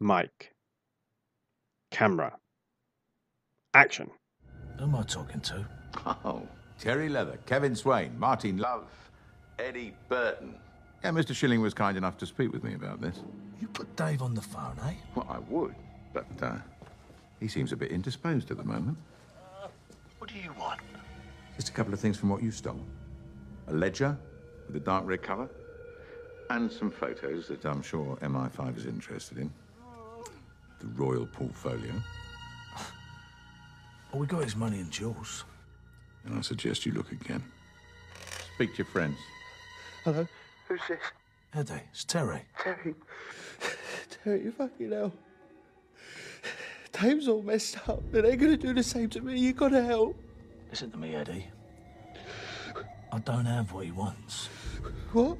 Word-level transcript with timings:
mic, 0.00 0.52
camera, 1.90 2.36
action. 3.74 4.10
Who 4.78 4.84
am 4.84 4.94
I 4.94 5.02
talking 5.02 5.40
to? 5.40 5.66
Oh, 6.24 6.42
Terry 6.78 7.08
Leather, 7.08 7.38
Kevin 7.46 7.74
Swain, 7.74 8.18
Martine 8.18 8.58
Love, 8.58 8.84
Eddie 9.58 9.94
Burton. 10.08 10.54
Yeah, 11.02 11.10
Mr. 11.10 11.34
Schilling 11.34 11.62
was 11.62 11.72
kind 11.72 11.96
enough 11.96 12.18
to 12.18 12.26
speak 12.26 12.52
with 12.52 12.62
me 12.62 12.74
about 12.74 13.00
this. 13.00 13.20
You 13.60 13.68
put 13.68 13.94
Dave 13.96 14.20
on 14.20 14.34
the 14.34 14.42
phone, 14.42 14.76
eh? 14.86 14.92
Well, 15.14 15.26
I 15.30 15.38
would, 15.50 15.74
but 16.12 16.26
uh, 16.42 16.56
he 17.40 17.48
seems 17.48 17.72
a 17.72 17.76
bit 17.76 17.90
indisposed 17.90 18.50
at 18.50 18.58
the 18.58 18.64
moment. 18.64 18.98
What 20.18 20.30
do 20.30 20.38
you 20.38 20.52
want? 20.58 20.80
Just 21.56 21.70
a 21.70 21.72
couple 21.72 21.94
of 21.94 22.00
things 22.00 22.18
from 22.18 22.28
what 22.28 22.42
you 22.42 22.50
stole. 22.50 22.80
A 23.68 23.72
ledger 23.72 24.16
with 24.66 24.76
a 24.76 24.80
dark 24.80 25.06
red 25.06 25.22
cover, 25.22 25.48
and 26.50 26.70
some 26.70 26.90
photos 26.90 27.48
that 27.48 27.64
I'm 27.64 27.80
sure 27.80 28.16
MI5 28.20 28.76
is 28.76 28.84
interested 28.84 29.38
in. 29.38 29.50
The 30.80 30.86
royal 30.94 31.26
portfolio. 31.26 31.92
Well, 34.12 34.20
we 34.20 34.26
got 34.26 34.44
his 34.44 34.56
money 34.56 34.80
and 34.80 34.90
jewels. 34.90 35.44
And 36.24 36.38
I 36.38 36.40
suggest 36.42 36.86
you 36.86 36.92
look 36.92 37.12
again. 37.12 37.42
Speak 38.54 38.72
to 38.72 38.78
your 38.78 38.86
friends. 38.86 39.16
Hello? 40.04 40.26
Who's 40.68 40.80
this? 40.88 40.98
Eddie, 41.54 41.82
it's 41.90 42.04
Terry. 42.04 42.42
Terry. 42.58 42.94
Terry, 44.10 44.42
you 44.44 44.52
fucking 44.52 44.92
hell. 44.92 45.12
Dave's 46.92 47.28
all 47.28 47.42
messed 47.42 47.76
up. 47.88 48.02
They're 48.10 48.36
gonna 48.36 48.56
do 48.56 48.72
the 48.72 48.82
same 48.82 49.08
to 49.10 49.20
me. 49.20 49.38
You 49.38 49.52
gotta 49.52 49.82
help. 49.82 50.16
Listen 50.70 50.90
to 50.90 50.96
me, 50.96 51.14
Eddie. 51.14 51.46
I 53.12 53.18
don't 53.20 53.44
have 53.44 53.72
what 53.72 53.84
he 53.84 53.92
wants. 53.92 54.48
What? 55.12 55.38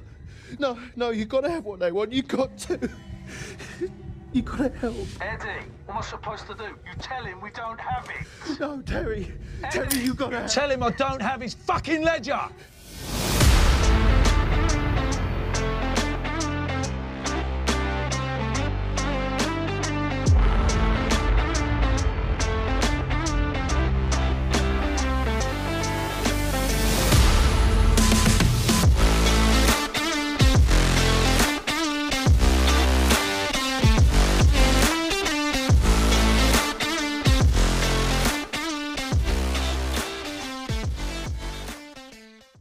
No, 0.58 0.78
no, 0.94 1.10
you 1.10 1.24
gotta 1.24 1.50
have 1.50 1.64
what 1.64 1.80
they 1.80 1.92
want. 1.92 2.12
You 2.12 2.22
got 2.22 2.56
to. 2.58 2.88
You 4.36 4.42
gotta 4.42 4.68
help. 4.68 4.94
Eddie, 5.22 5.64
what 5.86 5.94
am 5.94 5.96
I 5.96 6.00
supposed 6.02 6.46
to 6.48 6.54
do? 6.54 6.64
You 6.64 6.94
tell 7.00 7.24
him 7.24 7.40
we 7.40 7.48
don't 7.52 7.80
have 7.80 8.06
it. 8.10 8.60
No, 8.60 8.82
Terry. 8.82 9.32
Terry, 9.70 9.98
you 9.98 10.12
gotta 10.12 10.40
help. 10.40 10.50
Tell 10.50 10.70
him 10.70 10.82
I 10.82 10.90
don't 10.90 11.22
have 11.22 11.40
his 11.40 11.54
fucking 11.54 12.02
ledger. 12.02 12.38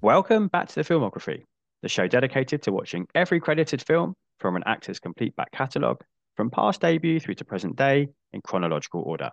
Welcome 0.06 0.50
back 0.50 0.68
to 0.68 0.76
the 0.76 0.84
Filmography, 0.84 1.46
the 1.82 1.90
show 1.90 2.08
dedicated 2.08 2.62
to 2.62 2.72
watching 2.72 3.08
every 3.16 3.40
credited 3.40 3.82
film 3.82 4.14
from 4.38 4.56
an 4.56 4.62
actor's 4.68 5.00
complete 5.00 5.36
back 5.36 5.52
catalogue, 5.52 6.04
from 6.38 6.52
past 6.52 6.82
debut 6.82 7.20
through 7.20 7.34
to 7.34 7.44
present 7.44 7.76
day 7.76 8.10
in 8.32 8.42
chronological 8.42 9.02
order. 9.02 9.32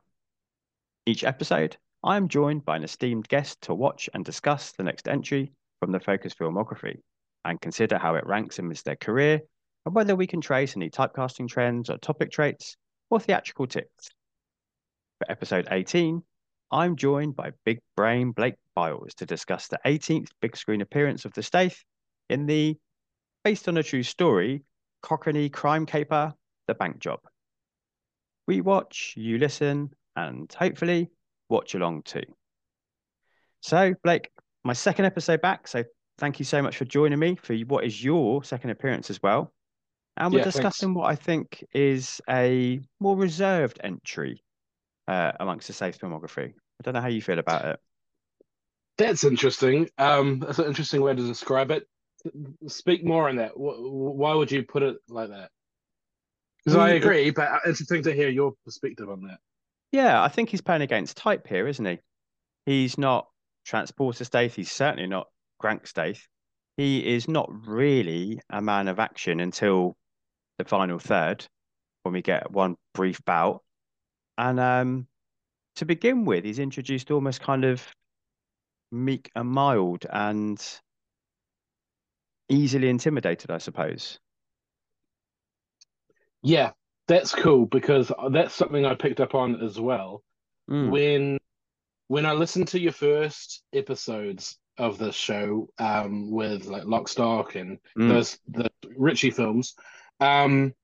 Each 1.04 1.24
episode, 1.24 1.76
I 2.02 2.16
am 2.16 2.26
joined 2.26 2.64
by 2.64 2.76
an 2.76 2.84
esteemed 2.84 3.28
guest 3.28 3.60
to 3.64 3.74
watch 3.74 4.08
and 4.14 4.24
discuss 4.24 4.72
the 4.72 4.82
next 4.82 5.08
entry 5.08 5.52
from 5.78 5.92
the 5.92 6.00
Focus 6.00 6.32
Filmography 6.32 7.00
and 7.44 7.60
consider 7.60 7.98
how 7.98 8.14
it 8.14 8.26
ranks 8.26 8.58
amidst 8.58 8.86
their 8.86 8.96
career 8.96 9.42
and 9.84 9.94
whether 9.94 10.16
we 10.16 10.26
can 10.26 10.40
trace 10.40 10.74
any 10.74 10.88
typecasting 10.88 11.48
trends 11.48 11.90
or 11.90 11.98
topic 11.98 12.30
traits 12.30 12.78
or 13.10 13.20
theatrical 13.20 13.66
ticks. 13.66 14.08
For 15.18 15.30
episode 15.30 15.68
18, 15.70 16.22
I'm 16.70 16.96
joined 16.96 17.36
by 17.36 17.50
big 17.66 17.80
brain 17.94 18.32
Blake 18.32 18.54
Byles 18.74 19.14
to 19.14 19.26
discuss 19.26 19.68
the 19.68 19.78
18th 19.84 20.30
big 20.40 20.56
screen 20.56 20.80
appearance 20.80 21.24
of 21.24 21.32
the 21.34 21.42
Stath 21.42 21.82
in 22.28 22.46
the, 22.46 22.76
based 23.44 23.68
on 23.68 23.76
a 23.76 23.82
true 23.82 24.02
story, 24.02 24.62
Cockney 25.02 25.48
crime 25.48 25.86
caper, 25.86 26.34
The 26.66 26.74
Bank 26.74 26.98
Job. 26.98 27.20
We 28.46 28.60
watch, 28.60 29.14
you 29.16 29.38
listen, 29.38 29.90
and 30.16 30.52
hopefully 30.52 31.10
watch 31.48 31.74
along 31.74 32.02
too. 32.02 32.22
So, 33.60 33.94
Blake, 34.02 34.30
my 34.64 34.72
second 34.72 35.04
episode 35.04 35.40
back. 35.40 35.68
So, 35.68 35.84
thank 36.18 36.38
you 36.38 36.44
so 36.44 36.62
much 36.62 36.76
for 36.76 36.84
joining 36.84 37.18
me 37.18 37.36
for 37.36 37.54
what 37.66 37.84
is 37.84 38.02
your 38.02 38.42
second 38.44 38.70
appearance 38.70 39.10
as 39.10 39.22
well. 39.22 39.52
And 40.16 40.32
we're 40.32 40.40
Yeah, 40.40 40.44
discussing 40.44 40.88
thanks. 40.88 40.96
what 40.96 41.10
I 41.10 41.14
think 41.14 41.64
is 41.72 42.20
a 42.28 42.80
more 43.00 43.16
reserved 43.16 43.80
entry 43.82 44.42
uh, 45.08 45.32
amongst 45.40 45.68
the 45.68 45.72
Stath 45.72 45.98
filmography. 46.00 46.50
I 46.52 46.82
don't 46.82 46.94
know 46.94 47.00
how 47.00 47.08
you 47.08 47.22
feel 47.22 47.38
about 47.38 47.64
it. 47.64 47.80
That's 48.98 49.24
interesting. 49.24 49.88
Um, 49.98 50.40
that's 50.40 50.58
an 50.58 50.66
interesting 50.66 51.00
way 51.00 51.14
to 51.14 51.26
describe 51.26 51.70
it. 51.70 51.86
Speak 52.68 53.04
more 53.04 53.28
on 53.28 53.36
that. 53.36 53.52
Wh- 53.52 53.78
wh- 53.78 54.16
Why 54.16 54.34
would 54.34 54.52
you 54.52 54.62
put 54.62 54.82
it 54.82 54.96
like 55.08 55.30
that? 55.30 55.50
Because 56.64 56.76
I 56.76 56.90
Mm, 56.90 56.96
agree, 56.96 57.30
but 57.30 57.48
uh, 57.50 57.58
it's 57.66 57.80
interesting 57.80 58.02
to 58.04 58.14
hear 58.14 58.28
your 58.28 58.54
perspective 58.64 59.08
on 59.08 59.22
that. 59.22 59.38
Yeah, 59.90 60.22
I 60.22 60.28
think 60.28 60.48
he's 60.48 60.60
playing 60.60 60.82
against 60.82 61.16
type 61.16 61.46
here, 61.46 61.66
isn't 61.68 61.84
he? 61.84 61.98
He's 62.66 62.98
not 62.98 63.28
Transporter 63.64 64.24
Stath. 64.24 64.54
He's 64.54 64.72
certainly 64.72 65.08
not 65.08 65.28
Crank 65.58 65.86
Stath. 65.86 66.26
He 66.76 67.06
is 67.14 67.28
not 67.28 67.50
really 67.66 68.40
a 68.50 68.62
man 68.62 68.88
of 68.88 68.98
action 68.98 69.40
until 69.40 69.96
the 70.58 70.64
final 70.64 70.98
third, 70.98 71.46
when 72.02 72.14
we 72.14 72.22
get 72.22 72.50
one 72.50 72.76
brief 72.94 73.24
bout. 73.24 73.62
And 74.38 74.60
um, 74.60 75.08
to 75.76 75.86
begin 75.86 76.24
with, 76.24 76.44
he's 76.44 76.58
introduced 76.60 77.10
almost 77.10 77.40
kind 77.40 77.64
of 77.64 77.86
meek 78.92 79.30
and 79.34 79.48
mild 79.48 80.06
and 80.10 80.62
easily 82.48 82.88
intimidated, 82.88 83.50
I 83.50 83.58
suppose. 83.58 84.20
Yeah, 86.42 86.72
that's 87.08 87.34
cool 87.34 87.66
because 87.66 88.12
that's 88.30 88.54
something 88.54 88.84
I 88.84 88.94
picked 88.94 89.20
up 89.20 89.34
on 89.34 89.60
as 89.62 89.80
well. 89.80 90.22
Mm, 90.70 90.90
When 90.90 91.38
when 92.08 92.26
I 92.26 92.32
listened 92.32 92.68
to 92.68 92.80
your 92.80 92.92
first 92.92 93.62
episodes 93.72 94.58
of 94.78 94.98
this 94.98 95.14
show, 95.14 95.68
um, 95.78 96.30
with 96.30 96.66
like 96.66 96.84
Lock, 96.84 97.08
Stock 97.08 97.54
and 97.54 97.78
mm, 97.98 98.08
those 98.08 98.38
the 98.48 98.70
Ritchie 98.96 99.30
films, 99.30 99.74
um, 100.20 100.74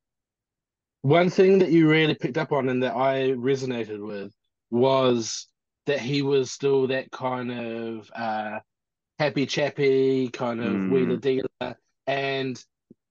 one 1.03 1.31
thing 1.31 1.59
that 1.61 1.71
you 1.71 1.89
really 1.89 2.15
picked 2.15 2.39
up 2.39 2.53
on 2.53 2.69
and 2.69 2.83
that 2.83 2.97
I 2.97 3.33
resonated 3.33 4.05
with 4.05 4.33
was 4.71 5.47
that 5.89 6.01
he 6.01 6.21
was 6.23 6.51
still 6.51 6.87
that 6.89 7.11
kind 7.11 7.51
of 7.51 8.11
uh 8.15 8.61
happy 9.19 9.47
chappy 9.47 10.29
kind 10.29 10.61
of 10.61 10.75
Mm. 10.75 10.91
wheeler 10.91 11.17
dealer 11.17 11.77
and 12.07 12.63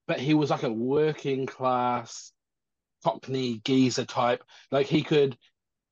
but 0.08 0.20
he 0.20 0.34
was 0.34 0.50
like 0.50 0.64
a 0.64 0.72
working 0.72 1.46
class 1.48 2.32
cockney 3.04 3.60
geezer 3.66 4.06
type 4.06 4.44
like 4.72 4.86
he 4.88 5.02
could 5.04 5.38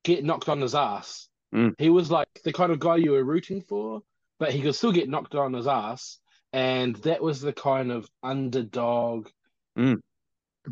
get 0.04 0.24
knocked 0.24 0.48
on 0.48 0.60
his 0.60 0.74
ass 0.74 1.28
Mm. 1.52 1.74
he 1.78 1.90
was 1.90 2.10
like 2.10 2.28
the 2.44 2.52
kind 2.52 2.72
of 2.72 2.78
guy 2.78 2.96
you 2.96 3.12
were 3.12 3.24
rooting 3.24 3.60
for 3.62 4.02
but 4.38 4.52
he 4.52 4.62
could 4.62 4.74
still 4.74 4.92
get 4.92 5.08
knocked 5.08 5.34
on 5.34 5.52
his 5.54 5.66
ass 5.66 6.18
and 6.52 6.96
that 6.96 7.20
was 7.22 7.40
the 7.40 7.52
kind 7.52 7.90
of 7.90 8.08
underdog 8.22 9.28
Mm. 9.76 10.00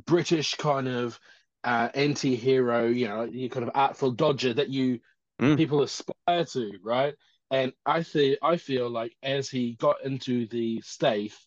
british 0.07 0.55
kind 0.55 0.89
of 0.89 1.19
uh 1.65 1.89
anti-hero 1.95 2.87
you 2.87 3.09
know 3.09 3.25
you 3.25 3.51
kind 3.51 3.65
of 3.67 3.73
artful 3.75 4.13
dodger 4.13 4.55
that 4.55 4.69
you 4.69 5.01
Mm. 5.41 5.57
people 5.57 5.83
aspire 5.83 6.45
to 6.45 6.73
right 6.83 7.15
and 7.51 7.73
I 7.85 8.03
feel 8.03 8.37
I 8.43 8.57
feel 8.57 8.89
like 8.91 9.15
as 9.23 9.49
he 9.49 9.75
got 9.75 10.05
into 10.05 10.47
the 10.49 10.81
Stath, 10.81 11.39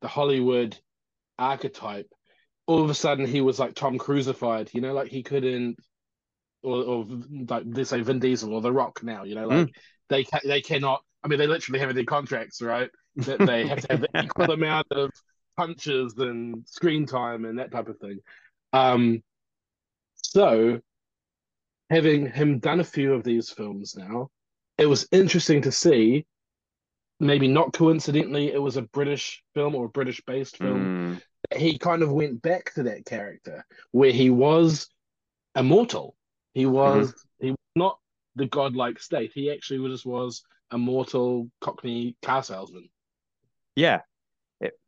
the 0.00 0.08
Hollywood 0.08 0.76
archetype, 1.38 2.08
all 2.66 2.82
of 2.82 2.90
a 2.90 2.94
sudden 2.94 3.26
he 3.26 3.40
was 3.40 3.58
like 3.58 3.74
Tom 3.74 3.98
Cruisified, 3.98 4.72
you 4.72 4.80
know, 4.80 4.92
like 4.92 5.08
he 5.08 5.22
couldn't, 5.22 5.76
or, 6.62 6.82
or 6.82 7.06
like 7.48 7.70
they 7.70 7.84
say 7.84 8.00
Vin 8.00 8.18
Diesel 8.18 8.54
or 8.54 8.60
The 8.62 8.72
Rock 8.72 9.02
now, 9.02 9.24
you 9.24 9.34
know, 9.34 9.48
like 9.48 9.68
they 10.08 10.24
ca- 10.24 10.40
they 10.44 10.60
cannot. 10.60 11.02
I 11.22 11.28
mean, 11.28 11.38
they 11.38 11.46
literally 11.46 11.78
have 11.80 11.90
in 11.90 11.96
their 11.96 12.04
contracts, 12.04 12.60
right, 12.60 12.90
that 13.16 13.44
they 13.46 13.66
have 13.66 13.80
to 13.82 13.92
have 13.92 14.00
the 14.00 14.08
equal 14.22 14.50
amount 14.50 14.86
of 14.90 15.10
punches 15.56 16.14
and 16.18 16.66
screen 16.66 17.06
time 17.06 17.44
and 17.44 17.58
that 17.58 17.70
type 17.70 17.88
of 17.88 17.98
thing. 17.98 18.18
Um, 18.72 19.22
so 20.16 20.80
having 21.90 22.30
him 22.30 22.58
done 22.58 22.80
a 22.80 22.84
few 22.84 23.12
of 23.14 23.24
these 23.24 23.50
films 23.50 23.94
now, 23.96 24.28
it 24.78 24.86
was 24.86 25.06
interesting 25.12 25.62
to 25.62 25.72
see. 25.72 26.26
Maybe 27.20 27.46
not 27.46 27.72
coincidentally, 27.72 28.52
it 28.52 28.60
was 28.60 28.76
a 28.76 28.82
British 28.82 29.42
film 29.54 29.74
or 29.76 29.84
a 29.86 29.88
British 29.90 30.20
based 30.26 30.56
film. 30.58 31.20
Mm. 31.52 31.58
He 31.58 31.78
kind 31.78 32.02
of 32.02 32.10
went 32.10 32.42
back 32.42 32.74
to 32.74 32.82
that 32.84 33.04
character 33.06 33.64
where 33.92 34.10
he 34.10 34.30
was 34.30 34.88
immortal. 35.54 36.16
He 36.54 36.66
was 36.66 37.14
he 37.38 37.50
was 37.50 37.58
not 37.76 37.98
the 38.34 38.46
godlike 38.46 38.98
state. 39.00 39.30
He 39.32 39.50
actually 39.52 39.88
just 39.88 40.04
was 40.04 40.42
a 40.72 40.78
mortal 40.78 41.48
Cockney 41.60 42.16
car 42.22 42.42
salesman. 42.42 42.88
Yeah, 43.76 44.00
it- 44.60 44.78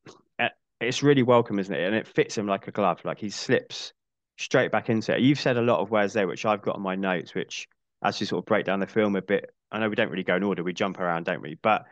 it's 0.81 1.03
really 1.03 1.23
welcome, 1.23 1.59
isn't 1.59 1.75
it? 1.75 1.87
And 1.87 1.95
it 1.95 2.07
fits 2.07 2.37
him 2.37 2.47
like 2.47 2.69
a 2.69 2.71
glove. 2.71 3.03
Like 3.05 3.19
he 3.19 3.31
slips 3.31 3.93
straight 4.39 4.71
back 4.71 4.91
into 4.91 5.15
it. 5.15 5.23
You've 5.23 5.41
said 5.41 5.57
a 5.57 5.63
lot 5.63 5.81
of 5.81 5.91
words 5.91 6.13
there, 6.13 6.27
which 6.27 6.45
I've 6.45 6.63
got 6.63 6.77
on 6.77 6.83
my 6.83 6.95
notes, 6.95 7.35
which 7.35 7.69
as 8.03 8.21
we 8.21 8.27
sort 8.27 8.43
of 8.43 8.47
break 8.47 8.67
down 8.67 8.81
the 8.81 8.87
film 8.87 9.17
a 9.17 9.23
bit, 9.23 9.51
I 9.71 9.79
know 9.79 9.89
we 9.89 9.97
don't 9.97 10.11
really 10.11 10.23
go 10.23 10.37
in 10.37 10.43
order, 10.43 10.63
we 10.63 10.73
jump 10.73 10.99
around, 10.99 11.25
don't 11.25 11.43
we? 11.43 11.59
But 11.61 11.87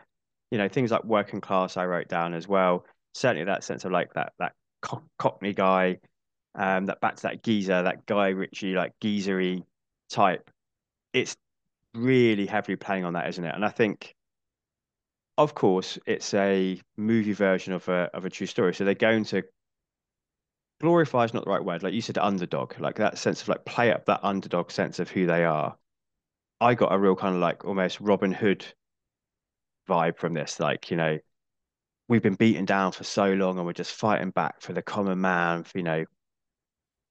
you 0.51 0.57
know, 0.57 0.69
things 0.69 0.91
like 0.91 1.03
working 1.03 1.41
class, 1.41 1.77
I 1.77 1.85
wrote 1.85 2.07
down 2.07 2.33
as 2.33 2.47
well. 2.47 2.85
Certainly 3.13 3.45
that 3.45 3.63
sense 3.63 3.85
of 3.85 3.91
like 3.91 4.13
that 4.13 4.33
that 4.39 4.53
Cockney 5.17 5.53
guy, 5.53 5.99
um, 6.53 6.85
that 6.85 7.01
back 7.01 7.15
to 7.17 7.23
that 7.23 7.43
geezer, 7.43 7.83
that 7.83 8.05
Guy 8.05 8.29
Ritchie 8.29 8.73
like 8.73 8.93
geezery 9.01 9.63
type. 10.09 10.49
It's 11.13 11.35
really 11.93 12.45
heavily 12.45 12.75
playing 12.75 13.05
on 13.05 13.13
that, 13.13 13.27
isn't 13.29 13.43
it? 13.43 13.55
And 13.55 13.65
I 13.65 13.69
think, 13.69 14.15
of 15.37 15.55
course, 15.55 15.97
it's 16.05 16.33
a 16.33 16.79
movie 16.97 17.33
version 17.33 17.73
of 17.73 17.87
a 17.89 18.09
of 18.13 18.25
a 18.25 18.29
true 18.29 18.47
story. 18.47 18.73
So 18.73 18.85
they're 18.85 18.93
going 18.93 19.25
to 19.25 19.43
glorify 20.81 21.23
is 21.23 21.33
not 21.33 21.45
the 21.45 21.51
right 21.51 21.63
word. 21.63 21.83
Like 21.83 21.93
you 21.93 22.01
said, 22.01 22.17
underdog, 22.17 22.79
like 22.79 22.95
that 22.95 23.17
sense 23.17 23.41
of 23.41 23.49
like 23.49 23.65
play 23.65 23.91
up 23.91 24.05
that 24.05 24.21
underdog 24.23 24.71
sense 24.71 24.99
of 24.99 25.09
who 25.09 25.25
they 25.25 25.45
are. 25.45 25.75
I 26.61 26.73
got 26.73 26.93
a 26.93 26.99
real 26.99 27.15
kind 27.15 27.35
of 27.35 27.41
like 27.41 27.65
almost 27.65 27.99
Robin 27.99 28.31
Hood 28.31 28.65
vibe 29.89 30.17
from 30.17 30.33
this. 30.33 30.59
Like, 30.59 30.89
you 30.89 30.97
know, 30.97 31.19
we've 32.07 32.21
been 32.21 32.35
beaten 32.35 32.65
down 32.65 32.91
for 32.91 33.03
so 33.03 33.33
long 33.33 33.57
and 33.57 33.65
we're 33.65 33.73
just 33.73 33.93
fighting 33.93 34.31
back 34.31 34.61
for 34.61 34.73
the 34.73 34.81
common 34.81 35.19
man, 35.19 35.63
for, 35.63 35.77
you 35.77 35.83
know, 35.83 36.05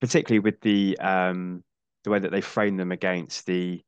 particularly 0.04 0.40
with 0.40 0.60
the 0.60 0.98
um 0.98 1.64
the 2.04 2.10
way 2.10 2.18
that 2.18 2.30
they 2.30 2.42
frame 2.42 2.76
them 2.76 2.92
against 2.92 3.46
the 3.46 3.80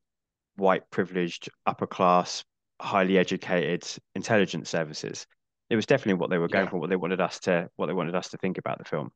white 0.55 0.89
privileged 0.89 1.49
upper 1.67 1.85
class 1.85 2.43
highly 2.81 3.19
educated 3.19 3.87
intelligence 4.15 4.67
services 4.67 5.27
it 5.69 5.75
was 5.75 5.85
definitely 5.85 6.15
what 6.15 6.31
they 6.31 6.39
were 6.39 6.47
going 6.47 6.65
yeah. 6.65 6.69
for 6.71 6.79
what 6.79 6.89
they 6.89 6.95
wanted 6.95 7.21
us 7.21 7.39
to 7.39 7.69
what 7.75 7.85
they 7.85 7.93
wanted 7.93 8.15
us 8.15 8.29
to 8.29 8.37
think 8.37 8.57
about 8.57 8.79
the 8.79 8.83
film 8.83 9.11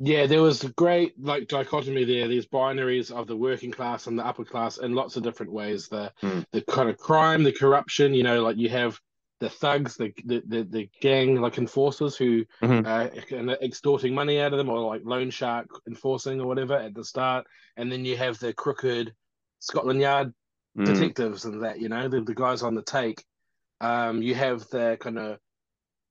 yeah, 0.00 0.26
there 0.26 0.42
was 0.42 0.62
a 0.62 0.68
great 0.70 1.20
like 1.20 1.48
dichotomy 1.48 2.04
there. 2.04 2.28
These 2.28 2.46
binaries 2.46 3.10
of 3.10 3.26
the 3.26 3.36
working 3.36 3.72
class 3.72 4.06
and 4.06 4.18
the 4.18 4.24
upper 4.24 4.44
class 4.44 4.78
in 4.78 4.94
lots 4.94 5.16
of 5.16 5.24
different 5.24 5.52
ways. 5.52 5.88
The 5.88 6.12
mm. 6.22 6.44
the 6.52 6.62
kind 6.62 6.88
of 6.88 6.98
crime, 6.98 7.42
the 7.42 7.52
corruption. 7.52 8.14
You 8.14 8.22
know, 8.22 8.42
like 8.42 8.56
you 8.56 8.68
have 8.68 9.00
the 9.40 9.50
thugs, 9.50 9.96
the 9.96 10.12
the 10.24 10.42
the, 10.46 10.62
the 10.62 10.90
gang 11.00 11.40
like 11.40 11.58
enforcers 11.58 12.16
who 12.16 12.44
mm-hmm. 12.62 12.86
uh, 12.86 13.54
extorting 13.60 14.14
money 14.14 14.40
out 14.40 14.52
of 14.52 14.58
them, 14.58 14.68
or 14.68 14.80
like 14.88 15.02
loan 15.04 15.30
shark 15.30 15.66
enforcing 15.88 16.40
or 16.40 16.46
whatever 16.46 16.74
at 16.76 16.94
the 16.94 17.04
start, 17.04 17.46
and 17.76 17.90
then 17.90 18.04
you 18.04 18.16
have 18.16 18.38
the 18.38 18.52
crooked 18.52 19.12
Scotland 19.58 20.00
Yard 20.00 20.32
mm. 20.78 20.86
detectives 20.86 21.44
and 21.44 21.64
that. 21.64 21.80
You 21.80 21.88
know, 21.88 22.06
the, 22.06 22.20
the 22.20 22.34
guys 22.34 22.62
on 22.62 22.76
the 22.76 22.82
take. 22.82 23.24
Um, 23.80 24.22
you 24.22 24.36
have 24.36 24.68
the 24.68 24.96
kind 25.00 25.18
of 25.18 25.38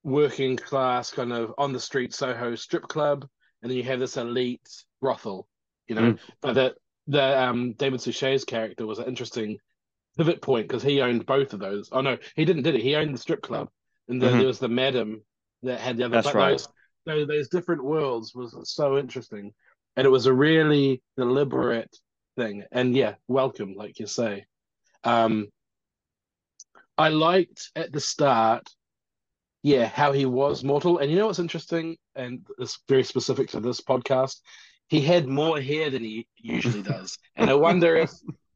working 0.04 0.58
class, 0.58 1.10
kind 1.10 1.32
of 1.32 1.54
on 1.58 1.72
the 1.72 1.80
street 1.80 2.14
Soho 2.14 2.56
strip 2.56 2.84
club 2.84 3.26
and 3.68 3.72
then 3.72 3.78
you 3.78 3.84
have 3.84 4.00
this 4.00 4.16
elite 4.16 4.86
brothel, 5.02 5.46
you 5.90 5.96
know. 5.96 6.14
Mm. 6.14 6.20
But 6.40 6.54
that 6.54 6.76
the 7.08 7.44
um 7.44 7.74
David 7.74 8.00
Suchet's 8.00 8.46
character 8.46 8.86
was 8.86 9.00
an 9.00 9.08
interesting 9.08 9.58
pivot 10.18 10.42
point 10.42 10.70
because 10.70 10.82
he 10.82 11.02
owned 11.02 11.26
both 11.26 11.52
of 11.52 11.60
those. 11.60 11.90
Oh 11.92 12.00
no, 12.00 12.18
he 12.38 12.46
didn't, 12.46 12.64
did 12.64 12.76
he? 12.76 12.82
He 12.82 12.96
owned 12.96 13.14
the 13.14 13.18
strip 13.18 13.42
club, 13.42 13.68
and 14.08 14.22
then 14.22 14.30
mm-hmm. 14.30 14.38
there 14.38 14.48
was 14.48 14.60
the 14.60 14.70
madam 14.70 15.22
that 15.64 15.82
had 15.82 15.98
the 15.98 16.06
other. 16.06 16.22
That's 16.22 16.34
right. 16.34 16.52
Those, 16.52 16.70
those, 17.06 17.28
those 17.28 17.50
different 17.50 17.84
worlds 17.84 18.34
was 18.34 18.56
so 18.64 18.98
interesting, 18.98 19.54
and 19.98 20.08
it 20.08 20.10
was 20.10 20.28
a 20.28 20.34
really 20.34 21.02
deliberate 21.18 21.94
thing. 22.38 22.64
And 22.72 22.96
yeah, 22.96 23.16
welcome, 23.28 23.74
like 23.76 24.00
you 24.00 24.08
say. 24.08 24.46
Um, 25.04 25.48
I 26.98 27.10
liked 27.10 27.70
at 27.76 27.92
the 27.92 28.00
start 28.00 28.66
yeah, 29.64 29.86
how 29.88 30.12
he 30.12 30.26
was 30.26 30.64
mortal. 30.64 31.00
And 31.00 31.12
you 31.12 31.18
know 31.18 31.28
what's 31.28 31.40
interesting, 31.40 31.98
and 32.16 32.46
it's 32.60 32.80
very 32.88 33.04
specific 33.04 33.50
to 33.50 33.60
this 33.60 33.82
podcast. 33.82 34.38
He 34.88 35.02
had 35.02 35.28
more 35.28 35.60
hair 35.60 35.90
than 35.90 36.04
he 36.04 36.28
usually 36.38 36.82
does, 36.82 37.18
and 37.36 37.50
I 37.50 37.54
wonder 37.56 37.96
if 37.96 38.12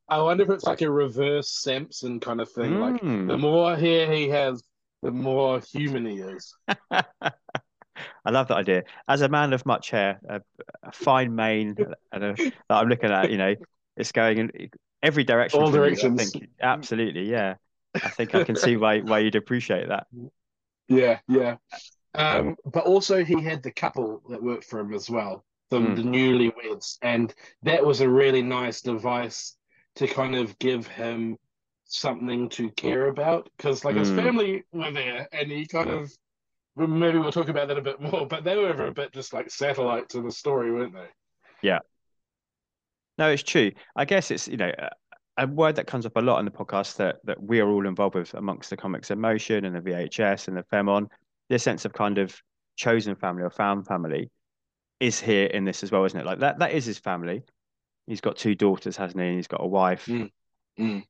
I 0.07 0.21
wonder 0.21 0.43
if 0.43 0.49
it's 0.49 0.65
like 0.65 0.81
a 0.81 0.91
reverse 0.91 1.49
Samson 1.49 2.19
kind 2.19 2.41
of 2.41 2.51
thing. 2.51 2.71
Mm. 2.71 2.79
Like 2.79 3.01
the 3.01 3.35
hmm. 3.35 3.41
more 3.41 3.75
hair 3.75 4.11
he 4.11 4.29
has, 4.29 4.61
the 5.01 5.11
more 5.11 5.61
human 5.71 6.05
he 6.05 6.17
is. 6.17 6.53
I 6.91 8.29
love 8.29 8.47
that 8.49 8.57
idea. 8.57 8.83
As 9.07 9.21
a 9.21 9.29
man 9.29 9.53
of 9.53 9.65
much 9.65 9.89
hair, 9.89 10.19
a, 10.27 10.41
a 10.83 10.91
fine 10.91 11.35
mane, 11.35 11.75
and 12.11 12.23
a, 12.23 12.33
that 12.35 12.53
I'm 12.69 12.87
looking 12.87 13.11
at, 13.11 13.31
you 13.31 13.37
know, 13.37 13.55
it's 13.97 14.11
going 14.11 14.37
in 14.37 14.69
every 15.01 15.23
direction. 15.23 15.61
All 15.61 15.71
directions. 15.71 16.33
Absolutely, 16.61 17.29
yeah. 17.29 17.55
I 17.95 18.09
think 18.09 18.35
I 18.35 18.43
can 18.43 18.55
see 18.55 18.77
why 18.77 18.99
why 18.99 19.19
you'd 19.19 19.35
appreciate 19.35 19.89
that. 19.89 20.07
Yeah, 20.91 21.19
yeah. 21.27 21.55
Um, 22.13 22.57
but 22.65 22.85
also 22.85 23.23
he 23.23 23.41
had 23.41 23.63
the 23.63 23.71
couple 23.71 24.21
that 24.29 24.43
worked 24.43 24.65
for 24.65 24.79
him 24.79 24.93
as 24.93 25.09
well, 25.09 25.45
the, 25.69 25.79
mm. 25.79 25.95
the 25.95 26.01
newlyweds, 26.01 26.97
and 27.01 27.33
that 27.63 27.85
was 27.85 28.01
a 28.01 28.09
really 28.09 28.41
nice 28.41 28.81
device 28.81 29.55
to 29.95 30.07
kind 30.07 30.35
of 30.35 30.57
give 30.59 30.87
him 30.87 31.37
something 31.85 32.49
to 32.49 32.69
care 32.71 33.07
about 33.07 33.49
because 33.55 33.85
like 33.85 33.95
mm. 33.95 33.99
his 33.99 34.09
hmm. 34.09 34.17
family 34.17 34.63
were 34.73 34.91
there, 34.91 35.27
and 35.31 35.49
he 35.49 35.65
kind 35.65 35.89
of 35.89 36.11
maybe 36.75 37.17
we'll 37.17 37.31
talk 37.31 37.49
about 37.49 37.69
that 37.69 37.77
a 37.77 37.81
bit 37.81 38.01
more, 38.01 38.27
but 38.27 38.43
they 38.43 38.57
were 38.57 38.87
a 38.87 38.91
bit 38.91 39.13
just 39.13 39.33
like 39.33 39.49
satellites 39.49 40.13
to 40.13 40.21
the 40.21 40.31
story, 40.31 40.71
weren't 40.71 40.93
they? 40.93 41.07
Yeah. 41.61 41.79
No, 43.17 43.29
it's 43.29 43.43
true. 43.43 43.71
I 43.95 44.03
guess 44.03 44.31
it's 44.31 44.49
you 44.49 44.57
know 44.57 44.71
a 45.37 45.47
word 45.47 45.75
that 45.77 45.87
comes 45.87 46.05
up 46.05 46.15
a 46.17 46.21
lot 46.21 46.39
in 46.39 46.45
the 46.45 46.51
podcast 46.51 46.97
that 46.97 47.17
that 47.23 47.41
we 47.41 47.59
are 47.59 47.69
all 47.69 47.87
involved 47.87 48.15
with 48.15 48.33
amongst 48.33 48.69
the 48.69 48.77
comics 48.77 49.11
in 49.11 49.19
motion 49.19 49.65
and 49.65 49.75
the 49.75 49.79
VHS 49.79 50.47
and 50.47 50.57
the 50.57 50.63
Femon, 50.63 51.07
this 51.49 51.63
sense 51.63 51.85
of 51.85 51.93
kind 51.93 52.17
of 52.17 52.35
chosen 52.75 53.15
family 53.15 53.43
or 53.43 53.49
found 53.49 53.85
family 53.87 54.29
is 54.99 55.19
here 55.19 55.47
in 55.47 55.65
this 55.65 55.83
as 55.83 55.91
well, 55.91 56.05
isn't 56.05 56.19
it? 56.19 56.25
Like 56.25 56.39
that 56.39 56.59
that 56.59 56.73
is 56.73 56.85
his 56.85 56.99
family. 56.99 57.43
He's 58.07 58.21
got 58.21 58.35
two 58.35 58.55
daughters, 58.55 58.97
hasn't 58.97 59.21
he? 59.21 59.27
And 59.27 59.35
He's 59.37 59.47
got 59.47 59.61
a 59.61 59.67
wife. 59.67 60.05
Mm. 60.05 60.31
Mm. 60.79 61.03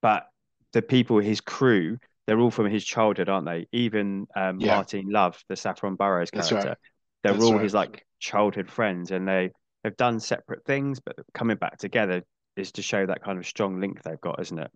But 0.00 0.28
the 0.72 0.82
people, 0.82 1.18
his 1.18 1.40
crew, 1.40 1.98
they're 2.26 2.38
all 2.38 2.50
from 2.50 2.70
his 2.70 2.84
childhood, 2.84 3.28
aren't 3.28 3.46
they? 3.46 3.66
Even 3.72 4.26
um, 4.34 4.60
yeah. 4.60 4.76
Martine 4.76 5.10
Love, 5.10 5.42
the 5.48 5.56
Saffron 5.56 5.96
Burrows 5.96 6.30
character, 6.30 6.54
right. 6.54 6.76
they're 7.22 7.32
That's 7.32 7.44
all 7.44 7.54
right. 7.54 7.62
his 7.62 7.74
like 7.74 8.06
childhood 8.20 8.70
friends, 8.70 9.10
and 9.10 9.28
they 9.28 9.50
they've 9.82 9.96
done 9.96 10.20
separate 10.20 10.64
things, 10.64 11.00
but 11.00 11.16
coming 11.34 11.56
back 11.56 11.78
together 11.78 12.22
is 12.56 12.72
to 12.72 12.82
show 12.82 13.06
that 13.06 13.22
kind 13.22 13.38
of 13.38 13.46
strong 13.46 13.80
link 13.80 14.02
they've 14.02 14.20
got, 14.20 14.40
isn't 14.40 14.58
it? 14.58 14.70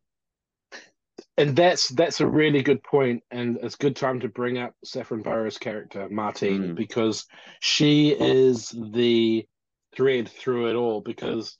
And 1.36 1.56
that's 1.56 1.88
that's 1.88 2.20
a 2.20 2.26
really 2.26 2.62
good 2.62 2.82
point, 2.82 3.22
and 3.30 3.58
it's 3.62 3.74
a 3.74 3.78
good 3.78 3.96
time 3.96 4.20
to 4.20 4.28
bring 4.28 4.58
up 4.58 4.74
Saffron 4.84 5.22
Burrows' 5.22 5.58
character 5.58 6.08
Martine 6.08 6.62
mm. 6.62 6.74
because 6.74 7.26
she 7.60 8.10
is 8.10 8.68
the 8.68 9.46
thread 9.96 10.28
through 10.28 10.70
it 10.70 10.74
all. 10.74 11.00
Because 11.00 11.56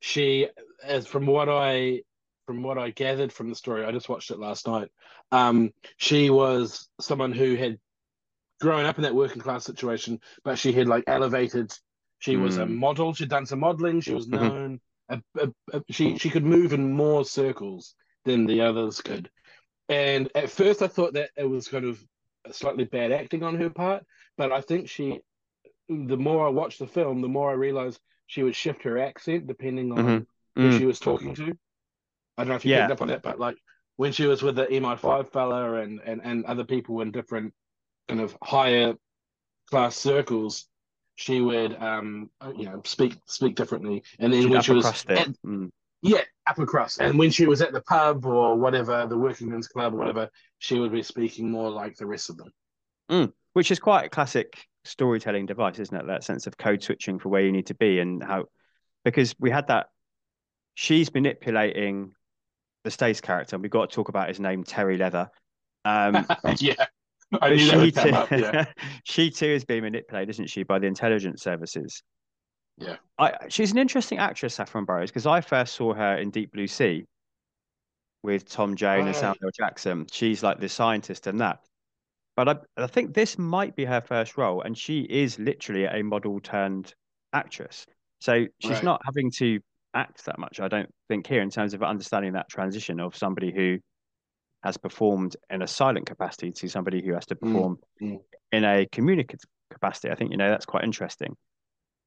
she, 0.00 0.48
as 0.84 1.06
from 1.06 1.26
what 1.26 1.48
I 1.48 2.02
from 2.46 2.62
what 2.62 2.78
I 2.78 2.90
gathered 2.90 3.32
from 3.32 3.48
the 3.48 3.54
story, 3.54 3.84
I 3.84 3.92
just 3.92 4.08
watched 4.08 4.30
it 4.30 4.38
last 4.38 4.66
night. 4.66 4.88
Um, 5.30 5.72
she 5.96 6.30
was 6.30 6.88
someone 7.00 7.32
who 7.32 7.54
had 7.54 7.78
grown 8.60 8.84
up 8.84 8.98
in 8.98 9.02
that 9.02 9.14
working 9.14 9.42
class 9.42 9.64
situation, 9.64 10.20
but 10.44 10.58
she 10.58 10.72
had 10.72 10.86
like 10.88 11.04
elevated. 11.06 11.72
She 12.18 12.34
mm. 12.34 12.42
was 12.42 12.58
a 12.58 12.64
mm. 12.64 12.76
model. 12.76 13.14
She'd 13.14 13.28
done 13.28 13.46
some 13.46 13.60
modeling. 13.60 14.00
She 14.00 14.14
was 14.14 14.28
known 14.28 14.80
a, 15.08 15.20
a, 15.38 15.48
a, 15.72 15.82
she 15.90 16.18
she 16.18 16.30
could 16.30 16.44
move 16.44 16.72
in 16.72 16.92
more 16.92 17.24
circles 17.24 17.94
than 18.24 18.46
the 18.46 18.60
others 18.62 19.00
could. 19.00 19.30
And 19.88 20.30
at 20.34 20.50
first, 20.50 20.82
I 20.82 20.86
thought 20.86 21.14
that 21.14 21.30
it 21.36 21.44
was 21.44 21.68
kind 21.68 21.84
of 21.84 22.02
slightly 22.50 22.84
bad 22.84 23.12
acting 23.12 23.42
on 23.42 23.56
her 23.56 23.70
part, 23.70 24.04
but 24.36 24.52
I 24.52 24.60
think 24.60 24.88
she, 24.88 25.20
the 25.88 26.16
more 26.16 26.46
I 26.46 26.50
watched 26.50 26.78
the 26.78 26.86
film, 26.86 27.20
the 27.20 27.28
more 27.28 27.50
I 27.50 27.54
realized 27.54 28.00
she 28.26 28.42
would 28.42 28.56
shift 28.56 28.84
her 28.84 28.98
accent 28.98 29.46
depending 29.46 29.92
on 29.92 29.98
mm-hmm. 29.98 30.60
who 30.60 30.70
mm. 30.70 30.78
she 30.78 30.86
was 30.86 30.98
talking 30.98 31.34
to. 31.34 31.52
I 32.36 32.44
don't 32.44 32.48
know 32.48 32.54
if 32.54 32.64
you 32.64 32.72
yeah. 32.72 32.86
picked 32.86 32.92
up 32.92 33.02
on 33.02 33.08
that, 33.08 33.22
but 33.22 33.38
like 33.38 33.56
when 33.96 34.12
she 34.12 34.26
was 34.26 34.42
with 34.42 34.56
the 34.56 34.66
MI5 34.66 35.30
fella 35.30 35.74
and, 35.74 36.00
and, 36.04 36.20
and 36.24 36.44
other 36.46 36.64
people 36.64 37.00
in 37.02 37.10
different 37.10 37.52
kind 38.08 38.20
of 38.20 38.36
higher 38.42 38.94
class 39.70 39.96
circles, 39.96 40.66
she 41.22 41.40
would 41.40 41.80
um 41.80 42.28
you 42.56 42.64
know 42.64 42.82
speak 42.84 43.16
speak 43.26 43.54
differently. 43.54 44.02
And 44.18 44.32
then 44.32 44.42
She'd 44.42 44.50
when 44.50 44.62
she 44.62 44.72
was 44.72 44.86
at, 45.08 45.28
mm. 45.46 45.70
yeah 46.02 46.22
upper 46.48 46.66
crust 46.66 47.00
and 47.00 47.16
when 47.18 47.30
she 47.30 47.46
was 47.46 47.62
at 47.62 47.72
the 47.72 47.80
pub 47.82 48.26
or 48.26 48.56
whatever 48.56 49.06
the 49.06 49.16
working 49.16 49.48
men's 49.48 49.68
club 49.68 49.94
or 49.94 49.98
whatever 49.98 50.28
she 50.58 50.78
would 50.80 50.90
be 50.90 51.02
speaking 51.02 51.50
more 51.50 51.70
like 51.70 51.96
the 51.96 52.06
rest 52.06 52.28
of 52.28 52.36
them. 52.36 52.52
Mm. 53.10 53.32
which 53.52 53.70
is 53.70 53.78
quite 53.78 54.06
a 54.06 54.08
classic 54.08 54.66
storytelling 54.84 55.46
device 55.46 55.78
isn't 55.78 55.96
it? 55.96 56.06
That 56.08 56.24
sense 56.24 56.48
of 56.48 56.58
code 56.58 56.82
switching 56.82 57.20
for 57.20 57.28
where 57.28 57.42
you 57.42 57.52
need 57.52 57.66
to 57.66 57.74
be 57.74 58.00
and 58.00 58.22
how 58.22 58.46
because 59.04 59.34
we 59.38 59.50
had 59.50 59.68
that 59.68 59.86
she's 60.74 61.12
manipulating 61.14 62.14
the 62.84 62.90
Stath 62.90 63.22
character. 63.22 63.54
And 63.54 63.62
we've 63.62 63.70
got 63.70 63.90
to 63.90 63.94
talk 63.94 64.08
about 64.08 64.28
his 64.28 64.40
name 64.40 64.64
Terry 64.64 64.98
Leather. 64.98 65.30
Um 65.84 66.26
yeah 66.58 66.86
she, 67.56 67.90
too, 67.92 68.10
up, 68.10 68.30
yeah. 68.30 68.64
she 69.04 69.30
too 69.30 69.46
is 69.46 69.64
being 69.64 69.82
manipulated, 69.82 70.30
isn't 70.30 70.50
she, 70.50 70.62
by 70.62 70.78
the 70.78 70.86
intelligence 70.86 71.42
services? 71.42 72.02
Yeah. 72.78 72.96
I, 73.18 73.34
she's 73.48 73.72
an 73.72 73.78
interesting 73.78 74.18
actress, 74.18 74.54
Saffron 74.54 74.84
Burrows, 74.84 75.10
because 75.10 75.26
I 75.26 75.40
first 75.40 75.74
saw 75.74 75.94
her 75.94 76.16
in 76.16 76.30
Deep 76.30 76.52
Blue 76.52 76.66
Sea 76.66 77.04
with 78.22 78.48
Tom 78.48 78.76
Jane 78.76 79.06
and 79.06 79.16
Samuel 79.16 79.50
Jackson. 79.56 80.06
She's 80.10 80.42
like 80.42 80.60
the 80.60 80.68
scientist 80.68 81.26
in 81.26 81.38
that. 81.38 81.60
But 82.36 82.48
I, 82.48 82.56
I 82.76 82.86
think 82.86 83.14
this 83.14 83.38
might 83.38 83.76
be 83.76 83.84
her 83.84 84.00
first 84.00 84.38
role, 84.38 84.62
and 84.62 84.76
she 84.76 85.00
is 85.02 85.38
literally 85.38 85.84
a 85.84 86.02
model 86.02 86.40
turned 86.40 86.94
actress. 87.32 87.86
So 88.20 88.46
she's 88.60 88.70
Right. 88.70 88.84
not 88.84 89.02
having 89.04 89.30
to 89.38 89.60
act 89.94 90.24
that 90.24 90.38
much, 90.38 90.60
I 90.60 90.68
don't 90.68 90.88
think, 91.08 91.26
here 91.26 91.42
in 91.42 91.50
terms 91.50 91.74
of 91.74 91.82
understanding 91.82 92.32
that 92.32 92.48
transition 92.48 93.00
of 93.00 93.16
somebody 93.16 93.52
who 93.52 93.78
has 94.62 94.76
performed 94.76 95.36
in 95.50 95.62
a 95.62 95.66
silent 95.66 96.06
capacity 96.06 96.52
to 96.52 96.68
somebody 96.68 97.04
who 97.04 97.12
has 97.14 97.26
to 97.26 97.34
Mm, 97.34 97.40
perform 97.40 97.78
mm. 98.00 98.20
in 98.52 98.64
a 98.64 98.86
communicative 98.92 99.48
capacity. 99.70 100.10
I 100.10 100.14
think, 100.14 100.30
you 100.30 100.36
know, 100.36 100.48
that's 100.48 100.66
quite 100.66 100.84
interesting. 100.84 101.36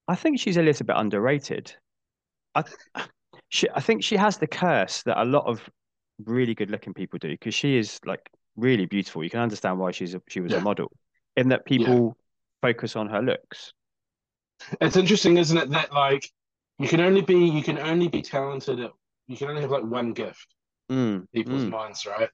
I 0.07 0.15
think 0.15 0.39
she's 0.39 0.57
a 0.57 0.61
little 0.61 0.85
bit 0.85 0.95
underrated. 0.95 1.75
I 2.53 2.63
she 3.49 3.67
I 3.73 3.81
think 3.81 4.03
she 4.03 4.15
has 4.15 4.37
the 4.37 4.47
curse 4.47 5.03
that 5.03 5.21
a 5.21 5.25
lot 5.25 5.45
of 5.45 5.67
really 6.23 6.55
good 6.55 6.71
looking 6.71 6.93
people 6.93 7.19
do 7.19 7.29
because 7.29 7.53
she 7.53 7.77
is 7.77 7.99
like 8.05 8.29
really 8.55 8.85
beautiful. 8.85 9.23
You 9.23 9.29
can 9.29 9.41
understand 9.41 9.79
why 9.79 9.91
she's 9.91 10.15
a, 10.15 10.21
she 10.29 10.39
was 10.39 10.53
a 10.53 10.61
model 10.61 10.91
in 11.35 11.49
that 11.49 11.65
people 11.65 12.15
focus 12.61 12.95
on 12.95 13.07
her 13.09 13.21
looks. 13.21 13.73
It's 14.79 14.95
interesting, 14.95 15.37
isn't 15.37 15.57
it, 15.57 15.69
that 15.71 15.91
like 15.91 16.29
you 16.79 16.87
can 16.87 17.01
only 17.01 17.21
be 17.21 17.35
you 17.35 17.61
can 17.61 17.77
only 17.77 18.07
be 18.07 18.21
talented 18.21 18.79
at 18.79 18.91
you 19.27 19.35
can 19.35 19.49
only 19.49 19.61
have 19.61 19.71
like 19.71 19.83
one 19.83 20.13
gift 20.13 20.55
Mm, 20.91 21.25
people's 21.33 21.63
mm. 21.63 21.69
minds, 21.71 22.05
right? 22.05 22.29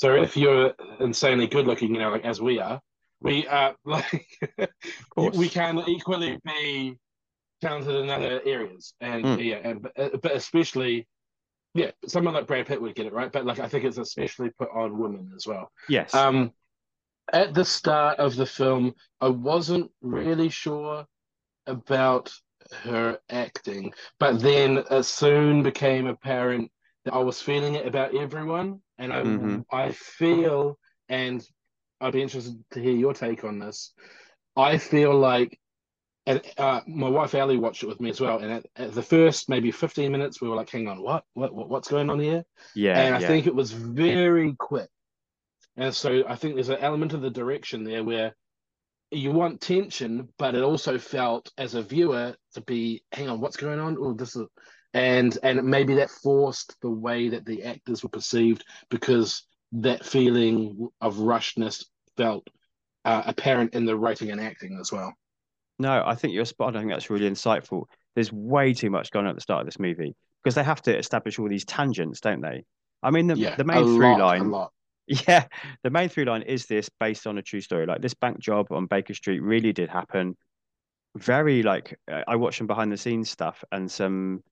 So 0.00 0.14
if 0.14 0.34
you're 0.34 0.72
insanely 0.98 1.46
good 1.46 1.66
looking, 1.66 1.94
you 1.94 2.00
know, 2.00 2.08
like 2.10 2.24
as 2.24 2.40
we 2.40 2.58
are, 2.58 2.80
we 3.20 3.46
uh 3.46 3.74
like 3.84 4.26
we 5.14 5.46
can 5.50 5.78
equally 5.86 6.38
be 6.42 6.96
talented 7.60 7.96
in 7.96 8.08
other 8.08 8.40
areas, 8.46 8.94
and 9.02 9.24
Mm. 9.26 9.44
yeah, 9.44 9.56
and 9.56 9.82
but, 9.82 9.92
uh, 9.98 10.30
especially. 10.32 11.06
Yeah, 11.74 11.90
someone 12.08 12.34
like 12.34 12.48
Brad 12.48 12.66
Pitt 12.66 12.80
would 12.82 12.96
get 12.96 13.06
it 13.06 13.12
right, 13.12 13.30
but 13.30 13.44
like 13.44 13.60
I 13.60 13.68
think 13.68 13.84
it's 13.84 13.98
especially 13.98 14.50
put 14.58 14.70
on 14.74 14.98
women 14.98 15.30
as 15.36 15.46
well. 15.46 15.70
Yes. 15.88 16.14
Um, 16.14 16.50
at 17.32 17.54
the 17.54 17.64
start 17.64 18.18
of 18.18 18.34
the 18.34 18.46
film, 18.46 18.94
I 19.20 19.28
wasn't 19.28 19.88
really 20.02 20.48
sure 20.48 21.06
about 21.68 22.32
her 22.82 23.18
acting, 23.28 23.92
but 24.18 24.40
then 24.40 24.82
it 24.90 25.04
soon 25.04 25.62
became 25.62 26.08
apparent 26.08 26.72
I 27.10 27.18
was 27.18 27.40
feeling 27.40 27.74
it 27.74 27.86
about 27.86 28.14
everyone, 28.14 28.82
and 28.98 29.12
I 29.12 29.22
Mhm. 29.22 29.64
I 29.70 29.92
feel, 29.92 30.78
and 31.08 31.46
I'd 32.00 32.12
be 32.12 32.22
interested 32.22 32.62
to 32.72 32.80
hear 32.80 32.94
your 32.94 33.14
take 33.14 33.44
on 33.44 33.58
this. 33.58 33.92
I 34.56 34.78
feel 34.78 35.16
like, 35.16 35.58
and 36.26 36.42
uh, 36.58 36.80
my 36.86 37.08
wife 37.08 37.34
Ali 37.34 37.56
watched 37.56 37.82
it 37.82 37.88
with 37.88 38.00
me 38.00 38.10
as 38.10 38.20
well, 38.20 38.38
and 38.38 38.52
at, 38.52 38.66
at 38.76 38.92
the 38.92 39.02
first 39.02 39.48
maybe 39.48 39.70
fifteen 39.70 40.12
minutes, 40.12 40.40
we 40.40 40.48
were 40.48 40.56
like, 40.56 40.70
"Hang 40.70 40.88
on, 40.88 41.02
what, 41.02 41.24
what, 41.34 41.54
what 41.54 41.68
what's 41.68 41.88
going 41.88 42.10
on 42.10 42.20
here?" 42.20 42.44
yeah, 42.74 43.00
and 43.00 43.14
I 43.14 43.20
yeah. 43.20 43.26
think 43.26 43.46
it 43.46 43.54
was 43.54 43.72
very 43.72 44.54
quick. 44.58 44.90
And 45.76 45.94
so 45.94 46.24
I 46.28 46.36
think 46.36 46.54
there's 46.54 46.68
an 46.68 46.78
element 46.80 47.14
of 47.14 47.22
the 47.22 47.30
direction 47.30 47.84
there 47.84 48.04
where 48.04 48.34
you 49.10 49.32
want 49.32 49.60
tension, 49.60 50.28
but 50.38 50.54
it 50.54 50.62
also 50.62 50.98
felt 50.98 51.50
as 51.56 51.74
a 51.74 51.82
viewer 51.82 52.36
to 52.54 52.60
be, 52.60 53.02
hang 53.12 53.28
on, 53.28 53.40
what's 53.40 53.56
going 53.56 53.80
on? 53.80 53.96
Oh, 53.98 54.12
this 54.12 54.36
is, 54.36 54.46
and 54.94 55.38
and 55.42 55.62
maybe 55.64 55.94
that 55.94 56.10
forced 56.10 56.76
the 56.82 56.90
way 56.90 57.28
that 57.28 57.44
the 57.44 57.64
actors 57.64 58.02
were 58.02 58.08
perceived 58.08 58.64
because 58.90 59.44
that 59.72 60.04
feeling 60.04 60.88
of 61.00 61.16
rushness 61.16 61.84
felt 62.16 62.46
uh, 63.04 63.22
apparent 63.26 63.74
in 63.74 63.84
the 63.84 63.96
writing 63.96 64.30
and 64.30 64.40
acting 64.40 64.76
as 64.80 64.92
well. 64.92 65.12
No, 65.78 66.02
I 66.04 66.14
think 66.14 66.34
you're 66.34 66.44
spot 66.44 66.68
on. 66.68 66.76
I 66.76 66.80
think 66.80 66.90
that's 66.90 67.08
really 67.08 67.30
insightful. 67.30 67.84
There's 68.14 68.32
way 68.32 68.74
too 68.74 68.90
much 68.90 69.10
going 69.10 69.26
on 69.26 69.30
at 69.30 69.36
the 69.36 69.40
start 69.40 69.60
of 69.60 69.66
this 69.66 69.78
movie 69.78 70.14
because 70.42 70.54
they 70.54 70.64
have 70.64 70.82
to 70.82 70.96
establish 70.96 71.38
all 71.38 71.48
these 71.48 71.64
tangents, 71.64 72.20
don't 72.20 72.40
they? 72.40 72.64
I 73.02 73.10
mean, 73.10 73.28
the, 73.28 73.36
Yeah, 73.36 73.56
the 73.56 73.64
main 73.64 73.84
through 73.84 74.18
lot, 74.18 74.18
line, 74.18 74.52
yeah, 75.06 75.44
the 75.82 75.90
main 75.90 76.08
through 76.08 76.24
line 76.24 76.42
is 76.42 76.66
this 76.66 76.90
based 77.00 77.26
on 77.26 77.38
a 77.38 77.42
true 77.42 77.60
story. 77.60 77.86
Like 77.86 78.02
this 78.02 78.14
bank 78.14 78.40
job 78.40 78.66
on 78.70 78.86
Baker 78.86 79.14
Street 79.14 79.40
really 79.40 79.72
did 79.72 79.88
happen. 79.88 80.36
Very 81.16 81.62
like 81.62 81.98
I 82.26 82.36
watched 82.36 82.58
some 82.58 82.66
behind 82.66 82.92
the 82.92 82.96
scenes 82.96 83.30
stuff 83.30 83.64
and 83.72 83.90
some 83.90 84.42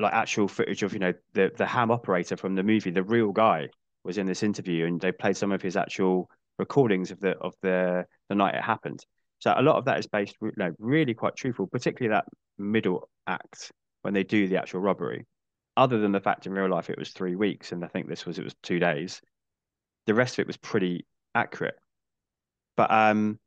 like 0.00 0.12
actual 0.14 0.48
footage 0.48 0.82
of 0.82 0.92
you 0.92 0.98
know 0.98 1.12
the 1.34 1.52
the 1.56 1.66
ham 1.66 1.90
operator 1.90 2.36
from 2.36 2.54
the 2.54 2.62
movie. 2.62 2.90
The 2.90 3.02
real 3.02 3.32
guy 3.32 3.68
was 4.04 4.18
in 4.18 4.26
this 4.26 4.42
interview 4.42 4.86
and 4.86 5.00
they 5.00 5.12
played 5.12 5.36
some 5.36 5.52
of 5.52 5.62
his 5.62 5.76
actual 5.76 6.30
recordings 6.58 7.10
of 7.10 7.20
the 7.20 7.36
of 7.38 7.54
the 7.62 8.06
the 8.28 8.34
night 8.34 8.54
it 8.54 8.62
happened. 8.62 9.04
So 9.38 9.54
a 9.56 9.62
lot 9.62 9.76
of 9.76 9.86
that 9.86 9.98
is 9.98 10.06
based, 10.06 10.36
you 10.42 10.52
know, 10.56 10.72
really 10.78 11.14
quite 11.14 11.36
truthful, 11.36 11.66
particularly 11.66 12.14
that 12.14 12.26
middle 12.58 13.08
act 13.26 13.72
when 14.02 14.14
they 14.14 14.24
do 14.24 14.48
the 14.48 14.58
actual 14.58 14.80
robbery. 14.80 15.26
Other 15.76 15.98
than 15.98 16.12
the 16.12 16.20
fact 16.20 16.46
in 16.46 16.52
real 16.52 16.68
life 16.68 16.90
it 16.90 16.98
was 16.98 17.10
three 17.10 17.36
weeks, 17.36 17.72
and 17.72 17.84
I 17.84 17.88
think 17.88 18.08
this 18.08 18.26
was 18.26 18.38
it 18.38 18.44
was 18.44 18.54
two 18.62 18.78
days. 18.78 19.20
The 20.06 20.14
rest 20.14 20.34
of 20.34 20.40
it 20.40 20.46
was 20.46 20.56
pretty 20.58 21.06
accurate. 21.34 21.78
But 22.76 22.90
um, 22.90 23.38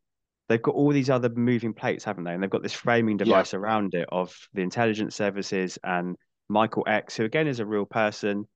they've 0.49 0.61
got 0.61 0.75
all 0.75 0.91
these 0.91 1.09
other 1.09 1.29
moving 1.29 1.73
plates, 1.73 2.03
haven't 2.03 2.25
they? 2.25 2.33
And 2.33 2.41
they've 2.43 2.49
got 2.49 2.63
this 2.63 2.73
framing 2.73 3.17
Yeah. 3.23 3.25
device 3.25 3.53
around 3.53 3.93
it 3.95 4.07
of 4.11 4.35
the 4.53 4.61
intelligence 4.61 5.15
services 5.15 5.77
and 5.83 6.15
Michael 6.49 6.83
X, 6.87 7.15
who 7.15 7.23
again 7.25 7.47
is 7.47 7.59
a 7.59 7.65
real 7.65 7.85
person, 7.85 8.47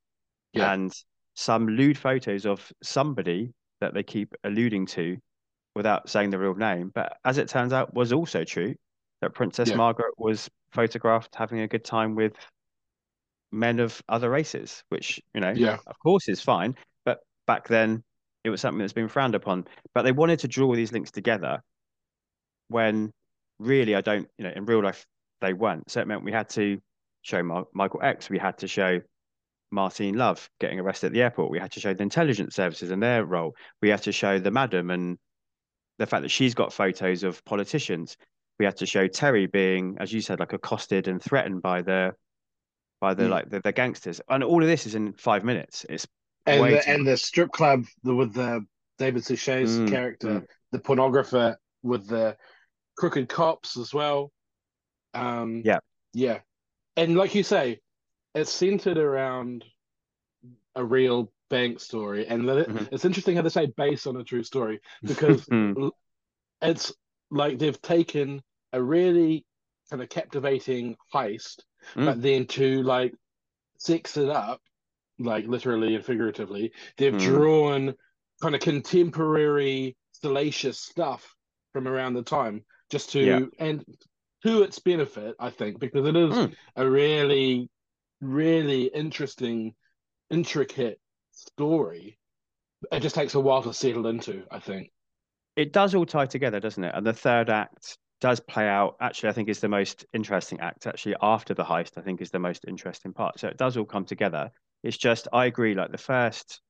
Yeah. 0.53 0.73
and 0.73 0.93
some 1.33 1.67
lewd 1.67 1.97
photos 1.97 2.45
of 2.45 2.71
somebody 2.81 3.53
that 3.79 3.93
they 3.93 4.03
keep 4.03 4.33
alluding 4.43 4.85
to 4.87 5.17
without 5.75 6.09
saying 6.09 6.31
the 6.31 6.39
real 6.39 6.55
name. 6.55 6.89
But 6.93 7.17
as 7.23 7.37
it 7.37 7.47
turns 7.47 7.73
out, 7.73 7.93
was 7.93 8.11
also 8.11 8.43
true 8.43 8.75
that 9.21 9.33
Princess 9.33 9.69
Yeah. 9.69 9.75
Margaret 9.75 10.13
was 10.17 10.49
photographed 10.71 11.35
having 11.35 11.59
a 11.59 11.67
good 11.67 11.83
time 11.85 12.15
with 12.15 12.33
men 13.51 13.79
of 13.79 14.01
other 14.09 14.29
races, 14.29 14.83
which, 14.89 15.21
you 15.33 15.41
know, 15.41 15.51
Yeah. 15.51 15.77
of 15.87 15.97
course 15.99 16.27
is 16.27 16.41
fine. 16.41 16.75
But 17.05 17.19
back 17.45 17.67
then, 17.67 18.03
it 18.43 18.49
was 18.49 18.61
something 18.61 18.79
that's 18.79 18.93
been 18.93 19.07
frowned 19.07 19.35
upon. 19.35 19.67
But 19.93 20.03
they 20.03 20.11
wanted 20.11 20.39
to 20.39 20.47
draw 20.47 20.75
these 20.75 20.91
links 20.91 21.11
together 21.11 21.61
when 22.69 23.13
really 23.59 23.95
I 23.95 24.01
don't, 24.01 24.29
you 24.37 24.43
know, 24.43 24.51
in 24.55 24.65
real 24.65 24.83
life, 24.83 25.05
they 25.41 25.53
weren't. 25.53 25.89
So 25.89 26.01
it 26.01 26.07
meant 26.07 26.23
we 26.23 26.31
had 26.31 26.49
to 26.49 26.81
show 27.27 27.43
Mar 27.43 27.65
Michael 27.73 28.01
X, 28.01 28.29
we 28.29 28.37
had 28.37 28.57
to 28.59 28.67
show 28.67 29.01
Martine 29.71 30.15
Love 30.15 30.49
getting 30.59 30.79
arrested 30.79 31.07
at 31.07 31.13
the 31.13 31.21
airport. 31.21 31.51
We 31.51 31.59
had 31.59 31.73
to 31.73 31.79
show 31.79 31.93
the 31.93 32.03
intelligence 32.03 32.55
services 32.55 32.89
and 32.89 33.03
their 33.03 33.25
role. 33.25 33.55
We 33.81 33.89
had 33.89 34.03
to 34.03 34.11
show 34.11 34.39
the 34.39 34.51
madam 34.51 34.89
and 34.89 35.17
the 35.99 36.05
fact 36.05 36.21
that 36.21 36.31
she's 36.31 36.55
got 36.55 36.71
photos 36.71 37.23
of 37.23 37.43
politicians. 37.43 38.15
We 38.59 38.65
had 38.65 38.77
to 38.77 38.85
show 38.85 39.07
Terry 39.07 39.45
being, 39.45 39.97
as 39.99 40.11
you 40.13 40.21
said, 40.21 40.39
like 40.39 40.53
accosted 40.53 41.07
and 41.07 41.21
threatened 41.21 41.61
by 41.61 41.81
the 41.81 42.13
by 43.01 43.13
the 43.13 43.23
Mm. 43.23 43.29
like 43.29 43.49
the, 43.49 43.59
the 43.59 43.71
gangsters. 43.73 44.21
And 44.29 44.43
all 44.43 44.63
of 44.63 44.69
this 44.69 44.87
is 44.87 44.95
in 44.95 45.13
five 45.13 45.43
minutes. 45.43 45.85
It's 45.89 46.07
and 46.45 46.63
the 46.63 46.81
too 46.81 46.91
and 46.91 47.05
the 47.05 47.17
strip 47.17 47.51
club 47.51 47.85
the, 48.03 48.15
with 48.15 48.33
the 48.33 48.65
David 48.97 49.23
Suchet's 49.23 49.77
Mm, 49.77 49.89
character, 49.89 50.27
mm. 50.27 50.45
the 50.71 50.79
pornographer 50.79 51.55
with 51.83 52.07
the 52.07 52.37
crooked 52.97 53.27
cops 53.29 53.77
as 53.77 53.93
well. 53.93 54.31
Um, 55.13 55.61
Yeah. 55.65 55.79
yeah, 56.13 56.39
and 56.97 57.15
like 57.15 57.35
you 57.35 57.43
say, 57.43 57.79
it's 58.35 58.51
centered 58.51 58.97
around 58.97 59.63
a 60.75 60.83
real 60.83 61.31
bank 61.49 61.79
story, 61.79 62.27
and 62.27 62.47
that 62.49 62.57
it- 62.57 62.69
Mhm. 62.69 62.89
it's 62.91 63.05
interesting 63.05 63.35
how 63.35 63.41
they 63.41 63.49
say 63.49 63.67
based 63.67 64.05
on 64.07 64.17
a 64.17 64.23
true 64.23 64.43
story 64.43 64.81
because 65.03 65.45
Mm, 65.51 65.91
it's 66.61 66.93
like 67.29 67.57
they've 67.59 67.81
taken 67.81 68.41
a 68.73 68.83
really 68.83 69.45
kind 69.89 70.01
of 70.01 70.09
captivating 70.09 70.97
heist, 71.13 71.63
Mm. 71.95 72.05
but 72.05 72.21
then 72.21 72.47
to 72.47 72.83
like 72.83 73.15
sex 73.77 74.17
it 74.17 74.29
up, 74.29 74.61
like 75.19 75.45
literally 75.47 75.95
and 75.95 76.03
figuratively, 76.05 76.73
they've 76.97 77.13
Mm. 77.13 77.19
drawn 77.19 77.95
kind 78.41 78.55
of 78.55 78.61
contemporary 78.61 79.95
salacious 80.11 80.79
stuff 80.79 81.35
from 81.73 81.87
around 81.87 82.13
the 82.15 82.23
time 82.23 82.65
just 82.89 83.11
to 83.11 83.21
Yeah. 83.21 83.39
and 83.59 83.85
to 84.47 84.63
its 84.63 84.79
benefit, 84.79 85.35
I 85.39 85.49
think, 85.51 85.79
because 85.79 86.07
it 86.07 86.15
is 86.15 86.31
Mm. 86.31 86.55
a 86.75 86.89
really, 86.89 87.69
really 88.21 88.85
interesting, 88.85 89.75
intricate 90.29 90.99
story. 91.31 92.19
It 92.91 93.01
just 93.01 93.15
takes 93.15 93.35
a 93.35 93.39
while 93.41 93.63
to 93.63 93.73
settle 93.73 94.07
into, 94.07 94.45
I 94.51 94.59
think. 94.59 94.91
it 95.55 95.73
does 95.73 95.95
all 95.95 96.05
tie 96.05 96.25
together, 96.25 96.59
doesn't 96.59 96.83
it? 96.83 96.93
And 96.95 97.05
the 97.05 97.13
third 97.13 97.49
act 97.49 97.97
does 98.21 98.39
play 98.39 98.67
out. 98.67 98.95
Actually, 98.99 99.29
I 99.29 99.33
think 99.33 99.49
is 99.49 99.59
the 99.59 99.67
most 99.67 100.05
interesting 100.13 100.59
act. 100.59 100.87
Actually, 100.87 101.15
after 101.21 101.53
the 101.53 101.63
heist, 101.63 101.97
I 101.97 102.01
think 102.01 102.21
is 102.21 102.31
the 102.31 102.39
most 102.39 102.65
interesting 102.67 103.13
part. 103.13 103.39
So 103.39 103.47
it 103.47 103.57
does 103.57 103.77
all 103.77 103.85
come 103.85 104.05
together. 104.05 104.51
It's 104.83 104.97
just 104.97 105.27
I 105.33 105.45
agree. 105.45 105.73
Like 105.73 105.91
the 105.91 105.97
first 105.97 106.61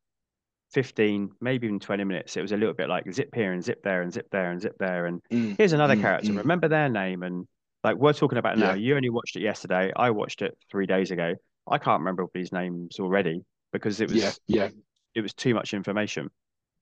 15, 0.72 1.32
maybe 1.42 1.68
even 1.68 1.80
20 1.80 2.04
minutes, 2.04 2.38
it 2.38 2.42
was 2.42 2.52
a 2.52 2.58
little 2.58 2.74
bit 2.74 2.90
like 2.90 3.12
zip 3.12 3.30
here 3.36 3.52
and 3.54 3.64
zip 3.64 3.82
there 3.84 4.02
and 4.02 4.12
zip 4.14 4.28
there 4.32 4.52
and 4.52 4.62
zip 4.62 4.76
there. 4.80 5.06
And 5.06 5.22
Mm, 5.32 5.56
here's 5.58 5.74
another 5.74 5.96
mm, 5.96 6.02
character. 6.02 6.34
mm. 6.34 6.38
Remember 6.38 6.68
their 6.68 6.90
name. 6.90 7.24
And 7.24 7.46
like 7.84 7.96
we're 7.96 8.14
talking 8.14 8.38
about 8.38 8.58
now. 8.58 8.70
Yeah. 8.70 8.76
You 8.76 8.96
only 8.96 9.10
watched 9.10 9.36
it 9.36 9.42
yesterday. 9.42 9.92
I 9.96 10.12
watched 10.12 10.42
it 10.42 10.58
three 10.72 10.86
days 10.86 11.12
ago. 11.12 11.36
I 11.70 11.78
can't 11.78 12.00
remember 12.00 12.24
all 12.24 12.32
these 12.34 12.52
names 12.52 13.00
already 13.00 13.44
because 13.74 14.00
it 14.02 14.10
was 14.12 14.18
Yeah, 14.22 14.32
yeah. 14.48 14.70
it 15.16 15.22
was 15.22 15.34
too 15.34 15.54
much 15.54 15.74
information. 15.74 16.30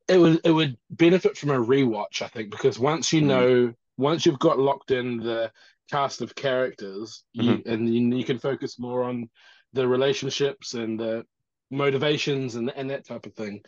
It 0.08 0.18
would 0.20 0.42
it 0.44 0.52
would 0.52 0.78
benefit 0.90 1.38
from 1.38 1.50
a 1.50 1.58
rewatch, 1.60 2.22
I 2.22 2.28
think, 2.28 2.52
because 2.52 2.78
once 2.80 3.12
you 3.12 3.22
Mm. 3.22 3.26
know, 3.26 3.74
once 3.98 4.26
you've 4.26 4.40
got 4.40 4.60
locked 4.60 4.92
in 4.92 5.18
the 5.18 5.52
cast 5.92 6.22
of 6.22 6.36
characters, 6.36 7.24
you 7.34 7.44
Mm-hmm. 7.58 7.70
and 7.70 7.94
you, 7.94 8.18
you 8.18 8.24
can 8.24 8.38
focus 8.40 8.78
more 8.80 9.04
on 9.04 9.30
the 9.74 9.88
relationships 9.88 10.74
and 10.76 11.00
the 11.00 11.26
motivations 11.72 12.56
and 12.56 12.70
and 12.76 12.90
that 12.92 13.06
type 13.06 13.26
of 13.26 13.34
thing. 13.34 13.62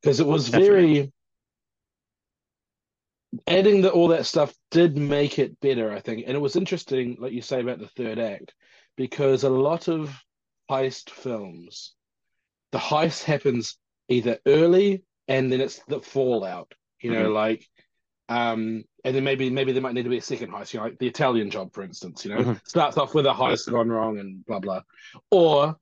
Because 0.00 0.20
it 0.20 0.26
was 0.26 0.50
Definitely. 0.50 0.94
very 0.94 1.12
adding 3.46 3.82
the, 3.82 3.90
all 3.90 4.08
that 4.08 4.26
stuff 4.26 4.54
did 4.70 4.96
make 4.96 5.38
it 5.38 5.58
better, 5.60 5.92
I 5.92 6.00
think. 6.00 6.24
And 6.26 6.36
it 6.36 6.40
was 6.40 6.56
interesting, 6.56 7.16
like 7.18 7.32
you 7.32 7.42
say 7.42 7.60
about 7.60 7.78
the 7.78 7.88
third 7.88 8.18
act, 8.18 8.54
because 8.96 9.44
a 9.44 9.50
lot 9.50 9.88
of 9.88 10.14
heist 10.70 11.10
films, 11.10 11.94
the 12.72 12.78
heist 12.78 13.24
happens 13.24 13.78
either 14.08 14.38
early 14.46 15.04
and 15.28 15.50
then 15.50 15.60
it's 15.60 15.80
the 15.88 16.00
fallout. 16.00 16.72
You 17.00 17.10
know, 17.10 17.30
Mhm. 17.30 17.34
like 17.34 17.68
um, 18.28 18.84
and 19.04 19.14
then 19.14 19.24
maybe 19.24 19.50
maybe 19.50 19.72
there 19.72 19.82
might 19.82 19.94
need 19.94 20.04
to 20.04 20.08
be 20.08 20.18
a 20.18 20.22
second 20.22 20.52
heist, 20.52 20.72
you 20.72 20.78
know, 20.78 20.84
like 20.86 20.98
the 20.98 21.08
Italian 21.08 21.50
job, 21.50 21.74
for 21.74 21.82
instance, 21.82 22.24
you 22.24 22.32
know, 22.34 22.42
Mhm. 22.44 22.66
starts 22.66 22.96
off 22.96 23.14
with 23.14 23.26
a 23.26 23.30
heist 23.32 23.70
gone 23.70 23.88
wrong 23.90 24.18
and 24.18 24.44
blah 24.46 24.60
blah. 24.60 24.82
Or 25.30 25.76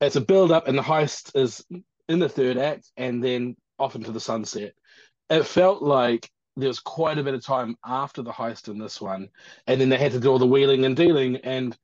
it's 0.00 0.16
a 0.16 0.20
build 0.20 0.52
up 0.52 0.68
and 0.68 0.76
the 0.76 0.82
heist 0.82 1.36
is 1.36 1.64
in 2.08 2.18
the 2.18 2.28
third 2.28 2.58
act 2.58 2.90
and 2.96 3.22
then 3.22 3.56
off 3.78 3.94
into 3.94 4.10
the 4.12 4.20
sunset. 4.20 4.74
It 5.30 5.44
felt 5.44 5.82
like 5.82 6.28
there 6.58 6.68
was 6.68 6.80
quite 6.80 7.18
a 7.18 7.22
bit 7.22 7.34
of 7.34 7.44
time 7.44 7.76
after 7.84 8.22
the 8.22 8.32
heist 8.32 8.68
in 8.68 8.78
this 8.78 9.00
one, 9.00 9.28
and 9.66 9.80
then 9.80 9.88
they 9.88 9.98
had 9.98 10.12
to 10.12 10.20
do 10.20 10.30
all 10.30 10.38
the 10.38 10.46
wheeling 10.46 10.84
and 10.84 10.96
dealing, 10.96 11.36
and 11.38 11.76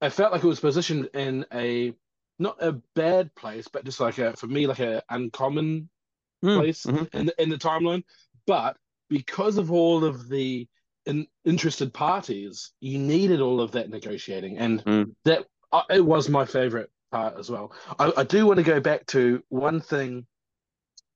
it 0.00 0.10
felt 0.10 0.32
like 0.32 0.44
it 0.44 0.48
was 0.48 0.60
positioned 0.60 1.10
in 1.14 1.44
a 1.52 1.94
not 2.38 2.62
a 2.62 2.72
bad 2.94 3.34
place, 3.34 3.68
but 3.68 3.84
just 3.84 4.00
like 4.00 4.18
a 4.18 4.36
for 4.36 4.46
me 4.46 4.66
like 4.66 4.80
a 4.80 5.02
uncommon 5.10 5.88
Mm, 6.44 6.56
place 6.56 6.84
mhm. 6.86 7.14
in 7.14 7.26
the, 7.26 7.42
in 7.42 7.48
the 7.48 7.56
timeline. 7.58 8.04
But 8.46 8.76
because 9.08 9.58
of 9.58 9.72
all 9.72 10.04
of 10.04 10.28
the 10.28 10.68
in, 11.06 11.26
interested 11.44 11.92
parties, 11.92 12.72
you 12.80 12.98
needed 12.98 13.40
all 13.40 13.60
of 13.60 13.72
that 13.72 13.90
negotiating, 13.90 14.58
and 14.58 14.84
Mm. 14.84 15.14
that 15.24 15.46
uh, 15.72 15.82
it 15.90 16.04
was 16.04 16.28
my 16.28 16.44
favorite 16.44 16.90
part 17.10 17.38
as 17.38 17.50
well. 17.50 17.72
I, 17.98 18.12
I 18.18 18.24
do 18.24 18.46
want 18.46 18.58
to 18.58 18.62
go 18.64 18.80
back 18.80 19.06
to 19.08 19.42
one 19.48 19.80
thing 19.80 20.26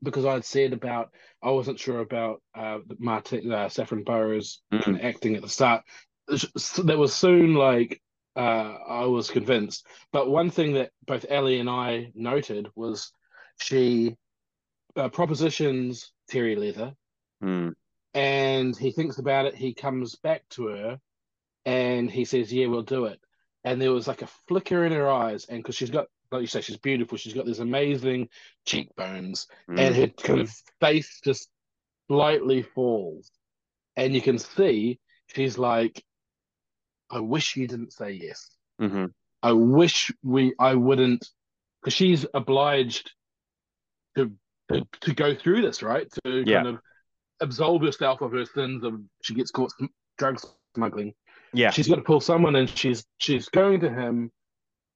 because 0.03 0.25
I 0.25 0.35
had 0.35 0.45
said 0.45 0.73
about 0.73 1.11
I 1.43 1.51
wasn't 1.51 1.79
sure 1.79 2.01
about 2.01 2.43
uh, 2.55 2.79
Martin 2.99 3.53
uh, 3.53 3.69
Saffron 3.69 4.05
Burrows 4.05 4.61
Mm. 4.73 4.97
of 4.97 5.05
acting 5.05 5.37
at 5.37 5.43
the 5.43 5.49
start. 5.49 5.83
That 6.29 6.99
was 6.99 7.15
soon 7.15 7.55
like 7.55 8.01
uh, 8.37 8.75
I 8.89 9.05
was 9.07 9.31
convinced. 9.31 9.87
But 10.13 10.31
one 10.31 10.51
thing 10.51 10.75
that 10.75 10.91
both 11.07 11.27
Ellie 11.29 11.59
and 11.61 11.71
I 11.71 12.13
noted 12.15 12.69
was 12.77 13.13
she 13.61 14.15
uh, 14.97 15.09
propositions 15.09 16.13
Terry 16.29 16.57
Leather, 16.57 16.93
Mm. 17.43 17.75
and 18.15 18.77
he 18.77 18.91
thinks 18.91 19.19
about 19.19 19.47
it. 19.47 19.55
He 19.55 19.75
comes 19.75 20.17
back 20.17 20.43
to 20.51 20.67
her, 20.69 21.01
and 21.65 22.11
he 22.11 22.25
says, 22.25 22.53
"Yeah, 22.53 22.67
we'll 22.67 22.83
do 22.83 23.07
it." 23.07 23.21
And 23.65 23.81
there 23.81 23.93
was 23.93 24.07
like 24.09 24.23
a 24.23 24.29
flicker 24.49 24.85
in 24.85 24.93
her 24.93 25.09
eyes, 25.09 25.45
and 25.47 25.59
because 25.63 25.75
she's 25.77 25.91
got, 25.91 26.07
like 26.31 26.43
you 26.43 26.47
say, 26.47 26.61
she's 26.61 26.77
beautiful. 26.77 27.17
She's 27.19 27.35
got 27.35 27.47
these 27.47 27.61
amazing 27.61 28.29
cheekbones, 28.65 29.47
and 29.69 29.79
Mm. 29.79 29.97
her 29.97 30.09
kind 30.09 30.41
of 30.41 30.51
face 30.81 31.21
just 31.25 31.49
slightly 32.09 32.63
falls, 32.63 33.31
and 33.97 34.15
you 34.15 34.21
can 34.21 34.39
see 34.39 35.01
she's 35.29 35.59
like, 35.59 36.05
"I 37.11 37.21
wish 37.21 37.57
you 37.57 37.67
didn't 37.67 37.93
say 37.93 38.13
yes. 38.13 38.51
Mhm. 38.81 39.13
I 39.43 39.53
wish 39.53 40.11
we, 40.23 40.55
I 40.59 40.75
wouldn't," 40.75 41.27
because 41.81 41.95
she's 41.95 42.27
obliged 42.35 43.13
to, 44.17 44.33
to 44.71 44.87
to 45.01 45.15
go 45.15 45.35
through 45.35 45.63
this, 45.63 45.83
right? 45.83 46.11
To 46.25 46.45
Yeah. 46.47 46.63
kind 46.63 46.69
of 46.77 46.81
absolve 47.41 47.83
herself 47.83 48.21
of 48.21 48.33
her 48.33 48.45
sins 48.45 48.85
of 48.85 49.01
she 49.23 49.35
gets 49.35 49.51
caught 49.51 49.73
drug 50.19 50.41
smuggling. 50.75 51.15
Yeah. 51.55 51.71
She's 51.71 51.89
got 51.89 51.97
to 51.97 52.03
pull 52.03 52.21
someone, 52.21 52.57
and 52.57 52.69
she's 52.69 53.07
she's 53.19 53.49
going 53.49 53.81
to 53.81 53.91
him, 53.91 54.31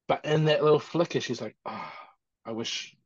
but 0.08 0.24
in 0.24 0.44
that 0.46 0.62
little 0.62 0.78
flicker, 0.78 1.20
she's 1.20 1.40
like, 1.40 1.56
"Ah, 1.66 1.92
I 2.44 2.52
wish 2.52 2.96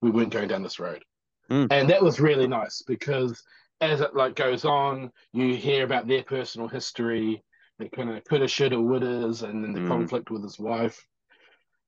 we 0.00 0.10
weren't 0.10 0.32
going 0.32 0.48
down 0.48 0.62
this 0.62 0.78
road." 0.80 1.04
Mm. 1.50 1.68
And 1.70 1.90
that 1.90 2.02
was 2.02 2.20
really 2.20 2.46
nice 2.46 2.82
because 2.82 3.42
as 3.80 4.00
it 4.00 4.14
like 4.14 4.34
goes 4.34 4.64
on, 4.64 5.10
you 5.32 5.56
hear 5.56 5.84
about 5.84 6.06
their 6.06 6.22
personal 6.22 6.68
history, 6.68 7.42
the 7.78 7.88
kind 7.88 8.10
of 8.10 8.24
coulda, 8.24 8.48
shoulda, 8.48 8.76
wouldas, 8.76 9.42
and 9.42 9.62
then 9.62 9.72
the 9.72 9.80
Mm. 9.80 9.88
conflict 9.88 10.30
with 10.30 10.42
his 10.42 10.58
wife. 10.58 11.06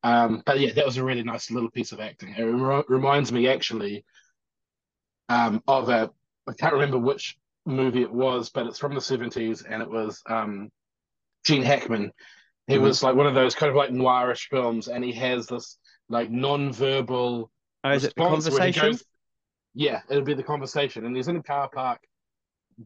Um, 0.03 0.43
but 0.45 0.61
yeah, 0.61 0.73
that 0.73 0.85
was 0.85 0.99
a 0.99 1.05
really 1.05 1.23
nice 1.23 1.51
little 1.51 1.71
piece 1.71 1.93
of 1.93 2.01
acting. 2.01 2.35
It 2.37 2.43
rem- 2.43 2.85
reminds 2.89 3.33
me 3.33 3.49
actually 3.49 4.05
um, 5.29 5.63
of 5.67 5.89
a 5.89 6.11
I 6.47 6.53
can't 6.53 6.75
remember 6.75 6.99
which 6.99 7.39
movie 7.65 8.03
it 8.03 8.13
was, 8.13 8.51
but 8.51 8.67
it's 8.67 8.79
from 8.79 8.95
the 8.95 9.01
seventies, 9.01 9.63
and 9.63 9.83
it 9.83 9.91
was 9.91 10.23
um, 10.27 10.71
Gene 11.45 11.63
Hackman. 11.63 12.13
He 12.69 12.77
Mhm. 12.77 12.83
was 12.83 13.03
like 13.03 13.15
one 13.15 13.27
of 13.27 13.35
those 13.35 13.55
kind 13.55 13.71
of 13.71 13.77
like 13.77 13.91
noirish 13.91 14.49
films, 14.49 14.89
and 14.89 15.05
he 15.05 15.13
has 15.13 15.47
this 15.47 15.79
like 16.09 16.31
non-verbal 16.31 17.51
Oh, 17.85 17.91
is 17.93 18.05
it 18.05 18.15
the 18.17 18.23
response 18.23 18.51
where 18.51 18.67
he 18.67 18.73
conversation? 18.73 18.91
goes- 18.93 19.05
yeah, 19.75 20.03
it'll 20.11 20.25
be 20.25 20.35
the 20.35 20.43
conversation, 20.43 21.05
and 21.07 21.17
he's 21.17 21.29
in 21.29 21.37
a 21.37 21.43
car 21.43 21.69
park. 21.69 22.01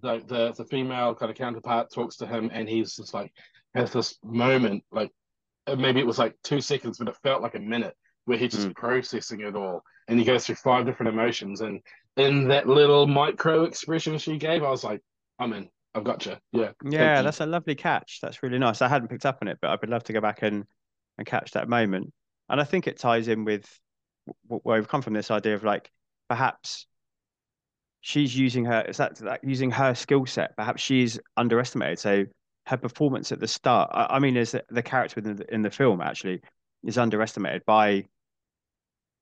The, 0.02 0.18
the 0.26 0.52
the 0.52 0.64
female 0.66 1.14
kind 1.16 1.30
of 1.30 1.36
counterpart 1.36 1.90
talks 1.92 2.16
to 2.18 2.26
him, 2.26 2.50
and 2.52 2.68
he's 2.68 2.94
just 2.96 3.12
like 3.14 3.32
has 3.74 3.92
this 3.92 4.18
moment, 4.22 4.84
like 4.92 5.10
uh, 5.66 5.76
maybe 5.76 6.00
it 6.00 6.06
was 6.06 6.18
like 6.18 6.36
two 6.44 6.60
seconds, 6.60 6.98
but 6.98 7.08
it 7.08 7.16
felt 7.22 7.42
like 7.42 7.54
a 7.56 7.60
minute, 7.60 7.96
where 8.24 8.38
he's 8.38 8.52
just 8.52 8.68
Mm. 8.68 8.76
processing 8.76 9.40
it 9.40 9.56
all, 9.56 9.82
and 10.08 10.18
he 10.18 10.24
goes 10.24 10.46
through 10.46 10.56
five 10.56 10.86
different 10.86 11.10
emotions, 11.12 11.60
and 11.60 11.82
in 12.16 12.48
that 12.48 12.68
little 12.68 13.06
micro 13.06 13.64
expression 13.64 14.18
she 14.18 14.36
gave, 14.38 14.62
I 14.62 14.70
was 14.70 14.84
like, 14.84 15.00
I'm 15.40 15.52
in, 15.54 15.70
I've 15.94 16.04
got 16.04 16.24
you, 16.24 16.36
yeah, 16.52 16.70
Yeah, 16.84 17.22
that's 17.22 17.40
a 17.40 17.46
lovely 17.46 17.74
catch. 17.74 18.20
That's 18.20 18.42
really 18.42 18.58
nice. 18.58 18.80
I 18.80 18.88
hadn't 18.88 19.08
picked 19.08 19.26
up 19.26 19.38
on 19.42 19.48
it, 19.48 19.58
but 19.60 19.70
I 19.70 19.76
would 19.80 19.90
love 19.90 20.04
to 20.04 20.12
go 20.12 20.20
back 20.20 20.42
and 20.42 20.64
and 21.18 21.26
catch 21.26 21.52
that 21.52 21.68
moment. 21.68 22.12
And 22.48 22.60
I 22.60 22.64
think 22.64 22.86
it 22.86 22.98
ties 22.98 23.28
in 23.28 23.44
with 23.44 23.68
where 24.46 24.78
we've 24.78 24.88
come 24.88 25.02
from 25.02 25.12
this 25.12 25.30
idea 25.30 25.54
of 25.54 25.64
like 25.64 25.90
perhaps 26.28 26.86
she's 28.00 28.36
using 28.36 28.64
her 28.64 28.82
is 28.82 28.96
that, 28.96 29.16
that 29.16 29.44
using 29.44 29.70
her 29.70 29.94
skill 29.94 30.26
set. 30.26 30.56
Perhaps 30.56 30.82
she's 30.82 31.18
underestimated. 31.36 31.98
So 31.98 32.24
her 32.66 32.76
performance 32.76 33.32
at 33.32 33.40
the 33.40 33.48
start, 33.48 33.90
I, 33.92 34.06
I 34.10 34.18
mean, 34.18 34.36
is 34.36 34.52
the, 34.52 34.64
the 34.70 34.82
character 34.82 35.20
in 35.20 35.36
the, 35.36 35.54
in 35.54 35.62
the 35.62 35.70
film 35.70 36.00
actually 36.00 36.40
is 36.84 36.98
underestimated 36.98 37.64
by 37.66 38.04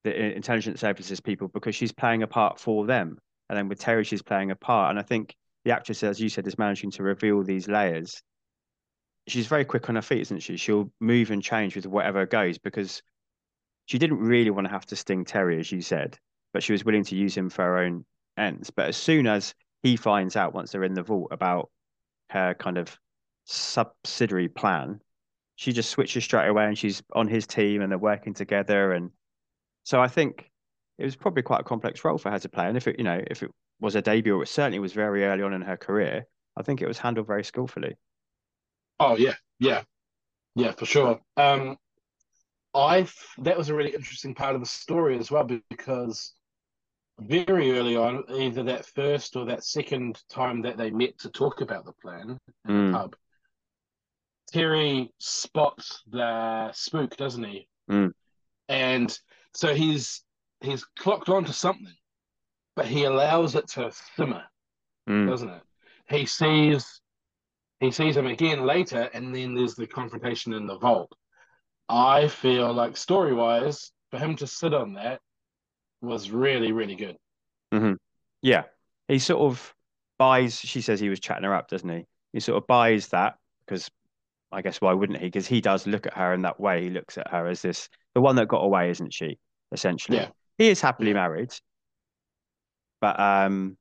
the 0.04 0.34
intelligence 0.36 0.80
services 0.80 1.20
people 1.20 1.48
because 1.48 1.74
she's 1.74 1.92
playing 1.92 2.22
a 2.22 2.26
part 2.26 2.60
for 2.60 2.86
them. 2.86 3.18
And 3.48 3.58
then 3.58 3.68
with 3.68 3.80
Terry, 3.80 4.04
she's 4.04 4.22
playing 4.22 4.50
a 4.50 4.56
part. 4.56 4.90
And 4.90 4.98
I 4.98 5.02
think 5.02 5.34
the 5.68 5.74
actress, 5.74 6.02
as 6.02 6.18
you 6.18 6.30
said, 6.30 6.46
is 6.46 6.56
managing 6.56 6.90
to 6.92 7.02
reveal 7.02 7.42
these 7.42 7.68
layers. 7.68 8.22
She's 9.26 9.46
very 9.46 9.66
quick 9.66 9.90
on 9.90 9.96
her 9.96 10.02
feet, 10.02 10.22
isn't 10.22 10.40
she? 10.40 10.56
She'll 10.56 10.90
move 10.98 11.30
and 11.30 11.42
change 11.42 11.76
with 11.76 11.86
whatever 11.86 12.24
goes 12.24 12.56
because 12.56 13.02
she 13.84 13.98
didn't 13.98 14.20
really 14.20 14.48
want 14.48 14.66
to 14.66 14.72
have 14.72 14.86
to 14.86 14.96
sting 14.96 15.26
Terry, 15.26 15.60
as 15.60 15.70
you 15.70 15.82
said, 15.82 16.18
but 16.54 16.62
she 16.62 16.72
was 16.72 16.86
willing 16.86 17.04
to 17.04 17.16
use 17.16 17.36
him 17.36 17.50
for 17.50 17.64
her 17.64 17.78
own 17.80 18.06
ends. 18.38 18.70
But 18.70 18.88
as 18.88 18.96
soon 18.96 19.26
as 19.26 19.54
he 19.82 19.96
finds 19.96 20.36
out, 20.36 20.54
once 20.54 20.72
they're 20.72 20.84
in 20.84 20.94
the 20.94 21.02
vault, 21.02 21.28
about 21.32 21.68
her 22.30 22.54
kind 22.54 22.78
of 22.78 22.98
subsidiary 23.44 24.48
plan, 24.48 25.02
she 25.56 25.72
just 25.72 25.90
switches 25.90 26.24
straight 26.24 26.48
away 26.48 26.64
and 26.64 26.78
she's 26.78 27.02
on 27.12 27.28
his 27.28 27.46
team 27.46 27.82
and 27.82 27.92
they're 27.92 27.98
working 27.98 28.32
together. 28.32 28.92
And 28.92 29.10
so 29.82 30.00
I 30.00 30.08
think 30.08 30.50
it 30.96 31.04
was 31.04 31.14
probably 31.14 31.42
quite 31.42 31.60
a 31.60 31.64
complex 31.64 32.02
role 32.06 32.16
for 32.16 32.30
her 32.30 32.38
to 32.38 32.48
play. 32.48 32.68
And 32.68 32.76
if 32.78 32.88
it, 32.88 32.96
you 32.96 33.04
know, 33.04 33.22
if 33.30 33.42
it 33.42 33.50
was 33.80 33.94
a 33.94 34.02
debut, 34.02 34.36
or 34.36 34.42
it 34.42 34.48
certainly 34.48 34.78
was 34.78 34.92
very 34.92 35.24
early 35.24 35.42
on 35.42 35.52
in 35.52 35.62
her 35.62 35.76
career, 35.76 36.26
I 36.56 36.62
think 36.62 36.82
it 36.82 36.88
was 36.88 36.98
handled 36.98 37.26
very 37.26 37.44
skillfully. 37.44 37.96
Oh 39.00 39.16
yeah, 39.16 39.34
yeah, 39.60 39.82
yeah, 40.54 40.72
for 40.72 40.86
sure. 40.86 41.20
Um, 41.36 41.76
I 42.74 43.06
that 43.38 43.56
was 43.56 43.68
a 43.68 43.74
really 43.74 43.94
interesting 43.94 44.34
part 44.34 44.54
of 44.54 44.60
the 44.60 44.66
story 44.66 45.18
as 45.18 45.30
well 45.30 45.48
because 45.70 46.34
very 47.20 47.76
early 47.78 47.96
on, 47.96 48.24
either 48.32 48.62
that 48.64 48.86
first 48.86 49.34
or 49.36 49.44
that 49.46 49.64
second 49.64 50.22
time 50.28 50.62
that 50.62 50.76
they 50.76 50.90
met 50.90 51.18
to 51.18 51.30
talk 51.30 51.60
about 51.60 51.84
the 51.84 51.92
plan 51.92 52.38
in 52.68 52.72
Mm. 52.72 52.92
the 52.92 52.98
pub, 52.98 53.16
Terry 54.52 55.12
spots 55.18 56.02
the 56.08 56.72
spook, 56.72 57.16
doesn't 57.16 57.44
he? 57.44 57.68
Mm. 57.90 58.12
And 58.68 59.18
so 59.54 59.74
he's 59.74 60.22
he's 60.60 60.84
clocked 60.84 61.28
onto 61.28 61.52
something, 61.52 61.94
but 62.78 62.86
he 62.86 63.02
allows 63.02 63.56
it 63.56 63.66
to 63.66 63.90
simmer, 64.14 64.44
Mm. 65.08 65.28
doesn't 65.28 65.48
it? 65.48 65.62
He 66.08 66.26
sees 66.26 67.00
he 67.80 67.90
sees 67.90 68.16
him 68.16 68.26
again 68.26 68.64
later, 68.64 69.10
and 69.12 69.34
then 69.34 69.54
there's 69.54 69.74
the 69.74 69.86
confrontation 69.86 70.52
in 70.52 70.68
the 70.68 70.78
vault. 70.78 71.12
I 71.88 72.28
feel 72.28 72.72
like 72.72 72.96
story 72.96 73.34
wise, 73.34 73.90
for 74.12 74.18
him 74.18 74.36
to 74.36 74.46
sit 74.46 74.74
on 74.74 74.94
that 74.94 75.20
was 76.00 76.30
really, 76.30 76.70
really 76.70 76.94
good. 76.94 77.16
hmm 77.72 77.94
Yeah. 78.42 78.64
He 79.08 79.18
sort 79.18 79.40
of 79.40 79.74
buys, 80.18 80.58
she 80.60 80.80
says 80.80 81.00
he 81.00 81.08
was 81.08 81.18
chatting 81.20 81.44
her 81.44 81.54
up, 81.54 81.68
doesn't 81.68 81.88
he? 81.88 82.04
He 82.32 82.40
sort 82.40 82.62
of 82.62 82.66
buys 82.68 83.08
that 83.08 83.38
because 83.64 83.90
I 84.52 84.62
guess 84.62 84.80
why 84.80 84.92
wouldn't 84.92 85.18
he? 85.18 85.26
Because 85.26 85.46
he 85.48 85.60
does 85.60 85.86
look 85.86 86.06
at 86.06 86.14
her 86.14 86.32
in 86.32 86.42
that 86.42 86.60
way. 86.60 86.82
He 86.84 86.90
looks 86.90 87.18
at 87.18 87.28
her 87.28 87.46
as 87.48 87.62
this, 87.62 87.88
the 88.14 88.20
one 88.20 88.36
that 88.36 88.46
got 88.48 88.62
away, 88.64 88.90
isn't 88.90 89.12
she? 89.12 89.38
Essentially. 89.72 90.18
Yeah. 90.18 90.28
He 90.58 90.68
is 90.68 90.80
happily 90.80 91.12
married. 91.12 91.52
But 93.00 93.18
um 93.20 93.76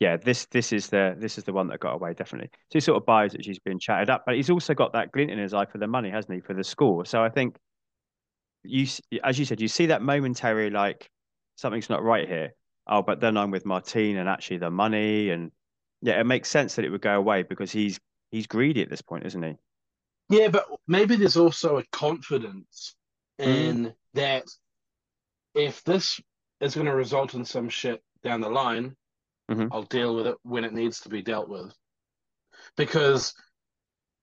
yeah, 0.00 0.16
this 0.16 0.46
this 0.46 0.72
is 0.72 0.88
the 0.88 1.14
this 1.18 1.38
is 1.38 1.44
the 1.44 1.52
one 1.52 1.68
that 1.68 1.80
got 1.80 1.94
away, 1.94 2.14
definitely. 2.14 2.50
So 2.52 2.74
he 2.74 2.80
sort 2.80 2.96
of 2.96 3.06
buys 3.06 3.32
that 3.32 3.44
she's 3.44 3.58
been 3.60 3.78
chatted 3.78 4.10
up, 4.10 4.24
but 4.26 4.34
he's 4.34 4.50
also 4.50 4.74
got 4.74 4.92
that 4.94 5.12
glint 5.12 5.30
in 5.30 5.38
his 5.38 5.54
eye 5.54 5.66
for 5.66 5.78
the 5.78 5.86
money, 5.86 6.10
hasn't 6.10 6.34
he? 6.34 6.40
For 6.40 6.54
the 6.54 6.64
score. 6.64 7.04
So 7.04 7.22
I 7.22 7.28
think 7.28 7.56
you 8.64 8.86
as 9.22 9.38
you 9.38 9.44
said, 9.44 9.60
you 9.60 9.68
see 9.68 9.86
that 9.86 10.02
momentary 10.02 10.70
like 10.70 11.08
something's 11.56 11.90
not 11.90 12.02
right 12.02 12.28
here. 12.28 12.54
Oh, 12.86 13.02
but 13.02 13.20
then 13.20 13.36
I'm 13.36 13.50
with 13.50 13.64
Martine 13.64 14.16
and 14.16 14.28
actually 14.28 14.58
the 14.58 14.70
money 14.70 15.30
and 15.30 15.52
yeah, 16.00 16.18
it 16.20 16.24
makes 16.24 16.48
sense 16.48 16.74
that 16.74 16.84
it 16.84 16.90
would 16.90 17.00
go 17.02 17.16
away 17.16 17.42
because 17.44 17.70
he's 17.70 18.00
he's 18.30 18.46
greedy 18.46 18.82
at 18.82 18.90
this 18.90 19.02
point, 19.02 19.26
isn't 19.26 19.42
he? 19.42 19.54
Yeah, 20.30 20.48
but 20.48 20.66
maybe 20.88 21.16
there's 21.16 21.36
also 21.36 21.78
a 21.78 21.84
confidence 21.92 22.94
Mm. 23.40 23.44
in 23.46 23.94
that 24.14 24.44
if 25.54 25.82
this 25.84 26.20
is 26.60 26.74
going 26.74 26.86
to 26.86 26.94
result 26.94 27.34
in 27.34 27.44
some 27.44 27.68
shit 27.68 28.02
down 28.22 28.40
the 28.40 28.48
line, 28.48 28.96
Mhm. 29.50 29.68
I'll 29.72 29.82
deal 29.82 30.14
with 30.14 30.26
it 30.26 30.36
when 30.42 30.64
it 30.64 30.72
needs 30.72 31.00
to 31.00 31.08
be 31.08 31.22
dealt 31.22 31.48
with. 31.48 31.74
Because 32.76 33.34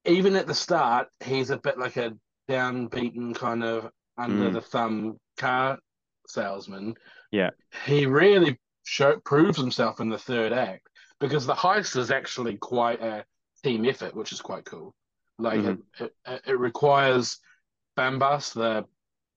even 0.06 0.36
at 0.36 0.48
the 0.48 0.56
start, 0.56 1.10
he's 1.20 1.50
a 1.50 1.58
bit 1.58 1.78
like 1.78 1.98
a 1.98 2.18
downbeaten 2.48 3.36
kind 3.36 3.64
of 3.64 3.92
under 4.18 4.50
Mm. 4.50 4.54
the 4.54 4.62
thumb 4.62 5.20
car 5.38 5.80
salesman. 6.28 6.96
Yeah. 7.32 7.52
He 7.86 8.06
really 8.06 8.60
show, 8.84 9.20
proves 9.20 9.58
himself 9.58 10.00
in 10.00 10.10
the 10.10 10.18
third 10.18 10.52
act 10.54 10.88
because 11.20 11.46
the 11.46 11.54
heist 11.54 11.96
is 11.96 12.12
actually 12.12 12.58
quite 12.58 13.02
a 13.02 13.26
team 13.64 13.86
effort, 13.86 14.16
which 14.16 14.32
is 14.32 14.42
quite 14.42 14.66
cool. 14.66 14.96
Like 15.38 15.60
Mhm. 15.60 15.84
it, 16.00 16.16
it, 16.26 16.42
it 16.48 16.60
requires 16.60 17.40
Bambas, 17.98 18.54
the, 18.54 18.88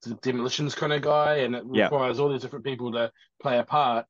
the 0.03 0.15
demolitions 0.17 0.75
kind 0.75 0.93
of 0.93 1.03
guy, 1.03 1.37
and 1.39 1.55
it 1.57 1.65
Yeah. 1.73 1.85
requires 1.85 2.19
all 2.19 2.31
these 2.31 2.43
different 2.43 2.65
people 2.65 2.93
to 2.93 3.13
play 3.41 3.59
a 3.59 3.65
part. 3.65 4.07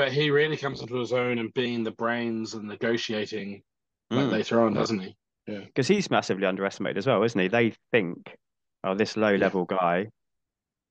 But 0.00 0.12
he 0.12 0.30
really 0.30 0.56
comes 0.56 0.80
into 0.80 0.96
his 0.96 1.12
own 1.12 1.38
and 1.38 1.52
being 1.52 1.84
the 1.84 1.90
brains 1.90 2.54
and 2.54 2.66
negotiating 2.66 3.62
like 4.10 4.28
Mm. 4.28 4.32
later 4.32 4.62
on, 4.62 4.72
doesn't 4.72 4.98
he? 4.98 5.14
Yeah, 5.46 5.58
because 5.58 5.88
he's 5.88 6.10
massively 6.10 6.46
underestimated 6.46 6.96
as 6.96 7.06
well, 7.06 7.22
isn't 7.22 7.38
he? 7.38 7.48
They 7.48 7.74
think, 7.92 8.34
oh, 8.82 8.94
this 8.94 9.18
low 9.18 9.36
level 9.36 9.66
guy 9.66 10.08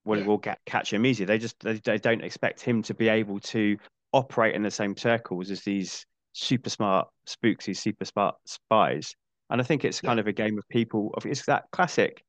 will 0.05 0.19
Yeah. 0.19 0.25
will 0.25 0.37
get, 0.37 0.59
catch 0.67 0.93
him 0.93 1.07
easy. 1.07 1.25
They 1.25 1.39
just 1.39 1.59
they, 1.61 1.79
they 1.79 1.97
don't 1.97 2.23
expect 2.23 2.61
him 2.61 2.83
to 2.83 2.93
be 2.93 3.09
able 3.09 3.39
to 3.39 3.79
operate 4.13 4.53
in 4.53 4.61
the 4.61 4.69
same 4.69 4.95
circles 4.95 5.49
as 5.49 5.63
these 5.63 6.05
super 6.33 6.69
smart 6.69 7.09
spooks, 7.25 7.65
these 7.65 7.81
super 7.81 8.05
smart 8.05 8.35
spies. 8.45 9.15
And 9.49 9.59
I 9.59 9.63
think 9.63 9.85
it's 9.85 10.01
kind 10.01 10.19
of 10.19 10.27
a 10.27 10.33
game 10.33 10.59
of 10.59 10.69
people. 10.69 11.15
Of 11.15 11.25
it's 11.25 11.47
that 11.47 11.65
classic 11.71 12.23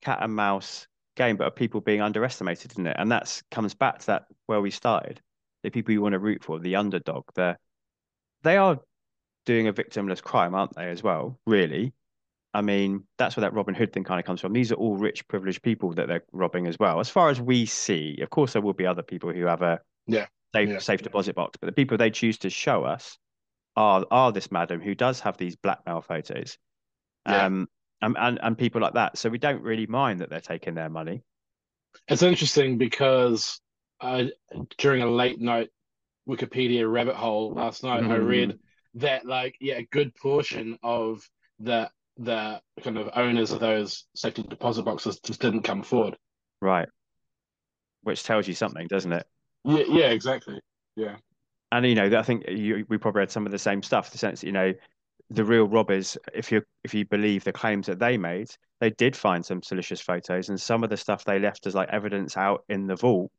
cat 0.00 0.20
and 0.22 0.36
mouse 0.36 0.86
game, 1.16 1.36
but 1.36 1.48
of 1.48 1.56
people 1.56 1.80
being 1.80 2.02
underestimated, 2.02 2.70
isn't 2.70 2.86
it? 2.86 2.96
And 3.00 3.10
that's 3.10 3.42
comes 3.50 3.74
back 3.74 3.98
to 3.98 4.06
that 4.06 4.26
where 4.46 4.60
we 4.60 4.70
started. 4.70 5.20
The 5.62 5.70
people 5.70 5.92
you 5.92 6.02
want 6.02 6.14
to 6.14 6.18
root 6.18 6.42
for, 6.44 6.58
the 6.58 6.76
underdog. 6.76 7.24
The 7.34 7.56
they 8.42 8.56
are 8.56 8.80
doing 9.46 9.68
a 9.68 9.72
victimless 9.72 10.22
crime, 10.22 10.54
aren't 10.54 10.74
they, 10.76 10.90
as 10.90 11.02
well? 11.02 11.38
Really. 11.46 11.92
I 12.52 12.62
mean, 12.62 13.06
that's 13.18 13.36
where 13.36 13.42
that 13.42 13.54
Robin 13.54 13.74
Hood 13.74 13.92
thing 13.92 14.04
kind 14.04 14.18
of 14.20 14.26
comes 14.26 14.40
from. 14.40 14.52
These 14.52 14.72
are 14.72 14.76
all 14.76 14.96
rich, 14.96 15.26
privileged 15.28 15.62
people 15.62 15.92
that 15.94 16.08
they're 16.08 16.24
robbing 16.32 16.66
as 16.66 16.78
well. 16.78 17.00
As 17.00 17.08
far 17.08 17.30
as 17.30 17.40
we 17.40 17.66
see, 17.66 18.18
of 18.22 18.30
course, 18.30 18.52
there 18.54 18.62
will 18.62 18.74
be 18.74 18.86
other 18.86 19.02
people 19.02 19.32
who 19.32 19.44
have 19.46 19.62
a 19.62 19.80
Yeah, 20.06 20.26
safe, 20.54 20.68
yeah. 20.68 20.78
safe 20.78 21.02
deposit 21.02 21.36
box, 21.36 21.58
but 21.60 21.66
the 21.66 21.72
people 21.72 21.96
they 21.96 22.10
choose 22.10 22.38
to 22.38 22.50
show 22.50 22.84
us 22.84 23.18
are 23.76 24.04
are 24.10 24.32
this 24.32 24.50
madam 24.50 24.80
who 24.80 24.94
does 24.94 25.20
have 25.20 25.36
these 25.36 25.56
blackmail 25.56 26.00
photos, 26.02 26.58
Yeah. 27.26 27.46
um, 27.46 27.68
and, 28.02 28.16
and 28.18 28.38
and 28.42 28.58
people 28.58 28.80
like 28.80 28.94
that. 28.94 29.18
So 29.18 29.28
we 29.30 29.38
don't 29.38 29.62
really 29.62 29.86
mind 29.86 30.20
that 30.20 30.30
they're 30.30 30.40
taking 30.40 30.74
their 30.74 30.90
money. 30.90 31.22
It's 32.08 32.22
interesting 32.22 32.78
because 32.78 33.60
I, 34.00 34.32
during 34.78 35.02
a 35.02 35.06
late 35.10 35.40
night 35.40 35.70
Wikipedia 36.28 36.90
rabbit 36.90 37.16
hole 37.16 37.52
last 37.54 37.82
night, 37.82 38.04
I 38.04 38.18
Mhm. 38.18 38.26
read 38.26 38.58
that 38.94 39.26
like 39.26 39.56
yeah, 39.60 39.76
a 39.76 39.84
good 39.84 40.14
portion 40.14 40.78
of 40.82 41.28
the 41.58 41.90
the 42.16 42.60
kind 42.82 42.98
of 42.98 43.10
owners 43.14 43.52
of 43.52 43.60
those 43.60 44.06
safety 44.14 44.42
deposit 44.42 44.82
boxes 44.84 45.20
just 45.20 45.40
didn't 45.40 45.62
come 45.62 45.82
forward. 45.82 46.18
Right. 46.60 46.88
Which 48.02 48.22
tells 48.24 48.48
you 48.48 48.54
something, 48.54 48.86
doesn't 48.88 49.12
it? 49.12 49.26
Yeah, 49.64 49.84
yeah, 49.88 50.10
exactly. 50.10 50.60
Yeah, 50.96 51.16
And 51.72 51.86
you 51.86 51.94
know, 51.94 52.18
I 52.18 52.22
think 52.22 52.48
you, 52.48 52.84
we 52.88 52.98
probably 52.98 53.20
had 53.22 53.30
some 53.30 53.46
of 53.46 53.52
the 53.52 53.58
same 53.58 53.82
stuff. 53.82 54.10
The 54.10 54.18
sense, 54.18 54.40
that, 54.40 54.46
you 54.46 54.52
know, 54.52 54.74
the 55.30 55.44
real 55.44 55.64
robbers, 55.68 56.18
if 56.34 56.50
you 56.50 56.62
if 56.84 56.94
you 56.94 57.04
believe 57.06 57.44
the 57.44 57.52
claims 57.52 57.86
that 57.86 57.98
they 57.98 58.18
made, 58.18 58.50
they 58.80 58.90
did 58.90 59.16
find 59.16 59.44
some 59.44 59.62
salacious 59.62 60.00
photos, 60.00 60.48
and 60.48 60.60
some 60.60 60.82
of 60.84 60.90
the 60.90 60.96
stuff 60.96 61.24
they 61.24 61.38
left 61.38 61.66
as 61.66 61.74
like 61.74 61.88
evidence 61.90 62.36
out 62.36 62.64
in 62.68 62.86
the 62.86 62.96
vault 62.96 63.30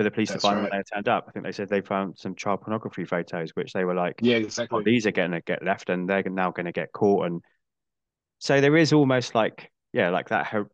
for 0.00 0.04
the 0.04 0.10
police 0.10 0.30
That's 0.30 0.42
to 0.42 0.48
find 0.48 0.62
right. 0.62 0.70
when 0.72 0.80
they 0.80 0.94
turned 0.94 1.08
up. 1.08 1.26
I 1.28 1.32
think 1.32 1.44
they 1.44 1.52
said 1.52 1.68
they 1.68 1.82
found 1.82 2.16
some 2.16 2.34
child 2.34 2.62
pornography 2.62 3.04
photos, 3.04 3.50
which 3.50 3.74
they 3.74 3.84
were 3.84 3.92
like, 3.92 4.18
yeah, 4.22 4.36
"Oh, 4.36 4.40
exactly. 4.40 4.82
these 4.82 5.06
are 5.06 5.12
going 5.12 5.32
to 5.32 5.42
get 5.42 5.62
left, 5.62 5.90
and 5.90 6.08
they're 6.08 6.22
now 6.22 6.52
going 6.52 6.64
to 6.64 6.72
get 6.72 6.90
caught." 6.90 7.26
And 7.26 7.42
so 8.38 8.62
there 8.62 8.78
is 8.78 8.94
almost 8.94 9.34
like, 9.34 9.70
yeah, 9.92 10.08
like 10.08 10.30
that 10.30 10.46
her 10.46 10.70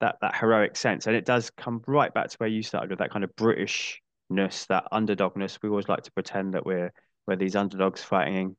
that 0.00 0.16
that 0.20 0.34
heroic 0.34 0.74
sense, 0.74 1.06
and 1.06 1.14
it 1.14 1.24
does 1.24 1.50
come 1.50 1.80
right 1.86 2.12
back 2.12 2.28
to 2.30 2.36
where 2.38 2.48
you 2.48 2.64
started 2.64 2.90
with 2.90 2.98
that 2.98 3.12
kind 3.12 3.22
of 3.22 3.30
Britishness, 3.36 4.66
that 4.66 4.88
underdogness. 4.92 5.60
We 5.62 5.68
always 5.68 5.88
like 5.88 6.02
to 6.02 6.10
pretend 6.10 6.54
that 6.54 6.66
we're 6.66 6.92
we're 7.28 7.36
these 7.36 7.54
underdogs 7.54 8.02
fighting, 8.02 8.56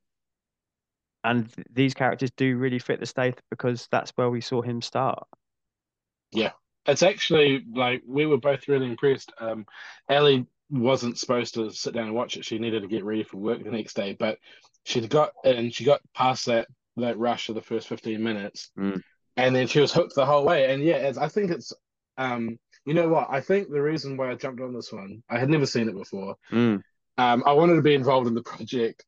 and 1.25 1.53
these 1.73 1.93
characters 1.93 2.31
do 2.37 2.55
really 2.55 2.79
fit 2.79 3.01
the 3.01 3.05
state 3.05 3.41
because 3.51 3.89
that's 3.91 4.11
where 4.11 4.29
we 4.29 4.39
saw 4.39 4.61
him 4.61 4.81
start. 4.81 5.27
It's 6.87 7.03
actually 7.03 7.63
like 7.73 8.01
we 8.07 8.25
were 8.25 8.37
both 8.37 8.67
really 8.67 8.87
impressed. 8.87 9.31
Um, 9.39 9.65
Ellie 10.09 10.47
wasn't 10.69 11.17
supposed 11.17 11.53
to 11.55 11.71
sit 11.71 11.93
down 11.93 12.05
and 12.05 12.15
watch 12.15 12.37
it. 12.37 12.45
She 12.45 12.59
needed 12.59 12.81
to 12.81 12.87
get 12.87 13.03
ready 13.03 13.23
for 13.23 13.37
work 13.37 13.63
the 13.63 13.71
next 13.71 13.95
day, 13.95 14.15
but 14.17 14.37
she 14.83 15.05
got 15.05 15.31
and 15.43 15.73
she 15.73 15.83
got 15.83 16.01
past 16.13 16.45
that 16.45 16.67
that 16.97 17.17
rush 17.17 17.49
of 17.49 17.55
the 17.55 17.61
first 17.61 17.87
15 17.87 18.23
minutes. 18.23 18.71
Mm. 18.77 19.01
And 19.35 19.55
then 19.55 19.67
she 19.67 19.79
was 19.79 19.93
hooked 19.93 20.15
the 20.15 20.25
whole 20.25 20.45
way. 20.45 20.73
And 20.73 20.83
yeah, 20.83 20.95
it's, 20.95 21.17
I 21.17 21.27
think 21.27 21.51
it's 21.51 21.73
um 22.17 22.57
you 22.85 22.93
know 22.93 23.09
what? 23.09 23.27
I 23.29 23.41
think 23.41 23.69
the 23.69 23.81
reason 23.81 24.15
why 24.15 24.31
I 24.31 24.35
jumped 24.35 24.61
on 24.61 24.73
this 24.73 24.93
one, 24.93 25.21
I 25.29 25.37
had 25.37 25.49
never 25.49 25.65
seen 25.65 25.89
it 25.89 25.95
before. 25.95 26.37
Mm. 26.51 26.81
Um, 27.17 27.43
I 27.45 27.51
wanted 27.51 27.75
to 27.75 27.81
be 27.81 27.95
involved 27.95 28.27
in 28.27 28.33
the 28.33 28.43
project. 28.43 29.03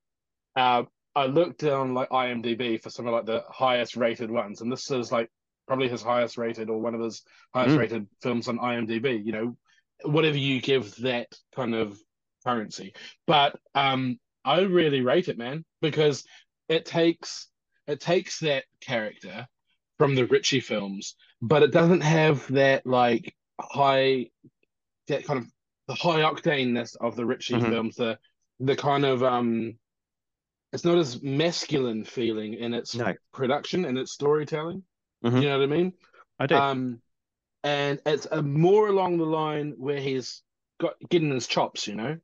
Uh, 0.55 0.83
I 1.15 1.27
looked 1.27 1.63
on 1.63 1.93
like 1.93 2.09
IMDb 2.09 2.81
for 2.81 2.89
some 2.89 3.07
of 3.07 3.13
like 3.13 3.25
the 3.25 3.43
highest 3.49 3.95
rated 3.95 4.29
ones, 4.29 4.61
and 4.61 4.71
this 4.71 4.91
is 4.91 5.11
like 5.11 5.29
probably 5.69 5.87
his 5.87 6.01
highest 6.01 6.35
rated 6.39 6.67
or 6.67 6.79
one 6.81 6.95
of 6.95 6.99
his 7.01 7.21
highest 7.53 7.75
Mm. 7.75 7.79
rated 7.79 8.07
films 8.23 8.47
on 8.47 8.57
IMDb. 8.57 9.23
You 9.23 9.31
know, 9.31 9.57
whatever 10.03 10.35
you 10.37 10.59
give 10.61 10.95
that 10.97 11.27
kind 11.55 11.75
of 11.75 11.95
currency. 12.43 12.93
But 13.27 13.55
um, 13.75 14.19
I 14.43 14.61
really 14.61 15.01
rate 15.01 15.27
it, 15.27 15.37
man, 15.37 15.63
because 15.79 16.25
it 16.67 16.85
takes 16.85 17.47
it 17.85 17.99
takes 18.01 18.39
that 18.39 18.65
character 18.81 19.47
from 19.99 20.15
the 20.15 20.25
Ritchie 20.25 20.59
films, 20.61 21.15
but 21.39 21.61
it 21.61 21.71
doesn't 21.71 22.01
have 22.01 22.47
that 22.53 22.85
like 22.87 23.35
high 23.61 24.31
that 25.07 25.23
kind 25.25 25.39
of 25.39 25.45
the 25.87 25.93
high 25.93 26.21
octaneness 26.21 26.95
of 26.99 27.15
the 27.15 27.25
Ritchie 27.27 27.55
Mhm. 27.55 27.69
films, 27.69 27.95
the 27.95 28.17
the 28.59 28.75
kind 28.75 29.05
of 29.05 29.21
um 29.23 29.77
it's 30.73 30.85
not 30.85 30.97
as 30.97 31.21
masculine 31.21 32.03
feeling 32.05 32.55
in 32.55 32.73
its 32.73 32.95
No. 32.95 33.13
production 33.33 33.85
and 33.85 33.99
its 33.99 34.13
storytelling. 34.13 34.83
Mhm. 35.23 35.41
You 35.41 35.49
know 35.49 35.59
what 35.59 35.63
I 35.63 35.67
mean? 35.67 35.93
I 36.39 36.47
do. 36.47 36.55
Um, 36.55 37.01
and 37.63 38.01
it's 38.05 38.27
a 38.31 38.41
more 38.41 38.87
along 38.87 39.17
the 39.17 39.25
line 39.25 39.75
where 39.77 39.99
he's 39.99 40.41
got 40.79 40.95
getting 41.09 41.31
his 41.31 41.47
chops, 41.47 41.87
you 41.87 41.95
know. 41.95 42.17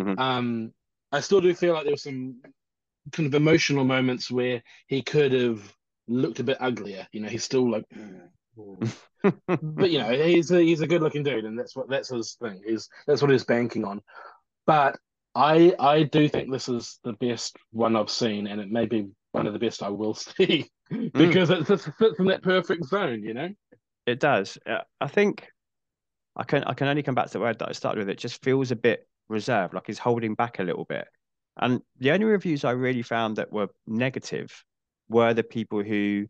Mhm. 0.00 0.18
Um, 0.18 0.72
I 1.12 1.20
still 1.20 1.40
do 1.40 1.54
feel 1.54 1.74
like 1.74 1.84
there 1.84 1.92
were 1.92 1.96
some 1.98 2.40
kind 3.12 3.26
of 3.26 3.34
emotional 3.34 3.84
moments 3.84 4.30
where 4.30 4.62
he 4.86 5.02
could 5.02 5.32
have 5.32 5.76
looked 6.08 6.40
a 6.40 6.44
bit 6.44 6.58
uglier. 6.60 7.06
You 7.12 7.20
know, 7.20 7.28
he's 7.28 7.44
still 7.44 7.70
like, 7.70 7.84
but 9.22 9.90
you 9.90 9.98
know, 9.98 10.10
he's 10.10 10.50
a, 10.50 10.60
he's 10.60 10.80
a 10.80 10.86
good 10.86 11.02
looking 11.02 11.22
dude, 11.22 11.44
and 11.44 11.58
that's 11.58 11.76
what 11.76 11.88
that's 11.88 12.08
his 12.10 12.34
thing. 12.34 12.62
He's 12.66 12.88
that's 13.06 13.22
what 13.22 13.30
he's 13.30 13.44
banking 13.44 13.84
on. 13.84 14.02
But 14.66 14.98
I 15.34 15.74
I 15.78 16.02
do 16.04 16.28
think 16.28 16.50
this 16.50 16.68
is 16.68 16.98
the 17.04 17.14
best 17.14 17.56
one 17.72 17.96
I've 17.96 18.10
seen, 18.10 18.46
and 18.46 18.60
it 18.60 18.70
may 18.70 18.86
be 18.86 19.08
one 19.32 19.46
of 19.46 19.52
the 19.52 19.58
best 19.58 19.82
I 19.82 19.88
will 19.88 20.14
see 20.14 20.70
because 21.12 21.50
it 21.50 21.66
just 21.66 21.88
fits 21.98 22.18
in 22.18 22.26
that 22.26 22.42
perfect 22.42 22.84
zone. 22.84 23.22
You 23.22 23.34
know. 23.34 23.48
It 24.06 24.20
does. 24.20 24.58
Uh, 24.66 24.80
I 25.00 25.06
think 25.06 25.48
I 26.36 26.44
can 26.44 26.64
I 26.64 26.74
can 26.74 26.88
only 26.88 27.02
come 27.02 27.14
back 27.14 27.26
to 27.26 27.32
the 27.32 27.40
word 27.40 27.58
that 27.58 27.68
I 27.68 27.72
started 27.72 28.00
with. 28.00 28.08
It 28.08 28.18
just 28.18 28.42
feels 28.42 28.70
a 28.70 28.76
bit 28.76 29.06
reserved, 29.28 29.74
like 29.74 29.86
he's 29.86 29.98
holding 29.98 30.34
back 30.34 30.58
a 30.58 30.62
little 30.62 30.84
bit. 30.84 31.06
And 31.56 31.80
the 31.98 32.12
only 32.12 32.24
reviews 32.24 32.64
I 32.64 32.72
really 32.72 33.02
found 33.02 33.36
that 33.36 33.52
were 33.52 33.68
negative 33.86 34.64
were 35.08 35.34
the 35.34 35.42
people 35.42 35.82
who 35.82 36.26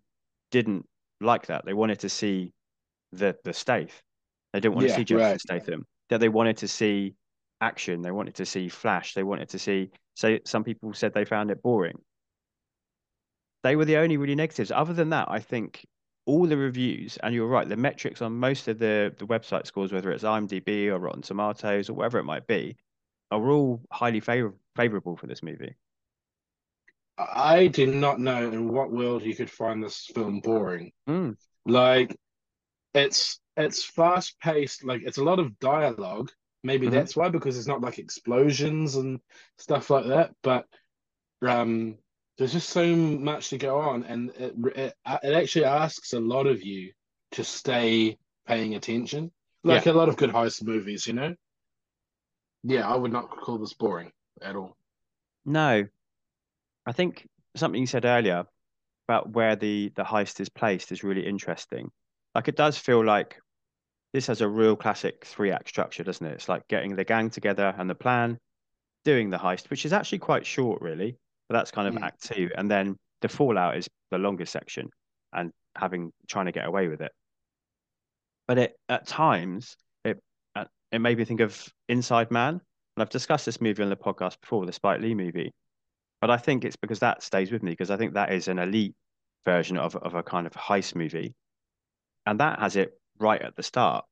didn't 0.51 0.87
like 1.21 1.47
that. 1.47 1.65
They 1.65 1.75
wanted 1.75 2.01
to 2.01 2.09
see 2.09 2.53
the 3.13 3.37
the 3.45 3.53
Stath. 3.53 4.03
They 4.53 4.61
didn't 4.61 4.75
want 4.75 4.89
to 4.89 4.95
see 4.95 5.05
Jason 5.05 5.25
right. 5.25 5.41
Statham. 5.41 5.87
That 6.11 6.19
they 6.19 6.29
wanted 6.29 6.59
to 6.59 6.69
see 6.69 7.15
action. 7.61 8.03
They 8.03 8.11
wanted 8.11 8.35
to 8.35 8.45
see 8.45 8.69
Flash. 8.69 9.15
They 9.15 9.23
wanted 9.23 9.49
to 9.51 9.59
see. 9.59 9.91
So 10.15 10.39
some 10.45 10.65
people 10.65 10.93
said 10.93 11.15
they 11.15 11.25
found 11.25 11.51
it 11.51 11.63
boring. 11.63 11.99
They 13.63 13.77
were 13.77 13.85
the 13.85 13.97
only 13.97 14.17
really 14.17 14.35
negatives. 14.35 14.73
Other 14.73 14.93
than 14.93 15.11
that, 15.11 15.29
I 15.31 15.39
think 15.39 15.87
all 16.27 16.47
the 16.47 16.57
reviews, 16.57 17.17
and 17.19 17.35
you're 17.35 17.47
right, 17.49 17.69
the 17.69 17.77
metrics 17.77 18.23
on 18.23 18.33
most 18.39 18.69
of 18.69 18.79
the 18.79 19.15
the 19.19 19.27
website 19.27 19.67
scores, 19.67 19.93
whether 19.93 20.11
it's 20.13 20.25
IMDb 20.25 20.87
or 20.87 20.99
Rotten 20.99 21.23
Tomatoes 21.23 21.89
or 21.89 21.95
whatever 21.95 22.19
it 22.19 22.25
might 22.25 22.47
be, 22.47 22.77
are 23.31 23.51
all 23.51 23.81
highly 23.91 24.21
favor- 24.21 24.55
favorable 24.77 25.17
for 25.17 25.27
this 25.27 25.43
movie. 25.43 25.75
I 27.19 27.67
did 27.69 27.95
not 27.95 28.21
know 28.21 28.51
in 28.51 28.69
what 28.73 28.91
world 28.91 29.23
you 29.23 29.35
could 29.35 29.51
find 29.51 29.83
this 29.83 30.07
film 30.15 30.41
boring. 30.41 30.93
Mm. 31.09 31.37
Like, 31.67 32.17
it's 32.95 33.39
it's 33.57 33.85
fast 33.85 34.41
paced. 34.41 34.83
Like, 34.85 35.03
it's 35.05 35.19
a 35.19 35.25
lot 35.25 35.39
of 35.39 35.59
dialogue. 35.59 36.31
Maybe 36.65 36.87
Mhm. 36.87 36.93
that's 36.93 37.15
why, 37.17 37.29
because 37.29 37.59
it's 37.59 37.67
not 37.67 37.81
like 37.83 37.99
explosions 37.99 38.97
and 38.97 39.21
stuff 39.59 39.91
like 39.91 40.07
that. 40.07 40.35
But 40.43 40.67
um, 41.43 41.99
there's 42.39 42.53
just 42.53 42.71
so 42.71 42.95
much 42.97 43.51
to 43.51 43.59
go 43.59 43.79
on, 43.79 44.05
and 44.05 44.31
it, 44.31 44.55
it 44.77 44.95
it 45.23 45.35
actually 45.35 45.65
asks 45.65 46.13
a 46.13 46.21
lot 46.21 46.47
of 46.47 46.63
you 46.63 46.93
to 47.33 47.45
stay 47.45 48.17
paying 48.47 48.75
attention, 48.75 49.31
like 49.65 49.87
a 49.87 49.93
lot 49.93 50.09
of 50.09 50.17
good 50.17 50.31
heist 50.31 50.65
movies, 50.65 51.07
you 51.07 51.13
know. 51.13 51.35
Yeah, 52.65 52.89
I 52.89 52.97
would 52.97 53.13
not 53.13 53.31
call 53.31 53.59
this 53.59 53.75
boring 53.75 54.13
at 54.41 54.57
all. 54.57 54.77
No, 55.45 55.87
I 56.87 56.93
think 56.93 57.29
something 57.57 57.81
you 57.81 57.87
said 57.87 58.05
earlier 58.05 58.45
about 59.09 59.31
where 59.31 59.57
the 59.57 59.93
the 59.95 60.05
heist 60.05 60.41
is 60.41 60.49
placed 60.49 60.93
is 60.93 61.05
really 61.05 61.27
interesting. 61.27 61.91
Like 62.35 62.49
it 62.49 62.57
does 62.57 62.79
feel 62.79 63.05
like 63.05 63.37
this 64.13 64.27
has 64.27 64.41
a 64.41 64.49
real 64.49 64.77
classic 64.77 65.25
three 65.25 65.51
act 65.51 65.69
structure, 65.69 66.05
doesn't 66.05 66.27
it? 66.27 66.33
It's 66.35 66.49
like 66.49 66.69
getting 66.69 66.97
the 66.97 67.05
gang 67.05 67.31
together 67.31 67.75
and 67.77 67.89
the 67.89 67.95
plan, 67.95 68.39
doing 69.05 69.31
the 69.31 69.39
heist, 69.39 69.71
which 69.71 69.85
is 69.85 69.93
actually 69.93 70.19
quite 70.19 70.47
short, 70.47 70.81
really. 70.83 71.19
But 71.53 71.59
that's 71.59 71.71
kind 71.71 71.87
of 71.87 71.95
Mm. 71.97 72.05
act 72.07 72.23
two, 72.23 72.51
and 72.57 72.71
then 72.71 72.97
the 73.21 73.29
fallout 73.29 73.77
is 73.77 73.87
the 74.11 74.17
longest 74.17 74.53
section, 74.53 74.89
and 75.35 75.53
having 75.77 76.11
trying 76.27 76.47
to 76.47 76.53
get 76.53 76.65
away 76.67 76.89
with 76.89 77.03
it. 77.03 77.13
But 78.49 78.57
it 78.57 78.77
at 78.89 79.07
times 79.07 79.77
it 80.03 80.19
uh, 80.55 80.65
it 80.93 81.01
made 81.01 81.19
me 81.19 81.27
think 81.27 81.41
of 81.41 81.69
Inside 81.91 82.31
Man, 82.31 82.55
and 82.55 83.03
I've 83.03 83.11
discussed 83.11 83.45
this 83.45 83.61
movie 83.61 83.83
on 83.83 83.91
the 83.91 83.97
podcast 83.97 84.41
before, 84.41 84.65
the 84.65 84.73
Spike 84.73 85.03
Lee 85.03 85.15
movie. 85.15 85.53
But 86.23 86.31
I 86.31 86.39
think 86.39 86.65
it's 86.65 86.77
because 86.77 87.01
that 87.01 87.23
stays 87.23 87.53
with 87.53 87.63
me 87.63 87.73
because 87.73 87.91
I 87.91 87.99
think 87.99 88.15
that 88.15 88.33
is 88.33 88.49
an 88.49 88.59
elite 88.59 88.95
version 89.45 89.77
of 89.77 89.95
of 89.97 90.15
a 90.15 90.23
kind 90.23 90.47
of 90.47 90.55
heist 90.55 90.95
movie, 90.95 91.35
and 92.25 92.41
that 92.41 92.61
has 92.61 92.77
it 92.77 92.99
right 93.19 93.43
at 93.43 93.57
the 93.57 93.63
start. 93.63 94.07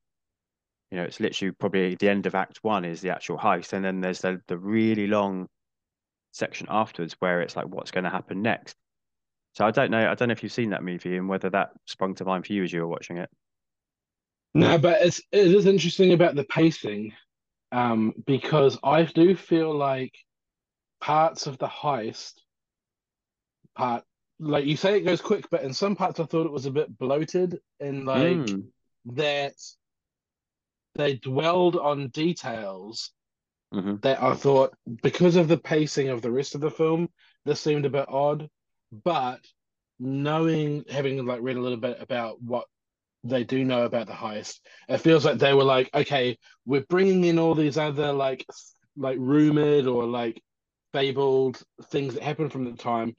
You 0.91 0.99
know, 0.99 1.05
it's 1.05 1.21
literally 1.21 1.53
probably 1.53 1.95
the 1.95 2.11
end 2.11 2.27
of 2.27 2.35
Act 2.35 2.59
One 2.61 2.85
is 2.85 3.01
the 3.01 3.15
actual 3.15 3.39
heist, 3.39 3.73
and 3.73 3.83
then 3.83 4.03
there's 4.03 4.21
the 4.21 4.43
the 4.47 4.59
really 4.59 5.07
long 5.07 5.49
section 6.33 6.67
afterwards 6.71 7.17
where 7.19 7.41
it's 7.41 7.57
like 7.57 7.67
what's 7.67 7.91
going 7.91 8.05
to 8.05 8.11
happen 8.11 8.43
next. 8.43 8.77
So 9.55 9.67
I 9.67 9.71
don't 9.71 9.91
know. 9.91 10.11
I 10.11 10.15
don't 10.15 10.29
know 10.29 10.33
if 10.33 10.43
you've 10.43 10.53
seen 10.53 10.71
that 10.71 10.85
movie 10.85 11.17
and 11.17 11.29
whether 11.29 11.51
that 11.51 11.71
sprung 11.87 12.15
to 12.17 12.25
mind 12.25 12.47
for 12.47 12.53
you 12.53 12.63
as 12.63 12.73
you 12.73 12.81
were 12.81 12.89
watching 12.89 13.19
it. 13.19 13.31
No, 14.55 14.79
but 14.79 15.03
it's 15.03 15.21
it 15.33 15.47
is 15.47 15.67
interesting 15.67 16.13
about 16.13 16.35
the 16.35 16.45
pacing, 16.45 17.13
um, 17.73 18.15
because 18.27 18.79
I 18.83 19.05
do 19.05 19.37
feel 19.37 19.75
like 19.75 20.15
parts 21.01 21.47
of 21.47 21.59
the 21.59 21.69
heist 21.69 22.35
part, 23.77 24.05
like 24.39 24.65
you 24.67 24.77
say, 24.77 24.97
it 24.99 25.03
goes 25.05 25.21
quick, 25.21 25.49
but 25.51 25.63
in 25.63 25.73
some 25.73 25.97
parts 25.97 26.21
I 26.21 26.25
thought 26.25 26.47
it 26.47 26.53
was 26.53 26.67
a 26.67 26.71
bit 26.71 26.97
bloated 26.99 27.61
in 27.81 28.05
like 28.05 28.47
Mm, 28.47 28.71
that 29.07 29.55
they 30.95 31.17
dwelled 31.17 31.77
on 31.77 32.09
details 32.09 33.13
mhm. 33.73 34.03
that 34.03 34.23
I 34.23 34.35
thought 34.35 34.75
because 35.03 35.37
of 35.37 35.49
the 35.49 35.59
pacing 35.59 36.09
of 36.09 36.23
the 36.23 36.31
rest 36.31 36.55
of 36.55 36.61
the 36.61 36.71
film, 36.71 37.09
this 37.45 37.61
seemed 37.61 37.87
a 37.87 37.91
bit 37.91 38.07
odd. 38.09 38.49
But 39.05 39.41
knowing, 39.99 40.85
having 40.91 41.25
like 41.27 41.41
read 41.43 41.57
a 41.57 41.61
little 41.61 41.79
bit 41.79 41.99
about 42.01 42.41
what 42.43 42.67
they 43.25 43.45
do 43.45 43.65
know 43.65 43.85
about 43.85 44.07
the 44.07 44.13
heist, 44.15 44.61
it 44.89 44.99
feels 44.99 45.25
like 45.25 45.39
they 45.39 45.55
were 45.55 45.65
like, 45.65 45.91
okay, 45.95 46.39
we're 46.67 46.87
bringing 46.89 47.25
in 47.25 47.39
all 47.39 47.55
these 47.55 47.79
other 47.79 48.13
like 48.13 48.47
like 48.97 49.19
rumored 49.21 49.87
or 49.87 50.07
like 50.07 50.43
fabled 50.93 51.63
things 51.91 52.15
that 52.15 52.23
happened 52.23 52.53
from 52.53 52.65
the 52.65 52.73
time, 52.73 53.15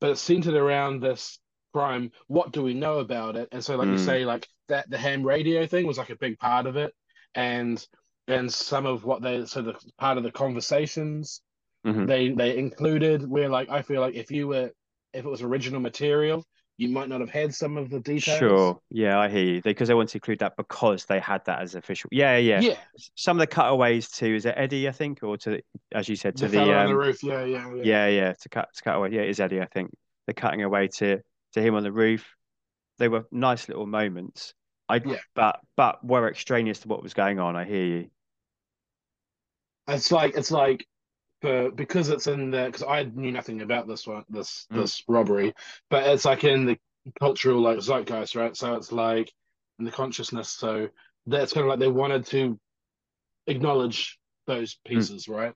but 0.00 0.10
it's 0.10 0.20
centered 0.20 0.54
around 0.54 1.00
this 1.00 1.38
crime. 1.74 2.10
What 2.28 2.52
do 2.52 2.62
we 2.62 2.74
know 2.74 2.98
about 2.98 3.36
it? 3.36 3.48
And 3.52 3.64
so, 3.64 3.76
like 3.76 3.90
you 3.90 3.96
Mm. 3.96 3.98
say, 3.98 4.24
like 4.24 4.46
that 4.68 4.88
the 4.90 4.98
ham 4.98 5.22
radio 5.24 5.66
thing 5.66 5.86
was 5.86 5.98
like 5.98 6.10
a 6.10 6.16
big 6.16 6.38
part 6.38 6.66
of 6.66 6.76
it, 6.76 6.94
and 7.34 7.84
and 8.28 8.52
some 8.52 8.86
of 8.86 9.04
what 9.04 9.22
they 9.22 9.44
so 9.46 9.62
the 9.62 9.74
part 9.98 10.18
of 10.18 10.24
the 10.24 10.32
conversations 10.32 11.40
Mhm. 11.86 12.06
they 12.06 12.30
they 12.30 12.58
included 12.58 13.28
where 13.28 13.48
like 13.48 13.68
I 13.70 13.82
feel 13.82 14.00
like 14.00 14.14
if 14.14 14.30
you 14.30 14.48
were 14.48 14.70
if 15.12 15.24
it 15.24 15.28
was 15.28 15.40
original 15.42 15.80
material, 15.80 16.44
you 16.76 16.88
might 16.88 17.08
not 17.08 17.20
have 17.20 17.30
had 17.30 17.54
some 17.54 17.76
of 17.76 17.88
the 17.90 18.00
details. 18.00 18.38
Sure. 18.38 18.80
Yeah, 18.90 19.18
I 19.18 19.28
hear 19.28 19.44
you. 19.44 19.62
Because 19.62 19.88
they 19.88 19.94
want 19.94 20.10
to 20.10 20.16
include 20.18 20.40
that 20.40 20.56
because 20.56 21.06
they 21.06 21.20
had 21.20 21.42
that 21.46 21.62
as 21.62 21.74
official. 21.74 22.08
Yeah, 22.12 22.36
yeah. 22.36 22.60
Yeah, 22.60 22.76
Some 23.14 23.38
of 23.38 23.40
the 23.40 23.46
cutaways 23.46 24.10
to 24.10 24.34
is 24.34 24.44
it 24.44 24.54
Eddie, 24.58 24.88
I 24.88 24.92
think, 24.92 25.22
or 25.22 25.36
to 25.38 25.62
as 25.92 26.08
you 26.08 26.16
said, 26.16 26.36
to 26.36 26.48
the 26.48 26.58
the 26.58 26.60
on 26.60 26.86
the 26.86 26.92
um 26.92 26.98
roof. 26.98 27.22
Yeah, 27.22 27.44
yeah, 27.44 27.74
yeah. 27.76 27.82
yeah, 27.82 28.06
yeah, 28.08 28.32
to 28.32 28.48
cut 28.48 28.68
to 28.74 28.82
cut 28.82 28.96
away. 28.96 29.10
Yeah, 29.12 29.22
it 29.22 29.30
is 29.30 29.40
Eddie, 29.40 29.60
I 29.60 29.66
think. 29.66 29.90
They're 30.26 30.34
cutting 30.34 30.62
away 30.62 30.88
to 30.88 31.20
to 31.52 31.62
him 31.62 31.76
on 31.76 31.82
the 31.84 31.92
roof. 31.92 32.26
They 32.98 33.08
were 33.08 33.26
nice 33.30 33.68
little 33.68 33.86
moments. 33.86 34.52
I 34.88 34.96
Yeah. 35.04 35.16
but 35.34 35.60
but 35.76 36.04
were 36.04 36.28
extraneous 36.28 36.80
to 36.80 36.88
what 36.88 37.02
was 37.02 37.14
going 37.14 37.38
on. 37.38 37.56
I 37.56 37.64
hear 37.64 37.84
you. 37.84 38.10
It's 39.88 40.10
like 40.12 40.36
it's 40.36 40.50
like 40.50 40.86
for 41.42 41.70
because 41.70 42.08
it's 42.08 42.26
in 42.26 42.50
the 42.50 42.64
because 42.66 42.82
I 42.82 43.04
knew 43.04 43.30
nothing 43.30 43.62
about 43.62 43.86
this 43.86 44.06
one 44.06 44.24
this 44.28 44.66
Mm. 44.72 44.76
this 44.76 45.02
robbery, 45.08 45.54
but 45.90 46.06
it's 46.08 46.24
like 46.24 46.44
in 46.44 46.64
the 46.66 46.78
cultural 47.20 47.60
like 47.60 47.78
zeitgeist, 47.78 48.34
right? 48.36 48.56
So 48.56 48.74
it's 48.74 48.90
like 48.92 49.32
in 49.78 49.84
the 49.84 49.92
consciousness. 49.92 50.48
So 50.50 50.88
that's 51.26 51.52
kind 51.52 51.64
of 51.64 51.68
like 51.70 51.78
they 51.78 51.88
wanted 51.88 52.26
to 52.26 52.58
acknowledge 53.46 54.18
those 54.46 54.78
pieces, 54.84 55.28
right? 55.28 55.52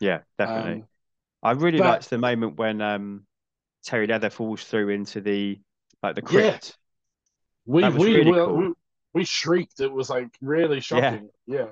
Yeah, 0.00 0.20
definitely. 0.38 0.82
Um, 0.82 0.88
I 1.42 1.52
really 1.52 1.78
but- 1.78 1.86
liked 1.88 2.10
the 2.10 2.18
moment 2.18 2.56
when 2.58 2.80
um 2.80 3.26
Terry 3.84 4.06
Leather 4.06 4.30
falls 4.30 4.62
through 4.64 4.90
into 4.90 5.20
the 5.20 5.58
like 6.02 6.14
the 6.16 6.22
Yeah. 6.22 6.28
crypt. 6.50 6.76
we 7.66 7.82
we, 7.88 7.90
really 8.14 8.30
we, 8.30 8.36
cool. 8.36 8.56
we 8.56 8.72
we 9.14 9.24
shrieked. 9.24 9.80
It 9.80 9.92
was 9.92 10.10
like 10.10 10.28
really 10.42 10.80
shocking. 10.80 11.30
Yeah. 11.46 11.68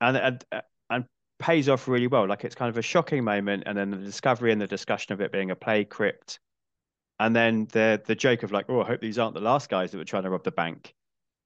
and 0.00 0.16
and 0.16 0.44
and 0.90 1.04
pays 1.40 1.68
off 1.68 1.88
really 1.88 2.06
well. 2.06 2.28
Like 2.28 2.44
it's 2.44 2.54
kind 2.54 2.68
of 2.70 2.78
a 2.78 2.82
shocking 2.82 3.24
moment, 3.24 3.64
and 3.66 3.76
then 3.76 3.90
the 3.90 3.96
discovery 3.98 4.52
and 4.52 4.60
the 4.60 4.66
discussion 4.68 5.12
of 5.14 5.20
it 5.20 5.32
being 5.32 5.50
a 5.50 5.56
play 5.56 5.84
crypt, 5.84 6.40
and 7.18 7.34
then 7.36 7.66
the 7.72 8.02
the 8.06 8.14
joke 8.14 8.42
of 8.42 8.52
like, 8.52 8.66
oh, 8.68 8.82
I 8.82 8.86
hope 8.86 9.00
these 9.00 9.18
aren't 9.18 9.34
the 9.34 9.40
last 9.40 9.68
guys 9.70 9.90
that 9.92 9.98
were 9.98 10.04
trying 10.04 10.24
to 10.24 10.30
rob 10.30 10.44
the 10.44 10.52
bank. 10.52 10.94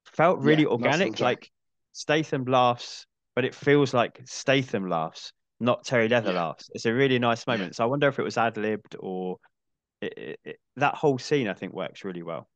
Felt 0.07 0.39
really 0.41 0.65
Yeah, 0.65 0.69
organic. 0.69 1.21
Like 1.21 1.51
Statham 1.93 2.45
laughs, 2.45 3.07
but 3.35 3.45
it 3.45 3.55
feels 3.55 3.95
like 3.95 4.21
Statham 4.25 4.89
laughs, 4.89 5.33
not 5.61 5.85
Terry 5.85 6.09
Leather 6.09 6.33
Yeah. 6.33 6.39
laughs. 6.39 6.71
It's 6.75 6.87
a 6.87 6.95
really 6.95 7.19
nice 7.19 7.47
moment. 7.47 7.77
So 7.77 7.85
I 7.85 7.87
wonder 7.87 8.09
if 8.09 8.19
it 8.19 8.23
was 8.23 8.39
ad 8.39 8.57
libbed 8.57 8.97
or 8.99 9.39
it, 10.03 10.19
it, 10.19 10.41
it, 10.45 10.61
that 10.77 10.95
whole 10.97 11.19
scene. 11.19 11.49
I 11.49 11.55
think 11.55 11.73
works 11.75 12.05
really 12.05 12.23
well. 12.23 12.49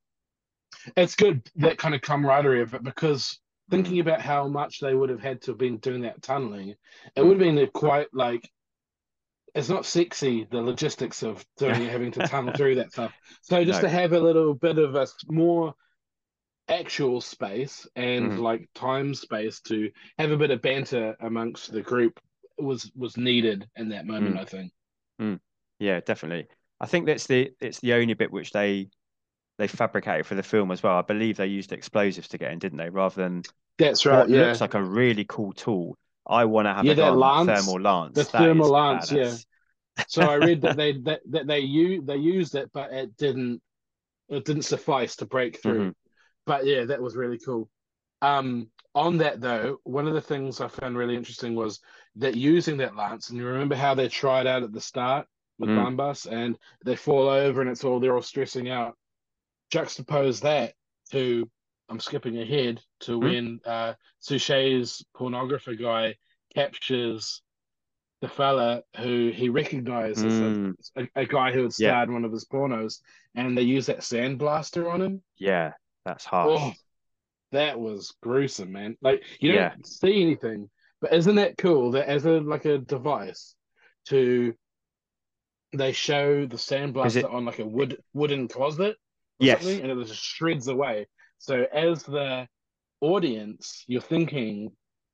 it's 0.97 1.15
good 1.15 1.43
that 1.57 1.79
kind 1.79 1.95
of 1.95 2.01
camaraderie 2.03 2.63
of 2.63 2.75
it 2.75 2.83
because. 2.83 3.39
Thinking 3.71 4.01
about 4.01 4.21
how 4.21 4.49
much 4.49 4.81
they 4.81 4.95
would 4.95 5.11
have 5.11 5.21
had 5.21 5.43
to 5.43 5.51
have 5.53 5.59
been 5.59 5.79
doing 5.79 6.03
that 6.03 6.23
tunneling, 6.23 6.75
it 7.17 7.23
would 7.23 7.33
have 7.33 7.39
been 7.39 7.59
a 7.59 7.67
quite 7.67 8.09
like 8.13 8.49
it's 9.55 9.69
not 9.69 9.87
sexy 9.87 10.47
the 10.51 10.61
logistics 10.61 11.23
of 11.23 11.45
doing 11.57 11.87
having 11.87 12.13
to 12.13 12.27
tunnel 12.27 12.55
through 12.55 12.77
that 12.77 12.93
stuff. 12.93 13.13
So 13.43 13.65
just 13.65 13.83
No. 13.83 13.89
to 13.89 13.95
have 13.95 14.13
a 14.13 14.21
little 14.21 14.55
bit 14.55 14.79
of 14.79 14.95
a 14.95 15.07
more 15.29 15.75
actual 16.69 17.21
space 17.21 17.87
and 17.97 18.33
Mhm. 18.33 18.39
like 18.41 18.69
time 18.75 19.15
space 19.15 19.61
to 19.63 19.91
have 20.19 20.31
a 20.31 20.37
bit 20.37 20.51
of 20.51 20.61
banter 20.61 21.17
amongst 21.21 21.73
the 21.73 21.81
group 21.83 22.21
was 22.59 22.91
was 22.95 23.17
needed 23.17 23.69
in 23.77 23.89
that 23.91 24.07
moment, 24.07 24.37
Mm. 24.37 24.41
I 24.41 24.45
think. 24.45 24.73
Yeah, 25.81 26.01
definitely. 26.01 26.49
I 26.81 26.87
think 26.87 27.07
that's 27.07 27.27
the 27.27 27.53
it's 27.61 27.81
the 27.81 27.95
only 27.95 28.15
bit 28.15 28.31
which 28.33 28.51
they 28.51 28.89
they 29.59 29.67
fabricated 29.69 30.27
for 30.27 30.35
the 30.35 30.43
film 30.43 30.71
as 30.71 30.83
well. 30.83 30.97
I 30.99 31.03
believe 31.03 31.37
they 31.37 31.47
used 31.47 31.73
explosives 31.73 32.29
to 32.29 32.39
get 32.39 32.53
in, 32.53 32.59
didn't 32.59 32.79
they? 32.79 32.91
Rather 32.91 33.23
than 33.23 33.47
That's 33.79 34.07
right. 34.07 34.29
yeah. 34.29 34.59
looks 34.59 34.61
like 34.61 34.75
a 34.75 34.83
really 34.85 35.25
cool 35.29 35.53
tool. 35.55 35.97
I 36.27 36.47
want 36.47 36.67
to 36.67 36.75
have 36.75 36.89
Yeah, 36.89 36.95
a 36.95 36.95
that 36.95 37.15
lance, 37.15 37.37
thermal 37.37 37.81
lance. 37.81 38.15
the 38.15 38.25
That 38.29 38.53
thermal 38.55 38.71
lance, 38.71 39.11
yeah. 39.11 39.39
So 40.07 40.29
I 40.29 40.37
read 40.37 40.63
that 40.63 40.77
they 40.77 40.95
that, 41.03 41.23
that 41.31 41.49
they 41.49 41.61
u- 41.61 42.03
they 42.03 42.19
used 42.19 42.57
it, 42.57 42.71
but 42.75 42.93
it 42.93 43.17
didn't 43.19 43.63
it 44.31 44.47
didn't 44.47 44.65
suffice 44.65 45.17
to 45.19 45.27
break 45.27 45.63
through. 45.63 45.89
Mhm. 45.89 45.95
But 46.47 46.67
yeah, 46.67 46.87
that 46.87 47.03
was 47.03 47.17
really 47.17 47.39
cool. 47.41 47.71
Um, 48.23 48.71
on 48.95 49.19
that 49.19 49.41
though, 49.43 49.81
one 49.85 50.09
of 50.09 50.15
the 50.15 50.23
things 50.23 50.61
I 50.61 50.69
found 50.69 50.99
really 50.99 51.17
interesting 51.17 51.57
was 51.57 51.81
that 52.19 52.37
using 52.37 52.79
that 52.79 52.97
lance, 52.97 53.31
and 53.31 53.39
you 53.39 53.47
remember 53.47 53.77
how 53.77 53.95
they 53.97 54.09
tried 54.09 54.49
out 54.49 54.65
at 54.65 54.73
the 54.73 54.83
start 54.83 55.29
with 55.61 55.71
Mm. 55.71 55.75
Bambas, 55.75 56.33
and 56.33 56.59
they 56.85 56.97
fall 56.97 57.29
over, 57.29 57.63
and 57.63 57.71
it's 57.71 57.85
all 57.85 58.01
they're 58.01 58.17
all 58.17 58.23
stressing 58.23 58.71
out. 58.71 58.98
Juxtapose 59.73 60.41
that 60.43 60.75
to 61.13 61.49
I'm 61.91 62.01
skipping 62.01 62.39
ahead 62.39 62.83
to 63.01 63.13
Mm. 63.19 63.23
when 63.23 63.61
uh, 63.65 63.95
Suchet's 64.21 65.03
pornographer 65.17 65.79
guy 65.79 66.17
captures 66.55 67.43
the 68.21 68.29
fella 68.29 68.83
who 68.99 69.31
he 69.31 69.49
recognizes 69.49 70.25
as 70.25 70.59
Mm. 70.59 70.75
a, 70.97 71.21
a 71.23 71.27
guy 71.27 71.53
who 71.53 71.63
had 71.63 71.73
Yeah. 71.79 71.91
starred 71.91 72.09
in 72.09 72.15
one 72.15 72.25
of 72.25 72.33
his 72.33 72.45
pornos, 72.45 73.01
and 73.35 73.57
they 73.57 73.63
use 73.63 73.87
that 73.87 74.01
sandblaster 74.01 74.93
on 74.93 75.01
him. 75.01 75.23
Yeah, 75.39 75.73
that's 76.05 76.25
harsh. 76.25 76.61
Oh, 76.61 76.73
that 77.53 77.79
was 77.81 78.15
gruesome, 78.23 78.73
man. 78.73 78.97
Like 79.01 79.23
you 79.41 79.53
don't 79.53 79.61
Yeah. 79.61 79.75
see 79.85 80.21
anything, 80.21 80.69
but 81.01 81.15
isn't 81.15 81.37
that 81.37 81.57
cool 81.57 81.93
that 81.93 82.09
as 82.09 82.27
a 82.27 82.41
like 82.41 82.65
a 82.67 82.79
device 82.79 83.55
to 84.07 84.55
they 85.73 85.93
show 85.93 86.45
the 86.47 86.57
sandblaster 86.57 87.17
it- 87.19 87.25
on 87.25 87.45
like 87.45 87.59
a 87.61 87.67
wood 87.67 88.03
wooden 88.15 88.49
closet 88.49 88.97
Yes. 89.39 89.65
and 89.67 89.91
it 89.91 90.07
just 90.07 90.23
shreds 90.23 90.69
away. 90.69 91.07
So 91.39 91.67
as 91.73 92.03
the 92.03 92.49
audience, 93.01 93.85
you're 93.87 94.01
thinking 94.01 94.73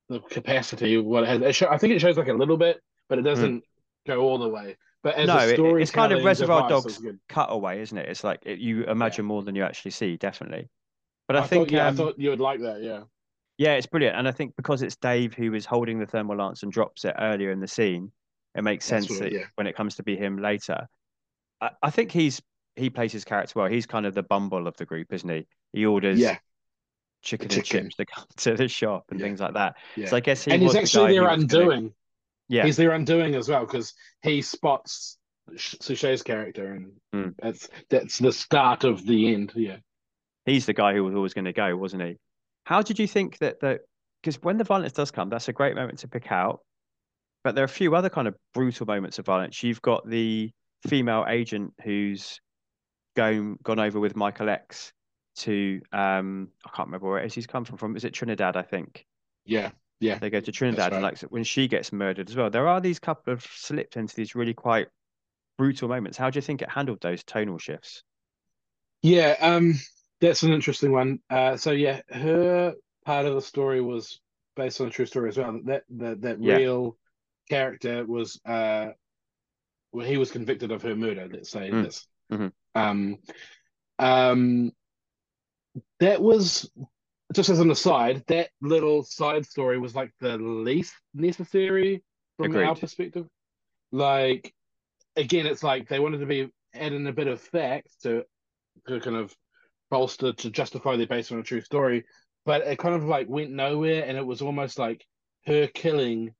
the 0.08 0.20
capacity 0.20 0.94
of 0.94 1.04
what 1.04 1.24
it 1.24 1.28
has. 1.28 1.42
It 1.42 1.54
show, 1.54 1.68
I 1.68 1.78
think 1.78 1.92
it 1.94 2.00
shows 2.00 2.16
like 2.16 2.28
a 2.28 2.34
little 2.34 2.56
bit, 2.56 2.80
but 3.08 3.18
it 3.18 3.22
Hmm. 3.22 3.26
doesn't 3.26 3.64
go 4.06 4.20
all 4.20 4.38
the 4.38 4.48
way. 4.48 4.76
But 5.02 5.16
as 5.16 5.26
no, 5.26 5.36
a 5.36 5.52
story, 5.52 5.82
it's 5.82 5.90
kind 5.90 6.12
of 6.12 6.24
Reservoir 6.24 6.68
Dogs 6.68 6.98
cutaway, 7.28 7.82
isn't 7.82 7.96
it? 7.98 8.08
It's 8.08 8.24
like 8.24 8.40
it, 8.46 8.58
you 8.58 8.84
imagine 8.84 9.26
more 9.26 9.42
than 9.42 9.54
you 9.54 9.62
actually 9.62 9.90
see, 9.90 10.16
definitely. 10.16 10.70
But 11.28 11.36
I, 11.36 11.40
I, 11.40 11.46
think 11.46 11.68
thought, 11.68 11.74
yeah, 11.74 11.86
um, 11.88 11.94
I 11.94 11.96
thought 11.96 12.18
you 12.18 12.30
would 12.30 12.40
like 12.40 12.60
that. 12.60 12.82
Yeah, 12.82 13.02
Yeah, 13.58 13.74
it's 13.74 13.86
brilliant. 13.86 14.16
And 14.16 14.26
I 14.26 14.32
think 14.32 14.56
because 14.56 14.82
it's 14.82 14.96
Dave 14.96 15.34
who 15.34 15.52
is 15.54 15.66
holding 15.66 15.98
the 15.98 16.06
thermal 16.06 16.36
lance 16.36 16.62
and 16.62 16.72
drops 16.72 17.04
it 17.04 17.14
earlier 17.18 17.50
in 17.50 17.60
the 17.60 17.68
scene, 17.68 18.12
it 18.54 18.62
makes 18.62 18.88
That's 18.88 19.06
sense 19.06 19.18
that 19.20 19.32
yeah. 19.32 19.44
when 19.56 19.66
it 19.66 19.76
comes 19.76 19.96
to 19.96 20.02
be 20.02 20.16
him 20.16 20.38
later. 20.38 20.86
I, 21.60 21.70
I 21.82 21.90
think 21.90 22.10
he's 22.10 22.40
he 22.76 22.90
plays 22.90 23.12
his 23.12 23.24
character 23.24 23.58
well. 23.58 23.68
He's 23.68 23.86
kind 23.86 24.06
of 24.06 24.14
the 24.14 24.22
bumble 24.22 24.66
of 24.66 24.76
the 24.76 24.84
group, 24.86 25.12
isn't 25.12 25.28
he? 25.28 25.46
He 25.72 25.86
orders 25.86 26.18
yeah, 26.18 26.38
chicken, 27.22 27.48
the 27.48 27.56
and 27.56 27.64
chips 27.64 27.96
to 27.96 28.04
come 28.06 28.24
to 28.38 28.54
the 28.54 28.68
shop 28.68 29.04
and 29.10 29.20
Yeah. 29.20 29.26
things 29.26 29.40
like 29.40 29.54
that. 29.54 29.76
yeah. 29.96 30.06
So 30.08 30.16
I 30.16 30.20
guess 30.20 30.44
he 30.44 30.50
and 30.52 30.60
he's 30.62 30.68
was 30.68 30.74
the 30.74 30.80
actually 30.80 31.08
who 31.08 31.12
their 31.14 31.22
was 31.36 31.44
gonna- 31.44 31.62
undoing. 31.64 31.94
Yeah, 32.48 32.66
He's 32.66 32.76
their 32.76 32.90
undoing 32.90 33.34
as 33.36 33.48
well 33.48 33.64
because 33.64 33.94
he 34.22 34.42
spots 34.42 35.16
Suchet's 35.56 36.22
character, 36.22 36.72
and 36.72 36.92
Hmm. 37.12 37.30
that's 37.42 37.68
that's 37.90 38.18
the 38.18 38.32
start 38.32 38.84
of 38.84 39.04
the 39.06 39.32
end. 39.34 39.52
Yeah. 39.56 39.78
he's 40.46 40.66
the 40.66 40.74
guy 40.74 40.92
who 40.94 41.02
was 41.04 41.14
always 41.14 41.32
going 41.32 41.46
to 41.46 41.52
go, 41.54 41.74
wasn't 41.76 42.02
he? 42.02 42.18
How 42.64 42.82
did 42.82 42.98
you 42.98 43.06
think 43.06 43.38
that 43.38 43.60
the 43.60 43.80
because 44.22 44.42
when 44.42 44.56
the 44.58 44.64
violence 44.64 44.92
does 44.92 45.10
come, 45.10 45.28
that's 45.30 45.48
a 45.48 45.52
great 45.52 45.74
moment 45.74 45.98
to 46.00 46.08
pick 46.08 46.30
out. 46.32 46.60
But 47.44 47.54
there 47.54 47.62
are 47.62 47.66
a 47.66 47.68
few 47.68 47.94
other 47.94 48.08
kind 48.10 48.26
of 48.28 48.34
brutal 48.54 48.86
moments 48.86 49.18
of 49.18 49.26
violence. 49.26 49.62
You've 49.62 49.82
got 49.82 50.08
the 50.08 50.50
female 50.86 51.24
agent 51.28 51.72
who's 51.82 52.40
gone 53.16 53.58
gone 53.62 53.78
over 53.80 54.00
with 54.00 54.16
Michael 54.16 54.48
X 54.48 54.92
to 55.36 55.80
um 55.92 56.48
I 56.64 56.70
can't 56.76 56.88
remember 56.88 57.08
where 57.08 57.20
it 57.22 57.26
is 57.26 57.34
he's 57.34 57.46
come 57.46 57.64
from. 57.64 57.78
From 57.78 57.96
is 57.96 58.04
it 58.04 58.14
Trinidad? 58.14 58.56
I 58.56 58.62
think 58.62 59.06
Yeah, 59.44 59.70
yeah, 60.00 60.20
they 60.20 60.28
go 60.30 60.40
to 60.40 60.50
Trinidad 60.52 60.92
and 60.92 61.02
like 61.02 61.20
when 61.20 61.44
she 61.44 61.68
gets 61.68 61.92
murdered 61.92 62.28
as 62.28 62.34
well. 62.36 62.50
There 62.50 62.66
are 62.68 62.80
these 62.80 62.98
couple 62.98 63.32
of 63.32 63.42
slipped 63.44 63.96
into 63.96 64.14
these 64.16 64.34
really 64.34 64.54
quite 64.54 64.88
brutal 65.58 65.88
moments. 65.88 66.18
How 66.18 66.30
do 66.30 66.38
you 66.38 66.42
think 66.42 66.62
it 66.62 66.70
handled 66.70 67.00
those 67.02 67.24
tonal 67.24 67.58
shifts? 67.58 68.04
yeah. 69.02 69.36
Um, 69.40 69.74
that's 70.20 70.42
an 70.42 70.52
interesting 70.52 70.92
one. 70.92 71.18
Uh, 71.30 71.56
so 71.56 71.72
yeah, 71.72 72.00
her 72.10 72.74
part 73.04 73.26
of 73.26 73.34
the 73.34 73.42
story 73.42 73.80
was 73.80 74.20
based 74.56 74.80
on 74.80 74.86
a 74.88 74.90
true 74.90 75.06
story 75.06 75.28
as 75.28 75.38
well. 75.38 75.60
That 75.64 75.84
that 75.90 76.22
that 76.22 76.38
Yeah. 76.40 76.60
real 76.60 76.96
character 77.50 78.04
was 78.06 78.40
uh, 78.46 78.88
well, 79.92 80.06
he 80.06 80.16
was 80.16 80.30
convicted 80.30 80.70
of 80.72 80.82
her 80.82 80.96
murder. 80.96 81.28
Let's 81.30 81.50
say 81.50 81.72
Mm. 81.72 81.82
this. 81.82 82.06
Mhm. 82.30 82.52
Um, 82.74 83.18
um, 83.98 84.72
that 86.00 86.20
was 86.20 86.70
just 87.32 87.50
as 87.50 87.60
an 87.60 87.70
aside. 87.70 88.24
That 88.28 88.50
little 88.60 89.02
side 89.02 89.46
story 89.46 89.78
was 89.78 89.94
like 89.94 90.12
the 90.20 90.36
least 90.38 90.94
necessary 91.14 92.02
from 92.36 92.54
our 92.56 92.62
Agreed. 92.62 92.80
perspective. 92.80 93.26
Like, 93.92 94.52
again, 95.16 95.46
it's 95.46 95.62
like 95.62 95.88
they 95.88 96.00
wanted 96.00 96.18
to 96.18 96.26
be 96.26 96.48
adding 96.74 97.06
a 97.06 97.12
bit 97.12 97.28
of 97.28 97.40
fact 97.40 97.88
to 98.02 98.24
to 98.88 99.00
kind 99.00 99.16
of 99.16 99.34
bolster 99.90 100.32
to 100.32 100.50
justify 100.50 100.96
their 100.96 101.06
based 101.06 101.30
on 101.30 101.38
a 101.38 101.42
true 101.42 101.60
story, 101.60 102.04
but 102.44 102.62
it 102.62 102.78
kind 102.78 102.94
of 102.94 103.04
like 103.04 103.28
went 103.28 103.50
nowhere, 103.52 104.04
and 104.04 104.16
it 104.18 104.26
was 104.26 104.42
almost 104.42 104.78
like 104.78 105.06
her 105.46 105.66
killing, 105.68 106.34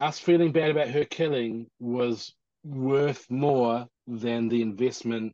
us 0.00 0.18
feeling 0.18 0.52
bad 0.52 0.70
about 0.70 0.88
her 0.88 1.04
killing 1.04 1.66
was 1.78 2.34
worth 2.64 3.30
more 3.30 3.86
than 4.06 4.48
the 4.48 4.62
investment 4.62 5.32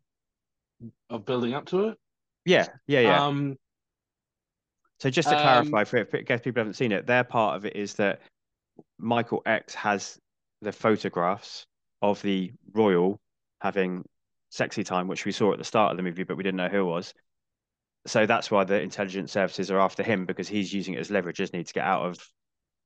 of 1.11 1.25
building 1.25 1.55
up 1.55 1.67
to 1.67 1.89
it. 1.89 1.99
Yeah, 2.45 2.67
yeah, 2.87 3.01
yeah. 3.01 3.27
Um, 3.27 3.57
So 4.99 5.11
just 5.11 5.29
to 5.29 5.37
Um, 5.37 5.43
clarify, 5.43 5.85
for 5.85 5.99
in 5.99 6.25
case 6.25 6.41
people 6.41 6.61
haven't 6.61 6.75
seen 6.75 6.93
it, 6.93 7.07
their 7.07 7.25
part 7.25 7.57
of 7.57 7.67
it 7.67 7.77
is 7.77 7.95
that 7.95 8.21
Michael 8.99 9.43
X 9.47 9.75
has 9.75 10.19
the 10.61 10.73
photographs 10.73 11.67
of 12.03 12.23
the 12.23 12.53
royal 12.73 13.21
having 13.61 14.05
sexy 14.51 14.85
time, 14.85 15.09
which 15.09 15.25
we 15.25 15.33
saw 15.33 15.53
at 15.53 15.59
the 15.59 15.65
start 15.65 15.91
of 15.91 15.97
the 15.97 16.03
movie, 16.03 16.25
but 16.25 16.37
we 16.37 16.43
didn't 16.43 16.57
know 16.57 16.69
who 16.69 16.81
it 16.81 16.91
was. 16.91 17.15
So 18.07 18.27
that's 18.27 18.51
why 18.51 18.65
the 18.65 18.81
intelligence 18.81 19.33
services 19.33 19.71
are 19.71 19.79
after 19.81 20.03
him 20.03 20.27
because 20.27 20.49
he's 20.49 20.73
using 20.73 20.95
it 20.95 21.01
as 21.01 21.11
leverage, 21.11 21.41
isn't 21.41 21.57
he, 21.57 21.65
to 21.65 21.73
get 21.73 21.85
out 21.85 22.05
of 22.05 22.19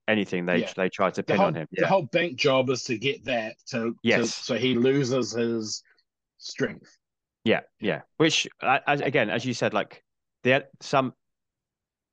anything 0.09 0.47
they 0.47 0.59
Yeah. 0.59 0.73
they 0.77 0.89
try 0.89 1.11
to 1.11 1.23
pin 1.23 1.37
whole 1.37 1.47
on 1.47 1.55
him. 1.55 1.67
the 1.73 1.87
whole 1.87 2.03
bank 2.03 2.37
job 2.37 2.71
is 2.71 2.85
to 2.85 2.97
get 2.99 3.25
that 3.25 3.57
to, 3.67 3.77
to 3.93 3.97
Yes. 4.03 4.35
so 4.35 4.57
he 4.57 4.75
loses 4.75 5.33
his 5.33 5.83
strength. 6.39 6.97
yeah, 7.45 7.61
yeah. 7.81 8.03
Which, 8.17 8.47
as 8.63 9.01
again, 9.01 9.31
as 9.31 9.45
you 9.45 9.55
said, 9.55 9.75
like 9.75 10.03
the 10.43 10.67
some 10.81 11.13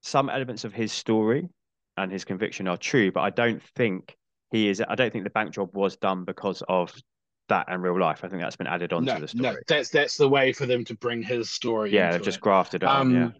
some 0.01 0.29
elements 0.29 0.63
of 0.65 0.73
his 0.73 0.91
story 0.91 1.49
and 1.97 2.11
his 2.11 2.25
conviction 2.25 2.67
are 2.67 2.77
true, 2.77 3.11
but 3.11 3.21
I 3.21 3.29
don't 3.29 3.61
think 3.75 4.17
he 4.51 4.67
is. 4.69 4.81
I 4.87 4.95
don't 4.95 5.11
think 5.13 5.23
the 5.23 5.29
bank 5.29 5.51
job 5.53 5.75
was 5.75 5.95
done 5.97 6.25
because 6.25 6.63
of 6.67 6.93
that 7.49 7.65
and 7.69 7.83
real 7.83 7.99
life. 7.99 8.23
I 8.23 8.29
think 8.29 8.41
that's 8.41 8.55
been 8.55 8.67
added 8.67 8.93
onto 8.93 9.13
no, 9.13 9.19
the 9.19 9.27
story. 9.27 9.43
no, 9.43 9.55
that's 9.67 9.89
that's 9.89 10.17
the 10.17 10.27
way 10.27 10.51
for 10.53 10.65
them 10.65 10.83
to 10.85 10.95
bring 10.95 11.21
his 11.21 11.49
story. 11.51 11.91
yeah, 11.91 12.11
they've 12.11 12.23
just 12.23 12.37
it. 12.37 12.41
grafted 12.41 12.83
it 12.83 12.89
on. 12.89 13.11
Yeah, 13.11 13.23
Um, 13.25 13.33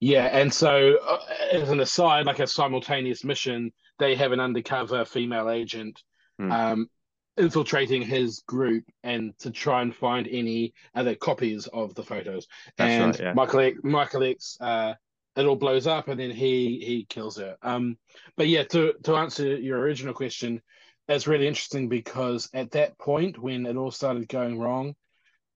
yeah, 0.00 0.26
and 0.26 0.52
so 0.52 0.98
uh, 1.06 1.18
as 1.52 1.70
an 1.70 1.80
aside, 1.80 2.26
like 2.26 2.40
a 2.40 2.46
simultaneous 2.46 3.24
mission, 3.24 3.72
they 3.98 4.14
have 4.16 4.32
an 4.32 4.40
undercover 4.40 5.04
female 5.04 5.50
agent 5.50 6.02
Hmm. 6.38 6.50
um, 6.52 6.90
infiltrating 7.36 8.02
his 8.02 8.40
group 8.46 8.84
and 9.02 9.38
to 9.38 9.50
try 9.50 9.82
and 9.82 9.94
find 9.94 10.26
any 10.28 10.72
other 10.94 11.14
copies 11.14 11.66
of 11.68 11.94
the 11.94 12.02
photos. 12.02 12.46
That's 12.78 12.90
and 12.92 13.06
right, 13.14 13.20
yeah. 13.20 13.32
Michael 13.34 13.60
X, 13.60 13.78
Michael 13.82 14.24
X, 14.24 14.56
uh, 14.60 14.94
it 15.36 15.46
all 15.46 15.56
blows 15.56 15.86
up, 15.86 16.08
and 16.08 16.18
then 16.18 16.30
he 16.30 16.82
he 16.84 17.06
kills 17.08 17.36
her. 17.36 17.56
Um, 17.62 17.98
but 18.36 18.48
yeah, 18.48 18.64
to 18.64 18.94
to 19.04 19.16
answer 19.16 19.56
your 19.56 19.80
original 19.80 20.14
question, 20.14 20.62
it's 21.08 21.26
really 21.26 21.46
interesting 21.46 21.88
because 21.88 22.48
at 22.54 22.70
that 22.72 22.98
point 22.98 23.38
when 23.38 23.66
it 23.66 23.76
all 23.76 23.90
started 23.90 24.28
going 24.28 24.58
wrong, 24.58 24.94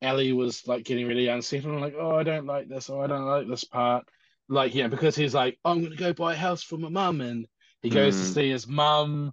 Ellie 0.02 0.32
was 0.32 0.66
like 0.66 0.84
getting 0.84 1.06
really 1.06 1.28
unsettled, 1.28 1.80
like, 1.80 1.94
oh, 1.98 2.14
I 2.16 2.22
don't 2.22 2.46
like 2.46 2.68
this, 2.68 2.90
oh, 2.90 3.00
I 3.00 3.06
don't 3.06 3.26
like 3.26 3.48
this 3.48 3.64
part. 3.64 4.04
Like, 4.48 4.74
yeah, 4.74 4.88
because 4.88 5.16
he's 5.16 5.34
like, 5.34 5.58
I'm 5.64 5.82
gonna 5.82 5.96
go 5.96 6.12
buy 6.12 6.34
a 6.34 6.36
house 6.36 6.62
for 6.62 6.76
my 6.76 6.88
mum, 6.88 7.20
and 7.20 7.46
he 7.82 7.90
goes 7.90 8.18
to 8.18 8.24
Mm. 8.24 8.34
see 8.34 8.50
his 8.50 8.66
mum, 8.66 9.32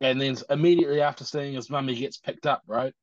and 0.00 0.20
then 0.20 0.36
immediately 0.48 1.00
after 1.00 1.24
seeing 1.24 1.54
his 1.54 1.70
mum, 1.70 1.88
he 1.88 1.94
gets 1.96 2.18
picked 2.18 2.46
up, 2.46 2.62
right? 2.66 2.94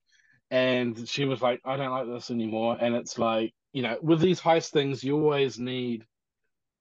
And 0.49 1.07
she 1.07 1.25
was 1.25 1.41
like, 1.41 1.61
I 1.65 1.75
don't 1.77 1.91
like 1.91 2.07
this 2.07 2.31
anymore. 2.31 2.77
And 2.79 2.95
it's 2.95 3.17
like, 3.19 3.53
you 3.73 3.81
know, 3.81 3.97
with 4.01 4.21
these 4.21 4.39
heist 4.39 4.71
things, 4.71 5.03
you 5.03 5.15
always 5.15 5.59
need 5.59 6.05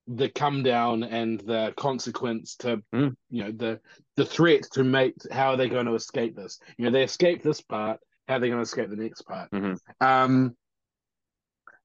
the 0.06 0.28
come 0.28 0.62
down 0.62 1.02
and 1.02 1.40
the 1.40 1.74
consequence 1.76 2.56
to, 2.56 2.82
Mm. 2.94 3.16
you 3.28 3.44
know, 3.44 3.50
the 3.50 3.80
the 4.14 4.24
threat 4.24 4.62
to 4.72 4.84
make 4.84 5.14
how 5.32 5.50
are 5.50 5.56
they 5.56 5.68
going 5.68 5.86
to 5.86 5.94
escape 5.94 6.36
this? 6.36 6.60
You 6.78 6.84
know, 6.84 6.90
they 6.92 7.02
escape 7.02 7.42
this 7.42 7.60
part, 7.60 7.98
how 8.28 8.36
are 8.36 8.40
they 8.40 8.48
going 8.48 8.58
to 8.58 8.62
escape 8.62 8.88
the 8.88 8.96
next 8.96 9.22
part? 9.22 9.50
Mhm. 9.50 9.78
Um, 10.00 10.56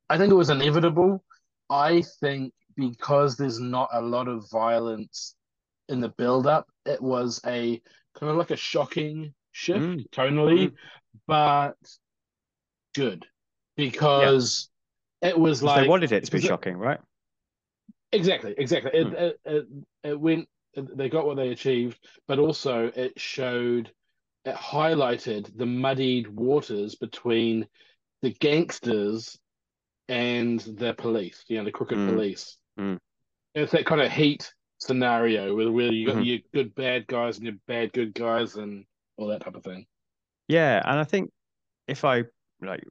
I 0.09 0.17
think 0.17 0.31
it 0.31 0.35
was 0.35 0.49
inevitable. 0.49 1.23
I 1.69 2.03
think 2.19 2.53
because 2.75 3.35
there's 3.37 3.59
not 3.59 3.89
a 3.93 4.01
lot 4.01 4.27
of 4.27 4.49
violence 4.49 5.35
in 5.89 5.99
the 5.99 6.09
build 6.09 6.47
up, 6.47 6.67
it 6.85 7.01
was 7.01 7.41
a 7.45 7.81
kind 8.17 8.31
of 8.31 8.37
like 8.37 8.51
a 8.51 8.55
shocking 8.55 9.33
shift 9.51 9.81
Mm. 9.81 10.09
tonally, 10.11 10.71
but 11.27 11.75
good 12.95 13.25
because 13.77 14.69
it 15.21 15.37
was 15.37 15.63
like 15.63 15.83
they 15.83 15.89
wanted 15.89 16.11
it 16.11 16.23
to 16.25 16.31
be 16.31 16.39
it- 16.39 16.43
shocking, 16.43 16.77
right? 16.77 16.99
Exactly, 18.13 18.53
exactly. 18.57 18.91
It, 18.93 19.07
Hmm. 19.07 19.13
it, 19.13 19.39
it, 19.45 19.65
it 20.03 20.19
went, 20.19 20.47
they 20.75 21.09
got 21.09 21.25
what 21.25 21.37
they 21.37 21.49
achieved, 21.49 21.97
but 22.27 22.39
also 22.39 22.91
it 22.93 23.19
showed, 23.19 23.91
it 24.43 24.55
highlighted 24.55 25.55
the 25.57 25.65
muddied 25.65 26.27
waters 26.27 26.95
between 26.95 27.67
the 28.21 28.31
gangsters 28.31 29.39
and 30.09 30.59
the 30.59 30.93
police, 30.93 31.43
you 31.47 31.57
know, 31.57 31.63
the 31.63 31.71
crooked 31.71 31.99
Mm. 31.99 32.05
police. 32.05 32.57
Mm. 32.81 32.97
It's 33.53 33.71
that 33.73 33.85
kind 33.85 34.01
of 34.01 34.11
heat 34.11 34.53
scenario 34.79 35.55
where, 35.55 35.71
where 35.71 35.91
you 35.91 36.07
got 36.07 36.15
Mhm. 36.15 36.25
your 36.25 36.39
good 36.53 36.73
bad 36.73 37.05
guys 37.07 37.37
and 37.37 37.45
your 37.45 37.55
bad 37.67 37.93
good 37.93 38.13
guys 38.13 38.55
and 38.55 38.85
all 39.17 39.27
that 39.27 39.41
type 39.41 39.55
of 39.55 39.63
thing. 39.63 39.85
Yeah, 40.47 40.81
and 40.83 40.99
I 40.99 41.03
think 41.03 41.31
if 41.87 42.03
I 42.03 42.23
like, 42.61 42.83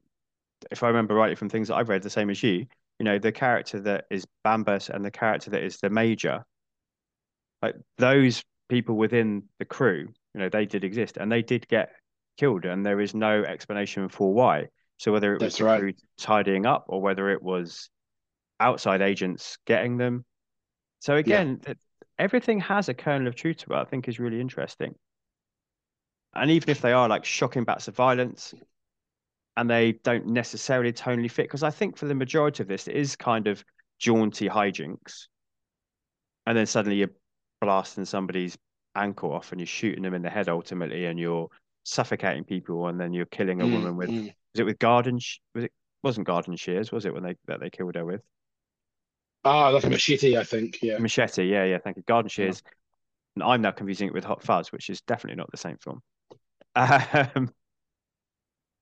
if 0.70 0.82
I 0.82 0.88
remember 0.88 1.14
rightly 1.14 1.34
from 1.34 1.49
things 1.49 1.68
that 1.68 1.76
I've 1.76 1.88
read, 1.88 2.03
the 2.03 2.11
same 2.11 2.30
as 2.30 2.43
you, 2.43 2.66
you 2.99 3.05
know, 3.05 3.18
the 3.18 3.32
character 3.32 3.80
that 3.80 4.05
is 4.11 4.26
Bambas 4.47 4.91
and 4.91 5.05
the 5.05 5.11
character 5.11 5.51
that 5.51 5.62
is 5.62 5.78
the 5.78 5.91
Major, 5.91 6.45
like 7.62 7.74
those 7.99 8.45
people 8.68 8.97
within 8.97 9.49
the 9.59 9.64
crew, 9.64 10.09
you 10.34 10.41
know, 10.41 10.49
they 10.49 10.66
did 10.66 10.84
exist 10.84 11.16
and 11.16 11.32
they 11.32 11.43
did 11.43 11.66
get 11.66 11.91
killed, 12.36 12.64
and 12.64 12.86
there 12.86 13.01
is 13.01 13.14
no 13.14 13.43
explanation 13.43 14.09
for 14.09 14.32
why. 14.32 14.68
So 14.99 15.12
whether 15.12 15.34
it 15.34 15.43
was 15.43 15.61
right. 15.61 15.97
tidying 16.18 16.66
up 16.66 16.84
or 16.88 17.01
whether 17.01 17.30
it 17.30 17.43
was 17.43 17.91
outside 18.61 19.03
agents 19.03 19.59
getting 19.67 19.97
them. 19.99 20.25
So 21.01 21.17
again, 21.17 21.61
that 21.65 21.79
everything 22.19 22.61
has 22.61 22.89
a 22.89 22.95
kernel 22.95 23.29
of 23.29 23.35
truth 23.37 23.59
to 23.59 23.75
it, 23.75 23.77
I 23.79 23.85
think 23.85 24.09
is 24.09 24.21
really 24.21 24.41
interesting. 24.41 24.95
And 26.35 26.51
even 26.51 26.71
if 26.71 26.81
they 26.81 26.93
are 26.93 27.09
like 27.09 27.25
shocking 27.25 27.63
bouts 27.65 27.87
of 27.89 27.95
violence 27.95 28.53
and 29.57 29.69
they 29.69 29.93
don't 29.93 30.27
necessarily 30.27 30.93
tonally 30.93 31.31
fit, 31.31 31.45
because 31.45 31.63
I 31.63 31.71
think 31.71 31.97
for 31.97 32.07
the 32.07 32.15
majority 32.15 32.63
of 32.63 32.69
this, 32.69 32.89
it 32.89 32.97
is 32.97 33.17
kind 33.17 33.47
of 33.47 33.65
jaunty 33.99 34.49
hijinks. 34.49 35.27
And 36.47 36.57
then 36.57 36.67
suddenly 36.67 36.99
you're 36.99 37.11
blasting 37.61 38.05
somebody's 38.05 38.57
ankle 38.95 39.33
off 39.33 39.53
and 39.53 39.61
you're 39.61 39.67
shooting 39.67 40.03
them 40.03 40.15
in 40.15 40.23
the 40.23 40.31
head 40.31 40.49
ultimately, 40.49 41.07
and 41.07 41.19
you're 41.19 41.49
suffocating 41.85 42.45
people 42.45 42.87
and 42.89 43.01
then 43.01 43.13
you're 43.13 43.27
killing 43.27 43.61
a 43.61 43.67
Mm, 43.67 43.69
woman 43.69 43.97
with 43.97 44.11
mm. 44.11 44.35
was 44.55 44.61
it 44.61 44.65
with 44.65 44.79
garden 44.79 45.19
sh- 45.19 45.39
was 45.55 45.65
it 45.65 45.73
wasn't 46.03 46.27
garden 46.27 46.55
shears 46.57 46.93
was 46.93 47.07
it 47.07 47.15
when 47.15 47.23
they 47.23 47.35
that 47.47 47.59
they 47.61 47.71
killed 47.71 47.95
her 47.95 48.05
with 48.05 48.21
Ah, 49.45 49.68
like 49.68 49.84
a 49.84 49.91
machete, 49.91 50.36
I 50.36 50.45
think. 50.45 50.82
Yeah. 50.82 50.99
machete 50.99 51.45
yeah 51.45 51.64
yeah 51.64 51.78
thank 51.78 51.97
you 51.97 52.03
garden 52.03 52.28
shears 52.28 52.62
and 53.36 53.45
I'm 53.45 53.62
now 53.62 53.70
confusing 53.70 54.09
it 54.09 54.14
with 54.14 54.24
Hot 54.24 54.43
Fuzz 54.43 54.72
which 54.72 54.91
is 54.91 55.01
definitely 55.03 55.36
not 55.36 55.51
the 55.51 55.57
same 55.57 55.76
film 55.78 56.03
um, 56.76 57.51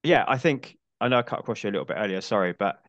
yeah 0.03 0.25
I 0.27 0.39
think 0.39 0.77
I 1.01 1.09
know 1.09 1.19
I 1.19 1.23
cut 1.23 1.41
across 1.41 1.63
you 1.63 1.71
a 1.71 1.73
little 1.73 1.85
bit 1.85 1.97
earlier 1.99 2.21
sorry 2.21 2.55
but 2.59 2.83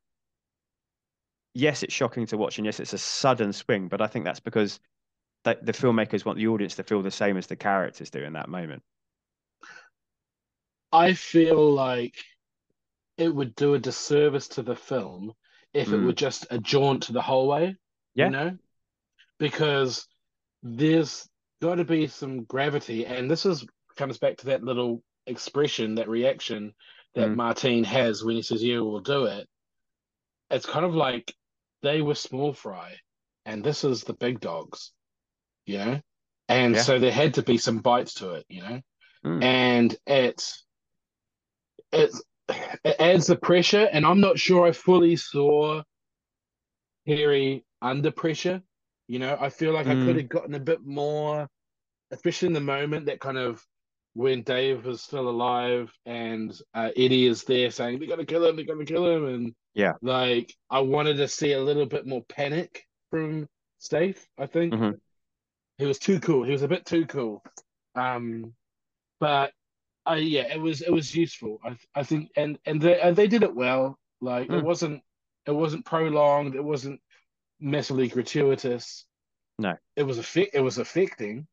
yes 1.54 1.84
it's 1.84 1.94
shocking 1.94 2.26
to 2.28 2.38
watch 2.38 2.58
and 2.58 2.66
yes 2.66 2.80
it's 2.80 2.94
a 2.94 2.98
sudden 2.98 3.54
swing 3.54 3.88
but 3.88 4.02
I 4.02 4.08
think 4.08 4.26
that's 4.26 4.40
because 4.40 4.80
the, 5.44 5.58
the 5.62 5.72
filmmakers 5.72 6.26
want 6.26 6.38
the 6.38 6.48
audience 6.48 6.76
to 6.76 6.84
feel 6.84 7.02
the 7.02 7.12
same 7.12 7.38
as 7.38 7.48
the 7.48 7.56
characters 7.56 8.10
do 8.10 8.24
in 8.24 8.34
that 8.34 8.50
moment 8.50 8.84
I 10.92 11.14
feel 11.14 11.72
like 11.72 12.18
it 13.18 13.34
would 13.34 13.56
do 13.56 13.74
a 13.76 13.80
disservice 13.80 14.48
to 14.50 14.64
the 14.64 14.76
film 14.76 15.34
if 15.74 15.90
it 15.90 15.98
Mm. 15.98 16.06
were 16.06 16.14
just 16.14 16.48
a 16.50 16.60
jaunt 16.60 17.08
the 17.08 17.22
whole 17.22 17.48
way, 17.48 17.76
Yeah. 18.16 18.26
you 18.26 18.32
know? 18.32 18.58
Because 19.38 20.08
there's 20.64 21.28
got 21.62 21.76
to 21.76 21.86
be 21.86 22.08
some 22.08 22.44
gravity, 22.44 23.06
and 23.06 23.30
this 23.30 23.46
is 23.46 23.66
comes 23.96 24.18
back 24.18 24.38
to 24.38 24.46
that 24.48 24.64
little 24.64 25.04
expression, 25.26 25.96
that 25.96 26.08
reaction 26.08 26.74
that 27.16 27.30
Mm. 27.30 27.36
Martine 27.36 27.84
has 27.84 28.24
when 28.24 28.36
he 28.36 28.42
says, 28.42 28.64
"Yeah, 28.64 28.80
we'll 28.80 29.02
do 29.02 29.26
it." 29.26 29.50
It's 30.50 30.66
kind 30.66 30.86
of 30.86 30.96
like 30.96 31.36
they 31.82 32.02
were 32.02 32.16
small 32.16 32.54
fry, 32.54 32.98
and 33.46 33.64
this 33.64 33.84
is 33.84 34.04
the 34.04 34.14
big 34.14 34.40
dogs, 34.40 34.92
you 35.66 35.78
know? 35.78 36.02
And 36.48 36.76
Yeah. 36.76 36.82
so 36.82 36.98
there 36.98 37.12
had 37.12 37.36
to 37.36 37.44
be 37.44 37.58
some 37.58 37.80
bites 37.80 38.16
to 38.16 38.32
it, 38.36 38.46
you 38.50 38.62
know? 38.62 38.82
Mm. 39.26 39.44
and 39.44 39.98
it's 40.08 40.66
it's 41.92 42.20
it 42.20 42.26
adds 43.00 43.28
the 43.28 43.36
pressure 43.36 43.88
and 43.92 44.06
i'm 44.06 44.20
not 44.20 44.38
sure 44.40 44.66
i 44.68 44.72
fully 44.72 45.16
saw 45.16 45.82
harry 47.08 47.64
under 47.82 48.12
pressure 48.12 48.62
you 49.08 49.20
know 49.20 49.38
i 49.40 49.50
feel 49.50 49.74
like 49.74 49.88
i 49.88 49.96
Mm. 49.96 50.06
could 50.06 50.16
have 50.18 50.30
gotten 50.30 50.54
a 50.56 50.60
bit 50.60 50.86
more 50.86 51.48
especially 52.12 52.48
in 52.48 52.54
the 52.54 52.60
moment 52.60 53.06
that 53.06 53.20
kind 53.20 53.38
of 53.38 53.64
when 54.14 54.42
dave 54.44 54.86
was 54.86 55.02
still 55.02 55.30
alive 55.30 55.92
and 56.06 56.60
uh, 56.74 56.90
eddie 56.98 57.28
is 57.28 57.44
there 57.44 57.72
saying 57.72 58.00
they're 58.00 58.08
gonna 58.08 58.26
kill 58.26 58.46
him 58.46 58.56
they're 58.56 58.66
gonna 58.66 58.86
kill 58.86 59.08
him 59.08 59.26
and 59.28 59.56
Yeah. 59.74 59.94
like 60.02 60.54
i 60.70 60.80
wanted 60.80 61.18
to 61.18 61.28
see 61.28 61.54
a 61.54 61.62
little 61.62 61.86
bit 61.86 62.06
more 62.06 62.24
panic 62.24 62.86
from 63.12 63.48
Stave, 63.78 64.28
i 64.38 64.46
think 64.46 64.74
Mhm. 64.74 65.00
he 65.78 65.86
was 65.86 66.00
too 66.00 66.20
cool 66.20 66.44
he 66.44 66.52
was 66.52 66.64
a 66.64 66.68
bit 66.68 66.86
too 66.86 67.06
cool 67.06 67.44
um 67.96 68.54
but 69.20 69.52
uh, 70.10 70.16
yeah, 70.16 70.54
it 70.54 70.60
was 70.60 70.82
it 70.82 70.92
was 70.92 71.16
useful. 71.16 71.60
I 71.64 71.78
I 71.96 72.04
think, 72.04 72.32
and 72.36 72.58
and 72.66 72.82
they 72.82 73.00
and 73.00 73.16
they 73.16 73.28
did 73.28 73.44
it 73.44 73.56
well. 73.56 73.98
Like 74.22 74.48
it 74.48 74.52
Mm. 74.52 74.64
wasn't 74.64 75.04
it 75.46 75.52
wasn't 75.52 75.86
prolonged. 75.86 76.56
It 76.56 76.64
wasn't 76.64 77.02
massively 77.60 78.08
gratuitous. 78.08 79.06
No. 79.58 79.76
it 79.96 80.04
was 80.04 80.18
effect. 80.18 80.52
It 80.54 80.62
was 80.62 80.78
affecting. 80.78 81.48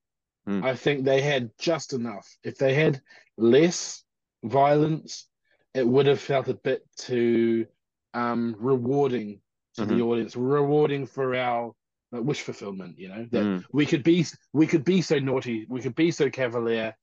Mm. 0.49 0.65
I 0.65 0.77
think 0.77 1.05
they 1.05 1.21
had 1.21 1.51
just 1.59 1.93
enough. 1.93 2.27
If 2.45 2.57
they 2.59 2.75
had 2.75 3.01
less 3.37 4.05
violence, 4.45 5.29
it 5.75 5.87
would 5.87 6.07
have 6.07 6.21
felt 6.21 6.49
a 6.49 6.55
bit 6.55 6.83
too 6.97 7.67
um 8.15 8.57
rewarding 8.59 9.41
to 9.75 9.85
the 9.87 9.95
Mhm. 9.95 10.07
audience, 10.07 10.37
rewarding 10.37 11.07
for 11.07 11.35
our 11.35 11.75
uh, 12.15 12.23
wish 12.23 12.41
fulfillment. 12.43 12.99
You 12.99 13.09
know 13.09 13.27
that 13.33 13.45
Mm. 13.45 13.65
we 13.73 13.87
could 13.87 14.03
be 14.05 14.25
we 14.53 14.67
could 14.67 14.85
be 14.85 15.03
so 15.03 15.19
naughty, 15.19 15.67
we 15.69 15.81
could 15.81 15.95
be 15.95 16.11
so 16.13 16.31
cavalier, 16.31 16.97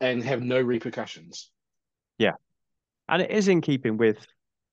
and 0.00 0.22
have 0.22 0.42
no 0.42 0.60
repercussions. 0.60 1.50
Yeah, 2.18 2.34
and 3.08 3.22
it 3.22 3.30
is 3.30 3.48
in 3.48 3.60
keeping 3.60 3.96
with, 3.96 4.26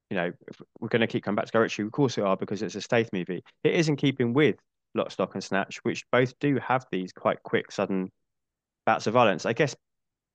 you 0.09 0.17
know, 0.17 0.31
we're 0.79 0.89
going 0.89 1.01
to 1.01 1.07
keep 1.07 1.23
coming 1.23 1.35
back 1.35 1.45
to 1.45 1.59
Ritchie, 1.59 1.83
of 1.83 1.91
course 1.91 2.17
we 2.17 2.23
are 2.23 2.37
because 2.37 2.61
it's 2.61 2.75
a 2.75 2.81
Stath 2.81 3.09
movie. 3.13 3.43
It 3.63 3.73
is 3.73 3.89
in 3.89 3.95
keeping 3.95 4.33
with 4.33 4.55
Lock, 4.93 5.11
Stock 5.11 5.33
and 5.35 5.43
Snatch, 5.43 5.77
which 5.83 6.05
both 6.11 6.37
do 6.39 6.59
have 6.65 6.85
these 6.91 7.11
quite 7.11 7.41
quick, 7.43 7.71
sudden 7.71 8.11
bouts 8.85 9.07
of 9.07 9.13
violence. 9.13 9.45
I 9.45 9.53
guess 9.53 9.75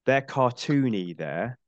they're 0.07 0.23
cartoony 0.23 1.17
there, 1.17 1.59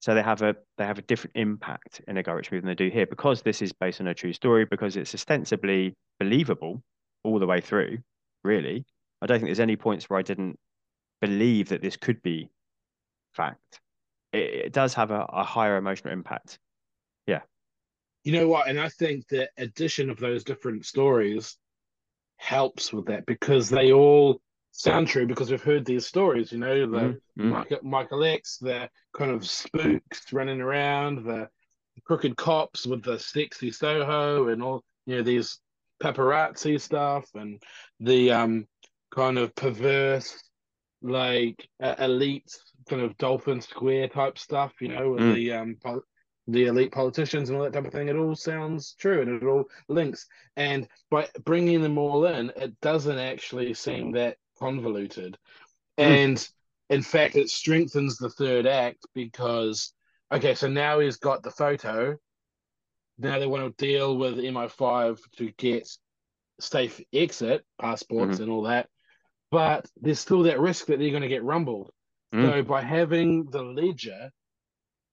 so 0.00 0.14
they 0.14 0.22
have 0.22 0.42
a 0.42 0.56
they 0.76 0.84
have 0.84 0.98
a 0.98 1.02
different 1.02 1.36
impact 1.36 2.00
in 2.06 2.16
a 2.16 2.22
Ritchie 2.22 2.50
movie 2.52 2.60
than 2.60 2.68
they 2.68 2.74
do 2.74 2.90
here 2.90 3.06
because 3.06 3.42
this 3.42 3.62
is 3.62 3.72
based 3.72 4.00
on 4.00 4.06
a 4.06 4.14
true 4.14 4.32
story 4.32 4.66
because 4.66 4.96
it's 4.96 5.14
ostensibly 5.14 5.94
believable 6.18 6.82
all 7.22 7.38
the 7.38 7.46
way 7.46 7.60
through. 7.60 7.98
Really, 8.42 8.84
I 9.22 9.26
don't 9.26 9.38
think 9.38 9.48
there's 9.48 9.60
any 9.60 9.76
points 9.76 10.10
where 10.10 10.18
I 10.18 10.22
didn't 10.22 10.58
believe 11.26 11.68
that 11.70 11.82
this 11.82 11.96
could 11.96 12.20
be 12.22 12.50
fact. 13.32 13.80
It, 14.32 14.66
it 14.66 14.72
does 14.72 14.94
have 14.94 15.10
a, 15.10 15.22
a 15.42 15.44
higher 15.44 15.76
emotional 15.76 16.12
impact. 16.12 16.58
Yeah. 17.26 17.42
You 18.24 18.32
know 18.32 18.48
what? 18.48 18.68
And 18.68 18.78
I 18.78 18.88
think 18.88 19.28
the 19.28 19.48
addition 19.56 20.10
of 20.10 20.18
those 20.18 20.44
different 20.44 20.84
stories 20.86 21.56
helps 22.36 22.92
with 22.92 23.06
that 23.06 23.24
because 23.26 23.70
they 23.70 23.92
all 23.92 24.40
sound 24.72 25.06
true 25.08 25.26
because 25.26 25.50
we've 25.50 25.62
heard 25.62 25.84
these 25.84 26.06
stories. 26.06 26.52
You 26.52 26.58
know, 26.58 26.86
the 26.90 26.98
Mm, 26.98 27.20
mm. 27.38 27.50
Michael, 27.50 27.78
Michael 27.82 28.24
X, 28.24 28.58
the 28.58 28.88
kind 29.16 29.30
of 29.30 29.46
spooks 29.46 30.32
running 30.32 30.60
around, 30.60 31.24
the 31.24 31.48
crooked 32.04 32.36
cops 32.36 32.86
with 32.86 33.02
the 33.02 33.18
sexy 33.18 33.70
Soho, 33.70 34.48
and 34.48 34.62
all 34.62 34.82
you 35.06 35.16
know 35.16 35.22
these 35.22 35.58
paparazzi 36.02 36.80
stuff, 36.80 37.24
and 37.34 37.62
the 38.00 38.32
um 38.32 38.66
kind 39.14 39.38
of 39.38 39.54
perverse, 39.54 40.42
like 41.04 41.68
uh, 41.82 41.94
elite 41.98 42.50
kind 42.88 43.02
of 43.02 43.16
Dolphin 43.18 43.60
Square 43.60 44.08
type 44.08 44.38
stuff. 44.38 44.72
You 44.80 44.88
know, 44.88 45.10
with 45.10 45.20
Mm. 45.22 45.34
the 45.34 45.52
um 45.52 45.76
pol- 45.82 46.04
the 46.46 46.66
elite 46.66 46.92
politicians 46.92 47.48
and 47.48 47.56
all 47.56 47.64
that 47.64 47.72
type 47.72 47.86
of 47.86 47.92
thing. 47.92 48.08
It 48.08 48.16
all 48.16 48.34
sounds 48.34 48.94
true, 48.98 49.22
and 49.22 49.30
it 49.30 49.46
all 49.46 49.64
links. 49.88 50.26
And 50.56 50.88
by 51.10 51.28
bringing 51.44 51.80
them 51.82 51.96
all 51.96 52.26
in, 52.26 52.52
it 52.56 52.78
doesn't 52.80 53.18
actually 53.18 53.72
seem 53.74 54.12
that 54.12 54.36
convoluted. 54.58 55.38
Mm. 55.98 56.04
And 56.04 56.48
in 56.90 57.02
fact, 57.02 57.36
it 57.36 57.48
strengthens 57.48 58.18
the 58.18 58.28
third 58.28 58.66
act 58.66 59.06
because, 59.14 59.94
okay, 60.30 60.54
so 60.54 60.68
now 60.68 60.98
he's 61.00 61.16
got 61.16 61.42
the 61.42 61.50
photo. 61.50 62.18
Now 63.16 63.38
they 63.38 63.46
want 63.46 63.78
to 63.78 63.86
deal 63.86 64.16
with 64.18 64.36
MI5 64.36 65.18
to 65.36 65.50
get 65.52 65.88
safe 66.60 67.00
exit 67.12 67.64
passports 67.80 68.38
and 68.40 68.50
all 68.50 68.62
that. 68.64 68.88
But 69.54 69.88
there's 70.00 70.18
still 70.18 70.42
that 70.42 70.58
risk 70.58 70.86
that 70.86 70.98
they're 70.98 71.10
going 71.10 71.22
to 71.22 71.28
get 71.28 71.44
rumbled. 71.44 71.92
Mm. 72.34 72.42
So 72.42 72.62
by 72.64 72.82
having 72.82 73.44
the 73.44 73.62
ledger, 73.62 74.32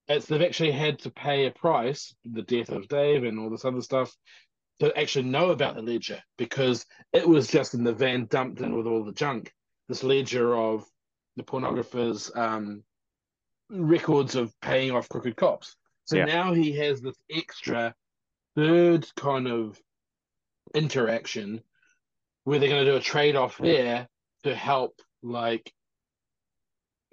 it's 0.07 0.25
they've 0.25 0.41
actually 0.41 0.71
had 0.71 0.97
to 1.01 1.11
pay 1.11 1.45
a 1.45 1.51
price, 1.51 2.15
the 2.25 2.41
death 2.41 2.69
of 2.69 2.87
Dave 2.87 3.23
and 3.23 3.37
all 3.37 3.51
this 3.51 3.65
other 3.65 3.83
stuff, 3.83 4.11
to 4.79 4.97
actually 4.97 5.25
know 5.25 5.51
about 5.51 5.75
the 5.75 5.83
ledger 5.83 6.19
because 6.39 6.87
it 7.13 7.29
was 7.29 7.49
just 7.49 7.75
in 7.75 7.83
the 7.83 7.93
van 7.93 8.25
dumped 8.25 8.61
in 8.61 8.75
with 8.75 8.87
all 8.87 9.03
the 9.03 9.11
junk. 9.11 9.53
This 9.87 10.03
ledger 10.03 10.55
of 10.55 10.85
the 11.35 11.43
pornographers' 11.43 12.35
um, 12.35 12.83
records 13.69 14.33
of 14.33 14.59
paying 14.59 14.89
off 14.89 15.07
crooked 15.07 15.35
cops. 15.35 15.75
So 16.05 16.17
Yeah. 16.17 16.25
now 16.25 16.53
he 16.55 16.71
has 16.77 16.99
this 16.99 17.17
extra 17.29 17.93
third 18.55 19.07
kind 19.15 19.47
of 19.47 19.79
interaction 20.73 21.61
where 22.45 22.57
they're 22.57 22.69
going 22.69 22.83
to 22.83 22.91
do 22.91 22.97
a 22.97 23.01
trade 23.01 23.35
off 23.35 23.59
there 23.59 24.07
to 24.43 24.55
help, 24.55 25.01
like, 25.21 25.73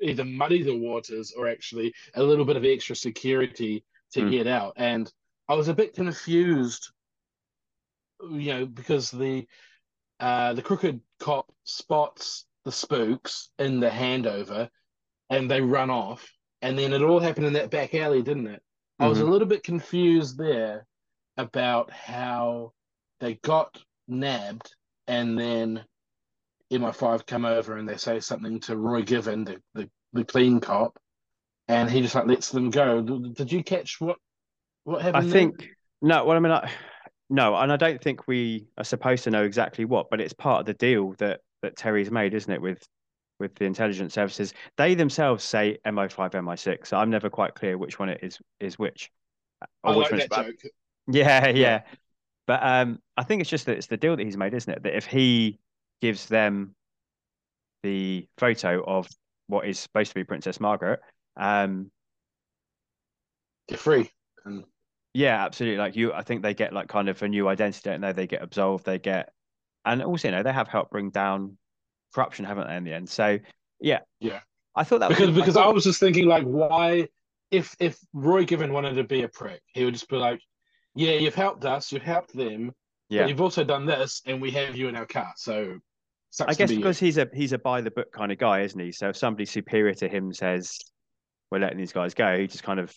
either 0.01 0.24
muddy 0.24 0.62
the 0.62 0.76
waters 0.76 1.33
or 1.33 1.49
actually 1.49 1.93
a 2.14 2.22
little 2.22 2.45
bit 2.45 2.57
of 2.57 2.64
extra 2.64 2.95
security 2.95 3.85
to 4.12 4.22
Mm. 4.22 4.31
get 4.31 4.47
out. 4.47 4.74
And 4.76 5.12
I 5.49 5.55
was 5.55 5.68
a 5.68 5.74
bit 5.74 5.95
confused, 5.95 6.93
you 8.22 8.53
know, 8.53 8.66
because 8.66 9.11
the 9.11 9.47
uh, 10.20 10.53
the 10.55 10.62
crooked 10.62 11.01
cop 11.20 11.53
spots 11.64 12.47
the 12.64 12.72
spooks 12.72 13.51
in 13.59 13.81
the 13.81 13.89
handover 13.89 14.68
and 15.31 15.51
they 15.51 15.61
run 15.61 15.91
off. 15.91 16.33
And 16.61 16.79
then 16.79 16.93
it 16.93 17.03
all 17.03 17.20
happened 17.20 17.47
in 17.47 17.53
that 17.55 17.70
back 17.70 17.95
alley, 17.95 18.22
didn't 18.22 18.49
it? 18.49 18.62
I 18.99 19.07
was 19.07 19.20
a 19.20 19.24
Mhm. 19.24 19.31
little 19.31 19.49
bit 19.49 19.62
confused 19.62 20.37
there 20.37 20.87
about 21.37 21.91
how 21.93 22.74
they 23.20 23.35
got 23.35 23.83
nabbed 24.09 24.74
and 25.07 25.39
then 25.39 25.85
MI5 26.72 27.26
come 27.26 27.44
over 27.44 27.76
and 27.76 27.88
they 27.88 27.96
say 27.96 28.20
something 28.20 28.60
to 28.60 28.76
Roy 28.76 29.02
Given, 29.02 29.44
the, 29.44 29.62
the, 29.74 29.90
the 30.12 30.24
clean 30.24 30.60
cop, 30.60 30.98
and 31.68 31.90
he 31.90 32.00
just 32.02 32.14
like 32.14 32.26
lets 32.26 32.50
them 32.50 32.70
go. 32.70 33.02
Did 33.02 33.34
did 33.34 33.52
you 33.52 33.62
catch 33.62 34.00
what 34.00 34.16
what 34.84 35.02
I 35.12 35.22
happened? 35.22 35.32
there? 35.32 35.52
think 35.52 35.68
no. 36.02 36.24
Well, 36.24 36.36
I 36.36 36.40
mean, 36.40 36.52
I, 36.52 36.70
no, 37.30 37.54
and 37.56 37.72
I 37.72 37.76
don't 37.76 38.00
think 38.02 38.26
we 38.26 38.66
are 38.78 38.84
supposed 38.84 39.24
to 39.24 39.30
know 39.30 39.44
exactly 39.44 39.84
what, 39.84 40.08
but 40.10 40.20
it's 40.20 40.32
part 40.32 40.60
of 40.60 40.66
the 40.66 40.74
deal 40.74 41.12
that 41.18 41.40
that 41.62 41.76
Terry's 41.76 42.10
made, 42.10 42.34
isn't 42.34 42.52
it, 42.52 42.60
with 42.60 42.86
with 43.38 43.54
the 43.56 43.64
intelligence 43.64 44.14
services? 44.14 44.54
They 44.76 44.94
themselves 44.94 45.44
say 45.44 45.78
MI5, 45.86 46.30
MI6. 46.32 46.88
So 46.88 46.96
I'm 46.96 47.10
never 47.10 47.30
quite 47.30 47.54
clear 47.54 47.78
which 47.78 47.98
one 47.98 48.08
it 48.08 48.20
is 48.22 48.38
is 48.60 48.78
which. 48.78 49.10
I 49.84 49.92
or 49.92 49.96
which 49.96 50.10
like 50.10 50.12
one's 50.12 50.22
that 50.24 50.30
bad. 50.30 50.46
joke. 50.46 50.54
Yeah, 51.10 51.48
yeah. 51.48 51.82
But 52.46 52.60
um, 52.62 52.98
I 53.16 53.24
think 53.24 53.40
it's 53.40 53.48
just 53.50 53.64
that 53.66 53.78
it's 53.78 53.86
the 53.86 53.96
deal 53.96 54.14
that 54.16 54.24
he's 54.24 54.36
made, 54.36 54.52
isn't 54.52 54.70
it? 54.72 54.82
That 54.82 54.94
if 54.94 55.06
he 55.06 55.58
gives 56.01 56.26
them 56.26 56.74
the 57.82 58.26
photo 58.38 58.82
of 58.84 59.09
what 59.46 59.66
is 59.66 59.78
supposed 59.78 60.11
to 60.11 60.14
be 60.14 60.24
Princess 60.24 60.61
Margaret. 60.61 61.01
Um, 61.36 61.90
They're 63.68 63.78
free. 63.78 64.11
And 64.44 64.64
yeah, 65.14 65.44
absolutely. 65.44 65.78
Like 65.78 65.96
you, 65.96 66.12
I 66.12 66.22
think 66.22 66.42
they 66.42 66.55
get 66.55 66.72
like 66.72 66.88
kind 66.88 67.09
of 67.09 67.20
a 67.22 67.28
new 67.28 67.49
identity, 67.49 67.88
don't 67.90 68.01
they? 68.01 68.12
They 68.12 68.26
get 68.26 68.42
absolved, 68.42 68.84
they 68.84 68.99
get, 68.99 69.32
and 69.84 70.03
also, 70.03 70.28
you 70.28 70.32
know, 70.32 70.42
they 70.42 70.53
have 70.53 70.68
helped 70.68 70.90
bring 70.90 71.11
down 71.11 71.57
corruption, 72.14 72.44
haven't 72.44 72.68
they, 72.68 72.76
in 72.76 72.84
the 72.84 72.92
end? 72.94 73.09
So, 73.09 73.38
yeah, 73.80 74.01
Yeah. 74.20 74.40
I 74.74 74.84
thought 74.84 75.01
that 75.01 75.09
was 75.09 75.18
because 75.18 75.34
because 75.34 75.57
I, 75.57 75.62
thought- 75.64 75.74
was 75.74 75.84
just 75.84 75.99
thinking 76.01 76.26
like 76.26 76.44
why 76.44 77.09
if 77.51 77.74
if 77.80 77.99
Roy 78.12 78.44
Given 78.44 78.72
wanted 78.72 78.94
to 78.94 79.05
be 79.05 79.22
a 79.22 79.28
prick, 79.28 79.61
he 79.72 79.84
would 79.84 79.94
just 79.94 80.09
be 80.09 80.16
like, 80.16 80.40
Yeah, 80.94 81.12
you've 81.12 81.34
helped 81.34 81.64
us, 81.64 81.90
you've 81.90 82.03
helped 82.03 82.36
them, 82.36 82.72
yeah. 83.09 83.22
but 83.22 83.28
you've 83.30 83.40
also 83.40 83.64
done 83.64 83.86
this 83.86 84.22
and 84.26 84.40
we 84.40 84.51
have 84.53 84.76
you 84.76 84.88
in 84.88 84.94
our 84.94 85.07
car. 85.07 85.32
So 85.36 85.78
sucks 86.31 86.53
I 86.53 86.55
guess 86.55 86.70
be 86.70 86.76
because 86.76 86.99
he's 86.99 87.18
a 87.18 87.29
he's 87.33 87.53
a 87.53 87.59
by 87.59 87.81
the 87.81 87.91
book 87.91 88.12
kind 88.12 88.33
of 88.33 88.39
guy, 88.39 88.61
isn't 88.61 88.79
he? 88.79 88.93
So 88.93 89.11
if 89.11 89.16
somebody 89.16 89.45
superior 89.45 89.95
to 89.95 90.09
him 90.09 90.33
says 90.33 90.79
we're 91.51 91.59
letting 91.59 91.79
these 91.79 91.93
guys 91.93 92.14
go, 92.14 92.39
he 92.39 92.47
just 92.47 92.62
kind 92.62 92.81
of 92.81 92.95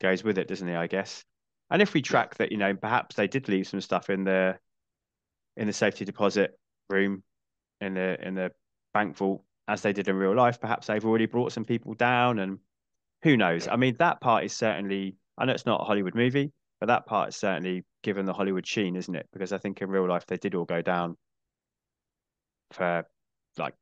goes 0.00 0.22
with 0.22 0.38
it, 0.38 0.48
doesn't 0.48 0.68
he? 0.68 0.74
I 0.74 0.86
guess. 0.86 1.24
And 1.70 1.82
if 1.82 1.94
we 1.94 2.02
track 2.02 2.36
that, 2.36 2.52
you 2.52 2.58
know, 2.58 2.74
perhaps 2.74 3.16
they 3.16 3.26
did 3.26 3.48
leave 3.48 3.66
some 3.66 3.80
stuff 3.80 4.10
in 4.10 4.24
the 4.24 4.56
in 5.56 5.66
the 5.66 5.72
safety 5.72 6.04
deposit 6.04 6.58
room 6.88 7.22
in 7.80 7.94
the 7.94 8.24
in 8.26 8.34
the 8.34 8.52
bank 8.94 9.16
vault 9.16 9.42
as 9.68 9.82
they 9.82 9.92
did 9.92 10.08
in 10.08 10.16
real 10.16 10.34
life, 10.34 10.60
perhaps 10.60 10.86
they've 10.86 11.04
already 11.04 11.26
brought 11.26 11.52
some 11.52 11.64
people 11.64 11.94
down 11.94 12.38
and 12.38 12.58
who 13.22 13.36
knows? 13.36 13.66
I 13.66 13.76
mean, 13.76 13.96
that 13.98 14.20
part 14.20 14.44
is 14.44 14.52
certainly 14.52 15.16
I 15.38 15.44
know 15.44 15.52
it's 15.52 15.66
not 15.66 15.80
a 15.80 15.84
Hollywood 15.84 16.14
movie, 16.14 16.52
but 16.78 16.86
that 16.86 17.06
part 17.06 17.30
is 17.30 17.36
certainly 17.36 17.84
given 18.02 18.26
the 18.26 18.32
Hollywood 18.32 18.66
sheen, 18.66 18.96
isn't 18.96 19.14
it? 19.14 19.26
Because 19.32 19.52
I 19.52 19.58
think 19.58 19.82
in 19.82 19.88
real 19.88 20.08
life 20.08 20.26
they 20.26 20.36
did 20.36 20.54
all 20.54 20.64
go 20.64 20.82
down 20.82 21.16
for 22.72 23.06
like 23.58 23.74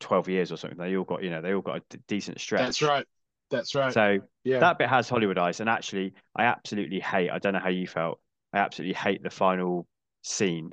12 0.00 0.28
years 0.28 0.52
or 0.52 0.56
something. 0.56 0.78
They 0.78 0.96
all 0.96 1.04
got, 1.04 1.22
you 1.22 1.30
know, 1.30 1.40
they 1.40 1.54
all 1.54 1.60
got 1.60 1.76
a 1.78 1.82
d- 1.90 1.98
decent 2.08 2.40
stretch. 2.40 2.60
That's 2.62 2.82
right. 2.82 3.06
That's 3.50 3.74
right. 3.74 3.92
So 3.92 4.18
yeah. 4.44 4.60
that 4.60 4.78
bit 4.78 4.88
has 4.88 5.08
Hollywood 5.08 5.36
Hollywoodized. 5.36 5.60
And 5.60 5.68
actually, 5.68 6.14
I 6.34 6.44
absolutely 6.44 7.00
hate, 7.00 7.30
I 7.30 7.38
don't 7.38 7.52
know 7.52 7.60
how 7.60 7.68
you 7.68 7.86
felt, 7.86 8.18
I 8.52 8.58
absolutely 8.58 8.94
hate 8.94 9.22
the 9.22 9.30
final 9.30 9.86
scene. 10.22 10.72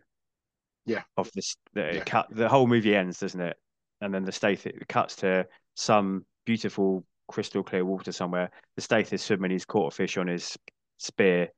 Yeah. 0.85 1.03
Of 1.17 1.31
this, 1.33 1.55
the 1.73 1.95
Yeah. 1.95 2.03
cut, 2.03 2.27
the 2.31 2.49
whole 2.49 2.67
movie 2.67 2.95
ends, 2.95 3.19
doesn't 3.19 3.41
it? 3.41 3.57
And 4.01 4.13
then 4.13 4.23
the 4.23 4.31
Stath, 4.31 4.65
it 4.65 4.87
cuts 4.87 5.17
to 5.17 5.45
some 5.75 6.25
beautiful 6.45 7.05
crystal 7.27 7.63
clear 7.63 7.85
water 7.85 8.11
somewhere. 8.11 8.49
The 8.75 8.81
Stath 8.81 9.13
is 9.13 9.21
swimming, 9.21 9.51
he's 9.51 9.65
caught 9.65 9.93
a 9.93 9.95
fish 9.95 10.17
on 10.17 10.27
his 10.27 10.57
spear 10.97 11.49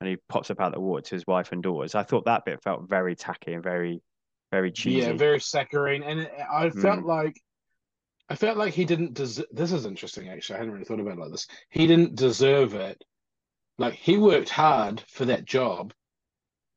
and 0.00 0.08
he 0.08 0.16
pops 0.28 0.50
up 0.50 0.60
out 0.60 0.68
of 0.68 0.74
the 0.74 0.80
water 0.80 1.02
to 1.02 1.14
his 1.14 1.26
wife 1.26 1.52
and 1.52 1.62
daughters. 1.62 1.94
I 1.94 2.04
thought 2.04 2.24
that 2.24 2.44
bit 2.44 2.62
felt 2.62 2.88
very 2.88 3.14
tacky 3.14 3.52
and 3.52 3.62
very, 3.62 4.00
very 4.50 4.72
cheesy. 4.72 4.98
Yeah, 4.98 5.12
very 5.12 5.40
saccharine, 5.40 6.02
and 6.02 6.20
it, 6.20 6.32
I 6.50 6.70
felt 6.70 7.00
Mm. 7.00 7.04
like 7.04 7.40
I 8.28 8.36
felt 8.36 8.56
like 8.58 8.74
he 8.74 8.84
didn't 8.84 9.14
deserve. 9.14 9.46
This 9.50 9.72
is 9.72 9.86
interesting, 9.86 10.28
actually. 10.28 10.56
I 10.56 10.58
hadn't 10.58 10.72
really 10.72 10.84
thought 10.84 11.00
about 11.00 11.14
it 11.18 11.20
like 11.20 11.30
this. 11.32 11.48
He 11.68 11.86
didn't 11.88 12.14
deserve 12.14 12.74
it. 12.74 13.02
Like 13.78 13.94
he 13.94 14.18
worked 14.18 14.50
hard 14.50 15.00
for 15.08 15.24
that 15.26 15.44
job. 15.44 15.92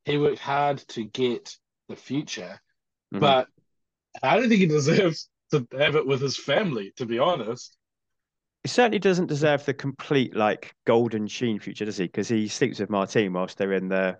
He 0.04 0.18
worked 0.18 0.40
hard 0.40 0.78
to 0.88 1.04
get 1.04 1.56
the 1.88 1.96
future, 1.96 2.60
Mhm. 3.12 3.20
but 3.20 3.48
I 4.22 4.36
don't 4.36 4.48
think 4.48 4.60
he 4.60 4.66
deserves 4.66 5.28
to 5.52 5.66
have 5.78 5.96
it 5.96 6.06
with 6.06 6.20
his 6.20 6.36
family. 6.36 6.92
To 6.96 7.06
be 7.06 7.18
honest, 7.18 7.76
He 8.64 8.68
certainly 8.68 8.98
doesn't 8.98 9.26
deserve 9.26 9.64
the 9.64 9.74
complete 9.74 10.34
like 10.34 10.74
golden 10.86 11.26
sheen 11.28 11.60
future, 11.60 11.84
does 11.84 11.98
he? 11.98 12.06
Because 12.06 12.28
he 12.28 12.48
sleeps 12.48 12.80
with 12.80 12.90
Martine 12.90 13.32
whilst 13.32 13.58
they're 13.58 13.72
in 13.74 13.88
the 13.88 14.18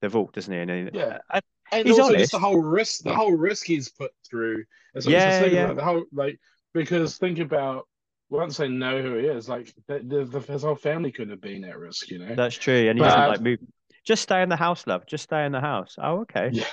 the 0.00 0.08
vault, 0.08 0.32
doesn't 0.34 0.52
he? 0.52 0.58
And 0.60 0.70
he, 0.70 0.98
Yeah. 0.98 1.18
and 1.30 1.42
and 1.72 1.86
He's 1.86 1.98
also 1.98 2.10
honest. 2.14 2.22
just 2.22 2.32
the 2.32 2.38
whole 2.38 2.60
risk, 2.62 3.02
the 3.02 3.14
whole 3.14 3.32
risk 3.32 3.66
he's 3.66 3.88
put 3.90 4.10
through. 4.28 4.64
What 4.92 5.04
Yeah, 5.06 5.40
thinking 5.40 5.54
yeah. 5.58 5.72
the 5.72 5.84
whole 5.84 6.04
like 6.12 6.38
because 6.72 7.18
think 7.18 7.38
about 7.38 7.86
once 8.28 8.56
they 8.56 8.68
know 8.68 9.00
who 9.02 9.14
he 9.16 9.26
is, 9.26 9.48
like 9.48 9.72
the, 9.86 10.00
the, 10.00 10.24
the, 10.24 10.40
his 10.52 10.62
whole 10.62 10.74
family 10.74 11.12
couldn't 11.12 11.30
have 11.30 11.40
been 11.40 11.64
at 11.64 11.78
risk, 11.78 12.10
you 12.10 12.18
know. 12.18 12.34
that's 12.34 12.56
true. 12.56 12.88
And 12.88 12.98
he 12.98 13.04
But- 13.04 13.10
doesn't 13.10 13.28
like 13.28 13.40
move. 13.40 13.58
Just 14.04 14.22
stay 14.22 14.42
in 14.42 14.48
the 14.48 14.56
house, 14.56 14.86
love. 14.86 15.04
Just 15.06 15.24
stay 15.24 15.44
in 15.44 15.52
the 15.52 15.60
house. 15.60 15.96
Oh, 15.98 16.20
okay. 16.20 16.50
Yeah. 16.52 16.64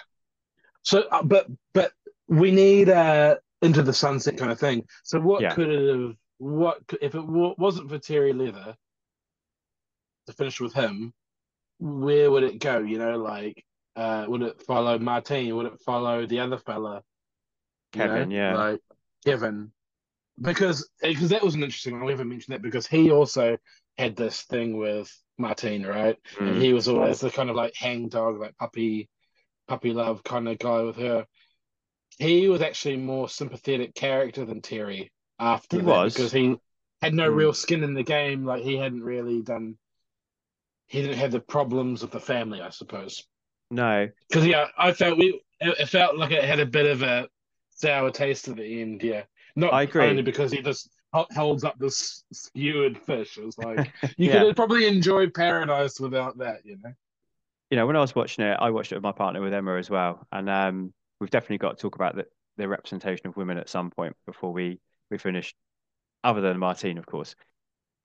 So, 0.83 1.01
uh, 1.11 1.23
but 1.23 1.47
but 1.73 1.91
we 2.27 2.51
need 2.51 2.89
uh 2.89 3.37
into 3.61 3.81
the 3.81 3.93
sunset 3.93 4.37
kind 4.37 4.51
of 4.51 4.59
thing. 4.59 4.85
So 5.03 5.19
what 5.19 5.41
Yeah. 5.41 5.53
could 5.53 5.69
have 5.69 6.15
what 6.37 6.79
if 7.01 7.15
it 7.15 7.25
w- 7.25 7.55
wasn't 7.57 7.89
for 7.89 7.97
Terry 7.97 8.33
Leather 8.33 8.75
to 10.27 10.33
finish 10.33 10.59
with 10.59 10.73
him? 10.73 11.13
Where 11.79 12.29
would 12.29 12.43
it 12.43 12.59
go? 12.59 12.79
You 12.79 12.99
know, 12.99 13.17
like 13.17 13.63
uh 13.95 14.25
would 14.27 14.41
it 14.41 14.61
follow 14.63 14.97
Martine? 14.99 15.55
Would 15.55 15.67
it 15.67 15.81
follow 15.85 16.25
the 16.25 16.39
other 16.39 16.57
fella? 16.57 17.03
You 17.93 18.01
Kevin, 18.01 18.29
know, 18.31 18.35
yeah. 18.35 18.55
like 18.57 18.81
Kevin, 19.25 19.71
because 20.41 20.89
because 21.01 21.29
that 21.29 21.43
was 21.43 21.55
an 21.55 21.63
interesting 21.63 21.93
one. 21.95 22.05
We 22.05 22.13
haven't 22.13 22.29
mentioned 22.29 22.53
that 22.55 22.61
because 22.61 22.87
he 22.87 23.11
also 23.11 23.57
had 23.97 24.15
this 24.15 24.41
thing 24.43 24.77
with 24.77 25.11
Martine, 25.37 25.85
right? 25.85 26.17
and 26.39 26.49
Mm. 26.49 26.61
he 26.61 26.73
was 26.73 26.87
always 26.87 27.19
the 27.19 27.29
kind 27.29 27.49
of 27.49 27.55
like 27.55 27.73
hang 27.75 28.09
dog, 28.09 28.39
like 28.39 28.57
puppy, 28.57 29.09
puppy 29.67 29.93
love 29.93 30.23
kind 30.23 30.47
of 30.47 30.57
guy 30.59 30.81
with 30.81 30.97
her. 30.97 31.27
He 32.17 32.47
was 32.47 32.61
actually 32.61 32.97
more 32.97 33.29
sympathetic 33.29 33.93
character 33.95 34.45
than 34.45 34.61
Terry 34.61 35.11
after 35.39 35.77
He 35.77 35.83
was. 35.83 36.13
because 36.13 36.31
he 36.31 36.55
had 37.01 37.13
no 37.13 37.29
Mm. 37.29 37.35
real 37.35 37.53
skin 37.53 37.83
in 37.83 37.93
the 37.93 38.03
game. 38.03 38.45
Like 38.45 38.63
he 38.63 38.77
hadn't 38.77 39.03
really 39.03 39.41
done. 39.41 39.77
He 40.87 41.01
didn't 41.01 41.17
have 41.17 41.31
the 41.31 41.39
problems 41.39 42.03
of 42.03 42.11
the 42.11 42.19
family, 42.19 42.61
I 42.61 42.69
suppose. 42.69 43.23
No, 43.73 44.09
Because 44.29 44.45
yeah, 44.45 44.67
I 44.77 44.93
felt 44.93 45.17
we 45.17 45.41
it, 45.59 45.75
it 45.79 45.89
felt 45.89 46.17
like 46.17 46.31
it 46.31 46.43
had 46.43 46.59
a 46.59 46.65
bit 46.65 46.85
of 46.85 47.01
a 47.03 47.27
sour 47.71 48.11
taste 48.11 48.47
at 48.47 48.57
the 48.57 48.81
end. 48.81 49.03
Yeah, 49.03 49.23
not 49.55 49.73
I 49.73 49.83
agree. 49.83 50.05
only 50.07 50.21
because 50.21 50.51
he 50.51 50.61
just 50.61 50.89
holds 51.11 51.63
up 51.63 51.77
this 51.77 52.23
skewered 52.33 52.97
fish. 52.97 53.37
It 53.37 53.45
was 53.45 53.57
like 53.57 53.91
you 54.17 54.29
Yeah. 54.29 54.31
could 54.31 54.47
have 54.47 54.55
probably 54.55 54.87
enjoyed 54.87 55.33
paradise 55.33 55.99
without 55.99 56.37
that. 56.39 56.65
You 56.65 56.77
know. 56.83 56.93
you 57.69 57.77
know, 57.77 57.87
when 57.87 57.95
I 57.95 58.01
was 58.01 58.15
watching 58.15 58.45
it, 58.45 58.57
I 58.59 58.69
watched 58.69 58.91
it 58.91 58.95
with 58.95 59.03
my 59.03 59.11
partner 59.11 59.41
with 59.41 59.53
Emma 59.53 59.75
as 59.77 59.89
well, 59.89 60.27
and 60.31 60.49
um, 60.49 60.93
we've 61.19 61.29
definitely 61.29 61.57
got 61.59 61.77
to 61.77 61.81
talk 61.81 61.95
about 61.95 62.15
the, 62.15 62.25
the 62.57 62.67
representation 62.67 63.27
of 63.27 63.37
women 63.37 63.57
at 63.57 63.69
some 63.69 63.89
point 63.91 64.15
before 64.25 64.53
we 64.53 64.79
we 65.09 65.17
finish. 65.17 65.53
Other 66.23 66.41
than 66.41 66.57
Martine, 66.57 66.97
of 66.97 67.05
course. 67.05 67.35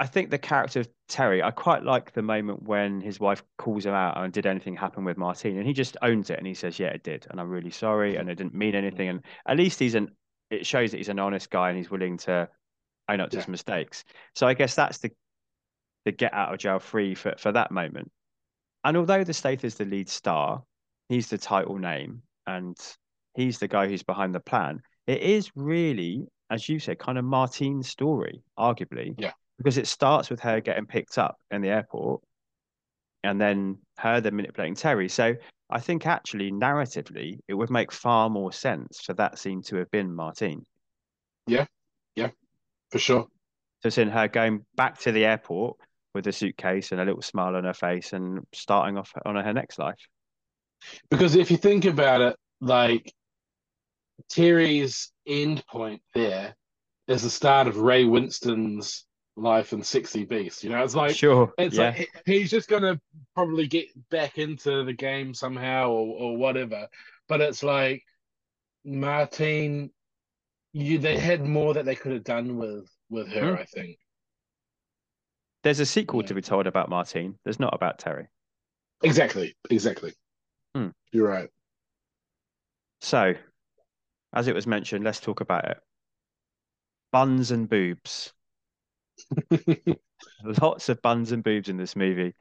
I 0.01 0.07
think 0.07 0.31
the 0.31 0.39
character 0.39 0.81
of 0.81 0.89
Terry, 1.09 1.43
I 1.43 1.51
quite 1.51 1.83
like 1.83 2.13
the 2.13 2.23
moment 2.23 2.63
when 2.63 3.01
his 3.01 3.19
wife 3.19 3.43
calls 3.57 3.85
him 3.85 3.95
out 3.95 4.17
and 4.17 4.33
did 4.33 4.47
anything 4.47 4.77
happen 4.77 5.05
with 5.05 5.17
Martine, 5.17 5.57
and 5.59 5.67
he 5.67 5.73
just 5.73 5.97
owns 6.03 6.31
it 6.31 6.39
and 6.39 6.47
he 6.47 6.55
says, 6.55 6.79
"Yeah, 6.79 6.89
it 6.89 7.03
did, 7.03 7.27
and 7.31 7.41
I'm 7.41 7.49
really 7.51 7.71
sorry, 7.71 8.17
and 8.17 8.31
it 8.31 8.37
didn't 8.37 8.55
mean 8.55 8.75
anything." 8.77 9.09
And 9.09 9.23
at 9.47 9.57
least 9.57 9.79
he's 9.81 9.95
an 9.97 10.15
it 10.51 10.65
shows 10.67 10.93
that 10.93 10.97
he's 10.99 11.09
an 11.11 11.19
honest 11.19 11.51
guy 11.51 11.69
and 11.69 11.77
he's 11.77 11.91
willing 11.91 12.17
to 12.19 12.49
own 13.09 13.21
up 13.21 13.31
to 13.31 13.37
Yeah. 13.37 13.43
his 13.43 13.49
mistakes. 13.49 14.05
So 14.35 14.47
I 14.47 14.55
guess 14.55 14.75
that's 14.75 14.99
the 14.99 15.11
the 16.05 16.13
get 16.13 16.33
out 16.33 16.53
of 16.55 16.61
jail 16.61 16.79
free 16.79 17.15
for 17.15 17.35
for 17.39 17.53
that 17.53 17.71
moment. 17.71 18.11
And 18.85 18.97
although 18.97 19.25
the 19.25 19.35
state 19.35 19.65
is 19.65 19.75
the 19.75 19.85
lead 19.85 20.09
star, 20.09 20.63
he's 21.09 21.29
the 21.29 21.39
title 21.39 21.79
name 21.79 22.23
and 22.47 22.77
he's 23.35 23.59
the 23.59 23.69
guy 23.69 23.89
who's 23.89 24.03
behind 24.05 24.35
the 24.35 24.41
plan. 24.41 24.81
It 25.07 25.23
is 25.23 25.51
really, 25.57 26.27
as 26.51 26.69
you 26.69 26.79
said, 26.79 26.99
kind 26.99 27.19
of 27.19 27.25
Martine's 27.25 27.89
story, 27.89 28.43
arguably. 28.59 29.15
Yeah. 29.19 29.33
Because 29.59 29.77
it 29.77 29.89
starts 29.89 30.31
with 30.31 30.41
her 30.41 30.61
getting 30.61 30.87
picked 30.87 31.19
up 31.19 31.37
in 31.51 31.61
the 31.61 31.69
airport 31.69 32.23
and 33.25 33.41
then 33.41 33.79
her 33.99 34.21
then 34.21 34.37
manipulating 34.37 34.75
Terry. 34.75 35.09
So 35.09 35.35
I 35.71 35.81
think 35.81 36.07
actually 36.07 36.51
narratively 36.51 37.39
it 37.49 37.55
would 37.55 37.71
make 37.71 37.93
far 37.93 38.31
more 38.31 38.53
sense 38.53 39.01
for 39.03 39.15
that 39.15 39.39
scene 39.39 39.63
to 39.63 39.77
have 39.77 39.91
been 39.91 40.15
Martine. 40.15 40.65
Yeah, 41.47 41.67
yeah, 42.15 42.31
for 42.91 42.99
sure. 42.99 43.27
So 43.83 43.89
it's 43.89 43.99
in 43.99 44.09
her 44.09 44.29
going 44.29 44.65
back 44.77 44.99
to 45.01 45.13
the 45.13 45.25
airport 45.25 45.77
with 46.15 46.27
a 46.27 46.33
suitcase 46.33 46.93
and 46.93 47.01
a 47.01 47.05
little 47.05 47.23
smile 47.23 47.57
on 47.57 47.65
her 47.65 47.75
face 47.75 48.13
and 48.13 48.41
starting 48.53 48.97
off 48.97 49.13
on 49.25 49.37
her 49.37 49.53
next 49.53 49.79
life. 49.79 50.01
Because 51.11 51.35
if 51.35 51.51
you 51.51 51.57
think 51.57 51.85
about 51.85 52.21
it, 52.21 52.37
like 52.61 53.13
Terry's 54.31 55.13
end 55.27 55.65
point 55.67 56.03
there 56.15 56.55
is 57.07 57.23
the 57.23 57.31
start 57.31 57.67
of 57.67 57.79
Ray 57.79 58.05
Winstone's 58.05 59.05
life 59.39 59.73
and 59.73 59.85
Sexy 59.85 60.25
Beast. 60.25 60.65
You 60.65 60.71
know, 60.71 60.83
it's 60.83 60.95
like 60.95 61.17
Sure. 61.17 61.53
it's 61.59 61.77
yeah. 61.77 61.91
like 61.91 62.09
he's 62.27 62.51
just 62.51 62.69
gonna 62.69 63.01
probably 63.35 63.67
get 63.67 63.87
back 64.11 64.39
into 64.39 64.85
the 64.85 64.93
game 64.93 65.35
somehow 65.35 65.89
or 65.91 66.17
or 66.33 66.37
whatever. 66.37 66.89
But 67.29 67.41
it's 67.41 67.63
like 67.63 68.03
Martine, 68.85 69.91
you 70.73 70.99
they 70.99 71.19
had 71.19 71.45
more 71.45 71.75
that 71.75 71.85
they 71.85 71.95
could 71.97 72.13
have 72.13 72.25
done 72.25 72.57
with 72.57 72.89
with 73.11 73.29
her. 73.29 73.55
Hmm. 73.57 73.63
I 73.63 73.65
think 73.65 73.99
There's 75.63 75.81
a 75.81 75.87
sequel 75.87 76.23
Yeah. 76.23 76.29
to 76.29 76.35
be 76.35 76.43
told 76.43 76.67
about 76.67 76.89
Martine. 76.89 77.39
There's 77.45 77.61
not 77.61 77.75
about 77.75 77.99
Terry. 77.99 78.29
exactly, 79.03 79.57
exactly. 79.71 80.13
Hmm. 80.75 80.89
You're 81.13 81.29
right. 81.29 81.51
So, 83.01 83.35
as 84.33 84.49
it 84.49 84.55
was 84.55 84.67
mentioned, 84.67 85.05
let's 85.05 85.21
talk 85.21 85.41
about 85.41 85.65
it. 85.69 85.79
Buns 87.13 87.51
and 87.51 87.69
boobs. 87.69 88.33
Lots 90.43 90.89
of 90.89 91.01
buns 91.03 91.33
and 91.33 91.43
boobs 91.45 91.69
in 91.69 91.77
this 91.77 91.97
movie. 91.97 92.35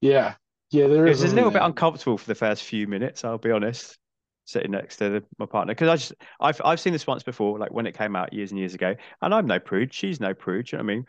yeah, 0.00 0.34
yeah. 0.70 0.86
there 0.88 1.06
is. 1.06 1.22
It 1.22 1.22
is 1.22 1.22
was 1.22 1.32
a 1.32 1.36
little 1.36 1.50
bit 1.50 1.62
uncomfortable 1.62 2.18
for 2.18 2.26
the 2.26 2.34
first 2.34 2.64
few 2.64 2.86
minutes, 2.86 3.24
I'll 3.24 3.38
be 3.38 3.50
honest. 3.50 3.98
sitting 4.44 4.70
next 4.72 4.96
to 4.98 5.08
the, 5.10 5.24
my 5.38 5.46
partner 5.46 5.74
because 5.74 5.88
I 5.88 5.96
just 5.96 6.12
I've 6.40 6.60
I've 6.64 6.80
seen 6.80 6.92
this 6.92 7.06
once 7.06 7.22
before, 7.22 7.58
like 7.58 7.72
when 7.72 7.86
it 7.86 7.96
came 7.96 8.16
out 8.16 8.32
years 8.32 8.50
and 8.50 8.58
years 8.58 8.74
ago, 8.74 8.94
and 9.22 9.34
I'm 9.34 9.46
no 9.46 9.58
prude. 9.58 9.92
She's 9.94 10.20
no 10.20 10.34
prude. 10.34 10.70
You 10.72 10.78
know 10.78 10.84
what 10.84 10.90
I 10.92 10.94
mean? 10.96 11.04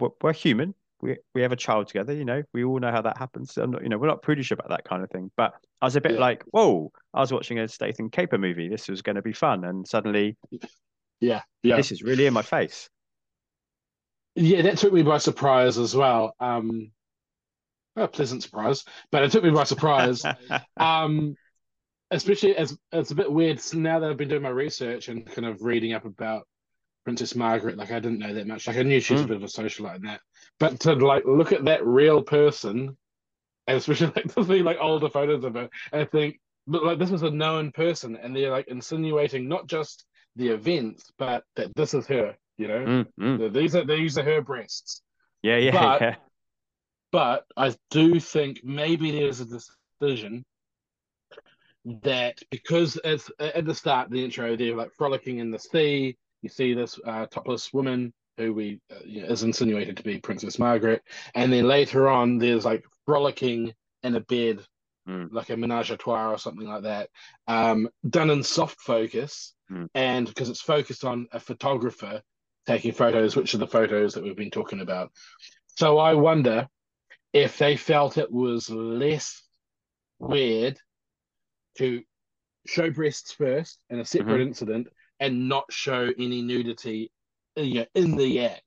We're, 0.00 0.08
we're 0.22 0.32
human. 0.32 0.74
We 1.00 1.18
we 1.34 1.42
have 1.42 1.52
a 1.52 1.56
child 1.56 1.88
together. 1.88 2.12
You 2.14 2.24
know, 2.24 2.42
we 2.54 2.64
all 2.64 2.78
know 2.80 2.90
how 2.92 3.02
that 3.02 3.18
happens. 3.18 3.56
I'm 3.58 3.70
not, 3.72 3.82
you 3.82 3.88
know, 3.88 3.98
we're 3.98 4.08
not 4.08 4.22
prudish 4.22 4.50
about 4.50 4.68
that 4.70 4.84
kind 4.84 5.02
of 5.04 5.10
thing. 5.10 5.30
But 5.36 5.54
I 5.82 5.86
was 5.86 5.96
a 5.96 6.00
bit 6.00 6.14
Yeah. 6.14 6.20
like, 6.20 6.44
whoa! 6.52 6.92
I 7.14 7.20
was 7.20 7.32
watching 7.32 7.58
a 7.58 7.68
Statham 7.68 8.10
caper 8.10 8.38
movie. 8.38 8.68
This 8.68 8.88
was 8.88 9.02
going 9.02 9.16
to 9.16 9.22
be 9.22 9.32
fun, 9.34 9.64
and 9.64 9.86
suddenly 9.86 10.36
Yeah, 11.20 11.42
yeah, 11.62 11.76
this 11.76 11.92
is 11.92 12.02
really 12.02 12.26
in 12.26 12.34
my 12.34 12.42
face. 12.42 12.88
Yeah. 14.36 14.62
That 14.62 14.78
took 14.78 14.92
me 14.92 15.02
by 15.02 15.18
surprise 15.18 15.78
as 15.78 15.94
well. 15.94 16.34
Um, 16.40 16.92
a 17.96 18.06
pleasant 18.08 18.42
surprise, 18.42 18.84
but 19.10 19.22
it 19.24 19.32
took 19.32 19.44
me 19.44 19.50
by 19.50 19.64
surprise. 19.64 20.24
um, 20.76 21.36
especially 22.10 22.56
as 22.56 22.76
it's 22.92 23.10
a 23.10 23.14
bit 23.16 23.30
weird 23.30 23.60
now 23.74 23.98
that 24.00 24.10
I've 24.10 24.16
been 24.16 24.28
doing 24.28 24.42
my 24.42 24.50
research 24.50 25.08
and 25.08 25.26
kind 25.26 25.46
of 25.46 25.62
reading 25.62 25.92
up 25.92 26.04
about 26.04 26.46
Princess 27.04 27.34
Margaret. 27.34 27.78
Like 27.78 27.92
I 27.92 28.00
didn't 28.00 28.18
know 28.18 28.34
that 28.34 28.46
much. 28.46 28.66
Like 28.66 28.76
I 28.76 28.82
knew 28.82 29.00
she's 29.00 29.22
a 29.22 29.24
Mm. 29.24 29.28
bit 29.28 29.36
of 29.38 29.42
a 29.42 29.46
socialite 29.46 29.96
and 29.96 30.06
that, 30.08 30.20
but 30.60 30.80
to 30.80 30.94
like 30.94 31.24
look 31.26 31.52
at 31.52 31.64
that 31.66 31.86
real 31.86 32.22
person, 32.22 32.96
and 33.66 33.76
especially 33.76 34.08
like 34.16 34.34
to 34.34 34.44
see 34.44 34.62
like 34.62 34.78
older 34.80 35.08
photos 35.10 35.44
of 35.44 35.54
her, 35.54 35.68
I 35.92 36.04
think, 36.04 36.40
but 36.66 36.84
like 36.84 36.98
this 36.98 37.10
was 37.10 37.22
a 37.22 37.30
known 37.30 37.72
person, 37.72 38.16
and 38.16 38.36
they're 38.36 38.50
like 38.50 38.68
insinuating 38.68 39.48
not 39.48 39.68
just 39.68 40.06
the 40.36 40.48
events, 40.48 41.12
but 41.18 41.44
that 41.56 41.74
this 41.76 41.94
is 41.94 42.06
her. 42.08 42.36
You 42.58 42.68
know, 42.68 42.84
Mm, 42.86 43.06
mm. 43.20 43.52
These 43.52 43.76
are 43.76 43.84
these 43.84 44.16
are 44.18 44.22
her 44.22 44.40
breasts. 44.40 45.02
Yeah, 45.42 45.58
yeah, 45.58 45.72
But- 45.72 46.00
yeah. 46.00 46.16
But 47.12 47.46
I 47.56 47.74
do 47.90 48.18
think 48.20 48.62
maybe 48.64 49.10
there's 49.12 49.40
a 49.40 49.46
decision 50.00 50.44
that 52.02 52.42
because 52.50 52.98
it's 53.04 53.30
at 53.38 53.64
the 53.64 53.74
start 53.74 54.06
of 54.06 54.12
the 54.12 54.24
intro, 54.24 54.56
they're 54.56 54.74
like 54.76 54.92
frolicking 54.92 55.38
in 55.38 55.50
the 55.50 55.58
sea. 55.58 56.16
You 56.42 56.48
see 56.48 56.74
this 56.74 56.98
uh, 57.06 57.26
topless 57.26 57.72
woman 57.72 58.12
who 58.36 58.52
we 58.52 58.80
uh, 58.90 58.96
you 59.04 59.22
know, 59.22 59.28
is 59.28 59.44
insinuated 59.44 59.96
to 59.96 60.02
be 60.02 60.18
Princess 60.18 60.58
Margaret, 60.58 61.02
and 61.34 61.52
then 61.52 61.66
later 61.66 62.08
on, 62.08 62.38
there's 62.38 62.64
like 62.64 62.84
frolicking 63.06 63.72
in 64.02 64.14
a 64.16 64.20
bed, 64.20 64.60
Mm. 65.08 65.28
like 65.30 65.50
a 65.50 65.56
menage 65.56 65.92
a 65.92 65.96
trois 65.96 66.32
or 66.32 66.36
something 66.38 66.66
like 66.66 66.82
that, 66.82 67.10
um, 67.46 67.88
done 68.10 68.28
in 68.28 68.42
soft 68.42 68.80
focus, 68.80 69.54
Mm. 69.70 69.88
and 69.94 70.26
because 70.26 70.48
it's 70.50 70.60
focused 70.60 71.04
on 71.04 71.28
a 71.30 71.38
photographer 71.38 72.22
taking 72.66 72.92
photos, 72.92 73.36
which 73.36 73.54
are 73.54 73.58
the 73.58 73.66
photos 73.66 74.14
that 74.14 74.24
we've 74.24 74.36
been 74.36 74.50
talking 74.50 74.80
about. 74.80 75.12
So 75.76 75.98
I 75.98 76.14
wonder 76.14 76.68
if 77.32 77.58
they 77.58 77.76
felt 77.76 78.18
it 78.18 78.32
was 78.32 78.70
less 78.70 79.42
weird 80.18 80.78
to 81.78 82.02
show 82.66 82.90
breasts 82.90 83.32
first 83.32 83.78
in 83.90 84.00
a 84.00 84.04
separate 84.04 84.40
incident 84.40 84.88
and 85.20 85.48
not 85.48 85.64
show 85.70 86.10
any 86.18 86.42
nudity 86.42 87.10
you 87.56 87.74
know, 87.74 87.86
in 87.94 88.16
the 88.16 88.44
act. 88.44 88.62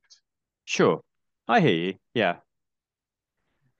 Sure. 0.65 1.01
I 1.47 1.59
hear 1.59 1.73
you. 1.73 1.93
Yeah. 2.13 2.37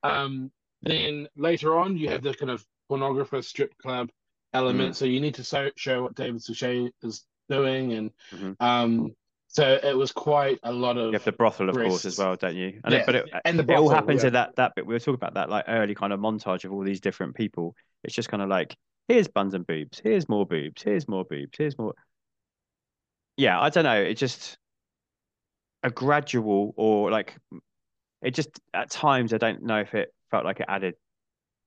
Um, 0.03 0.51
then 0.81 1.27
later 1.35 1.77
on, 1.77 1.97
you 1.97 2.09
have 2.09 2.23
the 2.23 2.33
kind 2.33 2.51
of 2.51 2.65
pornographer 2.89 3.43
strip 3.43 3.77
club 3.77 4.09
element. 4.53 4.95
So 4.95 5.05
you 5.05 5.19
need 5.19 5.35
to 5.35 5.43
so, 5.43 5.69
show 5.75 6.03
what 6.03 6.15
David 6.15 6.41
Suchet 6.41 6.91
is 7.03 7.25
doing, 7.47 7.93
and 7.93 8.11
Mhm. 8.31 8.55
um, 8.59 9.15
so 9.51 9.79
it 9.81 9.97
was 9.97 10.11
quite 10.11 10.59
a 10.61 10.71
lot 10.71 10.97
of 10.97 11.07
You 11.07 11.13
have 11.13 11.23
the 11.23 11.31
brothel, 11.31 11.69
of 11.69 11.75
course, 11.75 12.05
as 12.05 12.19
well, 12.19 12.35
don't 12.35 12.55
you? 12.55 12.79
And 12.83 12.93
Yeah, 12.93 12.99
it, 12.99 13.05
but 13.07 13.15
it, 13.15 13.29
and 13.45 13.57
the 13.57 13.63
brothel, 13.63 13.83
it 13.83 13.87
all 13.87 13.93
happens 13.93 14.21
yeah. 14.21 14.27
in 14.27 14.33
that 14.33 14.55
that 14.57 14.75
bit. 14.75 14.85
We 14.85 14.93
were 14.93 14.99
talking 14.99 15.15
about 15.15 15.33
that 15.33 15.49
like 15.49 15.65
early 15.67 15.95
kind 15.95 16.13
of 16.13 16.19
montage 16.19 16.65
of 16.65 16.71
all 16.71 16.83
these 16.83 17.01
different 17.01 17.35
people. 17.35 17.75
It's 18.03 18.13
just 18.13 18.29
kind 18.29 18.43
of 18.43 18.49
like 18.49 18.77
here's 19.07 19.27
buns 19.27 19.55
and 19.55 19.65
boobs, 19.65 19.99
here's 19.99 20.29
more 20.29 20.45
boobs, 20.45 20.83
here's 20.83 21.07
more 21.07 21.25
boobs, 21.25 21.57
here's 21.57 21.77
more. 21.79 21.95
Yeah, 23.37 23.59
I 23.59 23.69
don't 23.69 23.85
know. 23.85 23.99
It 23.99 24.15
just 24.15 24.57
a 25.81 25.89
gradual 25.89 26.73
or 26.77 27.09
like 27.09 27.35
it 28.21 28.31
just 28.31 28.59
at 28.73 28.91
times 28.91 29.33
I 29.33 29.37
don't 29.37 29.63
know 29.63 29.79
if 29.79 29.95
it 29.95 30.13
felt 30.29 30.45
like 30.45 30.59
it 30.59 30.67
added. 30.69 30.93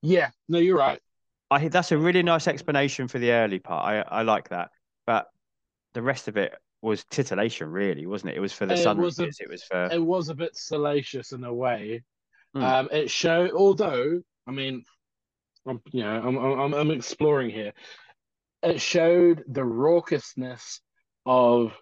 Yeah, 0.01 0.29
no, 0.47 0.59
you're 0.59 0.77
right. 0.77 1.01
I 1.51 1.67
that's 1.67 1.91
a 1.91 1.97
really 1.97 2.23
nice 2.23 2.47
explanation 2.47 3.09
for 3.09 3.19
the 3.19 3.31
early 3.31 3.59
part. 3.59 3.85
I 3.85 4.19
I 4.19 4.21
like 4.21 4.49
that, 4.49 4.69
but 5.05 5.27
the 5.93 6.01
rest 6.01 6.29
of 6.29 6.37
it 6.37 6.53
was 6.83 7.03
titillation, 7.05 7.71
really, 7.71 8.05
wasn't 8.05 8.31
it? 8.31 8.37
It 8.37 8.41
was 8.41 8.53
for 8.53 8.65
the 8.65 8.73
It 8.73 8.83
sun 8.83 8.97
was 8.97 9.17
a- 9.19 9.23
It 9.23 9.49
was 9.49 9.63
for 9.63 9.85
It 9.91 10.03
was 10.03 10.29
a 10.29 10.35
bit 10.35 10.55
salacious 10.55 11.31
in 11.31 11.43
a 11.43 11.53
way. 11.53 12.03
Hmm. 12.53 12.63
Um, 12.63 12.89
it 12.91 13.09
showed, 13.09 13.51
although 13.51 14.21
I 14.45 14.51
mean, 14.51 14.83
I'm 15.65 15.81
you 15.91 16.03
know 16.03 16.21
I'm 16.21 16.37
I'm 16.37 16.73
I'm 16.73 16.91
exploring 16.91 17.49
here. 17.49 17.73
It 18.61 18.79
showed 18.81 19.43
the 19.47 19.61
raucousness 19.61 20.81
of 21.25 21.73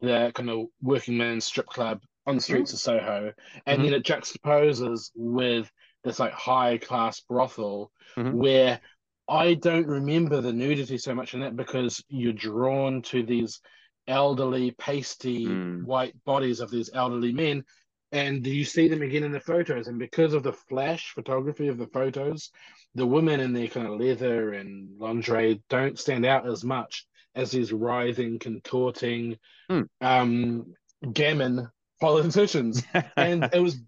the 0.00 0.30
kind 0.34 0.50
of 0.50 0.66
working 0.82 1.16
man's 1.16 1.44
strip 1.44 1.66
club 1.66 2.00
on 2.26 2.36
the 2.36 2.40
streets 2.40 2.72
of 2.72 2.78
Soho, 2.78 3.32
and 3.66 3.80
Mhm. 3.80 3.84
then 3.84 3.94
it 3.94 4.04
juxtaposes 4.04 5.10
with 5.14 5.70
this 6.04 6.18
like 6.20 6.32
high 6.32 6.78
class 6.78 7.20
brothel 7.20 7.90
Mhm. 8.16 8.32
where 8.34 8.80
I 9.26 9.54
don't 9.54 9.86
remember 9.86 10.40
the 10.40 10.52
nudity 10.52 10.98
so 10.98 11.14
much 11.14 11.34
in 11.34 11.40
that 11.40 11.56
because 11.56 12.02
you're 12.08 12.32
drawn 12.32 13.02
to 13.02 13.22
these 13.24 13.60
elderly, 14.06 14.70
pasty 14.72 15.46
Mm. 15.46 15.84
white 15.84 16.14
bodies 16.24 16.60
of 16.60 16.70
these 16.70 16.90
elderly 16.92 17.32
men, 17.32 17.64
and 18.12 18.46
you 18.46 18.64
see 18.64 18.88
them 18.88 19.02
again 19.02 19.24
in 19.24 19.32
the 19.32 19.40
photos. 19.40 19.88
And 19.88 19.98
because 19.98 20.34
of 20.34 20.42
the 20.42 20.52
flash 20.52 21.12
photography 21.14 21.68
of 21.68 21.78
the 21.78 21.86
photos, 21.88 22.50
the 22.94 23.06
women 23.06 23.40
in 23.40 23.52
their 23.52 23.68
kind 23.68 23.86
of 23.86 23.98
leather 24.00 24.52
and 24.52 24.98
lingerie 24.98 25.62
don't 25.68 25.98
stand 25.98 26.24
out 26.24 26.46
as 26.48 26.62
much 26.64 27.06
as 27.34 27.50
these 27.50 27.72
writhing, 27.72 28.38
contorting, 28.38 29.38
Mm. 29.70 29.88
um, 30.00 30.74
gammon 31.12 31.68
politicians. 32.00 32.82
and 33.16 33.48
it 33.52 33.60
was 33.60 33.80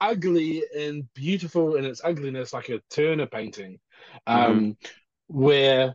ugly 0.00 0.64
and 0.76 1.12
beautiful 1.14 1.76
in 1.76 1.84
its 1.84 2.02
ugliness, 2.04 2.52
like 2.52 2.68
a 2.68 2.80
Turner 2.90 3.26
painting, 3.26 3.78
um, 4.26 4.76
where 5.28 5.94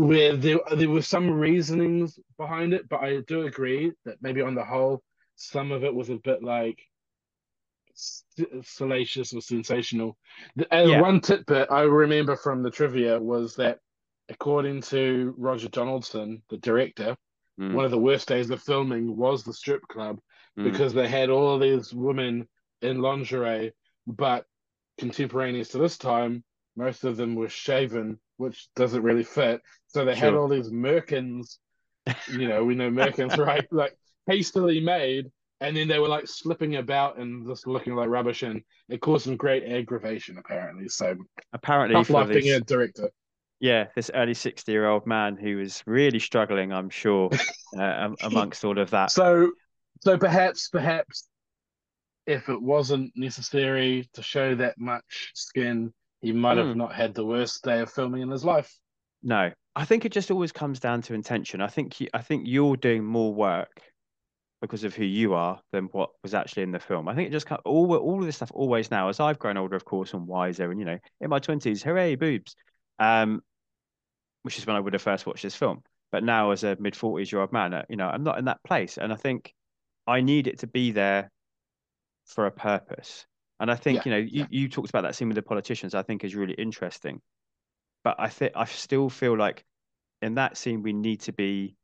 where 0.00 0.34
there 0.34 0.60
there 0.76 0.88
were 0.88 1.02
some 1.02 1.30
reasonings 1.30 2.18
behind 2.38 2.72
it, 2.72 2.88
but 2.88 3.00
I 3.00 3.20
do 3.26 3.42
agree 3.46 3.92
that 4.06 4.16
maybe 4.22 4.40
on 4.40 4.54
the 4.54 4.64
whole, 4.64 5.02
some 5.36 5.72
of 5.72 5.84
it 5.84 5.94
was 5.94 6.08
a 6.08 6.16
bit 6.16 6.42
like 6.42 6.80
salacious 8.62 9.34
or 9.34 9.42
sensational. 9.42 10.16
And 10.70 10.90
Yeah. 10.90 11.00
one 11.02 11.20
tidbit 11.20 11.70
I 11.70 11.82
remember 11.82 12.34
from 12.36 12.62
the 12.62 12.70
trivia 12.70 13.20
was 13.20 13.56
that, 13.56 13.80
according 14.30 14.80
to 14.82 15.34
Roger 15.36 15.68
Donaldson, 15.68 16.42
the 16.48 16.56
director, 16.58 17.16
Mm. 17.58 17.74
one 17.74 17.84
of 17.84 17.90
the 17.90 17.98
worst 17.98 18.26
days 18.26 18.48
of 18.48 18.62
filming 18.62 19.16
was 19.16 19.44
the 19.44 19.52
strip 19.52 19.86
club 19.88 20.18
Mm. 20.56 20.64
because 20.64 20.94
they 20.94 21.08
had 21.08 21.28
all 21.28 21.58
these 21.58 21.92
women 21.92 22.48
in 22.80 23.02
lingerie, 23.02 23.72
but 24.06 24.46
contemporaneous 24.96 25.68
to 25.70 25.78
this 25.78 25.98
time, 25.98 26.42
most 26.74 27.04
of 27.04 27.18
them 27.18 27.34
were 27.34 27.50
shaven, 27.50 28.18
which 28.40 28.68
doesn't 28.74 29.02
really 29.02 29.24
fit. 29.24 29.60
So 29.88 30.04
they 30.04 30.16
had 30.16 30.34
all 30.34 30.48
these 30.48 30.70
merkins, 30.70 31.58
you 32.26 32.48
know, 32.48 32.64
we 32.64 32.74
know 32.74 32.90
merkins, 32.90 33.36
right? 33.46 33.66
Like 33.70 33.96
hastily 34.26 34.80
made, 34.80 35.30
and 35.60 35.76
then 35.76 35.88
they 35.88 35.98
were 35.98 36.08
like 36.08 36.26
slipping 36.26 36.76
about 36.76 37.18
and 37.18 37.46
just 37.46 37.66
looking 37.66 37.94
like 37.94 38.08
rubbish, 38.08 38.42
and 38.42 38.62
it 38.88 39.00
caused 39.00 39.24
some 39.24 39.36
great 39.36 39.64
aggravation, 39.64 40.38
apparently. 40.38 40.88
So 40.88 41.16
Apparently, 41.52 41.96
tough 41.96 42.10
life 42.10 42.32
being 42.32 42.46
this, 42.46 42.56
a 42.56 42.60
director. 42.60 43.10
yeah, 43.60 43.88
this 43.94 44.10
early 44.14 44.34
sixty-year-old 44.34 45.06
man 45.06 45.36
who 45.36 45.56
was 45.58 45.82
really 45.86 46.18
struggling, 46.18 46.72
I'm 46.72 46.90
sure, 46.90 47.30
uh, 47.78 48.10
amongst 48.22 48.64
all 48.64 48.78
of 48.78 48.90
that. 48.90 49.10
So, 49.10 49.52
so 50.00 50.16
perhaps, 50.18 50.68
perhaps, 50.68 51.28
if 52.26 52.48
it 52.48 52.60
wasn't 52.60 53.12
necessary 53.16 54.08
to 54.14 54.22
show 54.22 54.54
that 54.54 54.78
much 54.78 55.32
skin, 55.34 55.92
he 56.20 56.32
might 56.32 56.58
have 56.58 56.72
Hmm. 56.72 56.78
not 56.78 56.94
had 56.94 57.14
the 57.14 57.24
worst 57.24 57.62
day 57.64 57.80
of 57.80 57.90
filming 57.90 58.22
in 58.22 58.30
his 58.30 58.44
life. 58.44 58.78
No, 59.22 59.52
I 59.76 59.84
think 59.84 60.04
it 60.04 60.12
just 60.12 60.30
always 60.30 60.52
comes 60.52 60.80
down 60.80 61.02
to 61.02 61.14
intention. 61.14 61.60
I 61.60 61.68
think 61.68 62.00
you, 62.00 62.08
I 62.14 62.22
think 62.22 62.44
you're 62.46 62.76
doing 62.76 63.04
more 63.04 63.34
work 63.34 63.82
because 64.60 64.84
of 64.84 64.94
who 64.94 65.04
you 65.04 65.34
are 65.34 65.60
than 65.72 65.84
what 65.86 66.10
was 66.22 66.34
actually 66.34 66.62
in 66.64 66.72
the 66.72 66.78
film. 66.78 67.08
I 67.08 67.14
think 67.14 67.28
it 67.28 67.32
just 67.32 67.46
kind 67.46 67.60
all 67.64 67.94
all 67.96 68.20
of 68.20 68.26
this 68.26 68.36
stuff 68.36 68.50
always 68.54 68.90
now, 68.90 69.08
as 69.08 69.20
I've 69.20 69.38
grown 69.38 69.56
older, 69.56 69.76
of 69.76 69.84
course, 69.84 70.12
and 70.12 70.26
wiser, 70.26 70.70
and 70.70 70.78
you 70.78 70.86
know, 70.86 70.98
in 71.20 71.30
my 71.30 71.38
twenties, 71.38 71.82
hooray, 71.82 72.16
boobs, 72.16 72.56
um, 72.98 73.42
which 74.42 74.58
is 74.58 74.66
when 74.66 74.76
I 74.76 74.80
would 74.80 74.92
have 74.92 75.02
first 75.02 75.26
watched 75.26 75.42
this 75.42 75.56
film. 75.56 75.82
But 76.12 76.24
now, 76.24 76.50
as 76.50 76.64
a 76.64 76.76
mid 76.80 76.96
forties 76.96 77.30
year 77.32 77.40
old 77.40 77.52
man, 77.52 77.72
uh, 77.72 77.84
you 77.88 77.96
know, 77.96 78.08
I'm 78.08 78.24
not 78.24 78.38
in 78.38 78.46
that 78.46 78.62
place, 78.64 78.98
and 78.98 79.12
I 79.12 79.16
think 79.16 79.54
I 80.06 80.20
need 80.20 80.46
it 80.46 80.60
to 80.60 80.66
be 80.66 80.92
there 80.92 81.30
for 82.26 82.46
a 82.46 82.50
purpose. 82.50 83.26
And 83.60 83.70
I 83.70 83.76
think 83.76 83.98
Yeah, 83.98 84.02
you 84.04 84.10
know, 84.10 84.16
you, 84.18 84.40
yeah. 84.40 84.46
you 84.50 84.68
talked 84.68 84.88
about 84.88 85.02
that 85.02 85.14
scene 85.14 85.28
with 85.28 85.36
the 85.36 85.42
politicians. 85.42 85.94
I 85.94 86.02
think 86.02 86.24
is 86.24 86.34
really 86.34 86.54
interesting. 86.54 87.20
But 88.02 88.16
I 88.18 88.28
think 88.28 88.52
I 88.56 88.64
still 88.64 89.10
feel 89.10 89.36
like 89.36 89.64
in 90.22 90.34
that 90.34 90.56
scene 90.56 90.82
we 90.82 90.92
need 90.92 91.20
to 91.22 91.32
be 91.32 91.76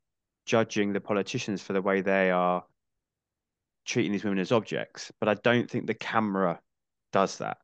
judging 0.45 0.93
the 0.93 1.01
politicians 1.01 1.61
for 1.61 1.73
the 1.73 1.81
way 1.81 2.01
they 2.01 2.31
are 2.31 2.63
treating 3.85 4.11
these 4.11 4.23
women 4.23 4.39
as 4.39 4.51
objects. 4.51 5.11
But 5.19 5.29
I 5.29 5.35
don't 5.35 5.69
think 5.69 5.85
the 5.85 5.93
camera 5.93 6.59
does 7.13 7.37
that. 7.37 7.57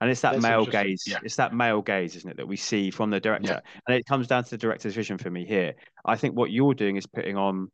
And 0.00 0.10
it's 0.10 0.20
that 0.20 0.32
That's 0.32 0.42
male 0.42 0.66
gaze. 0.66 1.04
Yeah. 1.06 1.20
It's 1.22 1.36
that 1.36 1.54
male 1.54 1.80
gaze, 1.80 2.16
isn't 2.16 2.30
it, 2.30 2.36
that 2.36 2.46
we 2.46 2.56
see 2.56 2.90
from 2.90 3.08
the 3.08 3.18
director. 3.18 3.62
And 3.88 3.96
it 3.96 4.04
comes 4.04 4.26
down 4.26 4.44
to 4.44 4.50
the 4.50 4.58
director's 4.58 4.94
vision 4.94 5.16
for 5.16 5.30
me 5.30 5.46
here. 5.46 5.74
I 6.04 6.16
think 6.16 6.36
what 6.36 6.50
you're 6.50 6.74
doing 6.74 6.96
is 6.96 7.06
putting 7.06 7.38
on 7.38 7.70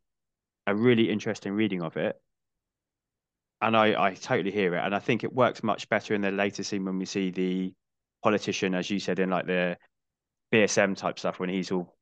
a 0.65 0.73
really 0.73 1.09
interesting 1.09 1.51
reading 1.51 1.81
of 1.81 1.97
it. 1.97 2.15
And 3.63 3.77
I, 3.77 4.07
I 4.07 4.13
totally 4.13 4.51
hear 4.51 4.75
it. 4.75 4.83
And 4.83 4.93
I 4.93 4.99
think 4.99 5.23
it 5.23 5.31
works 5.33 5.63
much 5.63 5.87
better 5.87 6.13
in 6.13 6.19
the 6.19 6.31
later 6.31 6.63
scene 6.63 6.83
when 6.83 6.99
we 6.99 7.05
see 7.05 7.31
the 7.31 7.73
politician, 8.21 8.75
as 8.75 8.89
you 8.89 8.99
said, 8.99 9.19
in 9.19 9.29
like 9.29 9.47
the 9.47 9.77
BDSM 10.53 10.97
type 10.97 11.17
stuff 11.17 11.39
when 11.39 11.47
he's 11.47 11.71
all 11.71 11.95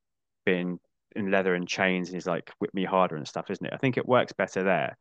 been 0.43 0.79
in 1.15 1.29
leather 1.29 1.53
and 1.53 1.67
chains 1.67 2.09
and 2.09 2.15
he's 2.15 2.25
like 2.25 2.51
whip 2.57 2.73
me 2.73 2.83
harder 2.83 3.15
and 3.15 3.27
stuff, 3.27 3.51
isn't 3.51 3.63
it? 3.63 3.73
I 3.73 3.77
think 3.77 3.97
it 3.97 4.07
works 4.07 4.33
better 4.33 4.63
there. 4.63 4.97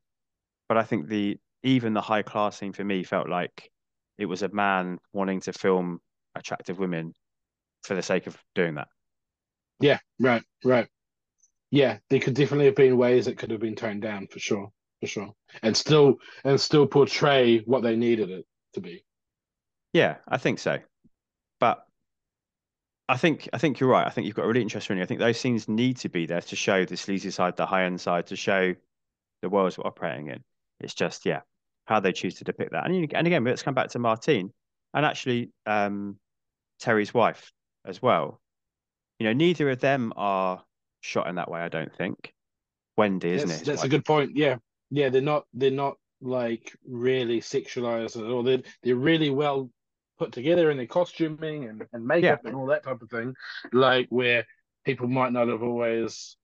But 0.69 0.77
I 0.77 0.83
think 0.83 1.09
the 1.09 1.39
even 1.63 1.95
the 1.95 2.03
high 2.03 2.23
class 2.23 2.59
scene 2.59 2.75
for 2.75 2.85
me 2.85 3.05
felt 3.05 3.31
like 3.31 3.71
it 4.19 4.27
was 4.27 4.43
a 4.43 4.49
man 4.49 4.99
wanting 5.15 5.41
to 5.41 5.55
film 5.55 5.99
attractive 6.35 6.79
women 6.79 7.15
for 7.85 7.95
the 7.95 8.03
sake 8.03 8.27
of 8.27 8.37
doing 8.55 8.75
that. 8.75 8.89
Yeah, 9.81 9.99
right, 10.19 10.43
right. 10.63 10.89
Yeah, 11.71 11.99
there 12.11 12.21
could 12.21 12.35
definitely 12.35 12.67
have 12.67 12.77
been 12.77 12.99
ways 12.99 13.29
it 13.29 13.39
could 13.39 13.51
have 13.51 13.61
been 13.61 13.77
toned 13.77 14.03
down 14.03 14.27
for 14.27 14.39
sure, 14.39 14.71
for 15.01 15.07
sure, 15.07 15.35
and 15.63 15.77
still 15.77 16.17
and 16.45 16.61
still 16.61 16.87
portray 16.87 17.59
what 17.61 17.83
they 17.83 17.97
needed 17.97 18.31
it 18.31 18.47
to 18.75 18.81
be. 18.81 19.05
Yeah, 19.93 20.17
I 20.29 20.39
think 20.39 20.59
so. 20.59 20.79
But 21.59 21.85
I 23.09 23.17
think 23.17 23.49
I 23.53 23.59
think 23.59 23.81
you're 23.81 23.91
right. 23.91 24.07
I 24.07 24.11
think 24.11 24.27
you've 24.27 24.37
got 24.37 24.45
a 24.45 24.49
really 24.49 24.63
interesting. 24.63 25.01
I 25.01 25.07
think 25.07 25.21
those 25.21 25.39
scenes 25.39 25.69
need 25.69 25.97
to 25.99 26.09
be 26.09 26.27
there 26.27 26.41
to 26.41 26.57
show 26.57 26.85
the 26.85 26.97
sleazy 26.97 27.31
side, 27.31 27.57
the 27.57 27.67
high 27.67 27.85
end 27.85 28.01
side, 28.01 28.27
to 28.29 28.37
show 28.37 28.75
the 29.43 29.49
worlds 29.49 29.79
we're 29.79 29.87
operating 29.87 30.29
in. 30.29 30.45
It's 30.81 30.95
just 30.95 31.27
yeah, 31.27 31.41
how 31.87 32.01
they 32.01 32.13
choose 32.13 32.37
to 32.37 32.45
depict 32.45 32.73
that. 32.73 32.87
And 32.87 33.13
and 33.13 33.27
again, 33.27 33.45
let's 33.45 33.63
come 33.63 33.75
back 33.75 33.89
to 33.91 33.99
Martine 33.99 34.53
and 34.95 35.07
actually 35.07 35.51
um, 35.67 36.19
Terry's 36.79 37.13
wife 37.15 37.53
as 37.85 38.01
well. 38.01 38.41
You 39.19 39.27
know, 39.27 39.33
neither 39.33 39.69
of 39.71 39.81
them 39.81 40.13
are 40.17 40.63
shot 41.01 41.27
in 41.29 41.35
that 41.35 41.51
way. 41.51 41.61
I 41.61 41.69
don't 41.69 41.95
think. 41.95 42.33
Wendy, 42.97 43.31
isn't 43.31 43.49
that's, 43.49 43.63
it? 43.63 43.65
That's 43.67 43.85
a 43.85 43.89
good 43.89 44.05
point. 44.05 44.37
Yeah, 44.37 44.57
yeah. 44.91 45.09
They're 45.09 45.23
not. 45.23 45.45
They're 45.55 45.71
not 45.71 45.97
like 46.21 46.77
really 46.87 47.41
sexualized 47.41 48.17
at 48.21 48.31
all. 48.31 48.43
They're 48.43 48.63
they're 48.83 48.97
really 48.97 49.31
well 49.31 49.71
put 50.19 50.33
together 50.33 50.71
in 50.71 50.77
their 50.77 50.87
costuming 50.87 51.65
and, 51.65 51.83
and 51.95 52.07
makeup 52.07 52.45
and 52.45 52.55
all 52.55 52.67
that 52.67 52.85
type 52.85 53.01
of 53.01 53.09
thing. 53.11 53.35
Like 53.73 54.07
where 54.11 54.47
people 54.85 55.09
might 55.09 55.33
not 55.33 55.49
have 55.49 55.63
always 55.63 56.37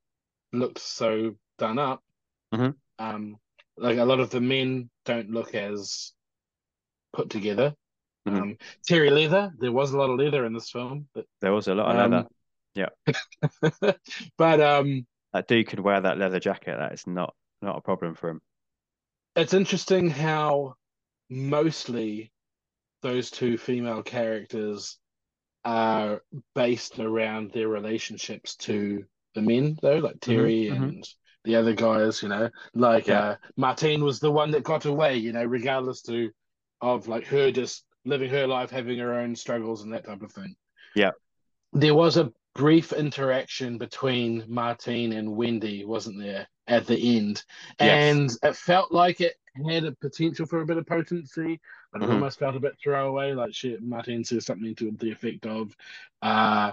looked 0.52 0.78
so 0.78 1.34
done 1.58 1.78
up. 1.78 2.02
Mhm. 2.54 2.74
Um, 2.98 3.36
like 3.76 3.98
a 3.98 4.04
lot 4.04 4.20
of 4.20 4.30
the 4.30 4.40
men 4.40 4.88
don't 5.04 5.30
look 5.30 5.54
as 5.54 6.12
put 7.12 7.28
together. 7.28 7.74
Mhm. 8.26 8.40
Um, 8.40 8.56
Terry 8.86 9.10
Leather, 9.10 9.52
there 9.58 9.72
was 9.72 9.92
a 9.92 9.98
lot 9.98 10.10
of 10.10 10.18
leather 10.18 10.46
in 10.46 10.54
this 10.54 10.70
film, 10.70 11.08
but 11.14 11.26
There 11.40 11.52
was 11.52 11.68
a 11.68 11.74
lot 11.74 11.94
of 11.94 12.00
um, 12.00 12.10
leather. 12.10 12.28
Yeah. 12.74 13.92
but 14.38 14.60
um, 14.60 15.06
That 15.32 15.48
dude 15.48 15.68
could 15.68 15.80
wear 15.80 16.00
that 16.00 16.18
leather 16.18 16.40
jacket. 16.40 16.76
That 16.78 16.92
is 16.92 17.06
not 17.06 17.34
not 17.62 17.78
a 17.78 17.80
problem 17.80 18.14
for 18.14 18.30
him. 18.30 18.40
it's 19.34 19.54
interesting 19.54 20.08
how 20.08 20.74
mostly 21.28 22.32
those 23.02 23.30
two 23.30 23.58
female 23.58 24.02
characters 24.02 24.98
are 25.64 26.22
based 26.54 26.98
around 26.98 27.50
their 27.52 27.68
relationships 27.68 28.56
to 28.56 29.04
the 29.34 29.42
men, 29.42 29.76
though, 29.82 29.98
like 29.98 30.20
Terry 30.20 30.68
mhm. 30.70 30.76
and 30.76 31.08
the 31.44 31.56
other 31.56 31.74
guys. 31.74 32.22
You 32.22 32.28
know, 32.30 32.48
like 32.74 33.08
Yeah. 33.08 33.20
uh, 33.20 33.36
Martine 33.56 34.02
was 34.04 34.20
the 34.20 34.30
one 34.30 34.52
that 34.52 34.62
got 34.62 34.84
away. 34.86 35.16
You 35.16 35.32
know, 35.32 35.44
regardless 35.44 36.02
to 36.02 36.30
of 36.80 37.08
like 37.08 37.26
her 37.26 37.50
just 37.50 37.84
living 38.04 38.30
her 38.30 38.46
life, 38.46 38.70
having 38.70 38.98
her 39.00 39.14
own 39.14 39.34
struggles 39.36 39.82
and 39.82 39.92
that 39.92 40.06
type 40.06 40.22
of 40.22 40.32
thing. 40.32 40.54
Yeah. 40.94 41.10
There 41.72 41.94
was 41.94 42.16
a 42.16 42.32
brief 42.54 42.92
interaction 42.92 43.76
between 43.78 44.44
Martine 44.48 45.12
and 45.12 45.36
Wendy, 45.36 45.84
wasn't 45.84 46.18
there, 46.18 46.46
at 46.68 46.86
the 46.86 47.16
end? 47.16 47.44
Yes. 47.80 48.14
And 48.14 48.30
it 48.42 48.56
felt 48.56 48.92
like 48.92 49.20
it 49.20 49.34
had 49.68 49.84
a 49.84 49.92
potential 49.92 50.46
for 50.46 50.60
a 50.60 50.66
bit 50.66 50.76
of 50.76 50.86
potency, 50.86 51.60
but 51.92 52.02
it 52.02 52.08
Mhm. 52.08 52.14
almost 52.14 52.38
felt 52.38 52.56
a 52.56 52.60
bit 52.60 52.76
throwaway. 52.82 53.32
Like 53.32 53.54
she, 53.54 53.76
Martine 53.80 54.24
says 54.24 54.46
something 54.46 54.74
to 54.76 54.90
the 54.92 55.10
effect 55.10 55.46
of, 55.46 55.74
uh, 56.22 56.72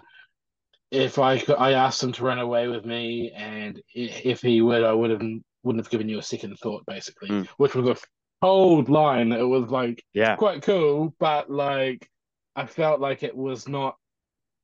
"If 0.92 1.18
I 1.20 1.42
I 1.58 1.74
asked 1.74 2.04
him 2.04 2.12
to 2.14 2.24
run 2.24 2.40
away 2.40 2.68
with 2.68 2.86
me, 2.86 3.32
and 3.32 3.82
if 3.94 4.42
he 4.42 4.62
would, 4.62 4.84
I 4.84 4.94
would 4.94 5.12
have 5.12 5.22
wouldn't 5.64 5.84
have 5.86 5.90
given 5.92 6.10
you 6.10 6.20
a 6.20 6.24
second 6.24 6.58
thought, 6.60 6.86
basically." 6.86 7.30
Mm. 7.30 7.48
Which 7.58 7.74
was 7.76 7.88
a 7.88 7.98
cold 8.42 8.90
line. 8.90 9.32
It 9.32 9.44
was 9.44 9.70
like 9.70 10.04
Yeah. 10.14 10.36
quite 10.36 10.62
cool, 10.62 11.16
but 11.20 11.50
like 11.50 12.10
I 12.56 12.66
felt 12.68 13.00
like 13.00 13.24
it 13.24 13.36
was 13.36 13.68
not 13.68 13.98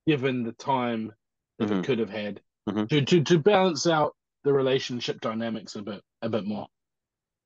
given 0.05 0.43
the 0.43 0.51
time 0.51 1.13
that 1.57 1.69
Mhm. 1.69 1.79
it 1.79 1.85
could 1.85 1.99
have 1.99 2.09
had 2.09 2.41
Mhm. 2.67 2.89
to, 2.89 3.01
to 3.01 3.23
to 3.23 3.39
balance 3.39 3.87
out 3.87 4.15
the 4.49 4.53
relationship 4.53 5.21
dynamics 5.21 5.75
a 5.75 5.81
bit 5.83 6.01
a 6.23 6.29
bit 6.29 6.43
more. 6.43 6.65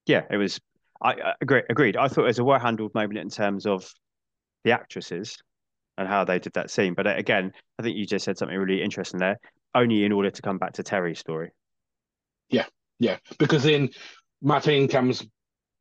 Yeah, 0.05 0.21
it 0.31 0.37
was. 0.37 0.59
I, 1.01 1.11
I 1.11 1.33
agree. 1.41 1.61
Agreed. 1.69 1.97
I 1.97 2.07
thought 2.07 2.23
it 2.23 2.27
was 2.27 2.39
a 2.39 2.45
well-handled 2.45 2.93
moment 2.95 3.19
in 3.19 3.29
terms 3.29 3.65
of 3.65 3.91
the 4.63 4.71
actresses 4.71 5.37
and 5.97 6.07
how 6.07 6.23
they 6.23 6.39
did 6.39 6.53
that 6.53 6.71
scene. 6.71 6.93
But 6.93 7.07
uh, 7.07 7.15
again, 7.17 7.51
I 7.77 7.83
think 7.83 7.97
you 7.97 8.05
just 8.05 8.23
said 8.23 8.37
something 8.37 8.57
really 8.57 8.81
interesting 8.81 9.19
there. 9.19 9.37
Only 9.75 10.05
in 10.05 10.13
order 10.13 10.31
to 10.31 10.41
come 10.41 10.57
back 10.57 10.73
to 10.73 10.83
Terry's 10.83 11.19
story. 11.19 11.51
Yeah, 12.49 12.67
yeah. 12.99 13.17
because 13.37 13.63
then 13.63 13.89
Martine 14.41 14.87
comes, 14.87 15.23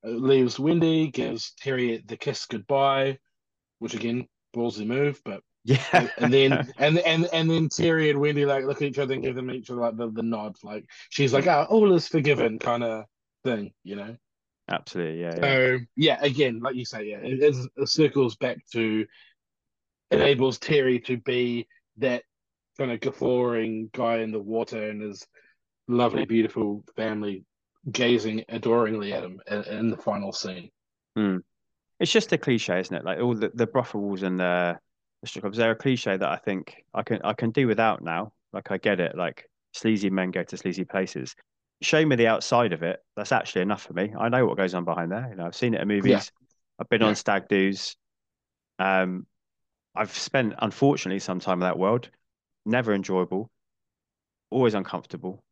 uh, 0.04 0.08
leaves 0.08 0.58
Wendy, 0.58 1.08
gives 1.08 1.52
Terry 1.60 2.02
the 2.04 2.16
kiss 2.16 2.46
goodbye, 2.46 3.18
which 3.78 3.94
again 3.94 4.26
ballsy 4.56 4.86
move, 4.86 5.20
but 5.24 5.40
Yeah. 5.64 6.08
and 6.18 6.32
then 6.32 6.72
and 6.78 6.98
and 6.98 7.28
and 7.32 7.50
then 7.50 7.68
Terry 7.68 8.10
and 8.10 8.20
Wendy 8.20 8.44
like 8.44 8.64
look 8.64 8.82
at 8.82 8.88
each 8.88 8.98
other 8.98 9.14
and 9.14 9.22
give 9.22 9.34
them 9.34 9.50
each 9.50 9.70
other 9.70 9.80
like 9.80 9.96
the, 9.96 10.10
the 10.10 10.22
nod, 10.22 10.56
like 10.62 10.84
she's 11.10 11.32
like, 11.32 11.46
"Oh, 11.46 11.66
all 11.68 11.92
is 11.94 12.08
forgiven," 12.08 12.58
kind 12.58 12.82
of 12.82 13.04
thing, 13.44 13.72
you 13.84 13.96
know. 13.96 14.16
absolutely. 14.70 15.20
Yeah. 15.20 15.34
yeah. 15.36 15.40
So 15.40 15.78
yeah, 15.96 16.18
again, 16.20 16.60
like 16.60 16.74
you 16.74 16.84
say, 16.84 17.04
yeah, 17.10 17.18
it, 17.18 17.56
it 17.78 17.88
circles 17.88 18.36
back 18.36 18.58
to 18.72 19.06
enables 20.10 20.58
Terry 20.58 21.00
to 21.00 21.16
be 21.16 21.66
that 21.98 22.22
kind 22.78 22.90
of 22.90 23.00
guffawing 23.00 23.90
guy 23.92 24.18
in 24.18 24.32
the 24.32 24.40
water 24.40 24.90
and 24.90 25.02
his 25.02 25.26
lovely, 25.88 26.24
beautiful 26.24 26.84
family 26.96 27.44
gazing 27.90 28.44
adoringly 28.48 29.12
at 29.12 29.24
him 29.24 29.40
in, 29.50 29.62
in 29.64 29.90
the 29.90 29.96
final 29.96 30.32
scene. 30.32 30.70
Hmm. 31.16 31.38
It's 31.98 32.12
just 32.12 32.32
a 32.32 32.38
cliche, 32.38 32.80
isn't 32.80 32.96
it? 32.96 33.04
Like 33.04 33.20
all 33.20 33.34
the, 33.34 33.50
the 33.54 33.66
brothels 33.66 34.22
and 34.22 34.40
the, 34.40 34.78
clubs, 35.30 35.58
they're 35.58 35.72
a 35.72 35.76
cliche 35.76 36.16
that 36.16 36.28
I 36.28 36.36
think 36.36 36.84
I 36.94 37.02
can 37.02 37.20
I 37.24 37.32
can 37.34 37.50
do 37.50 37.66
without 37.66 38.02
now. 38.02 38.32
Like 38.52 38.70
I 38.70 38.78
get 38.78 39.00
it. 39.00 39.16
Like 39.16 39.48
sleazy 39.72 40.10
men 40.10 40.30
go 40.30 40.42
to 40.42 40.56
sleazy 40.56 40.84
places. 40.84 41.34
Show 41.82 42.04
me 42.04 42.16
the 42.16 42.28
outside 42.28 42.72
of 42.72 42.82
it. 42.82 43.00
That's 43.16 43.32
actually 43.32 43.62
enough 43.62 43.82
for 43.82 43.92
me. 43.92 44.12
I 44.18 44.28
know 44.28 44.46
what 44.46 44.56
goes 44.56 44.74
on 44.74 44.84
behind 44.84 45.10
there. 45.12 45.28
You 45.30 45.36
know, 45.36 45.46
I've 45.46 45.56
seen 45.56 45.74
it 45.74 45.80
in 45.80 45.88
movies. 45.88 46.30
I've 46.78 46.88
been 46.88 47.02
Yeah. 47.02 47.08
on 47.08 47.14
stag 47.14 47.48
do's. 47.48 47.96
Um, 48.78 49.26
I've 49.94 50.12
spent 50.16 50.54
unfortunately 50.58 51.20
some 51.20 51.40
time 51.40 51.58
in 51.58 51.60
that 51.68 51.78
world. 51.78 52.10
Never 52.66 52.94
enjoyable. 52.94 53.50
Always 54.50 54.74
uncomfortable. 54.74 55.42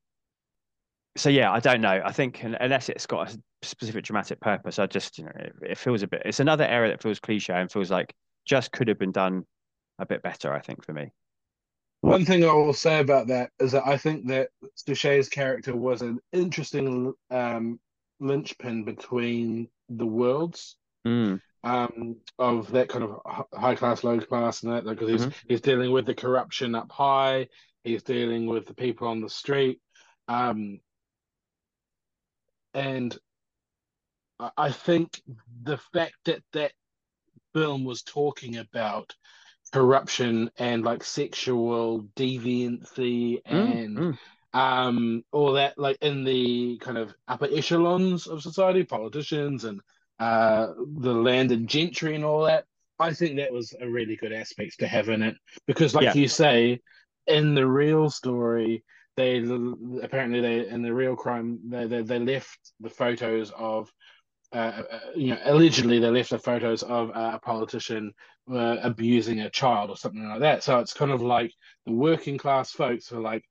So 1.17 1.29
yeah, 1.29 1.51
I 1.51 1.61
don't 1.61 1.81
know. 1.81 2.01
I 2.05 2.13
think 2.13 2.43
unless 2.45 2.89
it's 2.89 3.07
got 3.07 3.33
a 3.35 3.39
specific 3.63 4.05
dramatic 4.05 4.41
purpose, 4.41 4.79
I 4.79 4.87
just 4.87 5.19
you 5.19 5.25
know 5.25 5.33
it, 5.35 5.53
it 5.63 5.79
feels 5.79 6.03
a 6.03 6.07
bit. 6.07 6.23
It's 6.25 6.41
another 6.41 6.65
area 6.65 6.91
that 6.91 7.03
feels 7.03 7.19
cliche 7.21 7.53
and 7.53 7.71
feels 7.71 7.91
like 7.91 8.15
just 8.45 8.73
could 8.73 8.89
have 8.89 8.99
been 8.99 9.13
done 9.13 9.45
a 10.01 10.07
bit 10.07 10.23
better. 10.23 10.53
I 10.53 10.61
think 10.61 10.85
for 10.85 10.93
me. 10.93 11.13
One 12.01 12.25
thing 12.25 12.45
I 12.45 12.53
will 12.53 12.73
say 12.73 12.99
about 13.01 13.27
that 13.29 13.51
is 13.61 13.73
that 13.73 13.87
I 13.87 13.99
think 13.99 14.27
that 14.29 14.49
Suchet's 14.75 15.29
character 15.29 15.77
was 15.77 16.01
an 16.01 16.19
interesting 16.33 17.13
um, 17.31 17.79
linchpin 18.21 18.85
between 18.85 19.69
the 19.91 20.07
worlds. 20.07 20.77
Mm, 21.07 21.41
um, 21.63 22.17
of 22.39 22.71
that 22.73 22.89
kind 22.89 23.05
of 23.05 23.47
high 23.55 23.75
class, 23.75 24.03
low 24.03 24.19
class, 24.21 24.63
and 24.63 24.73
that 24.73 24.85
because 24.85 25.09
he's 25.11 25.35
he's 25.49 25.61
dealing 25.61 25.93
with 25.93 26.07
the 26.07 26.15
corruption 26.15 26.75
up 26.75 26.91
high, 26.91 27.49
he's 27.85 28.03
dealing 28.03 28.47
with 28.47 28.67
the 28.67 28.75
people 28.75 29.09
on 29.09 29.21
the 29.21 29.29
street, 29.31 29.81
um, 30.29 30.81
and 32.75 33.19
I- 34.39 34.53
I 34.57 34.73
think 34.73 35.21
the 35.63 35.79
fact 35.93 36.17
that 36.25 36.43
that 36.53 36.73
film 37.55 37.85
was 37.85 38.03
talking 38.03 38.57
about 38.57 39.15
corruption 39.73 40.51
and 40.59 40.85
like 40.85 41.05
sexual 41.05 42.03
deviancy 42.17 43.41
mm, 43.43 43.43
and 43.47 43.99
mm. 43.99 44.19
um 44.53 45.23
all 45.33 45.53
that 45.53 45.79
like 45.79 45.97
in 46.01 46.25
the 46.25 46.77
kind 46.79 46.99
of 46.99 47.15
upper 47.29 47.47
echelons 47.53 48.27
of 48.27 48.43
society 48.43 48.85
politicians 48.85 49.65
and 49.65 49.81
uh 50.19 50.69
the 50.99 51.13
landed 51.15 51.67
gentry 51.67 52.15
and 52.15 52.25
all 52.25 52.43
that 52.45 52.65
i 52.99 53.13
think 53.13 53.37
that 53.37 53.53
was 53.53 53.75
a 53.81 53.89
really 53.89 54.17
good 54.17 54.33
aspect 54.33 54.79
to 54.79 54.87
have 54.89 55.09
in 55.09 55.23
it 55.23 55.37
because 55.67 55.95
like 55.95 56.05
Yeah. 56.05 56.15
you 56.15 56.29
say 56.29 56.81
in 57.27 57.55
the 57.55 57.67
real 57.67 58.11
story 58.11 58.83
they 59.17 59.39
apparently 60.03 60.41
they 60.41 60.69
in 60.69 60.83
the 60.83 60.93
real 60.93 61.15
crime 61.17 61.61
they 61.69 61.87
they, 61.87 62.03
they 62.03 62.19
left 62.19 62.73
the 62.81 62.91
photos 62.91 63.51
of 63.57 63.91
uh, 64.53 64.83
uh, 64.91 64.99
you 65.15 65.29
know, 65.29 65.39
allegedly 65.45 65.99
they 65.99 66.11
left 66.11 66.31
the 66.31 66.39
photos 66.39 66.83
of 66.83 67.11
uh, 67.11 67.33
a 67.35 67.39
politician 67.41 68.13
uh, 68.53 68.77
abusing 68.83 69.41
a 69.41 69.51
child 69.51 69.91
or 69.91 69.97
something 69.97 70.27
like 70.29 70.41
that. 70.41 70.63
So 70.63 70.79
it's 70.79 70.93
kind 70.93 71.11
of 71.13 71.23
like 71.23 71.53
the 71.87 71.93
working 71.93 72.39
class 72.39 72.71
folks 72.73 73.13
are 73.13 73.21
like, 73.21 73.45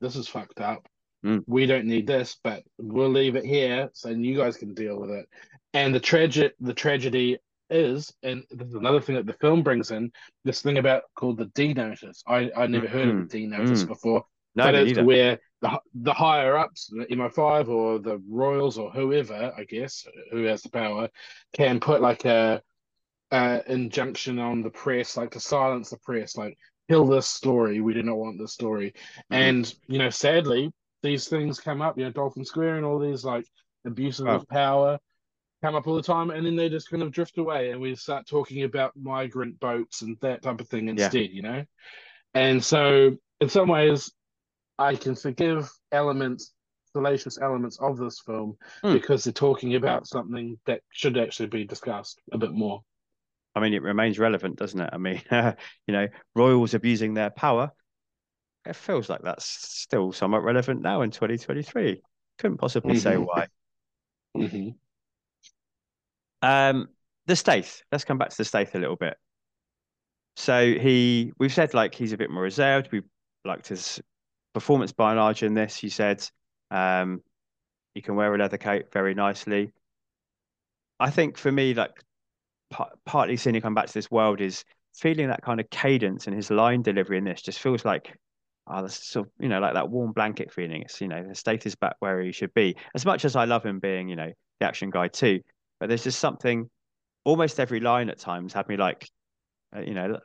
this 0.00 0.16
is 0.16 0.28
fucked 0.28 0.60
up. 0.60 0.86
Mm. 1.24 1.42
We 1.46 1.66
don't 1.66 1.86
need 1.86 2.06
this, 2.06 2.36
but 2.44 2.62
we'll 2.78 3.10
leave 3.10 3.36
it 3.36 3.44
here 3.44 3.90
so 3.92 4.08
you 4.10 4.36
guys 4.36 4.56
can 4.56 4.72
deal 4.74 4.98
with 4.98 5.10
it. 5.10 5.26
And 5.74 5.94
the 5.94 6.00
tragic, 6.00 6.54
the 6.60 6.72
tragedy 6.74 7.38
is, 7.68 8.12
and 8.22 8.44
this 8.50 8.68
is 8.68 8.74
another 8.74 9.00
thing 9.00 9.16
that 9.16 9.26
the 9.26 9.34
film 9.34 9.62
brings 9.62 9.90
in, 9.90 10.12
this 10.44 10.62
thing 10.62 10.78
about 10.78 11.02
called 11.14 11.36
the 11.36 11.46
D 11.54 11.74
notice. 11.74 12.22
I 12.26 12.50
I 12.56 12.66
never 12.68 12.88
heard 12.88 13.08
of 13.08 13.16
the 13.28 13.38
D 13.38 13.46
notice 13.46 13.82
Mm. 13.84 13.88
before, 13.88 14.24
No, 14.54 14.64
but 14.64 14.74
it's 14.76 14.86
neither. 14.92 15.04
where 15.04 15.38
the 15.60 15.80
the 15.94 16.12
higher 16.12 16.56
ups, 16.56 16.86
the 16.86 17.06
MI5 17.06 17.68
or 17.68 17.98
the 17.98 18.22
Royals 18.28 18.78
or 18.78 18.90
whoever, 18.90 19.52
I 19.56 19.64
guess, 19.64 20.06
who 20.30 20.44
has 20.44 20.62
the 20.62 20.70
power, 20.70 21.08
can 21.52 21.80
put 21.80 22.00
like 22.00 22.24
a, 22.24 22.62
a 23.32 23.62
injunction 23.66 24.38
on 24.38 24.62
the 24.62 24.70
press, 24.70 25.16
like 25.16 25.32
to 25.32 25.40
silence 25.40 25.90
the 25.90 25.98
press, 25.98 26.36
like 26.36 26.56
kill 26.88 27.06
this 27.06 27.28
story. 27.28 27.80
We 27.80 27.94
do 27.94 28.02
not 28.02 28.16
want 28.16 28.38
this 28.38 28.52
story. 28.54 28.92
Mhm. 29.32 29.36
And 29.36 29.74
you 29.88 29.98
know, 29.98 30.10
sadly, 30.10 30.70
these 31.02 31.28
things 31.28 31.60
come 31.60 31.82
up. 31.82 31.98
You 31.98 32.04
know, 32.04 32.12
Dolphin 32.12 32.44
Square 32.44 32.76
and 32.76 32.86
all 32.86 32.98
these 32.98 33.24
like 33.24 33.46
abuses 33.84 34.26
Oh. 34.26 34.36
of 34.36 34.48
power 34.48 34.98
come 35.60 35.74
up 35.74 35.88
all 35.88 35.96
the 35.96 36.02
time, 36.02 36.30
and 36.30 36.46
then 36.46 36.54
they 36.54 36.68
just 36.68 36.88
kind 36.88 37.02
of 37.02 37.10
drift 37.10 37.36
away, 37.36 37.70
and 37.70 37.80
we 37.80 37.92
start 37.96 38.28
talking 38.28 38.62
about 38.62 38.92
migrant 38.96 39.58
boats 39.58 40.02
and 40.02 40.16
that 40.20 40.42
type 40.42 40.60
of 40.60 40.68
thing 40.68 40.84
Yeah. 40.84 40.92
instead. 40.92 41.30
You 41.30 41.42
know, 41.42 41.64
and 42.34 42.62
so 42.62 43.18
in 43.40 43.48
some 43.48 43.68
ways, 43.68 44.12
I 44.78 44.94
can 44.94 45.14
forgive 45.14 45.70
elements, 45.92 46.52
salacious 46.92 47.38
elements 47.40 47.78
of 47.80 47.96
this 47.98 48.20
film 48.20 48.56
Hmm. 48.82 48.92
because 48.92 49.24
they're 49.24 49.32
talking 49.32 49.74
about 49.74 50.06
something 50.06 50.58
that 50.66 50.82
should 50.92 51.18
actually 51.18 51.48
be 51.48 51.64
discussed 51.64 52.20
a 52.32 52.38
bit 52.38 52.52
more. 52.52 52.82
I 53.54 53.60
mean, 53.60 53.74
it 53.74 53.82
remains 53.82 54.18
relevant, 54.18 54.56
doesn't 54.56 54.80
it? 54.80 54.90
I 54.92 54.98
mean, 54.98 55.20
you 55.86 55.92
know, 55.92 56.06
royals 56.34 56.74
abusing 56.74 57.14
their 57.14 57.30
power. 57.30 57.72
It 58.64 58.76
feels 58.76 59.08
like 59.08 59.22
that's 59.22 59.44
still 59.46 60.12
somewhat 60.12 60.44
relevant 60.44 60.82
now 60.82 61.02
in 61.02 61.10
2023. 61.10 62.00
Couldn't 62.38 62.58
possibly 62.58 62.98
say 62.98 63.14
Mhm. 63.14 63.26
why. 63.26 63.46
Mm-hmm. 64.36 64.68
Um, 66.42 66.88
the 67.26 67.34
Stath. 67.36 67.82
Let's 67.90 68.04
come 68.04 68.18
back 68.18 68.30
to 68.30 68.36
the 68.36 68.44
Stath 68.44 68.74
a 68.74 68.78
little 68.78 68.96
bit. 68.96 69.16
So 70.36 70.64
he, 70.64 71.32
we've 71.38 71.52
said 71.52 71.74
like 71.74 71.94
he's 71.94 72.12
a 72.12 72.16
bit 72.16 72.30
more 72.30 72.42
reserved. 72.42 72.90
We 72.92 73.02
liked 73.44 73.68
his 73.68 74.00
performance 74.58 74.92
by 74.92 75.10
and 75.10 75.20
large 75.20 75.42
in 75.42 75.54
this. 75.54 75.82
You 75.82 75.90
said 75.90 76.28
um, 76.70 77.22
he 77.94 78.02
can 78.02 78.16
wear 78.16 78.34
a 78.34 78.38
leather 78.38 78.58
coat 78.58 78.92
very 78.92 79.14
nicely. 79.14 79.72
I 81.00 81.10
think 81.10 81.38
for 81.38 81.52
me, 81.52 81.74
like 81.74 81.92
par- 82.70 82.92
partly 83.06 83.36
seeing 83.36 83.54
him 83.54 83.62
come 83.62 83.74
back 83.74 83.86
to 83.86 83.94
this 83.94 84.10
world 84.10 84.40
is 84.40 84.64
feeling 84.94 85.28
that 85.28 85.42
kind 85.42 85.60
of 85.60 85.70
cadence 85.70 86.26
in 86.26 86.32
his 86.34 86.50
line 86.50 86.82
delivery 86.82 87.18
in 87.18 87.24
this 87.24 87.42
just 87.42 87.60
feels 87.60 87.84
like 87.84 88.12
oh, 88.68 88.82
that's 88.82 89.08
sort 89.08 89.26
of, 89.26 89.32
you 89.40 89.48
know, 89.48 89.60
like 89.60 89.74
that 89.74 89.88
warm 89.90 90.12
blanket 90.12 90.52
feeling. 90.52 90.82
It's, 90.82 91.00
you 91.00 91.08
know, 91.08 91.22
the 91.26 91.34
state 91.34 91.66
is 91.66 91.74
back 91.74 91.96
where 92.00 92.20
he 92.20 92.32
should 92.32 92.52
be. 92.54 92.76
As 92.94 93.06
much 93.06 93.24
as 93.24 93.36
I 93.36 93.44
love 93.44 93.64
him 93.64 93.78
being, 93.78 94.08
you 94.08 94.16
know, 94.16 94.30
the 94.60 94.66
action 94.66 94.90
guy 94.90 95.08
too, 95.08 95.40
but 95.80 95.88
there's 95.88 96.04
just 96.04 96.18
something 96.18 96.68
almost 97.24 97.60
every 97.60 97.80
line 97.80 98.10
at 98.10 98.18
times 98.18 98.52
had 98.52 98.68
me 98.68 98.76
like, 98.76 99.08
uh, 99.74 99.80
you 99.80 99.94
know, 99.94 100.18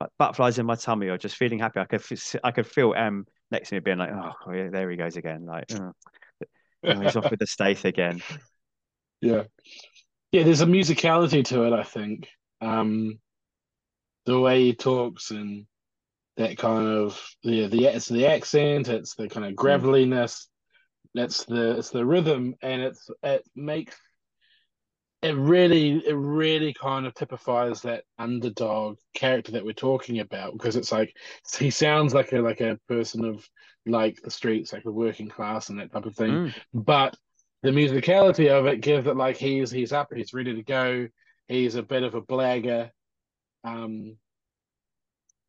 like 0.00 0.10
butterflies 0.18 0.58
in 0.58 0.66
my 0.66 0.74
tummy 0.74 1.08
or 1.08 1.18
just 1.18 1.36
feeling 1.36 1.58
happy. 1.58 1.80
I 1.80 1.84
could, 1.84 2.02
I 2.44 2.50
could 2.50 2.66
feel 2.66 2.94
M 2.94 3.26
next 3.52 3.68
to 3.68 3.76
me 3.76 3.80
being 3.80 3.98
like, 3.98 4.10
oh, 4.12 4.52
yeah, 4.52 4.68
there 4.70 4.90
he 4.90 4.96
goes 4.96 5.16
again. 5.16 5.46
Like, 5.46 5.66
oh, 5.72 5.92
oh, 6.84 7.00
he's 7.00 7.16
off 7.16 7.30
with 7.30 7.38
the 7.38 7.46
Stath 7.46 7.84
again. 7.84 8.20
Yeah. 9.20 9.44
Yeah, 10.32 10.42
there's 10.42 10.62
a 10.62 10.66
musicality 10.66 11.44
to 11.46 11.64
it, 11.64 11.72
I 11.72 11.84
think. 11.84 12.28
Um 12.60 13.20
the 14.24 14.38
way 14.38 14.62
he 14.62 14.74
talks 14.74 15.30
and 15.30 15.66
that 16.36 16.56
kind 16.56 16.86
of 16.86 17.20
the 17.42 17.66
the 17.66 17.86
it's 17.86 18.08
the 18.08 18.26
accent, 18.26 18.88
it's 18.88 19.14
the 19.14 19.28
kind 19.28 19.46
of 19.46 19.54
graveliness, 19.54 20.48
that's 21.14 21.44
the 21.44 21.78
it's 21.78 21.90
the 21.90 22.04
rhythm 22.04 22.54
and 22.62 22.82
it's 22.82 23.10
it 23.22 23.44
makes 23.54 23.96
it 25.22 25.36
really 25.36 25.98
it 26.06 26.14
really 26.14 26.72
kind 26.74 27.06
of 27.06 27.14
typifies 27.14 27.82
that 27.82 28.04
underdog 28.18 28.98
character 29.14 29.52
that 29.52 29.64
we're 29.64 29.72
talking 29.72 30.18
about 30.20 30.52
because 30.52 30.74
it's 30.76 30.90
like 30.92 31.16
he 31.58 31.70
sounds 31.70 32.12
like 32.14 32.32
a 32.32 32.40
like 32.40 32.60
a 32.60 32.78
person 32.88 33.24
of 33.24 33.48
like 33.86 34.20
the 34.22 34.30
streets, 34.30 34.72
like 34.72 34.84
the 34.84 34.92
working 34.92 35.28
class 35.28 35.68
and 35.68 35.78
that 35.78 35.92
type 35.92 36.06
of 36.06 36.16
thing 36.16 36.32
Mm. 36.32 36.54
but 36.74 37.16
the 37.62 37.70
musicality 37.70 38.50
of 38.50 38.66
it 38.66 38.80
gives 38.80 39.06
it 39.06 39.16
like 39.16 39.36
he's 39.36 39.70
he's 39.70 39.92
up, 39.92 40.12
he's 40.14 40.34
ready 40.34 40.54
to 40.54 40.62
go. 40.64 41.08
He's 41.48 41.76
a 41.76 41.82
bit 41.82 42.02
of 42.02 42.14
a 42.14 42.22
blagger. 42.22 42.90
Um, 43.64 44.16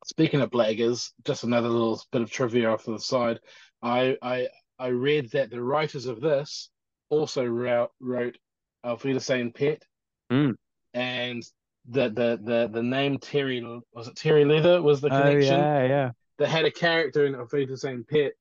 speaking 0.05 0.41
of 0.41 0.51
blaggers, 0.51 1.11
just 1.26 1.43
another 1.43 1.69
little 1.69 2.01
bit 2.11 2.21
of 2.21 2.30
trivia 2.32 2.69
off 2.69 2.84
to 2.84 2.91
the 2.91 2.99
side. 2.99 3.39
I 3.82 4.17
I 4.21 4.47
I 4.78 4.88
read 4.88 5.32
that 5.32 5.49
the 5.49 5.61
writers 5.63 6.05
of 6.05 6.21
this 6.21 6.69
also 7.09 7.45
wrote 7.45 7.89
wrote 7.99 8.38
Auf 8.84 9.03
Wiedersehen 9.03 9.51
Pet, 9.53 9.84
Mm. 10.31 10.55
and 10.93 11.43
the 11.89 12.09
the 12.09 12.39
the 12.41 12.69
the 12.71 12.84
name 12.84 13.17
Terry 13.17 13.61
was 13.93 14.07
it 14.07 14.15
Terry 14.15 14.45
Leather 14.45 14.81
was 14.81 15.01
the 15.01 15.09
connection. 15.09 15.27
Oh, 15.27 15.31
connection 15.34 15.59
yeah, 15.59 15.86
yeah. 15.86 16.11
that 16.39 16.47
had 16.47 16.65
a 16.65 16.71
character 16.71 17.25
in 17.25 17.36
Auf 17.36 17.51
Wiedersehen 17.51 18.05
Pet 18.09 18.34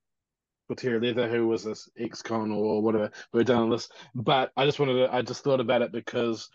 for 0.69 0.77
Terry 0.77 1.01
Leather 1.01 1.29
who 1.29 1.49
was 1.49 1.65
this 1.65 1.89
ex-con 1.99 2.53
or 2.53 2.81
whatever 2.81 3.11
we 3.33 3.41
were 3.41 3.45
done 3.45 3.65
on 3.65 3.71
this. 3.71 3.89
But 4.15 4.53
I 4.57 4.65
just 4.65 4.79
wanted 4.79 4.95
to 4.95 5.13
I 5.15 5.23
just 5.23 5.43
thought 5.43 5.61
about 5.61 5.83
it 5.83 5.91
because 5.93 6.49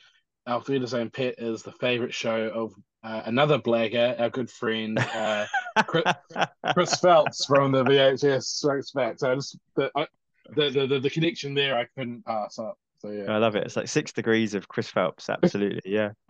Auf 0.47 0.69
Wiedersehen 0.69 1.09
Pet 1.09 1.35
is 1.37 1.61
the 1.61 1.73
favorite 1.73 2.13
show 2.13 2.49
of 2.53 2.73
uh, 3.03 3.21
another 3.25 3.59
blagger, 3.59 4.19
our 4.19 4.29
good 4.29 4.49
friend 4.49 4.97
uh, 4.97 5.45
Chris, 5.85 6.03
Chris 6.73 6.99
Phelps 6.99 7.45
from 7.45 7.73
the 7.73 7.83
VHS 7.83 8.43
Strikes 8.43 8.91
Back. 8.91 9.19
So 9.19 9.31
I 9.31 9.35
just 9.35 9.57
the, 9.75 9.91
I, 9.95 10.07
the, 10.55 10.69
the 10.69 10.87
the 10.87 10.99
the 11.01 11.09
connection 11.09 11.53
there 11.53 11.77
I 11.77 11.85
couldn't 11.97 12.25
pass 12.25 12.57
up. 12.59 12.77
So 12.99 13.09
yeah. 13.11 13.31
I 13.31 13.37
love 13.37 13.55
it. 13.55 13.65
It's 13.65 13.75
like 13.75 13.87
six 13.87 14.11
degrees 14.11 14.53
of 14.55 14.67
Chris 14.67 14.89
Phelps. 14.89 15.29
Absolutely. 15.29 15.81
Yeah. 15.85 16.11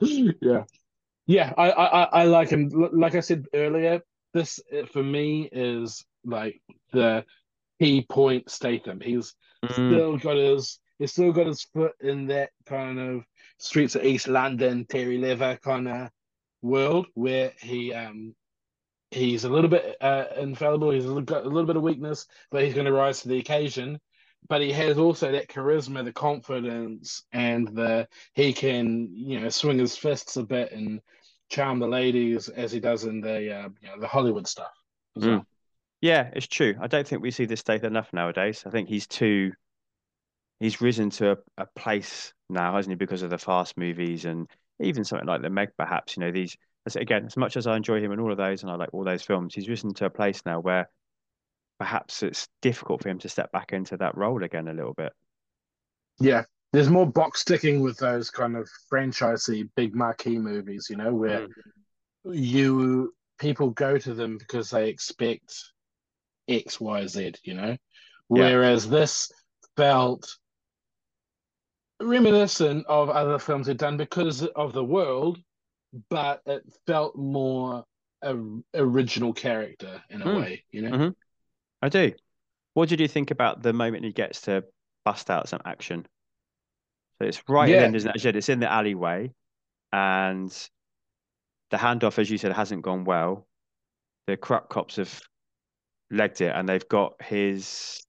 yeah, 0.00 0.62
yeah. 1.26 1.52
I, 1.56 1.70
I 1.70 2.02
I- 2.04 2.24
like 2.24 2.50
him. 2.50 2.70
Like 2.92 3.14
I 3.14 3.20
said 3.20 3.46
earlier, 3.54 4.02
this 4.32 4.60
uh, 4.72 4.86
for 4.86 5.02
me 5.02 5.48
is 5.50 6.04
like 6.24 6.60
the 6.92 7.24
key 7.80 8.06
point 8.08 8.50
Statham. 8.50 9.00
He's 9.00 9.34
Mm. 9.64 9.72
still 9.72 10.16
got 10.18 10.36
his 10.36 10.78
he's 10.98 11.12
still 11.12 11.32
got 11.32 11.46
his 11.46 11.62
foot 11.72 11.92
in 12.00 12.26
that 12.26 12.50
kind 12.66 13.00
of 13.00 13.24
streets 13.58 13.94
of 13.96 14.04
East 14.04 14.28
London, 14.28 14.84
Terry 14.86 15.16
Leather 15.18 15.58
kind 15.64 15.88
of 15.88 16.10
world 16.62 17.06
where 17.14 17.52
he 17.62 17.92
um 17.94 18.34
he's 19.10 19.44
a 19.44 19.48
little 19.48 19.70
bit 19.70 19.96
uh, 20.00 20.24
infallible. 20.36 20.90
He's 20.90 21.06
got 21.06 21.44
a 21.44 21.48
little 21.48 21.64
bit 21.64 21.76
of 21.76 21.82
weakness, 21.82 22.26
but 22.50 22.62
he's 22.64 22.74
going 22.74 22.84
to 22.86 22.92
rise 22.92 23.22
to 23.22 23.28
the 23.28 23.38
occasion. 23.38 23.98
But 24.48 24.62
he 24.62 24.72
has 24.72 24.98
also 24.98 25.32
that 25.32 25.48
charisma, 25.48 26.04
the 26.04 26.12
confidence, 26.12 27.24
and 27.32 27.68
the 27.68 28.08
he 28.34 28.52
can 28.52 29.08
you 29.12 29.40
know 29.40 29.48
swing 29.48 29.78
his 29.78 29.96
fists 29.96 30.36
a 30.36 30.42
bit 30.44 30.72
and 30.72 31.00
charm 31.48 31.78
the 31.78 31.88
ladies 31.88 32.48
as 32.48 32.72
he 32.72 32.80
does 32.80 33.04
in 33.04 33.20
the 33.20 33.54
uh, 33.54 33.68
you 33.80 33.88
know 33.88 34.00
the 34.00 34.08
Hollywood 34.08 34.46
stuff. 34.46 34.72
Mm. 35.18 35.26
well. 35.26 35.46
Yeah, 36.00 36.30
it's 36.34 36.46
true. 36.46 36.74
I 36.80 36.86
don't 36.86 37.06
think 37.06 37.22
we 37.22 37.30
see 37.30 37.46
this 37.46 37.60
Stath 37.60 37.84
enough 37.84 38.12
nowadays. 38.12 38.62
I 38.66 38.70
think 38.70 38.88
he's 38.88 39.06
too, 39.06 39.52
he's 40.60 40.80
risen 40.80 41.10
to 41.10 41.32
a, 41.32 41.36
a 41.58 41.66
place 41.74 42.32
now, 42.48 42.74
hasn't 42.74 42.92
he, 42.92 42.96
because 42.96 43.22
of 43.22 43.30
the 43.30 43.38
fast 43.38 43.76
movies 43.76 44.24
and 44.24 44.48
even 44.80 45.04
something 45.04 45.26
like 45.26 45.42
the 45.42 45.50
Meg, 45.50 45.70
perhaps, 45.78 46.16
you 46.16 46.20
know, 46.20 46.30
these, 46.30 46.56
as- 46.86 46.96
again, 46.96 47.24
as 47.26 47.36
much 47.36 47.56
as 47.56 47.66
I 47.66 47.76
enjoy 47.76 48.00
him 48.00 48.12
in 48.12 48.20
all 48.20 48.30
of 48.30 48.38
those 48.38 48.62
and 48.62 48.70
I 48.70 48.76
like 48.76 48.90
all 48.92 49.04
those 49.04 49.22
films, 49.22 49.54
he's 49.54 49.68
risen 49.68 49.94
to 49.94 50.04
a 50.06 50.10
place 50.10 50.42
now 50.44 50.60
where 50.60 50.88
perhaps 51.78 52.22
it's 52.22 52.48
difficult 52.62 53.02
for 53.02 53.08
him 53.08 53.18
to 53.20 53.28
step 53.28 53.52
back 53.52 53.72
into 53.72 53.96
that 53.98 54.16
role 54.16 54.42
again 54.42 54.68
a 54.68 54.72
little 54.74 54.94
bit. 54.94 55.12
Yeah, 56.18 56.44
there's 56.72 56.88
more 56.90 57.06
box 57.06 57.40
sticking 57.40 57.80
with 57.80 57.98
those 57.98 58.30
kind 58.30 58.56
of 58.56 58.68
franchisey 58.90 59.68
big 59.76 59.94
marquee 59.94 60.38
movies, 60.38 60.88
you 60.90 60.96
know, 60.96 61.14
where 61.14 61.46
you 62.24 63.14
people 63.38 63.70
go 63.70 63.98
to 63.98 64.14
them 64.14 64.38
because 64.38 64.70
they 64.70 64.88
expect 64.88 65.72
X, 66.48 66.80
Y, 66.80 67.06
Z, 67.06 67.34
you 67.44 67.54
know. 67.54 67.76
Whereas 68.28 68.88
this 68.88 69.30
felt 69.76 70.38
reminiscent 72.00 72.86
of 72.86 73.08
other 73.10 73.38
films 73.38 73.66
he'd 73.66 73.78
done 73.78 73.96
because 73.96 74.44
of 74.44 74.72
the 74.72 74.84
world, 74.84 75.38
but 76.10 76.40
it 76.46 76.62
felt 76.86 77.16
more 77.16 77.84
a 78.22 78.36
original 78.74 79.32
character 79.32 80.02
in 80.10 80.22
a 80.22 80.26
Mm. 80.26 80.40
way, 80.40 80.64
you 80.70 80.82
know. 80.82 80.96
Mhm. 80.96 81.14
I 81.86 81.88
do. 81.88 82.12
What 82.74 82.88
did 82.88 82.98
you 83.00 83.06
think 83.06 83.30
about 83.30 83.62
the 83.62 83.72
moment 83.72 84.04
he 84.04 84.12
gets 84.12 84.40
to 84.42 84.64
bust 85.04 85.30
out 85.30 85.48
some 85.48 85.60
action? 85.64 86.04
So 87.18 87.28
it's 87.28 87.40
right 87.48 87.68
Yeah. 87.68 87.84
in, 87.84 87.94
isn't 87.94 88.10
it? 88.14 88.20
Said, 88.20 88.34
it's 88.34 88.48
in 88.48 88.58
the 88.58 88.70
alleyway, 88.70 89.32
and 89.92 90.50
the 91.70 91.76
handoff, 91.76 92.18
as 92.18 92.28
you 92.28 92.38
said, 92.38 92.52
hasn't 92.52 92.82
gone 92.82 93.04
well. 93.04 93.46
The 94.26 94.36
corrupt 94.36 94.68
cops 94.68 94.96
have 94.96 95.22
legged 96.10 96.40
it, 96.40 96.52
and 96.56 96.68
they've 96.68 96.88
got 96.88 97.22
his 97.22 98.02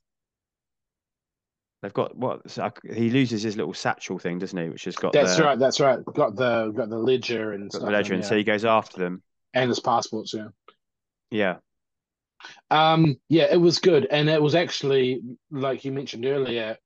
They've 1.84 1.94
got 1.94 2.18
what 2.18 2.42
he 2.92 3.12
loses 3.12 3.44
his 3.44 3.56
little 3.56 3.76
satchel 3.76 4.18
thing, 4.18 4.40
doesn't 4.40 4.58
he? 4.58 4.70
Which 4.70 4.86
has 4.86 4.96
got 4.96 5.14
That's 5.14 5.38
the, 5.38 5.44
right. 5.44 5.60
That's 5.60 5.80
right. 5.80 6.04
Got 6.04 6.36
the 6.36 6.72
got 6.72 6.90
the 6.90 6.98
ledger 6.98 7.52
and 7.54 7.70
got 7.70 7.78
stuff. 7.78 7.86
the 7.86 7.92
ledger, 7.92 8.16
and 8.16 8.26
so 8.26 8.36
he 8.36 8.44
goes 8.44 8.66
after 8.66 8.98
them. 8.98 9.22
and 9.54 9.70
his 9.70 9.80
passports. 9.80 10.34
Yeah. 10.34 10.48
Yeah, 11.30 11.58
Um. 12.70 13.18
Yeah, 13.30 13.48
it 13.52 13.58
was 13.58 13.80
good, 13.80 14.08
and 14.10 14.30
it 14.30 14.42
was 14.42 14.56
actually 14.56 15.22
like 15.52 15.86
you 15.86 15.92
mentioned 15.92 16.26
earlier 16.26 16.78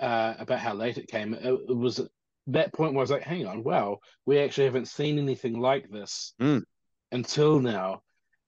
uh, 0.00 0.34
about 0.38 0.58
how 0.58 0.74
late 0.74 0.98
it 0.98 1.08
came. 1.08 1.34
It, 1.34 1.46
it 1.68 1.76
was 1.76 2.00
that 2.48 2.72
point 2.72 2.92
where 2.92 3.00
I 3.00 3.04
was 3.04 3.10
like, 3.10 3.22
"Hang 3.22 3.46
on, 3.46 3.64
wow, 3.64 3.98
we 4.26 4.38
actually 4.38 4.64
haven't 4.64 4.88
seen 4.88 5.18
anything 5.18 5.58
like 5.58 5.88
this 5.90 6.34
Mm. 6.40 6.62
until 7.12 7.60
now." 7.60 8.02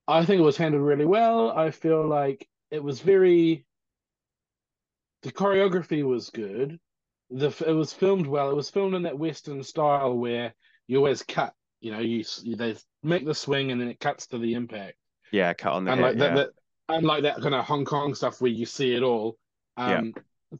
I 0.07 0.23
think 0.23 0.39
it 0.39 0.43
was 0.43 0.57
handled 0.57 0.83
really 0.83 1.05
well. 1.05 1.51
I 1.51 1.71
feel 1.71 2.07
like 2.07 2.47
it 2.71 2.83
was 2.83 3.01
very. 3.01 3.65
The 5.23 5.31
choreography 5.31 6.03
was 6.03 6.29
good. 6.29 6.79
The 7.29 7.47
it 7.67 7.73
was 7.73 7.91
filmed 7.91 8.27
well. 8.27 8.51
It 8.51 8.55
was 8.55 8.69
filmed 8.69 8.95
in 8.95 9.03
that 9.03 9.19
Western 9.19 9.63
style 9.63 10.13
where 10.13 10.53
you 10.87 10.97
always 10.97 11.23
cut. 11.23 11.53
You 11.81 11.91
know, 11.91 11.99
you 11.99 12.23
they 12.55 12.75
make 13.03 13.25
the 13.25 13.35
swing 13.35 13.71
and 13.71 13.81
then 13.81 13.89
it 13.89 13.99
cuts 13.99 14.27
to 14.27 14.37
the 14.37 14.53
impact. 14.53 14.95
Yeah, 15.31 15.53
cut 15.53 15.73
on 15.73 15.85
the 15.85 15.93
Unlike 15.93 16.13
hit. 16.13 16.19
that, 16.19 16.29
Yeah, 16.29 16.35
that, 16.35 16.49
unlike 16.89 17.23
that 17.23 17.41
kind 17.41 17.55
of 17.55 17.65
Hong 17.65 17.85
Kong 17.85 18.15
stuff 18.15 18.41
where 18.41 18.51
you 18.51 18.65
see 18.65 18.95
it 18.95 19.03
all. 19.03 19.37
Um, 19.77 20.13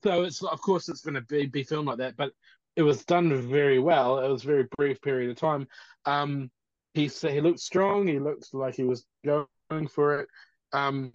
So 0.04 0.24
it's 0.24 0.44
of 0.44 0.62
course 0.62 0.90
it's 0.90 1.02
going 1.02 1.16
to 1.16 1.22
be 1.22 1.46
be 1.46 1.64
filmed 1.64 1.88
like 1.88 2.00
that, 2.00 2.18
but 2.18 2.32
it 2.76 2.84
was 2.84 3.06
done 3.06 3.36
very 3.50 3.80
well. 3.80 4.20
It 4.20 4.30
was 4.30 4.44
a 4.44 4.48
very 4.48 4.68
brief 4.78 5.02
period 5.02 5.32
of 5.32 5.38
time. 5.38 5.68
Um, 6.06 6.52
he 6.94 7.08
said 7.08 7.32
he 7.32 7.42
looked 7.42 7.60
strong. 7.60 8.08
He 8.08 8.20
looked 8.20 8.54
like 8.54 8.76
he 8.76 8.84
was 8.84 9.06
going 9.26 9.88
for 9.90 10.22
it. 10.22 10.30
Um, 10.74 11.14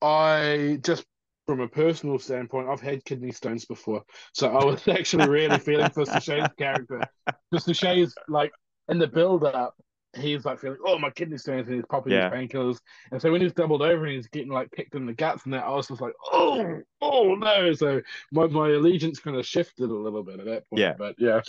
I 0.00 0.78
just 0.82 1.04
from 1.46 1.60
a 1.60 1.68
personal 1.68 2.18
standpoint, 2.18 2.68
I've 2.68 2.80
had 2.80 3.04
kidney 3.04 3.32
stones 3.32 3.64
before, 3.64 4.04
so 4.32 4.48
I 4.56 4.64
was 4.64 4.86
actually 4.88 5.28
really 5.28 5.58
feeling 5.58 5.90
for 5.90 6.04
Sachay's 6.04 6.50
character. 6.58 7.00
Because 7.50 7.66
Sachay's 7.66 8.14
like 8.28 8.52
in 8.88 8.98
the 8.98 9.06
build 9.06 9.44
up, 9.44 9.74
he's 10.14 10.44
like 10.44 10.58
feeling, 10.60 10.78
oh 10.84 10.98
my 10.98 11.10
kidney 11.10 11.38
stones, 11.38 11.66
and 11.68 11.76
he's 11.76 11.84
popping 11.88 12.12
Yeah. 12.12 12.30
his 12.30 12.48
painkillers. 12.48 12.78
And 13.10 13.20
so 13.20 13.30
when 13.32 13.40
he's 13.40 13.52
doubled 13.52 13.82
over 13.82 14.04
and 14.04 14.14
he's 14.14 14.28
getting 14.28 14.50
like 14.50 14.70
picked 14.70 14.94
in 14.94 15.06
the 15.06 15.12
guts 15.12 15.44
and 15.44 15.54
that, 15.54 15.64
I 15.64 15.70
was 15.70 15.88
just 15.88 16.00
like, 16.00 16.12
oh, 16.32 16.80
oh 17.00 17.34
no. 17.34 17.72
So 17.72 18.00
my, 18.32 18.46
my 18.46 18.68
allegiance 18.68 19.20
kind 19.20 19.36
of 19.36 19.46
shifted 19.46 19.90
a 19.90 19.94
little 19.94 20.22
bit 20.22 20.40
at 20.40 20.46
that 20.46 20.68
point. 20.68 20.80
Yeah. 20.80 20.94
But 20.98 21.14
yeah. 21.18 21.40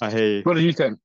I 0.00 0.10
hear 0.10 0.26
you. 0.28 0.42
What 0.44 0.54
do 0.54 0.60
you 0.62 0.72
think? 0.72 0.98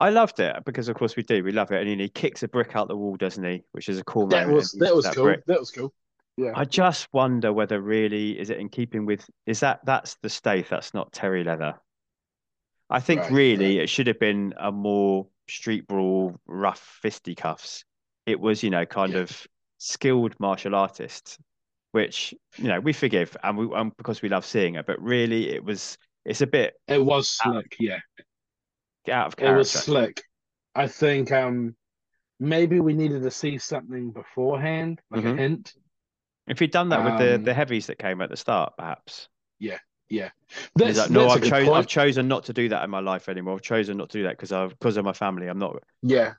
I 0.00 0.10
loved 0.10 0.40
it 0.40 0.56
because, 0.64 0.88
of 0.88 0.96
course, 0.96 1.14
we 1.16 1.22
do. 1.22 1.44
We 1.44 1.52
love 1.52 1.70
it, 1.70 1.80
and 1.80 1.88
then 1.88 2.00
he 2.00 2.08
kicks 2.08 2.42
a 2.42 2.48
brick 2.48 2.74
out 2.74 2.88
the 2.88 2.96
wall, 2.96 3.14
doesn't 3.16 3.44
he? 3.44 3.62
Which 3.70 3.88
is 3.88 4.00
a 4.00 4.04
cool 4.04 4.26
That 4.26 4.46
moment. 4.48 4.56
was 4.56 4.72
that 4.72 4.94
was 4.94 5.04
uses 5.04 5.14
cool. 5.14 5.24
brick. 5.24 5.44
That 5.46 5.60
was 5.60 5.70
cool. 5.70 5.92
Yeah. 6.36 6.52
I 6.56 6.64
just 6.64 7.06
wonder 7.12 7.52
whether 7.52 7.80
really 7.80 8.38
is 8.38 8.50
it 8.50 8.58
in 8.58 8.68
keeping 8.68 9.06
with 9.06 9.24
is 9.46 9.60
that 9.60 9.80
that's 9.84 10.16
the 10.22 10.28
Stath, 10.28 10.70
that's 10.70 10.92
not 10.94 11.12
Terry 11.12 11.44
Leather. 11.44 11.74
I 12.92 13.00
think 13.00 13.20
Right, 13.22 13.32
really 13.32 13.78
it 13.78 13.88
should 13.88 14.06
have 14.06 14.20
been 14.20 14.54
a 14.58 14.70
more 14.70 15.26
street 15.48 15.86
brawl, 15.88 16.36
rough 16.46 16.98
fisticuffs. 17.02 17.84
It 18.26 18.38
was, 18.38 18.62
you 18.62 18.70
know, 18.70 18.84
kind 18.86 19.14
Yeah. 19.14 19.20
of 19.20 19.46
skilled 19.78 20.38
martial 20.38 20.74
artists, 20.74 21.38
which 21.92 22.34
you 22.58 22.68
know 22.68 22.78
we 22.80 22.92
forgive 22.92 23.36
and 23.42 23.56
we 23.58 23.74
and 23.74 23.96
because 23.96 24.22
we 24.22 24.28
love 24.28 24.44
seeing 24.44 24.76
it. 24.76 24.86
But 24.86 25.00
really, 25.02 25.48
it 25.50 25.64
was 25.64 25.96
it's 26.24 26.42
a 26.42 26.46
bit 26.46 26.74
It 26.86 27.04
was 27.04 27.28
slick. 27.30 27.76
Yeah. 27.80 27.98
out 29.10 29.26
of 29.28 29.36
character. 29.36 29.54
It 29.54 29.58
was 29.58 29.70
slick. 29.70 30.22
I 30.74 30.86
think 30.86 31.32
um 31.32 31.74
maybe 32.38 32.78
we 32.80 32.92
needed 32.94 33.22
to 33.22 33.30
see 33.30 33.58
something 33.58 34.12
beforehand, 34.12 35.00
like 35.10 35.24
Mhm. 35.24 35.32
a 35.32 35.36
hint. 35.36 35.74
If 36.46 36.58
he'd 36.58 36.70
done 36.72 36.90
that 36.90 37.04
with 37.04 37.18
the 37.18 37.34
Um, 37.36 37.44
the 37.44 37.54
heavies 37.54 37.86
that 37.86 37.98
came 37.98 38.20
at 38.20 38.28
the 38.30 38.36
start, 38.36 38.76
perhaps. 38.76 39.28
Yeah. 39.58 39.78
He's 40.12 40.30
That's, 40.74 40.98
like, 40.98 41.10
no, 41.10 41.22
that's 41.22 41.36
I've 41.36 41.50
chosen 41.50 41.74
I've 41.74 41.86
chosen 41.86 42.28
not 42.28 42.44
to 42.44 42.52
do 42.52 42.68
that 42.68 42.84
in 42.84 42.90
my 42.90 43.00
life 43.00 43.28
anymore. 43.28 43.54
I've 43.54 43.62
chosen 43.62 43.96
not 43.96 44.10
to 44.10 44.18
do 44.18 44.24
that 44.24 44.36
because 44.36 44.52
I've 44.52 44.70
because 44.70 44.96
of 44.96 45.04
my 45.04 45.12
family. 45.12 45.48
I'm 45.48 45.58
not. 45.58 45.82
Yeah. 46.02 46.34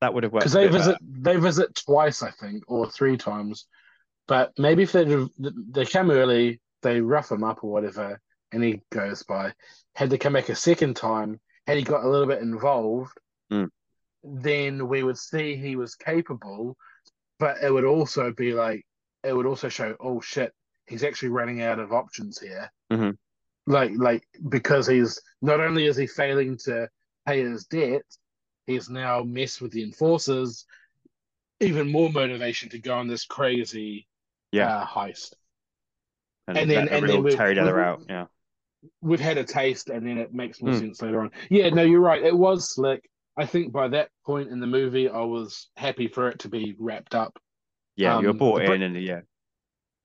That 0.00 0.14
would 0.14 0.24
have 0.24 0.32
worked. 0.32 0.42
Because 0.44 0.52
they 0.54 0.64
bit 0.64 0.72
better. 0.72 0.84
visit 0.84 0.98
they 1.02 1.36
visit 1.36 1.74
twice, 1.74 2.22
I 2.22 2.30
think, 2.30 2.64
or 2.68 2.90
three 2.90 3.16
times. 3.16 3.66
But 4.26 4.52
maybe 4.58 4.84
if 4.84 4.92
they 4.92 5.26
they 5.38 5.84
come 5.84 6.10
early, 6.10 6.60
they 6.82 7.00
rough 7.00 7.30
him 7.30 7.44
up 7.44 7.62
or 7.62 7.70
whatever, 7.70 8.20
and 8.52 8.62
he 8.62 8.80
goes 8.90 9.22
by. 9.22 9.52
Had 9.94 10.10
to 10.10 10.18
come 10.18 10.32
back 10.32 10.48
a 10.48 10.54
second 10.54 10.96
time, 10.96 11.38
had 11.66 11.76
he 11.76 11.82
got 11.82 12.04
a 12.04 12.08
little 12.08 12.26
bit 12.26 12.40
involved, 12.42 13.12
Mm. 13.52 13.68
then 14.24 14.88
we 14.88 15.02
would 15.02 15.18
see 15.18 15.56
he 15.56 15.76
was 15.76 15.94
capable. 15.94 16.76
But 17.38 17.58
it 17.62 17.70
would 17.72 17.84
also 17.84 18.32
be 18.32 18.54
like 18.54 18.86
it 19.22 19.32
would 19.34 19.46
also 19.46 19.68
show, 19.68 19.94
oh 20.00 20.20
shit, 20.20 20.52
he's 20.86 21.04
actually 21.04 21.28
running 21.30 21.62
out 21.62 21.78
of 21.78 21.92
options 21.92 22.38
here. 22.38 22.70
Mhm. 22.92 23.16
Like 23.66 23.92
like 23.96 24.24
because 24.48 24.86
he's 24.86 25.20
not 25.40 25.60
only 25.60 25.86
is 25.86 25.96
he 25.96 26.06
failing 26.06 26.56
to 26.64 26.88
pay 27.26 27.42
his 27.42 27.64
debt, 27.66 28.02
he's 28.66 28.90
now 28.90 29.22
messed 29.22 29.60
with 29.60 29.72
the 29.72 29.82
enforcers. 29.82 30.64
Even 31.60 31.90
more 31.92 32.10
motivation 32.10 32.68
to 32.70 32.78
go 32.78 32.94
on 32.96 33.06
this 33.06 33.24
crazy 33.24 34.08
Yeah. 34.50 34.78
uh, 34.78 34.86
heist. 34.86 35.34
and, 36.48 36.58
and 36.58 36.68
then- 36.70 36.88
and 36.88 37.08
then 37.08 37.22
we've- 37.22 37.36
we've- 37.36 37.38
out. 37.80 38.02
Yeah. 38.08 38.26
We've 39.00 39.20
had 39.20 39.38
a 39.38 39.44
taste, 39.44 39.90
and 39.90 40.04
then 40.04 40.18
it 40.18 40.34
makes 40.34 40.60
more 40.60 40.72
Mm. 40.74 40.78
sense 40.80 41.00
later 41.02 41.20
on. 41.20 41.30
Yeah, 41.50 41.68
no, 41.70 41.82
you're 41.82 42.00
right. 42.00 42.20
It 42.20 42.36
was 42.36 42.68
slick. 42.74 43.08
I 43.36 43.46
think 43.46 43.72
by 43.72 43.86
that 43.88 44.10
point 44.26 44.50
in 44.50 44.58
the 44.58 44.66
movie, 44.66 45.08
I 45.08 45.20
was 45.20 45.70
happy 45.76 46.08
for 46.08 46.28
it 46.28 46.40
to 46.40 46.48
be 46.48 46.74
wrapped 46.80 47.14
up. 47.14 47.38
Yeah, 47.94 48.18
you're 48.20 48.30
Um, 48.30 48.38
brought 48.38 48.58
the 48.58 48.72
in, 48.72 48.82
and 48.82 49.00
yeah, 49.00 49.20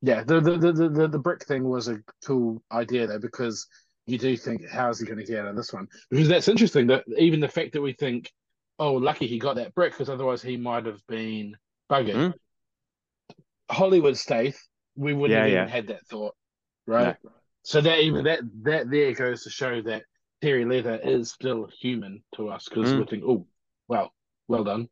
Yeah, 0.02 0.24
the 0.24 0.40
the, 0.40 0.58
the, 0.58 0.90
the, 0.90 1.08
the, 1.08 1.20
brick 1.20 1.44
thing 1.46 1.64
was 1.64 1.88
a 1.88 2.00
cool 2.26 2.62
idea 2.72 3.08
though, 3.08 3.20
because 3.20 3.68
you 4.06 4.18
do 4.18 4.38
think, 4.38 4.68
how 4.70 4.90
is 4.90 5.00
he 5.00 5.06
going 5.06 5.18
to 5.18 5.26
get 5.26 5.40
out 5.40 5.48
of 5.48 5.56
this 5.56 5.74
one? 5.74 5.88
Because 6.10 6.28
that's 6.28 6.48
interesting. 6.48 6.88
That 6.88 7.04
even 7.18 7.40
the 7.40 7.48
fact 7.48 7.74
that 7.74 7.82
we 7.82 7.94
think, 7.94 8.32
oh, 8.80 8.94
lucky 8.94 9.26
he 9.28 9.40
got 9.40 9.56
that 9.56 9.74
brick, 9.74 9.94
because 9.94 10.10
otherwise 10.10 10.42
he 10.42 10.56
might 10.56 10.86
have 10.86 11.02
been 11.08 11.58
buggered. 11.92 12.16
Mm. 12.16 12.34
Hollywood 13.70 14.18
Stath, 14.18 14.58
we 14.96 15.14
wouldn't 15.14 15.36
Yeah, 15.36 15.44
have 15.44 15.52
yeah. 15.52 15.62
even 15.64 15.70
had 15.70 15.88
that 15.88 16.06
thought, 16.08 16.36
right? 16.86 17.18
So 17.64 17.82
that 17.82 18.00
even 18.00 18.24
that 18.26 18.40
that 18.64 18.90
there 18.90 19.14
goes 19.14 19.44
to 19.44 19.50
show 19.50 19.82
that 19.82 20.04
Terry 20.42 20.64
Leather 20.64 21.00
is 21.04 21.32
still 21.32 21.68
human 21.82 22.24
to 22.36 22.50
us, 22.50 22.70
because 22.70 22.94
Mm. 22.94 23.00
we 23.00 23.06
think, 23.06 23.24
oh, 23.26 23.48
well, 23.88 24.14
well 24.48 24.64
done. 24.64 24.90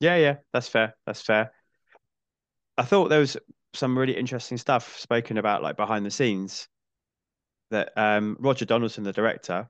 yeah, 0.00 0.16
yeah. 0.16 0.36
That's 0.52 0.68
fair. 0.68 0.94
That's 1.04 1.20
fair. 1.20 1.52
I 2.78 2.84
thought 2.84 3.08
there 3.08 3.20
was 3.20 3.36
some 3.74 3.98
really 3.98 4.16
interesting 4.16 4.58
stuff 4.58 4.98
spoken 4.98 5.38
about, 5.38 5.62
like 5.62 5.76
behind 5.76 6.04
the 6.06 6.10
scenes. 6.10 6.68
That 7.70 7.92
um, 7.96 8.36
Roger 8.38 8.64
Donaldson, 8.66 9.04
the 9.04 9.12
director, 9.12 9.68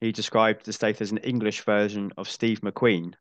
he 0.00 0.12
described 0.12 0.66
the 0.66 0.72
Stath 0.72 1.00
as 1.00 1.12
an 1.12 1.18
English 1.18 1.62
version 1.62 2.12
of 2.16 2.28
Steve 2.28 2.60
McQueen. 2.60 3.14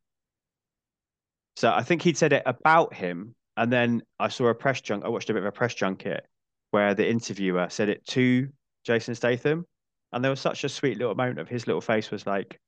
So 1.56 1.72
I 1.72 1.84
think 1.84 2.02
he'd 2.02 2.18
said 2.18 2.34
it 2.34 2.44
about 2.46 2.94
him, 2.94 3.36
and 3.58 3.72
then 3.72 4.02
I 4.20 4.28
saw 4.30 4.48
a 4.48 4.56
press 4.56 4.82
junk. 4.82 5.06
I 5.06 5.10
watched 5.10 5.30
a 5.30 5.34
bit 5.34 5.44
of 5.44 5.48
a 5.48 5.52
press 5.52 5.76
junket 5.76 6.26
where 6.72 6.94
the 6.96 7.08
interviewer 7.08 7.70
said 7.70 7.90
it 7.90 8.06
to 8.08 8.50
Jason 8.84 9.16
Statham, 9.16 9.66
and 10.12 10.24
there 10.24 10.32
was 10.32 10.40
such 10.42 10.64
a 10.64 10.70
sweet 10.70 10.98
little 10.98 11.16
moment 11.16 11.40
of 11.40 11.48
his 11.48 11.68
little 11.68 11.82
face 11.82 12.10
was 12.12 12.26
like, 12.26 12.60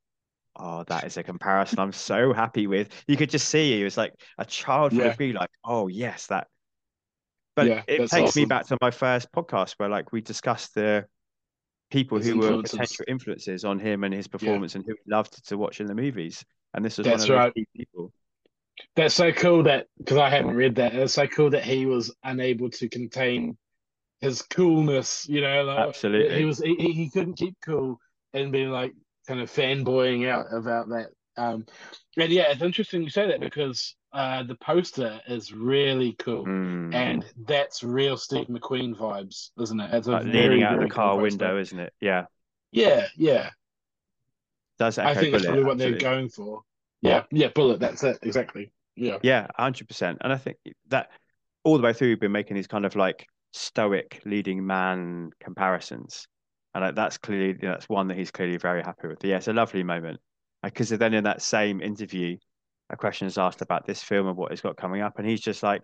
"Oh, 0.55 0.83
that 0.85 1.05
is 1.05 1.17
a 1.17 1.23
comparison 1.23 1.79
I'm 1.79 1.93
so 1.93 2.33
happy 2.33 2.67
with." 2.67 2.89
You 3.07 3.17
could 3.17 3.29
just 3.31 3.49
see 3.49 3.77
he 3.77 3.83
was 3.83 3.97
like 3.97 4.13
a 4.37 4.45
child 4.45 4.93
would 4.93 5.03
Yeah. 5.03 5.15
be 5.17 5.33
like, 5.33 5.51
"Oh 5.63 5.87
yes, 5.87 6.27
that." 6.27 6.47
But 7.55 7.67
Yeah, 7.67 7.83
it 7.87 8.09
takes 8.09 8.35
me 8.35 8.45
back 8.45 8.67
to 8.67 8.77
my 8.81 8.91
first 8.91 9.31
podcast 9.31 9.73
where 9.77 9.89
like 9.89 10.11
we 10.11 10.21
discussed 10.21 10.75
the 10.75 11.05
people 11.89 12.17
His 12.17 12.27
who 12.27 12.39
were 12.39 12.61
potential 12.61 13.05
influences 13.07 13.63
on 13.63 13.79
him 13.79 14.03
and 14.03 14.13
his 14.13 14.27
performance 14.27 14.75
and 14.75 14.83
who 14.85 14.93
he 14.93 15.11
loved 15.11 15.47
to 15.47 15.57
watch 15.57 15.79
in 15.79 15.87
the 15.87 15.95
movies. 15.95 16.43
And 16.73 16.83
this 16.83 16.97
was 16.97 17.05
That's 17.05 17.29
one 17.29 17.37
of 17.37 17.43
right. 17.45 17.53
key 17.53 17.67
people. 17.75 18.11
That's 18.95 19.15
so 19.15 19.31
cool 19.31 19.63
that 19.63 19.87
because 19.97 20.17
I 20.17 20.29
hadn't 20.29 20.55
read 20.55 20.75
that. 20.75 20.93
It's 20.93 21.13
so 21.13 21.27
cool 21.27 21.49
that 21.51 21.63
he 21.63 21.85
was 21.85 22.13
unable 22.23 22.69
to 22.71 22.89
contain 22.89 23.57
his 24.19 24.41
coolness. 24.41 25.25
You 25.29 25.41
know, 25.41 25.63
like, 25.63 25.87
Absolutely. 25.87 26.37
he 26.37 26.45
was 26.45 26.59
he 26.59 26.75
he 26.75 27.09
couldn't 27.09 27.37
keep 27.37 27.55
cool 27.63 27.99
and 28.33 28.51
be 28.51 28.65
like 28.65 28.93
kind 29.27 29.39
of 29.39 29.49
fanboying 29.49 30.27
out 30.27 30.47
about 30.51 30.89
that. 30.89 31.07
Um, 31.37 31.65
and 32.17 32.31
yeah, 32.31 32.51
it's 32.51 32.61
interesting 32.61 33.03
you 33.03 33.09
say 33.09 33.27
that 33.27 33.39
because 33.41 33.95
uh, 34.13 34.43
the 34.43 34.55
poster 34.55 35.19
is 35.27 35.51
really 35.53 36.13
cool, 36.13 36.45
Mm. 36.45 36.93
and 36.93 37.25
that's 37.45 37.83
real 37.83 38.15
Steve 38.17 38.47
McQueen 38.47 38.95
vibes, 38.95 39.49
isn't 39.61 39.79
it? 39.79 39.93
It's 39.93 40.07
Like 40.07 40.23
leaning 40.25 40.63
out 40.63 40.79
the 40.79 40.85
cool 40.85 40.89
car 40.89 41.09
poster. 41.15 41.21
window, 41.23 41.59
isn't 41.59 41.79
it? 41.79 41.93
Yeah. 41.99 42.25
Yeah, 42.71 43.07
yeah. 43.17 43.49
Does 44.79 44.97
I 44.97 45.13
think 45.13 45.31
that's 45.31 45.43
Bullitt, 45.43 45.45
probably 45.45 45.63
what 45.63 45.77
they're 45.77 45.97
going 45.97 46.29
for. 46.29 46.61
Yeah, 47.01 47.23
yeah, 47.31 47.49
Bullitt. 47.53 47.79
That's 47.79 48.03
it 48.03 48.19
exactly. 48.21 48.71
Yeah. 48.95 49.17
Yeah, 49.21 49.47
hundred 49.57 49.87
percent. 49.87 50.17
And 50.21 50.31
I 50.33 50.37
think 50.37 50.57
that 50.89 51.09
all 51.63 51.77
the 51.77 51.83
way 51.83 51.93
through, 51.93 52.09
we've 52.09 52.19
been 52.19 52.31
making 52.31 52.55
these 52.55 52.67
kind 52.67 52.85
of 52.85 52.95
like 52.95 53.27
stoic 53.51 54.21
leading 54.25 54.65
man 54.65 55.31
comparisons, 55.41 56.27
and 56.73 56.83
like, 56.83 56.95
that's 56.95 57.17
clearly 57.17 57.53
that's 57.53 57.87
one 57.89 58.07
that 58.09 58.17
he's 58.17 58.31
clearly 58.31 58.57
very 58.57 58.81
happy 58.81 59.07
with. 59.07 59.23
Yeah, 59.23 59.37
it's 59.37 59.47
a 59.47 59.53
lovely 59.53 59.83
moment 59.83 60.19
because 60.65 60.89
then 60.89 61.13
in 61.13 61.23
that 61.23 61.41
same 61.41 61.81
interview, 61.81 62.37
a 62.89 62.97
question 62.97 63.27
is 63.27 63.37
asked 63.37 63.61
about 63.61 63.85
this 63.85 64.03
film 64.03 64.27
and 64.27 64.37
what 64.37 64.51
he's 64.51 64.61
got 64.61 64.77
coming 64.77 65.01
up, 65.01 65.17
and 65.19 65.27
he's 65.27 65.41
just 65.41 65.63
like, 65.63 65.83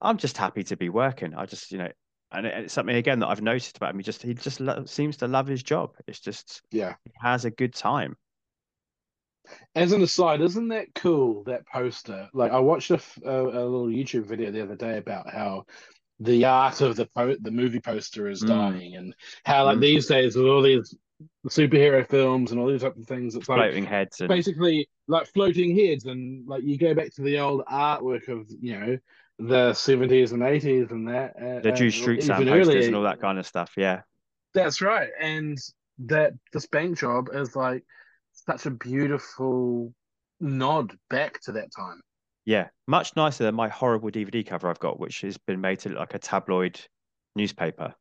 "I'm 0.00 0.18
just 0.18 0.36
happy 0.36 0.62
to 0.64 0.76
be 0.76 0.88
working. 0.88 1.34
I 1.34 1.46
just, 1.46 1.72
you 1.72 1.78
know, 1.78 1.88
and 2.32 2.46
it- 2.46 2.64
it's 2.64 2.74
something 2.74 2.96
again 2.96 3.20
that 3.20 3.28
I've 3.28 3.42
noticed 3.42 3.76
about 3.76 3.90
him. 3.90 3.98
He 3.98 4.02
just 4.02 4.22
he 4.22 4.34
just 4.34 4.60
lo 4.60 4.84
seems 4.86 5.16
to 5.18 5.28
love 5.28 5.46
his 5.46 5.62
job. 5.62 5.94
It's 6.06 6.20
just 6.20 6.62
Yeah. 6.70 6.94
he 7.04 7.12
has 7.22 7.44
a 7.44 7.50
good 7.50 7.74
time. 7.74 8.16
As 9.74 9.92
an 9.92 10.02
aside, 10.02 10.40
isn't 10.40 10.68
that 10.68 10.94
cool? 10.94 11.44
That 11.44 11.66
poster. 11.66 12.28
Like 12.32 12.50
I 12.52 12.58
watched 12.60 12.90
a, 12.90 12.94
f- 12.94 13.18
a, 13.24 13.40
a 13.42 13.64
little 13.64 13.88
YouTube 13.88 14.24
video 14.24 14.50
the 14.50 14.62
other 14.62 14.76
day 14.76 14.96
about 14.98 15.30
how 15.30 15.66
the 16.20 16.44
art 16.46 16.80
of 16.80 16.96
the 16.96 17.06
po 17.06 17.36
the 17.40 17.50
movie 17.50 17.80
poster 17.80 18.28
is 18.28 18.42
Mm. 18.42 18.48
dying, 18.48 18.96
and 18.96 19.14
how 19.44 19.64
like 19.66 19.78
Mm. 19.78 19.82
these 19.82 20.06
days 20.06 20.34
with 20.36 20.46
all 20.46 20.62
these 20.62 20.94
superhero 21.48 22.08
films 22.08 22.50
and 22.50 22.60
all 22.60 22.68
these 22.68 22.82
type 22.82 22.96
of 22.96 23.06
things, 23.06 23.34
it's 23.34 23.48
like 23.48 23.58
Floating 23.58 23.84
heads 23.84 24.20
and 24.20 24.28
basically 24.28 24.88
like 25.08 25.26
floating 25.26 25.76
heads, 25.76 26.04
and 26.06 26.46
like 26.46 26.62
you 26.62 26.78
go 26.78 26.94
back 26.94 27.12
to 27.14 27.22
the 27.22 27.38
old 27.38 27.64
artwork 27.66 28.28
of 28.28 28.48
you 28.60 28.78
know 28.78 28.98
the 29.38 29.74
seventies 29.74 30.32
and 30.32 30.42
eighties 30.42 30.90
and 30.90 31.08
that. 31.08 31.34
Uh, 31.36 31.60
the 31.60 31.72
Drew 31.72 31.90
Struzan 31.90 32.48
posters 32.48 32.86
and 32.86 32.96
all 32.96 33.02
that 33.02 33.20
kind 33.20 33.38
of 33.38 33.46
stuff. 33.46 33.72
Yeah. 33.76 34.02
That's 34.54 34.80
right. 34.80 35.08
And 35.20 35.58
that 36.06 36.32
this 36.52 36.66
bank 36.66 36.98
job 36.98 37.28
is 37.32 37.56
like 37.56 37.84
such 38.32 38.66
a 38.66 38.70
beautiful 38.70 39.92
nod 40.40 40.96
back 41.10 41.40
to 41.42 41.52
that 41.52 41.70
time. 41.74 42.00
Yeah, 42.44 42.68
much 42.86 43.16
nicer 43.16 43.44
than 43.44 43.54
my 43.54 43.68
horrible 43.68 44.10
DVD 44.10 44.46
cover 44.46 44.68
I've 44.68 44.78
got, 44.78 45.00
which 45.00 45.22
has 45.22 45.38
been 45.38 45.60
made 45.60 45.78
to 45.80 45.88
look 45.88 45.98
like 45.98 46.14
a 46.14 46.18
tabloid 46.18 46.78
newspaper. 47.34 47.94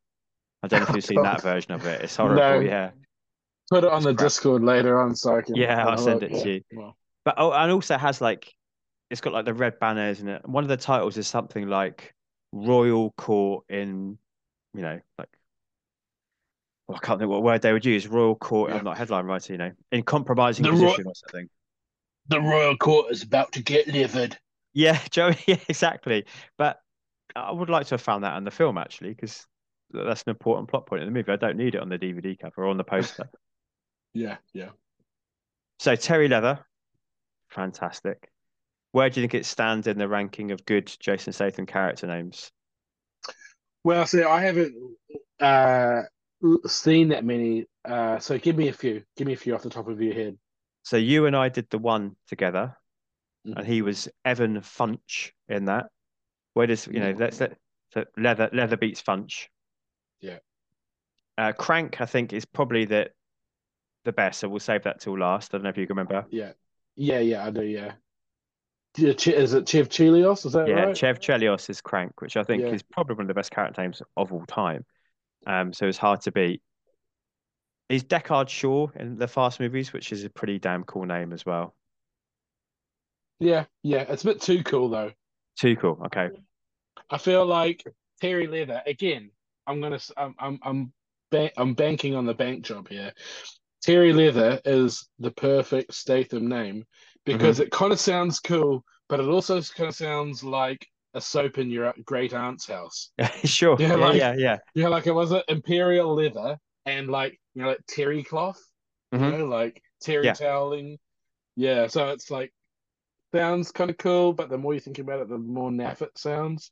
I 0.62 0.68
don't 0.68 0.82
know 0.82 0.88
if 0.90 0.96
you've 0.96 1.06
seen 1.06 1.22
that 1.24 1.42
version 1.42 1.72
of 1.72 1.86
it. 1.86 2.02
It's 2.02 2.16
horrible. 2.16 2.42
No. 2.42 2.60
Yeah. 2.60 2.92
Put 3.70 3.84
it 3.84 3.90
on 3.90 3.98
It's 3.98 4.06
the 4.06 4.14
crap. 4.14 4.28
Discord 4.28 4.64
later 4.64 5.00
on 5.00 5.16
so 5.16 5.38
I 5.38 5.42
can 5.42 5.56
Yeah, 5.56 5.88
I'll 5.88 5.98
send 5.98 6.22
look. 6.22 6.32
it 6.32 6.42
to 6.44 6.50
Yeah. 6.50 6.56
you. 6.56 6.62
Well, 6.74 6.98
But 7.26 7.36
oh, 7.38 7.52
and 7.52 7.72
also 7.72 7.98
has 7.98 8.22
like 8.22 8.54
it's 9.10 9.22
got 9.22 9.34
like 9.34 9.46
the 9.46 9.54
red 9.54 9.80
banners 9.80 10.22
in 10.22 10.28
it. 10.28 10.48
One 10.48 10.64
of 10.64 10.70
the 10.70 10.78
titles 10.78 11.18
is 11.18 11.28
something 11.28 11.68
like 11.68 12.14
Royal 12.52 13.12
Court 13.12 13.66
in, 13.70 14.18
you 14.74 14.82
know, 14.82 15.00
like 15.18 15.30
oh, 16.90 16.96
I 16.96 17.00
can't 17.00 17.20
think 17.20 17.30
what 17.30 17.44
word 17.44 17.62
they 17.62 17.74
would 17.74 17.86
use. 17.86 18.08
Royal 18.08 18.36
Court. 18.36 18.72
Yeah. 18.72 18.78
I'm 18.78 18.84
not 18.84 18.98
headline 18.98 19.26
writer, 19.26 19.54
you 19.54 19.58
know, 19.58 19.72
in 19.92 20.04
compromising 20.04 20.64
The 20.64 20.72
ro- 20.72 20.80
position 20.80 21.06
or 21.08 21.16
something. 21.16 21.50
the 22.28 22.42
royal 22.42 22.78
court 22.78 23.12
is 23.12 23.24
about 23.24 23.52
to 23.54 23.62
get 23.62 23.88
livid. 23.88 24.38
Yeah, 24.74 25.00
Joey. 25.12 25.38
Yeah, 25.48 25.58
exactly. 25.68 26.26
But 26.58 26.80
I 27.36 27.52
would 27.52 27.70
like 27.70 27.88
to 27.88 27.96
have 27.96 28.02
found 28.02 28.24
that 28.24 28.38
in 28.38 28.44
the 28.44 28.52
film 28.52 28.78
actually, 28.78 29.10
because 29.14 29.46
that's 29.92 30.24
an 30.24 30.32
important 30.32 30.70
plot 30.70 30.86
point 30.86 31.02
in 31.04 31.08
the 31.08 31.14
movie. 31.14 31.32
I 31.32 31.36
don't 31.36 31.58
need 31.58 31.76
it 31.76 31.82
on 31.82 31.90
the 31.90 31.98
DVD 31.98 32.36
cover 32.38 32.64
or 32.64 32.68
on 32.68 32.78
the 32.78 32.84
poster. 32.84 33.30
Yeah, 34.14 34.38
yeah. 34.54 34.70
So 35.80 35.96
Terry 35.96 36.28
Leather, 36.28 36.60
fantastic. 37.50 38.30
Where 38.92 39.10
do 39.10 39.20
you 39.20 39.24
think 39.24 39.34
it 39.34 39.46
stands 39.46 39.88
in 39.88 39.98
the 39.98 40.08
ranking 40.08 40.52
of 40.52 40.66
good 40.66 40.96
Jason 41.00 41.34
Statham 41.34 41.66
character 41.66 42.06
names? 42.06 42.52
Well, 43.84 44.06
see, 44.06 44.24
I 44.24 44.42
haven't 44.42 44.76
uh 45.40 46.04
seen 46.68 47.10
that 47.10 47.26
many. 47.26 47.66
Uh, 47.86 48.20
so 48.20 48.38
give 48.38 48.56
me 48.56 48.68
a 48.70 48.74
few. 48.74 49.04
Give 49.18 49.28
me 49.28 49.34
a 49.34 49.38
few 49.38 49.56
off 49.56 49.64
the 49.64 49.70
top 49.70 49.88
of 49.88 50.02
your 50.02 50.14
head. 50.14 50.38
So 50.84 50.98
you 50.98 51.26
and 51.26 51.36
I 51.36 51.50
did 51.50 51.70
the 51.70 51.80
one 51.80 52.16
together, 52.28 52.78
Mhm. 53.46 53.58
and 53.58 53.68
he 53.68 53.82
was 53.82 54.08
Evan 54.24 54.62
Funsch 54.62 55.32
in 55.48 55.66
that. 55.66 55.88
Where 56.54 56.68
does 56.68 56.88
you 56.88 57.00
know 57.00 57.14
that's 57.14 57.40
that 57.40 57.58
so 57.94 58.06
leather 58.16 58.50
leather 58.54 58.78
beats 58.78 59.02
Funsch. 59.02 59.48
Yeah. 60.22 60.40
Uh, 61.38 61.52
Crank, 61.52 62.00
I 62.00 62.06
think, 62.06 62.32
is 62.32 62.46
probably 62.46 62.86
the 62.86 63.10
the 64.04 64.12
best. 64.12 64.40
So 64.40 64.50
we'll 64.50 64.60
save 64.60 64.84
that 64.84 65.00
till 65.00 65.18
last. 65.18 65.54
I 65.54 65.58
don't 65.58 65.64
know 65.64 65.70
if 65.70 65.78
you 65.78 65.88
can 65.88 65.96
remember. 65.96 66.26
Yeah, 66.30 66.52
yeah, 66.96 67.20
yeah. 67.20 67.46
I 67.46 67.52
do. 67.52 67.64
Yeah. 67.64 67.94
Is 68.96 69.54
it 69.54 69.68
Chev 69.68 69.90
Chelios? 69.90 70.46
Is 70.46 70.54
that 70.54 70.68
Yeah, 70.68 70.86
right? 70.86 70.98
Chev 70.98 71.20
Chelios 71.20 71.70
is 71.70 71.82
Crank, 71.82 72.22
which 72.22 72.38
I 72.38 72.44
think 72.44 72.62
Yeah. 72.62 72.70
is 72.70 72.84
probably 72.84 73.16
one 73.16 73.24
of 73.24 73.28
the 73.28 73.34
best 73.34 73.50
character 73.50 73.82
names 73.82 74.02
of 74.16 74.32
all 74.32 74.46
time. 74.46 74.86
Um, 75.48 75.74
so 75.74 75.88
it's 75.88 75.98
hard 75.98 76.22
to 76.22 76.32
beat. 76.32 76.62
He's 77.90 78.04
Deckard 78.04 78.50
Shaw 78.50 78.88
in 78.96 79.18
the 79.18 79.28
Fast 79.28 79.60
movies, 79.60 79.94
which 79.94 80.12
is 80.12 80.24
a 80.24 80.30
pretty 80.30 80.60
damn 80.60 80.84
cool 80.84 81.06
name 81.06 81.34
as 81.34 81.46
well. 81.46 81.76
Yeah, 83.40 83.66
yeah. 83.82 84.06
It's 84.10 84.24
a 84.24 84.28
bit 84.28 84.42
too 84.42 84.64
cool 84.64 84.90
though. 84.90 85.12
Too 85.58 85.76
cool. 85.76 86.00
Okay. 86.06 86.30
I 87.10 87.18
feel 87.18 87.46
like 87.46 87.84
Terry 88.22 88.48
Leather 88.48 88.82
again. 88.86 89.32
I'm 89.68 89.82
gonna. 89.82 90.00
I'm. 90.16 90.36
I'm. 90.40 90.60
I'm, 90.62 90.94
ba- 91.32 91.52
I'm 91.60 91.74
banking 91.74 92.16
on 92.16 92.26
the 92.26 92.34
bank 92.34 92.64
job 92.64 92.88
here. 92.88 93.12
Terry 93.84 94.14
Leather 94.14 94.60
is 94.66 95.08
the 95.20 95.32
perfect 95.32 95.94
Statham 95.94 96.48
name 96.48 96.86
because 97.26 97.58
Mm-hmm. 97.58 97.64
it 97.68 97.72
kind 97.72 97.94
of 97.94 98.00
sounds 98.00 98.40
cool, 98.40 98.84
but 99.10 99.20
it 99.20 99.28
also 99.28 99.62
kind 99.62 99.90
of 99.90 99.96
sounds 99.96 100.44
like 100.44 100.86
a 101.14 101.22
soap 101.22 101.58
in 101.58 101.70
your 101.70 101.94
great 102.06 102.34
aunt's 102.34 102.66
house. 102.68 103.12
sure. 103.44 103.76
Yeah, 103.80 103.90
Yeah, 103.90 103.96
like- 103.96 104.18
yeah, 104.18 104.36
yeah. 104.38 104.58
You 104.74 104.84
know, 104.84 104.90
like 104.90 105.08
it 105.08 105.12
was 105.14 105.32
an 105.32 105.42
Imperial 105.48 106.14
Leather 106.16 106.58
and 106.86 107.10
like 107.10 107.40
you 107.54 107.62
know, 107.62 107.70
like 107.70 107.80
terry 107.88 108.24
cloth. 108.24 108.60
You 109.12 109.20
Mhm. 109.20 109.40
know, 109.40 109.46
like 109.46 109.82
terry 110.02 110.26
Yeah. 110.26 110.34
toweling. 110.34 110.98
Yeah, 111.56 111.88
so 111.88 112.10
it's 112.10 112.32
like 112.32 112.52
sounds 113.34 113.72
kind 113.72 113.90
of 113.90 113.98
cool, 113.98 114.34
but 114.34 114.50
the 114.50 114.58
more 114.58 114.74
you 114.74 114.80
think 114.80 115.00
about 115.00 115.20
it, 115.22 115.30
the 115.30 115.38
more 115.38 115.70
naff 115.72 116.02
it 116.02 116.18
sounds. 116.18 116.72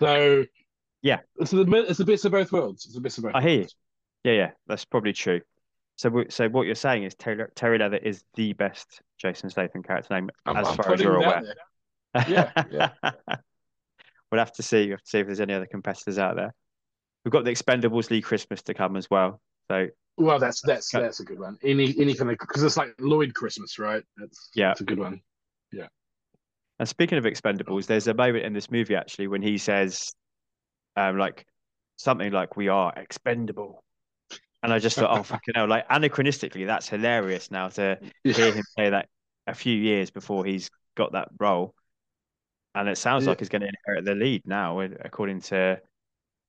So 0.00 0.44
Yeah. 1.02 1.20
it's 1.36 1.50
the 1.50 1.62
it's 1.88 1.98
the 1.98 2.04
best 2.04 2.24
of 2.24 2.32
both 2.32 2.52
worlds. 2.52 2.84
It's 2.84 2.94
the 2.94 3.00
best 3.00 3.18
of 3.18 3.24
both. 3.24 3.34
I 3.34 3.42
hear 3.42 3.60
you. 3.62 3.66
Yeah, 4.24 4.32
yeah. 4.32 4.50
That's 4.66 4.84
probably 4.84 5.12
true. 5.12 5.40
So, 6.02 6.24
so 6.30 6.48
what 6.48 6.66
you're 6.66 6.74
saying 6.74 7.04
is 7.04 7.14
Terry, 7.14 7.44
Terry 7.54 7.78
Leather 7.78 7.96
is 7.98 8.24
the 8.34 8.54
best 8.54 9.00
Jason 9.18 9.48
Statham 9.50 9.84
character 9.84 10.12
name, 10.14 10.30
I'm, 10.44 10.56
as 10.56 10.66
I'm 10.66 10.76
far 10.76 10.92
as 10.94 11.00
you're 11.00 11.14
aware. 11.14 11.54
there. 12.14 12.24
Yeah, 12.28 12.90
yeah. 13.04 13.10
We'll 14.32 14.40
have 14.40 14.52
to 14.54 14.62
see. 14.64 14.86
We 14.86 14.90
have 14.92 15.02
to 15.02 15.08
see 15.08 15.18
if 15.20 15.26
there's 15.26 15.40
any 15.40 15.52
other 15.54 15.66
competitors 15.66 16.18
out 16.18 16.34
there. 16.34 16.52
We've 17.24 17.30
got 17.30 17.44
the 17.44 17.52
Expendables 17.52 18.10
Lee 18.10 18.20
Christmas 18.20 18.62
to 18.62 18.74
come 18.74 18.96
as 18.96 19.08
well. 19.10 19.40
So 19.70 19.86
Well, 20.16 20.40
that's 20.40 20.60
that's 20.62 20.90
Good. 20.90 21.04
that's 21.04 21.20
a 21.20 21.24
good 21.24 21.38
one. 21.38 21.56
Any 21.62 21.94
any 22.00 22.14
kind 22.14 22.30
of 22.30 22.38
because 22.38 22.64
it's 22.64 22.76
like 22.76 22.94
Lloyd 22.98 23.32
Christmas, 23.34 23.78
right? 23.78 24.02
That's 24.16 24.50
Yeah. 24.56 24.68
that's 24.70 24.80
a 24.80 24.84
good 24.84 24.98
one. 24.98 25.20
Yeah. 25.70 25.86
And 26.80 26.88
speaking 26.88 27.18
of 27.18 27.24
Expendables, 27.24 27.86
there's 27.86 28.08
a 28.08 28.14
moment 28.14 28.44
in 28.44 28.54
this 28.54 28.70
movie 28.72 28.96
actually 28.96 29.28
when 29.28 29.42
he 29.42 29.56
says, 29.58 30.10
um, 30.96 31.16
like 31.18 31.46
something 31.96 32.32
like 32.32 32.56
"We 32.56 32.66
are 32.68 32.92
expendable," 32.96 33.84
and 34.62 34.72
I 34.72 34.78
just 34.78 34.96
thought, 34.96 35.10
oh 35.18 35.22
fucking 35.22 35.54
hell! 35.54 35.66
Like 35.68 35.88
anachronistically, 35.88 36.66
that's 36.66 36.88
hilarious 36.88 37.50
now 37.50 37.68
to 37.70 37.98
hear 38.24 38.52
him 38.52 38.64
say 38.76 38.90
that 38.90 39.08
a 39.46 39.54
few 39.54 39.76
years 39.76 40.10
before 40.10 40.44
he's 40.44 40.70
got 40.96 41.12
that 41.12 41.28
role, 41.38 41.74
and 42.74 42.88
it 42.88 42.98
sounds 42.98 43.24
Yeah. 43.24 43.30
like 43.30 43.38
he's 43.40 43.48
going 43.48 43.62
to 43.62 43.68
inherit 43.68 44.04
the 44.04 44.14
lead 44.14 44.42
now, 44.46 44.80
according 44.80 45.40
to 45.42 45.80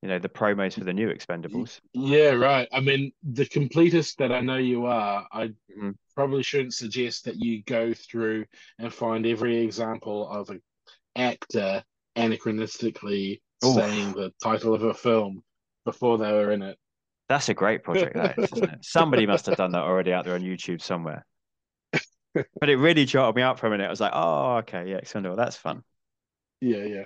you 0.01 0.09
know 0.09 0.19
the 0.19 0.29
promos 0.29 0.73
for 0.73 0.83
the 0.83 0.93
new 0.93 1.09
Expendables. 1.09 1.79
Yeah, 1.93 2.31
right. 2.31 2.67
I 2.71 2.79
mean, 2.79 3.11
the 3.23 3.45
completest 3.45 4.17
that 4.19 4.31
I 4.31 4.41
know 4.41 4.57
you 4.57 4.85
are, 4.85 5.27
I 5.31 5.53
Mhm. 5.77 5.95
probably 6.15 6.43
shouldn't 6.43 6.73
suggest 6.73 7.25
that 7.25 7.37
you 7.37 7.63
go 7.63 7.93
through 7.93 8.45
and 8.79 8.93
find 8.93 9.25
every 9.25 9.57
example 9.57 10.29
of 10.29 10.49
an 10.49 10.61
actor 11.15 11.83
anachronistically 12.15 13.41
Oof. 13.65 13.75
saying 13.75 14.13
the 14.13 14.33
title 14.43 14.73
of 14.73 14.83
a 14.83 14.93
film 14.93 15.43
before 15.85 16.17
they 16.17 16.31
were 16.31 16.51
in 16.51 16.61
it. 16.61 16.77
That's 17.29 17.49
a 17.49 17.53
great 17.53 17.83
project, 17.83 18.15
that 18.15 18.37
is, 18.37 18.51
isn't 18.53 18.69
it? 18.69 18.79
Somebody 18.85 19.25
must 19.25 19.45
have 19.45 19.57
done 19.57 19.71
that 19.71 19.83
already 19.83 20.11
out 20.13 20.25
there 20.25 20.35
on 20.35 20.41
YouTube 20.41 20.81
somewhere. 20.81 21.25
But 22.59 22.69
it 22.69 22.77
really 22.77 23.05
jotted 23.05 23.35
me 23.35 23.43
out 23.43 23.59
for 23.59 23.67
a 23.67 23.69
minute. 23.69 23.85
I 23.85 23.89
was 23.91 24.01
like, 24.01 24.11
oh, 24.13 24.55
okay, 24.57 24.89
yeah, 24.89 24.97
Expendable, 24.97 25.35
that's 25.35 25.55
fun. 25.55 25.83
Yeah, 26.61 26.83
yeah. 26.83 27.03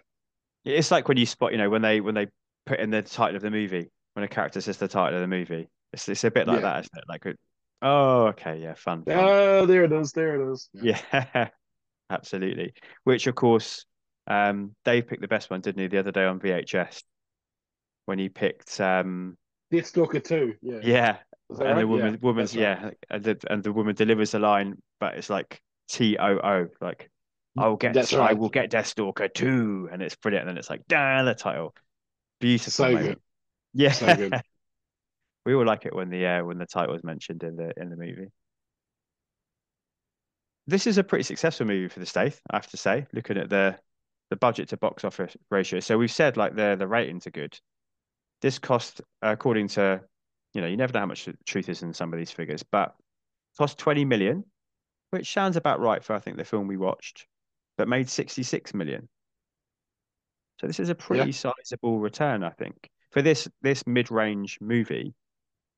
It's 0.64 0.90
like 0.90 1.08
when 1.08 1.18
you 1.18 1.26
spot, 1.26 1.52
you 1.52 1.58
know, 1.58 1.70
when 1.70 1.82
they 1.82 2.00
when 2.00 2.16
they 2.16 2.28
put 2.66 2.80
in 2.80 2.92
the 2.92 3.02
title 3.02 3.36
of 3.36 3.42
the 3.42 3.52
movie, 3.52 3.90
when 4.14 4.24
a 4.24 4.28
character 4.28 4.62
says 4.62 4.78
the 4.78 4.88
title 4.88 5.16
of 5.16 5.22
the 5.22 5.28
movie. 5.28 5.68
It's 5.94 6.08
it's 6.10 6.24
a 6.24 6.32
bit 6.32 6.48
like 6.48 6.58
Yeah. 6.58 6.62
that, 6.62 6.80
isn't 6.86 6.98
it? 6.98 7.04
Like, 7.10 7.36
oh, 7.82 8.28
okay, 8.28 8.58
yeah, 8.58 8.74
fun, 8.74 9.04
fun. 9.04 9.16
Oh, 9.18 9.66
there 9.66 9.84
it 9.84 9.92
is. 9.92 10.12
There 10.14 10.42
it 10.42 10.52
is. 10.54 10.70
Yeah, 10.74 11.50
absolutely. 12.10 12.74
Which, 13.04 13.28
of 13.28 13.36
course, 13.36 13.86
um, 14.28 14.76
Dave 14.86 15.08
picked 15.08 15.22
the 15.22 15.28
best 15.28 15.50
one, 15.50 15.62
didn't 15.62 15.82
he, 15.82 15.88
the 15.88 16.00
other 16.00 16.12
day 16.12 16.26
on 16.26 16.40
VHS 16.40 17.04
when 18.06 18.20
he 18.20 18.30
picked, 18.30 18.80
um, 18.82 19.38
Deathstalker 19.72 20.22
2. 20.24 20.56
Yeah. 20.62 20.82
yeah, 20.82 21.18
and 21.64 21.78
right? 21.78 21.80
the 21.80 21.88
woman, 21.88 22.18
Yeah, 22.18 22.20
woman's, 22.22 22.54
that's 22.54 22.56
right. 22.56 22.72
yeah, 22.78 22.92
and 23.10 23.24
the, 23.24 23.38
and 23.50 23.64
the 23.64 23.74
woman 23.74 23.96
delivers 23.96 24.32
the 24.32 24.40
line, 24.40 24.82
but 25.00 25.16
it's 25.16 25.30
like 25.30 25.62
T 25.90 26.18
O 26.18 26.38
O, 26.38 26.68
like 26.82 27.10
I 27.58 27.68
will 27.68 27.78
get, 27.78 28.00
That's 28.00 28.14
I 28.14 28.34
right. 28.34 28.34
will 28.34 28.50
get 28.50 28.72
Deathstalker 28.72 29.34
too, 29.34 29.90
and 29.92 30.02
it's 30.02 30.16
brilliant. 30.16 30.48
And 30.48 30.50
then 30.56 30.60
it's 30.60 30.70
like, 30.70 30.84
damn, 30.88 31.26
the 31.26 31.34
title, 31.36 31.76
beautiful 32.40 32.88
So 32.88 32.90
moment. 32.90 33.18
good. 33.18 33.20
Yeah, 33.74 33.94
So 33.94 34.14
good. 34.14 34.38
we 35.46 35.54
all 35.56 35.66
like 35.66 35.86
it 35.86 35.96
when 35.96 36.10
the 36.10 36.26
uh, 36.26 36.44
when 36.44 36.58
the 36.58 36.66
title 36.66 36.96
is 36.96 37.04
mentioned 37.04 37.44
in 37.44 37.56
the 37.56 37.72
in 37.78 37.90
the 37.90 37.96
movie. 37.98 38.30
This 40.68 40.86
is 40.86 40.98
a 41.00 41.04
pretty 41.04 41.24
successful 41.24 41.66
movie 41.66 41.88
for 41.88 42.00
the 42.00 42.06
Stath, 42.06 42.42
I 42.52 42.58
have 42.58 42.68
to 42.68 42.78
say. 42.78 43.08
Looking 43.14 43.38
at 43.38 43.50
the 43.50 43.80
the 44.30 44.36
budget 44.36 44.70
to 44.70 44.78
box 44.78 45.04
office 45.06 45.36
ratio, 45.50 45.80
so 45.80 45.98
we've 45.98 46.12
said 46.12 46.38
like 46.38 46.56
the 46.56 46.76
the 46.78 46.88
ratings 46.88 47.26
are 47.28 47.32
good. 47.32 47.60
This 48.42 48.60
cost, 48.60 49.02
according 49.22 49.70
to, 49.70 50.02
you 50.54 50.62
know, 50.62 50.68
you 50.68 50.78
never 50.78 50.94
know 50.94 51.00
how 51.00 51.06
much 51.06 51.28
truth 51.46 51.70
is 51.70 51.82
in 51.82 51.94
some 51.94 52.14
of 52.14 52.20
these 52.20 52.32
figures, 52.32 52.64
but 52.64 52.96
cost 53.58 53.78
20 53.80 54.06
million, 54.06 54.44
which 55.10 55.32
sounds 55.32 55.58
about 55.58 55.80
right 55.80 56.04
for 56.04 56.14
I 56.14 56.20
think 56.20 56.38
the 56.38 56.46
film 56.46 56.68
we 56.68 56.78
watched, 56.78 57.26
but 57.78 57.88
made 57.88 58.10
66 58.10 58.74
million. 58.74 59.10
So 60.60 60.68
this 60.68 60.80
is 60.80 60.90
a 60.90 60.96
pretty 60.96 61.32
sizable 61.32 62.00
return, 62.00 62.44
I 62.44 62.50
think. 62.50 62.90
for 63.12 63.22
this 63.22 63.48
this 63.62 63.86
mid-range 63.88 64.58
movie, 64.60 65.14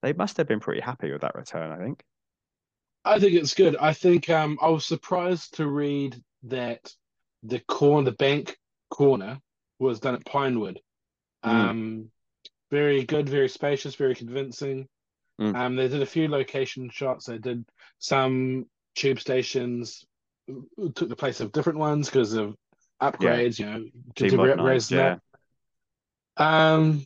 they 0.02 0.14
must 0.14 0.38
have 0.38 0.48
been 0.48 0.60
pretty 0.60 0.82
happy 0.82 1.12
with 1.12 1.22
that 1.22 1.36
return, 1.36 1.72
I 1.72 1.78
think. 1.78 2.04
I 3.06 3.20
think 3.20 3.34
it's 3.34 3.54
good. 3.54 3.76
I 3.78 3.94
think 3.94 4.30
um, 4.30 4.58
I 4.62 4.70
was 4.70 4.86
surprised 4.86 5.56
to 5.56 5.68
read 5.68 6.22
that 6.44 6.94
the 7.44 7.60
corner, 7.60 8.12
the 8.12 8.16
bank 8.16 8.58
corner, 8.90 9.40
was 9.80 10.00
done 10.00 10.16
at 10.16 10.26
Pinewood. 10.26 10.80
Mm. 11.46 11.50
Um, 11.50 12.12
very 12.72 13.04
good, 13.04 13.28
very 13.30 13.50
spacious, 13.50 13.96
very 13.96 14.16
convincing. 14.16 14.88
Mm. 15.40 15.56
Um, 15.56 15.76
they 15.76 15.88
did 15.88 16.02
a 16.02 16.06
few 16.06 16.28
location 16.28 16.90
shots. 16.90 17.26
They 17.26 17.38
did 17.38 17.66
some 18.00 18.66
tube 18.96 19.20
stations, 19.20 20.06
took 20.96 21.10
the 21.10 21.16
place 21.16 21.40
of 21.40 21.52
different 21.52 21.80
ones 21.80 22.10
because 22.10 22.34
of 22.34 22.56
upgrades. 23.02 23.60
You 23.60 23.66
know, 23.66 23.86
Demodernized, 24.16 24.64
raise 24.64 24.92
yeah. 24.92 25.18
that. 26.38 26.44
Um, 26.44 27.06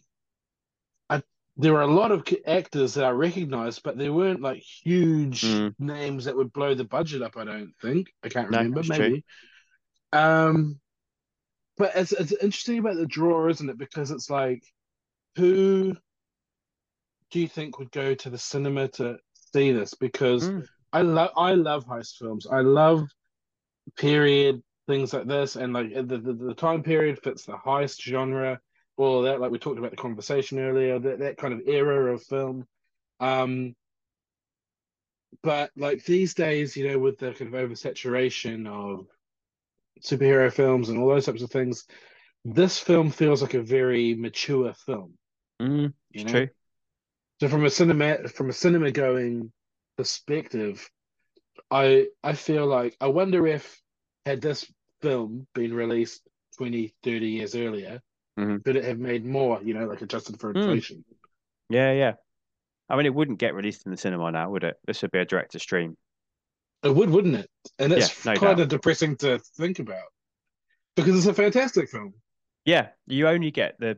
I 1.10 1.22
there 1.57 1.73
were 1.73 1.81
a 1.81 1.88
lot 1.88 2.11
of 2.11 2.27
actors 2.48 2.95
that 2.95 3.06
I 3.06 3.11
recognized, 3.11 3.84
but 3.84 3.98
they 3.98 4.10
weren't 4.10 4.41
like 4.41 4.61
huge 4.61 5.44
Mm. 5.44 5.76
names 5.80 6.26
that 6.26 6.35
would 6.35 6.53
blow 6.53 6.73
the 6.73 6.84
budget 6.84 7.22
up. 7.22 7.38
I 7.38 7.44
don't 7.45 7.73
think. 7.81 8.07
I 8.23 8.30
can't 8.30 8.49
No, 8.52 8.57
remember. 8.57 8.81
that's 8.81 8.98
true. 8.98 8.98
Maybe. 9.10 9.26
Um, 10.11 10.80
but 11.77 11.91
it's 11.95 12.11
it's 12.11 12.31
interesting 12.31 12.80
about 12.80 12.95
the 12.98 13.06
draw, 13.06 13.48
isn't 13.49 13.69
it? 13.69 13.77
Because 13.77 14.11
it's 14.11 14.30
like, 14.30 14.64
who 15.35 15.95
do 17.31 17.39
you 17.39 17.47
think 17.47 17.80
would 17.80 17.91
go 17.91 18.14
to 18.14 18.30
the 18.30 18.38
cinema 18.38 18.88
to 18.88 19.18
see 19.53 19.72
this? 19.72 19.93
Because 19.93 20.49
Mm. 20.49 20.68
I 20.91 21.01
love 21.01 21.31
I 21.35 21.53
love 21.55 21.85
heist 21.85 22.18
films. 22.18 22.45
I 22.45 22.61
love 22.61 23.07
period 23.97 24.61
things 24.88 25.14
like 25.14 25.27
this, 25.27 25.55
and 25.55 25.73
like 25.73 25.93
the, 25.93 26.03
the 26.03 26.34
the 26.34 26.53
time 26.53 26.84
period 26.84 27.19
fits 27.23 27.45
the 27.45 27.53
heist 27.53 28.01
genre, 28.01 28.60
all 28.97 29.23
that. 29.23 29.41
Like 29.41 29.51
we 29.51 29.57
talked 29.57 29.80
about 29.80 29.91
the 29.91 29.97
conversation 29.97 30.60
earlier, 30.60 30.99
that 30.99 31.19
that 31.19 31.38
kind 31.38 31.53
of 31.53 31.61
era 31.68 32.14
of 32.14 32.22
film. 32.23 32.68
Um, 33.19 33.76
but 35.41 35.72
like 35.76 36.05
these 36.05 36.35
days, 36.35 36.77
you 36.77 36.88
know, 36.88 36.99
with 36.99 37.18
the 37.18 37.34
kind 37.34 37.53
of 37.53 37.69
oversaturation 37.69 38.68
of 38.68 39.07
superhero 40.01 40.51
films 40.51 40.89
and 40.89 40.99
all 40.99 41.10
those 41.10 41.26
types 41.26 41.41
of 41.41 41.49
things, 41.49 41.85
this 42.45 42.77
film 42.77 43.10
feels 43.10 43.41
like 43.41 43.53
a 43.53 43.61
very 43.61 44.14
mature 44.14 44.73
film. 44.85 45.14
Mm, 45.61 45.93
You 46.13 46.23
it's 46.23 46.23
know, 46.23 46.41
true. 46.41 46.49
so 47.39 47.49
from 47.49 47.65
a 47.65 47.69
cinema 47.69 48.27
from 48.30 48.49
a 48.49 48.53
cinema 48.53 48.91
going 48.91 49.51
perspective, 49.97 50.89
I 51.71 52.07
I 52.23 52.34
feel 52.34 52.67
like 52.67 52.97
I 53.01 53.07
wonder 53.07 53.47
if 53.47 53.81
had 54.25 54.41
this 54.41 54.71
film 55.01 55.47
been 55.55 55.73
released 55.73 56.27
20, 56.57 56.93
30 57.03 57.30
years 57.30 57.55
earlier, 57.55 58.01
Mhm. 58.38 58.63
could 58.65 58.77
it 58.77 58.85
have 58.85 58.99
made 58.99 59.25
more, 59.25 59.61
you 59.63 59.73
know, 59.75 59.88
like 59.88 60.01
adjusted 60.03 60.39
for 60.39 60.51
Mm. 60.55 60.80
inflation? 60.80 61.05
Yeah, 61.69 61.93
yeah. 61.93 62.13
I 62.89 62.97
mean, 62.97 63.05
it 63.07 63.15
wouldn't 63.15 63.39
get 63.39 63.55
released 63.55 63.85
in 63.85 63.91
the 63.91 63.97
cinema 63.97 64.31
now, 64.31 64.51
would 64.51 64.63
it? 64.65 64.80
This 64.85 65.01
would 65.03 65.11
be 65.11 65.19
a 65.19 65.25
direct 65.25 65.53
to 65.53 65.59
stream. 65.59 65.97
It 66.84 66.95
would, 66.95 67.09
wouldn't 67.09 67.35
it? 67.35 67.49
And 67.80 67.91
it's 67.91 68.09
Yeah, 68.09 68.11
no 68.23 68.38
kind 68.38 68.59
doubt. 68.59 68.61
of 68.61 68.67
depressing 68.69 69.17
to 69.17 69.39
think 69.57 69.80
about 69.80 70.13
because 70.95 71.17
it's 71.17 71.27
a 71.27 71.34
fantastic 71.34 71.89
film. 71.89 72.15
Yeah, 72.65 72.89
you 73.07 73.27
only 73.27 73.51
get 73.51 73.80
the 73.80 73.97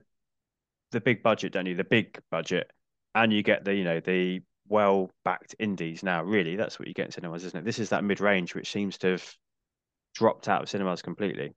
the 0.95 1.01
big 1.01 1.21
budget, 1.21 1.51
don't 1.53 1.65
you? 1.67 1.75
The 1.75 1.83
big 1.83 2.19
budget, 2.31 2.71
and 3.13 3.31
you 3.33 3.43
get 3.43 3.65
the 3.65 3.75
you 3.75 3.83
know 3.83 3.99
the 3.99 4.41
well 4.67 5.11
backed 5.23 5.55
indies. 5.59 6.01
Now, 6.03 6.23
really, 6.23 6.55
that's 6.55 6.79
what 6.79 6.87
you 6.87 6.93
get 6.95 7.07
in 7.07 7.11
cinemas, 7.11 7.43
isn't 7.43 7.59
it? 7.59 7.65
This 7.65 7.79
is 7.79 7.89
that 7.89 8.03
mid 8.03 8.19
range 8.21 8.55
which 8.55 8.71
seems 8.71 8.97
to 8.99 9.07
have 9.11 9.35
dropped 10.15 10.47
out 10.49 10.63
of 10.63 10.69
cinemas 10.69 11.01
completely. 11.01 11.53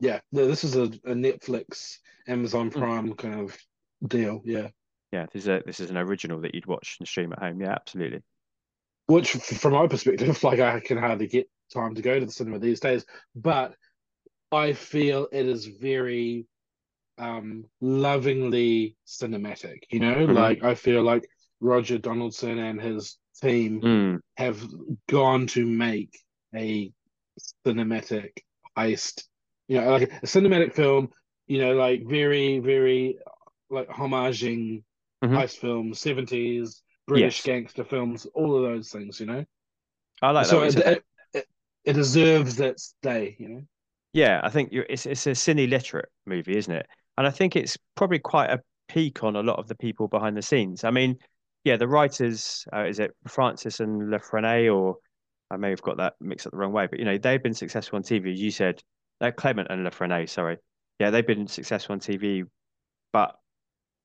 Yeah, 0.00 0.20
no, 0.32 0.46
this 0.46 0.64
is 0.64 0.76
a, 0.76 0.84
a 0.84 1.14
Netflix, 1.14 1.98
Amazon 2.28 2.70
Mm. 2.74 2.78
Prime 2.78 3.14
kind 3.14 3.40
of 3.40 3.56
deal. 4.06 4.42
Yeah. 4.44 4.68
Yeah, 5.12 5.26
this 5.32 5.42
is 5.44 5.48
a 5.48 5.62
this 5.64 5.80
is 5.80 5.90
an 5.90 5.96
original 5.96 6.40
that 6.42 6.54
you'd 6.54 6.66
watch 6.66 6.96
and 7.00 7.08
stream 7.08 7.32
at 7.32 7.38
home. 7.38 7.60
Yeah, 7.60 7.72
absolutely. 7.72 8.22
which 9.06 9.30
from 9.32 9.72
my 9.72 9.86
perspective, 9.86 10.42
like 10.44 10.60
I 10.60 10.80
can 10.80 10.98
hardly 10.98 11.26
get 11.28 11.48
time 11.72 11.94
to 11.94 12.02
go 12.02 12.18
to 12.18 12.26
the 12.26 12.32
cinema 12.32 12.58
these 12.58 12.80
days, 12.80 13.04
but 13.34 13.74
I 14.52 14.72
feel 14.74 15.28
it 15.32 15.46
is 15.46 15.66
very 15.66 16.46
um 17.18 17.64
lovingly 17.80 18.96
cinematic, 19.06 19.80
you 19.90 20.00
know, 20.00 20.26
Mhm. 20.26 20.26
like 20.26 20.62
I 20.64 20.74
feel 20.74 21.02
like 21.02 21.28
Roger 21.60 21.98
Donaldson 21.98 22.58
and 22.58 22.80
his 22.80 23.18
team 23.42 23.84
Mm, 23.84 24.20
have 24.36 24.62
gone 25.08 25.46
to 25.48 25.64
make 25.66 26.18
a 26.54 26.92
cinematic 27.66 28.38
heist, 28.76 29.24
you 29.68 29.80
know, 29.80 29.90
like 29.90 30.02
a 30.04 30.26
cinematic 30.26 30.74
film, 30.74 31.10
you 31.46 31.58
know, 31.60 31.74
like 31.74 32.02
very, 32.06 32.58
very 32.58 33.18
like 33.70 33.88
homaging 33.88 34.82
Mhm. 35.22 35.36
heist 35.36 35.56
films, 35.58 36.00
70s, 36.00 36.82
British 37.06 37.42
Yes. 37.42 37.42
gangster 37.42 37.84
films, 37.84 38.26
all 38.34 38.56
of 38.56 38.62
those 38.62 38.90
things, 38.90 39.20
you 39.20 39.26
know. 39.26 39.44
I 40.22 40.30
like 40.30 40.48
that. 40.48 40.60
so 40.60 40.62
it, 40.62 40.78
it, 40.78 41.04
it, 41.34 41.46
it 41.84 41.92
deserves 41.94 42.60
its 42.60 42.94
day, 43.02 43.36
you 43.38 43.48
know. 43.48 43.62
Yeah, 44.12 44.40
I 44.42 44.50
think 44.50 44.72
you're, 44.72 44.86
it's 44.88 45.06
it's 45.06 45.26
a 45.26 45.30
cine 45.32 45.68
literate 45.68 46.10
movie, 46.24 46.56
isn't 46.56 46.72
it? 46.74 46.86
And 47.18 47.26
I 47.26 47.30
think 47.30 47.56
it's 47.56 47.76
probably 47.94 48.18
quite 48.18 48.50
a 48.50 48.60
peak 48.88 49.24
on 49.24 49.36
a 49.36 49.42
lot 49.42 49.58
of 49.58 49.68
the 49.68 49.74
people 49.74 50.08
behind 50.08 50.36
the 50.36 50.42
scenes. 50.42 50.84
I 50.84 50.90
mean, 50.90 51.16
yeah, 51.64 51.76
the 51.76 51.88
writers, 51.88 52.64
uh, 52.72 52.84
is 52.84 52.98
it 52.98 53.12
Francis 53.26 53.80
and 53.80 54.10
La 54.10 54.18
Frenais, 54.18 54.72
or 54.72 54.96
I 55.50 55.56
may 55.56 55.70
have 55.70 55.82
got 55.82 55.96
that 55.96 56.14
mixed 56.20 56.46
up 56.46 56.52
the 56.52 56.58
wrong 56.58 56.72
way, 56.72 56.86
but 56.86 56.98
you 56.98 57.04
know, 57.04 57.18
they've 57.18 57.42
been 57.42 57.54
successful 57.54 57.96
on 57.96 58.02
TV. 58.02 58.32
As 58.32 58.40
you 58.40 58.50
said 58.50 58.82
uh, 59.20 59.30
Clement 59.30 59.68
and 59.70 59.84
La 59.84 59.90
Frenais, 59.90 60.28
sorry. 60.28 60.58
Yeah, 60.98 61.10
they've 61.10 61.26
been 61.26 61.46
successful 61.46 61.94
on 61.94 62.00
TV, 62.00 62.44
but 63.12 63.36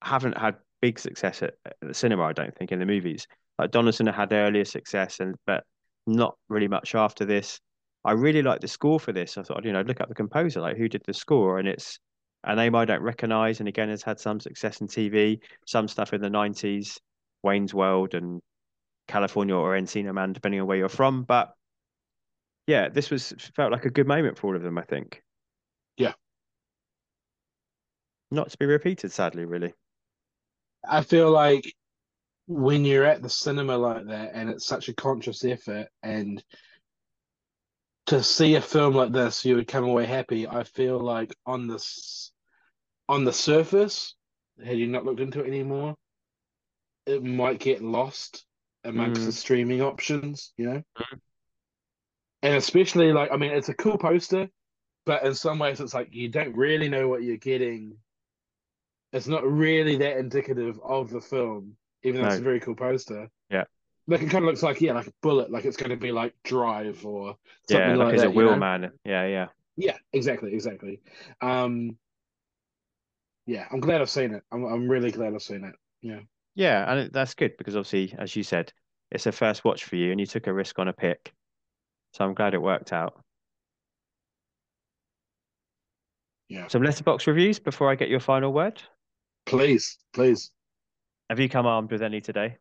haven't 0.01 0.37
had 0.37 0.55
big 0.81 0.99
success 0.99 1.43
at, 1.43 1.53
at 1.65 1.75
the 1.81 1.93
cinema, 1.93 2.23
I 2.23 2.33
don't 2.33 2.55
think, 2.55 2.71
in 2.71 2.79
the 2.79 2.85
movies. 2.85 3.27
Like 3.59 3.71
Donaldson 3.71 4.07
had 4.07 4.33
earlier 4.33 4.65
success, 4.65 5.19
and 5.19 5.35
but 5.45 5.63
not 6.07 6.35
really 6.49 6.67
much 6.67 6.95
after 6.95 7.25
this. 7.25 7.59
I 8.03 8.13
really 8.13 8.41
like 8.41 8.61
the 8.61 8.67
score 8.67 8.99
for 8.99 9.11
this. 9.11 9.37
I 9.37 9.43
thought, 9.43 9.63
you 9.63 9.71
know, 9.71 9.81
look 9.81 10.01
up 10.01 10.09
the 10.09 10.15
composer, 10.15 10.61
like 10.61 10.77
who 10.77 10.89
did 10.89 11.03
the 11.05 11.13
score, 11.13 11.59
and 11.59 11.67
it's 11.67 11.99
a 12.43 12.55
name 12.55 12.75
I 12.75 12.85
don't 12.85 13.01
recognize, 13.01 13.59
and 13.59 13.69
again 13.69 13.89
has 13.89 14.03
had 14.03 14.19
some 14.19 14.39
success 14.39 14.81
in 14.81 14.87
TV, 14.87 15.39
some 15.65 15.87
stuff 15.87 16.13
in 16.13 16.21
the 16.21 16.29
'90s, 16.29 16.99
Wayne's 17.43 17.73
World 17.73 18.13
and 18.13 18.41
California 19.07 19.55
or 19.55 19.75
Encino 19.75 20.13
Man, 20.13 20.33
depending 20.33 20.61
on 20.61 20.67
where 20.67 20.77
you're 20.77 20.89
from. 20.89 21.23
But 21.23 21.53
yeah, 22.67 22.89
this 22.89 23.09
was 23.09 23.33
felt 23.55 23.71
like 23.71 23.85
a 23.85 23.89
good 23.89 24.07
moment 24.07 24.37
for 24.37 24.47
all 24.47 24.55
of 24.55 24.63
them. 24.63 24.77
I 24.77 24.83
think. 24.83 25.21
Yeah. 25.97 26.13
Not 28.31 28.49
to 28.51 28.57
be 28.57 28.65
repeated, 28.65 29.11
sadly, 29.11 29.45
really. 29.45 29.73
I 30.87 31.01
feel 31.01 31.31
like 31.31 31.73
when 32.47 32.85
you're 32.85 33.05
at 33.05 33.21
the 33.21 33.29
cinema 33.29 33.77
like 33.77 34.07
that 34.07 34.31
and 34.33 34.49
it's 34.49 34.65
such 34.65 34.89
a 34.89 34.93
conscious 34.93 35.43
effort 35.45 35.87
and 36.01 36.43
to 38.11 38.21
see 38.21 38.55
a 38.55 38.61
film 38.61 38.93
like 38.93 39.13
this 39.13 39.45
you 39.45 39.55
would 39.55 39.69
come 39.69 39.85
away 39.85 40.05
happy. 40.05 40.45
I 40.45 40.65
feel 40.65 40.99
like 40.99 41.33
on 41.45 41.67
this 41.67 42.33
on 43.07 43.23
the 43.23 43.31
surface 43.31 44.15
had 44.65 44.77
you 44.77 44.87
not 44.87 45.05
looked 45.05 45.21
into 45.21 45.39
it 45.41 45.47
anymore 45.47 45.95
it 47.05 47.23
might 47.23 47.59
get 47.59 47.81
lost 47.81 48.45
amongst 48.83 49.21
Mm. 49.21 49.25
the 49.27 49.31
streaming 49.31 49.81
options 49.81 50.51
you 50.57 50.65
know? 50.65 50.83
And 52.43 52.55
especially 52.55 53.13
like 53.13 53.31
i 53.31 53.37
mean 53.37 53.51
it's 53.51 53.69
a 53.69 53.73
cool 53.73 53.97
poster 53.97 54.49
but 55.05 55.23
in 55.23 55.33
some 55.33 55.57
ways 55.57 55.79
it's 55.79 55.93
like 55.93 56.09
you 56.11 56.27
don't 56.27 56.55
really 56.55 56.89
know 56.89 57.07
what 57.07 57.23
you're 57.23 57.37
getting. 57.37 57.95
It's 59.13 59.27
not 59.27 59.43
really 59.49 59.95
that 59.97 60.17
indicative 60.17 60.79
of 60.83 61.09
the 61.09 61.21
film 61.21 61.77
even 62.03 62.21
though 62.21 62.27
it's 62.27 62.39
a 62.41 62.43
very 62.43 62.59
cool 62.59 62.75
poster. 62.75 63.29
Yeah. 63.49 63.63
Like 64.07 64.21
it 64.21 64.29
kind 64.29 64.43
of 64.43 64.49
looks 64.49 64.63
like 64.63 64.81
yeah 64.81 64.93
like 64.93 65.07
a 65.07 65.13
Bullitt 65.21 65.51
like 65.51 65.65
it's 65.65 65.77
going 65.77 65.91
to 65.91 65.95
be 65.97 66.11
like 66.11 66.33
drive 66.43 67.05
or 67.05 67.37
something 67.67 67.89
Yeah, 67.89 67.95
like, 67.95 68.05
like 68.07 68.13
as 68.15 68.21
that 68.21 68.27
a 68.27 68.31
wheel 68.31 68.57
man. 68.57 68.91
Yeah, 69.05 69.25
yeah. 69.27 69.47
Yeah, 69.77 69.97
exactly, 70.13 70.53
exactly. 70.53 71.01
Um, 71.41 71.97
yeah, 73.45 73.67
I'm 73.71 73.79
glad 73.79 74.01
I've 74.01 74.09
seen 74.09 74.33
it. 74.33 74.43
I'm 74.51 74.65
I'm 74.65 74.87
really 74.87 75.11
glad 75.11 75.33
I've 75.33 75.41
seen 75.41 75.63
it. 75.63 75.75
Yeah, 76.01 76.19
Yeah, 76.55 76.89
and 76.91 76.99
it, 77.01 77.13
that's 77.13 77.33
good 77.33 77.57
because 77.57 77.75
obviously, 77.75 78.15
as 78.17 78.35
you 78.35 78.43
said, 78.43 78.71
it's 79.11 79.25
a 79.25 79.31
first 79.31 79.63
watch 79.65 79.83
for 79.85 79.95
you, 79.95 80.11
and 80.11 80.19
you 80.19 80.25
took 80.25 80.47
a 80.47 80.53
risk 80.53 80.79
on 80.79 80.87
a 80.87 80.93
pick. 80.93 81.33
So 82.13 82.25
I'm 82.25 82.33
glad 82.33 82.53
it 82.53 82.61
worked 82.61 82.93
out. 82.93 83.21
yeah. 86.49 86.67
Some 86.67 86.81
Letterboxd 86.81 87.27
reviews 87.27 87.59
before 87.59 87.89
I 87.89 87.95
get 87.95 88.09
your 88.09 88.19
final 88.19 88.51
word. 88.51 88.81
Please, 89.45 89.97
please. 90.13 90.51
Have 91.29 91.39
you 91.39 91.49
come 91.49 91.65
armed 91.65 91.91
with 91.91 92.01
any 92.01 92.21
today? 92.21 92.57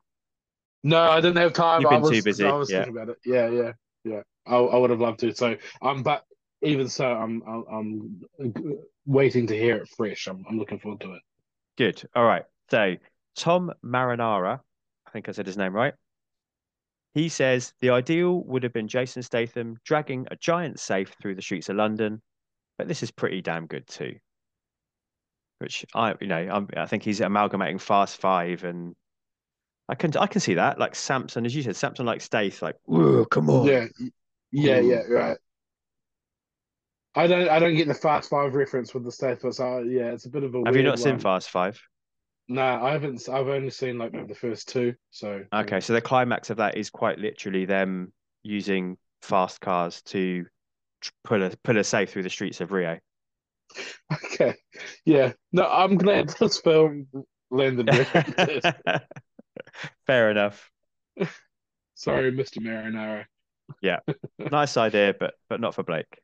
No, 0.82 1.00
I 1.00 1.20
didn't 1.20 1.36
have 1.38 1.52
time. 1.52 1.82
You've 1.82 1.90
I 1.92 1.96
been 1.96 2.02
was 2.02 2.10
too 2.10 2.22
busy, 2.22 2.44
I 2.44 2.52
was 2.52 2.70
yeah. 2.70 2.84
thinking 2.84 2.96
about 2.96 3.08
it. 3.10 3.18
Yeah, 3.24 3.48
yeah, 3.48 3.72
yeah. 4.04 4.22
I 4.46 4.56
I 4.56 4.76
would 4.78 4.90
have 4.90 5.00
loved 5.00 5.20
to. 5.20 5.34
So, 5.34 5.56
um, 5.82 6.02
but 6.02 6.24
even 6.62 6.88
so, 6.88 7.06
I'm 7.06 7.42
I'm, 7.46 7.64
I'm 7.70 8.78
waiting 9.06 9.46
to 9.48 9.56
hear 9.56 9.76
it 9.76 9.88
fresh. 9.96 10.26
I'm 10.26 10.44
I'm 10.48 10.58
looking 10.58 10.78
forward 10.78 11.00
to 11.02 11.14
it. 11.14 11.22
Good. 11.76 12.02
All 12.14 12.24
right. 12.24 12.44
So 12.70 12.96
Tom 13.36 13.72
Marinara, 13.84 14.60
I 15.06 15.10
think 15.10 15.28
I 15.28 15.32
said 15.32 15.46
his 15.46 15.56
name 15.56 15.74
right. 15.74 15.94
He 17.14 17.28
says 17.28 17.74
the 17.80 17.90
ideal 17.90 18.42
would 18.44 18.62
have 18.62 18.72
been 18.72 18.88
Jason 18.88 19.22
Statham 19.22 19.78
dragging 19.84 20.26
a 20.30 20.36
giant 20.36 20.80
safe 20.80 21.14
through 21.20 21.34
the 21.34 21.42
streets 21.42 21.68
of 21.68 21.76
London, 21.76 22.22
but 22.78 22.88
this 22.88 23.02
is 23.02 23.10
pretty 23.10 23.42
damn 23.42 23.66
good 23.66 23.86
too. 23.86 24.16
which 25.60 25.84
I, 25.94 26.14
you 26.20 26.26
know, 26.26 26.36
I'm, 26.36 26.68
I 26.76 26.86
think 26.86 27.02
he's 27.02 27.20
amalgamating 27.20 27.78
Fast 27.78 28.16
Five, 28.16 28.64
and 28.64 28.96
I 29.90 29.96
can 29.96 30.16
I 30.16 30.28
can 30.28 30.40
see 30.40 30.54
that. 30.54 30.78
Like 30.78 30.94
Samson, 30.94 31.44
as 31.44 31.54
you 31.54 31.64
said, 31.64 31.74
Samson 31.74 32.06
like 32.06 32.20
Stath, 32.20 32.62
like, 32.62 32.76
come 32.86 33.50
on. 33.50 33.66
Yeah, 33.66 33.86
yeah, 34.52 34.78
yeah, 34.78 35.02
right. 35.08 35.36
I 37.16 37.26
don't, 37.26 37.48
I 37.48 37.58
don't 37.58 37.74
get 37.74 37.88
the 37.88 37.94
Fast 37.94 38.30
Five 38.30 38.54
reference 38.54 38.94
with 38.94 39.04
the 39.04 39.10
Stath, 39.10 39.40
but 39.42 39.56
so 39.56 39.80
yeah, 39.80 40.12
it's 40.12 40.26
a 40.26 40.30
bit 40.30 40.44
of 40.44 40.54
a. 40.54 40.58
Have 40.58 40.76
you 40.76 40.82
weird 40.82 40.86
not 40.86 41.00
seen. 41.00 41.18
Fast 41.18 41.50
Five? 41.50 41.80
No, 42.46 42.62
I 42.62 42.92
haven't. 42.92 43.28
I've 43.28 43.48
only 43.48 43.70
seen 43.70 43.98
like 43.98 44.12
the 44.28 44.34
first 44.34 44.68
two. 44.68 44.94
So 45.10 45.42
Okay, 45.52 45.80
so 45.80 45.92
the 45.92 46.00
climax 46.00 46.50
of 46.50 46.58
that 46.58 46.76
is 46.76 46.88
quite 46.88 47.18
literally 47.18 47.64
them 47.64 48.12
using 48.44 48.96
fast 49.22 49.60
cars 49.60 50.02
to 50.02 50.46
pull 51.24 51.42
a 51.42 51.50
pull 51.64 51.78
a 51.78 51.84
safe 51.84 52.10
through 52.10 52.22
the 52.22 52.30
streets 52.30 52.60
of 52.60 52.70
Rio. 52.70 52.96
okay, 54.12 54.54
yeah. 55.04 55.32
No, 55.50 55.66
I'm 55.66 55.96
glad 55.96 56.28
this 56.38 56.60
film 56.60 57.08
landed 57.50 57.88
where 57.90 58.06
it 58.14 58.36
did. 58.36 58.64
Fair 60.06 60.30
enough. 60.30 60.70
Sorry, 61.94 62.32
Mr. 62.32 62.58
Marinara. 62.58 63.24
Yeah. 63.82 64.00
Nice 64.50 64.76
idea, 64.78 65.14
but 65.18 65.34
but 65.48 65.60
not 65.60 65.74
for 65.74 65.82
Blake. 65.82 66.18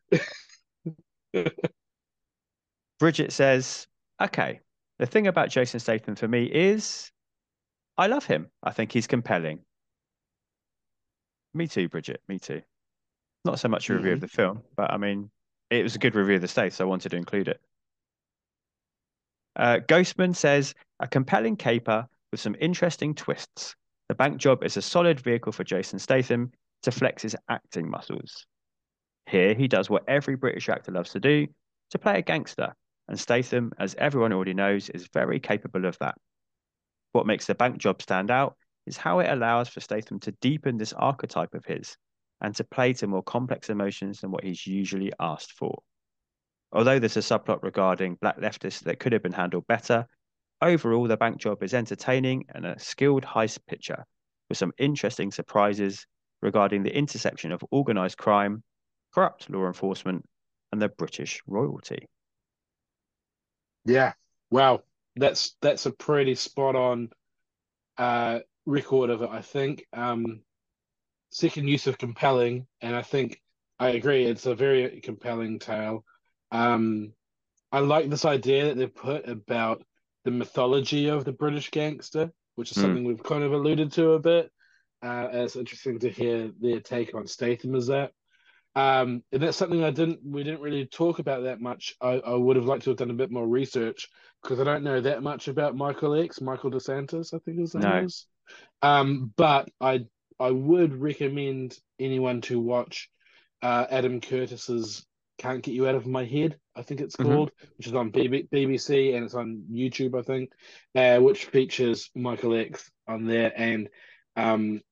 Bridget 2.98 3.32
says, 3.32 3.86
"Okay, 4.20 4.60
the 4.98 5.06
thing 5.06 5.26
about 5.26 5.50
Jason 5.50 5.78
Statham 5.80 6.16
for 6.16 6.26
me 6.26 6.46
is 6.46 7.12
I 7.98 8.06
love 8.06 8.24
him. 8.24 8.50
I 8.62 8.72
think 8.72 8.90
he's 8.90 9.06
compelling." 9.06 9.60
Me 11.52 11.68
too, 11.68 11.88
Bridget. 11.88 12.22
Me 12.26 12.38
too. 12.38 12.62
Not 13.44 13.60
so 13.60 13.68
much 13.68 13.90
a 13.90 13.94
review 13.94 14.12
of 14.12 14.20
the 14.20 14.28
film, 14.28 14.62
but 14.76 14.90
I 14.90 14.96
mean, 14.96 15.30
it 15.70 15.82
was 15.82 15.94
a 15.94 15.98
good 15.98 16.14
review 16.14 16.36
of 16.36 16.40
the 16.40 16.48
Stath, 16.48 16.74
so 16.74 16.84
I 16.84 16.88
wanted 16.88 17.10
to 17.10 17.16
include 17.16 17.48
it. 17.48 17.60
Uh, 19.56 19.78
Ghostman 19.86 20.34
says 20.36 20.74
a 21.00 21.08
compelling 21.08 21.56
caper 21.56 22.08
with 22.36 22.42
some 22.42 22.56
interesting 22.60 23.14
twists. 23.14 23.74
The 24.10 24.14
bank 24.14 24.36
job 24.36 24.62
is 24.62 24.76
a 24.76 24.82
solid 24.82 25.18
vehicle 25.18 25.52
for 25.52 25.64
Jason 25.64 25.98
Statham 25.98 26.52
to 26.82 26.90
flex 26.90 27.22
his 27.22 27.34
acting 27.48 27.90
muscles. 27.90 28.44
Here, 29.24 29.54
he 29.54 29.68
does 29.68 29.88
what 29.88 30.04
every 30.06 30.36
British 30.36 30.68
actor 30.68 30.92
loves 30.92 31.12
to 31.12 31.20
do 31.20 31.46
to 31.92 31.98
play 31.98 32.18
a 32.18 32.22
gangster, 32.22 32.74
and 33.08 33.18
Statham, 33.18 33.72
as 33.78 33.94
everyone 33.94 34.34
already 34.34 34.52
knows, 34.52 34.90
is 34.90 35.08
very 35.14 35.40
capable 35.40 35.86
of 35.86 35.96
that. 36.00 36.16
What 37.12 37.26
makes 37.26 37.46
the 37.46 37.54
bank 37.54 37.78
job 37.78 38.02
stand 38.02 38.30
out 38.30 38.54
is 38.86 38.98
how 38.98 39.20
it 39.20 39.30
allows 39.30 39.70
for 39.70 39.80
Statham 39.80 40.20
to 40.20 40.32
deepen 40.42 40.76
this 40.76 40.92
archetype 40.92 41.54
of 41.54 41.64
his 41.64 41.96
and 42.42 42.54
to 42.56 42.64
play 42.64 42.92
to 42.92 43.06
more 43.06 43.22
complex 43.22 43.70
emotions 43.70 44.20
than 44.20 44.30
what 44.30 44.44
he's 44.44 44.66
usually 44.66 45.10
asked 45.18 45.52
for. 45.52 45.78
Although 46.70 46.98
there's 46.98 47.16
a 47.16 47.20
subplot 47.20 47.62
regarding 47.62 48.18
black 48.20 48.38
leftists 48.38 48.80
that 48.80 49.00
could 49.00 49.14
have 49.14 49.22
been 49.22 49.32
handled 49.32 49.66
better, 49.68 50.06
overall 50.62 51.06
the 51.06 51.16
bank 51.16 51.38
job 51.38 51.62
is 51.62 51.74
entertaining 51.74 52.46
and 52.54 52.66
a 52.66 52.78
skilled 52.78 53.24
heist 53.24 53.58
picture 53.66 54.04
with 54.48 54.58
some 54.58 54.72
interesting 54.78 55.30
surprises 55.30 56.06
regarding 56.42 56.82
the 56.82 56.96
intersection 56.96 57.52
of 57.52 57.64
organized 57.70 58.18
crime, 58.18 58.62
corrupt 59.14 59.50
law 59.50 59.66
enforcement, 59.66 60.24
and 60.72 60.80
the 60.80 60.88
British 60.88 61.42
royalty. 61.46 62.08
Yeah. 63.84 64.12
Wow. 64.50 64.82
That's 65.16 65.56
that's 65.62 65.86
a 65.86 65.92
pretty 65.92 66.34
spot 66.34 66.76
on 66.76 67.10
uh 67.96 68.40
record 68.66 69.10
of 69.10 69.22
it, 69.22 69.30
I 69.30 69.42
think. 69.42 69.86
Um 69.92 70.40
second 71.30 71.68
use 71.68 71.86
of 71.86 71.98
compelling, 71.98 72.66
and 72.80 72.94
I 72.94 73.02
think 73.02 73.40
I 73.78 73.90
agree, 73.90 74.24
it's 74.24 74.46
a 74.46 74.54
very 74.54 75.00
compelling 75.00 75.58
tale. 75.58 76.04
Um 76.50 77.12
I 77.72 77.80
like 77.80 78.08
this 78.10 78.24
idea 78.24 78.66
that 78.66 78.76
they've 78.76 78.94
put 78.94 79.28
about 79.28 79.82
the 80.26 80.32
mythology 80.32 81.06
of 81.08 81.24
the 81.24 81.32
British 81.32 81.70
gangster, 81.70 82.32
which 82.56 82.72
is 82.72 82.76
Mm. 82.76 82.82
something 82.82 83.04
we've 83.04 83.22
kind 83.22 83.44
of 83.44 83.52
alluded 83.52 83.92
to 83.92 84.12
a 84.12 84.18
bit. 84.18 84.50
Uh, 85.00 85.28
it's 85.32 85.54
interesting 85.56 86.00
to 86.00 86.10
hear 86.10 86.50
their 86.60 86.80
take 86.80 87.14
on 87.14 87.26
Statham 87.28 87.76
as 87.76 87.86
that. 87.86 88.12
Um, 88.74 89.22
and 89.32 89.42
that's 89.42 89.56
something 89.56 89.84
I 89.84 89.90
didn't 89.90 90.20
we 90.22 90.42
didn't 90.42 90.60
really 90.60 90.84
talk 90.84 91.20
about 91.20 91.44
that 91.44 91.60
much. 91.60 91.94
I, 92.00 92.18
I 92.18 92.34
would 92.34 92.56
have 92.56 92.66
liked 92.66 92.84
to 92.84 92.90
have 92.90 92.98
done 92.98 93.10
a 93.10 93.14
bit 93.14 93.30
more 93.30 93.46
research 93.46 94.08
because 94.42 94.60
I 94.60 94.64
don't 94.64 94.82
know 94.82 95.00
that 95.00 95.22
much 95.22 95.48
about 95.48 95.76
Michael 95.76 96.20
X, 96.20 96.40
Michael 96.40 96.72
DeSantis, 96.72 97.32
I 97.32 97.38
think 97.38 97.58
his 97.58 97.74
name 97.74 97.84
No. 97.84 98.04
is. 98.04 98.26
Um, 98.82 99.32
but 99.36 99.70
I 99.80 100.06
I 100.40 100.50
would 100.50 101.00
recommend 101.00 101.78
anyone 102.00 102.40
to 102.42 102.60
watch 102.60 103.08
uh, 103.62 103.86
Adam 103.88 104.20
Curtis's 104.20 105.06
"Can't 105.38 105.62
Get 105.62 105.74
You 105.74 105.86
Out 105.88 105.94
of 105.94 106.06
My 106.06 106.24
Head," 106.24 106.58
I 106.74 106.82
think 106.82 107.00
it's 107.00 107.16
Mhm. 107.16 107.24
called, 107.24 107.52
which 107.76 107.86
is 107.86 107.94
on 107.94 108.10
BB 108.10 108.48
BBC 108.50 109.14
and 109.14 109.24
it's 109.24 109.34
on 109.34 109.64
YouTube, 109.70 110.18
I 110.18 110.22
think, 110.22 110.52
uh, 110.94 111.18
which 111.20 111.46
features 111.46 112.10
Michael 112.14 112.54
X 112.54 112.90
on 113.06 113.26
there. 113.26 113.52
And 113.56 113.88
um, 114.36 114.82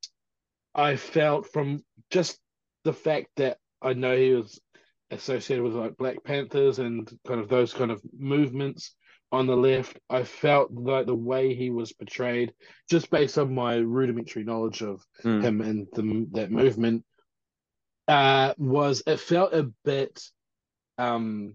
I 0.75 0.97
felt 0.97 1.53
from 1.53 1.85
just 2.11 2.41
the 2.85 2.93
fact 2.93 3.29
that 3.37 3.59
I 3.83 3.93
know 3.95 4.17
he 4.17 4.33
was 4.33 4.61
associated 5.11 5.63
with 5.63 5.75
like 5.75 5.97
Black 5.97 6.25
Panthers 6.25 6.79
and 6.79 7.11
kind 7.27 7.41
of 7.41 7.49
those 7.49 7.73
kind 7.73 7.91
of 7.91 8.03
movements 8.13 8.95
on 9.31 9.47
the 9.47 9.57
left, 9.57 9.99
I 10.09 10.23
felt 10.25 10.73
like 10.73 11.07
the 11.07 11.15
way 11.15 11.55
he 11.55 11.71
was 11.71 11.93
portrayed, 11.93 12.55
just 12.89 13.11
based 13.11 13.37
on 13.37 13.55
my 13.55 13.77
rudimentary 13.77 14.45
knowledge 14.45 14.83
of 14.83 15.05
Mm. 15.23 15.43
him 15.43 15.61
and 15.61 15.89
the, 15.93 16.27
that 16.33 16.51
movement, 16.51 17.05
uh, 18.07 18.55
was 18.59 19.03
it 19.07 19.19
felt 19.19 19.53
a 19.55 19.73
bit 19.85 20.23
um 20.99 21.55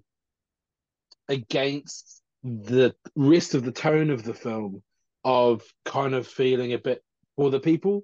against 1.27 2.21
the 2.43 2.95
rest 3.15 3.53
of 3.55 3.63
the 3.63 3.71
tone 3.71 4.09
of 4.09 4.23
the 4.23 4.33
film 4.33 4.81
of 5.23 5.61
kind 5.85 6.13
of 6.13 6.27
feeling 6.27 6.73
a 6.73 6.77
bit 6.77 7.03
for 7.35 7.51
the 7.51 7.59
people 7.59 8.03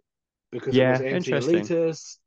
because 0.51 0.75
Yeah, 0.75 0.89
it 0.99 1.13
was 1.13 1.27
anti-elitist, 1.27 2.17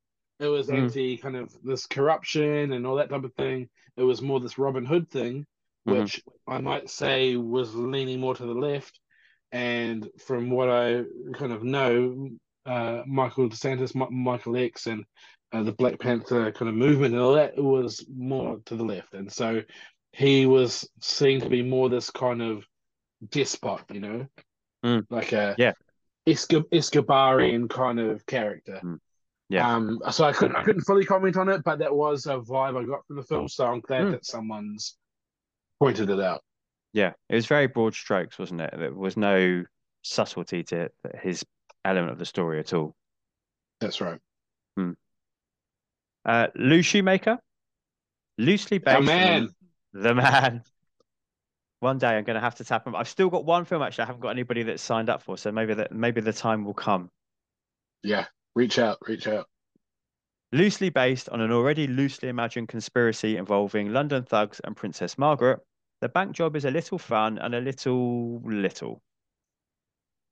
it 0.40 0.46
was 0.46 0.68
Mm. 0.68 0.82
anti 0.84 1.16
kind 1.18 1.36
of 1.36 1.52
this 1.62 1.86
corruption 1.86 2.72
and 2.72 2.86
all 2.86 2.96
that 2.96 3.10
type 3.10 3.24
of 3.24 3.34
thing. 3.34 3.68
It 3.96 4.02
was 4.02 4.22
more 4.22 4.40
this 4.40 4.58
Robin 4.58 4.84
Hood 4.84 5.10
thing, 5.10 5.46
Mhm. 5.86 6.00
which 6.00 6.22
I 6.46 6.60
might 6.60 6.88
say 6.90 7.36
was 7.36 7.74
leaning 7.74 8.20
more 8.20 8.34
to 8.34 8.46
the 8.46 8.54
left. 8.54 8.98
And 9.52 10.08
from 10.18 10.50
what 10.50 10.68
I 10.68 11.04
kind 11.34 11.52
of 11.52 11.62
know, 11.62 12.30
uh, 12.66 13.02
Michael 13.06 13.48
DeSantis, 13.48 13.94
Mi- 13.94 14.10
Michael 14.10 14.56
X, 14.56 14.86
and 14.86 15.04
uh, 15.52 15.62
the 15.62 15.72
Black 15.72 15.98
Panther 15.98 16.52
kind 16.52 16.68
of 16.68 16.74
movement 16.74 17.14
and 17.14 17.22
all 17.22 17.34
that 17.34 17.54
it 17.56 17.62
was 17.62 18.04
more 18.14 18.58
to 18.66 18.76
the 18.76 18.84
left. 18.84 19.14
And 19.14 19.30
so 19.32 19.62
he 20.12 20.46
was 20.46 20.88
seen 21.00 21.40
to 21.40 21.48
be 21.48 21.62
more 21.62 21.88
this 21.88 22.10
kind 22.10 22.42
of 22.42 22.64
despot, 23.30 23.82
you 23.92 24.00
know, 24.00 24.26
Mm. 24.84 25.04
like 25.10 25.32
a 25.32 25.54
Yeah. 25.58 25.72
Escob- 26.26 26.68
Escobarian 26.70 27.68
kind 27.68 27.98
of 27.98 28.24
character. 28.26 28.80
Mm. 28.84 28.98
Yeah. 29.48 29.74
Um, 29.74 29.98
so 30.10 30.24
I 30.24 30.32
couldn't 30.32 30.56
I 30.56 30.62
couldn't 30.62 30.82
fully 30.82 31.04
comment 31.06 31.36
on 31.36 31.48
it, 31.48 31.64
but 31.64 31.78
that 31.78 31.94
was 31.94 32.26
a 32.26 32.38
vibe 32.38 32.76
I 32.80 32.84
got 32.84 33.06
from 33.06 33.16
the 33.16 33.22
film. 33.24 33.48
So 33.48 33.66
I'm 33.66 33.80
glad 33.80 34.04
Mm. 34.04 34.10
that 34.12 34.26
someone's 34.26 34.96
pointed 35.80 36.10
it 36.10 36.20
out. 36.20 36.42
Yeah, 36.92 37.12
it 37.28 37.34
was 37.34 37.46
very 37.46 37.66
broad 37.66 37.94
strokes, 37.94 38.38
wasn't 38.38 38.60
it? 38.60 38.74
There 38.76 38.92
was 38.94 39.16
no 39.16 39.64
subtlety 40.02 40.62
to 40.64 40.90
his 41.22 41.44
element 41.84 42.12
of 42.12 42.18
the 42.18 42.26
story 42.26 42.60
at 42.60 42.72
all. 42.72 42.94
That's 43.80 44.00
right. 44.00 44.20
Uh, 46.24 46.48
Lou 46.54 46.82
Shoemaker, 46.82 47.38
loosely 48.38 48.78
based 48.78 48.98
on 48.98 49.04
man, 49.04 49.48
the 49.92 50.14
man. 50.14 50.62
One 51.80 51.98
day 51.98 52.08
I'm 52.08 52.24
going 52.24 52.34
to 52.34 52.40
have 52.40 52.56
to 52.56 52.64
tap 52.64 52.86
him. 52.86 52.96
I've 52.96 53.08
still 53.08 53.30
got 53.30 53.44
one 53.44 53.64
film 53.64 53.82
actually. 53.82 54.02
I 54.02 54.06
haven't 54.06 54.20
got 54.22 54.30
anybody 54.30 54.62
that's 54.64 54.82
signed 54.82 55.08
up 55.08 55.22
for, 55.22 55.38
so 55.38 55.52
maybe 55.52 55.74
that 55.74 55.92
maybe 55.92 56.20
the 56.20 56.32
time 56.32 56.64
will 56.64 56.74
come. 56.74 57.10
yeah. 58.02 58.26
Reach 58.54 58.78
out, 58.80 58.98
reach 59.06 59.28
out. 59.28 59.46
Loosely 60.50 60.90
based 60.90 61.28
on 61.28 61.40
an 61.40 61.52
already 61.52 61.86
loosely 61.86 62.28
imagined 62.28 62.68
conspiracy 62.68 63.36
involving 63.36 63.92
London 63.92 64.24
thugs 64.24 64.60
and 64.64 64.74
Princess 64.76 65.16
Margaret, 65.16 65.60
the 66.00 66.08
bank 66.08 66.32
job 66.32 66.56
is 66.56 66.64
a 66.64 66.70
little 66.70 66.98
fun 66.98 67.38
and 67.38 67.54
a 67.54 67.60
little 67.60 68.40
little. 68.44 69.00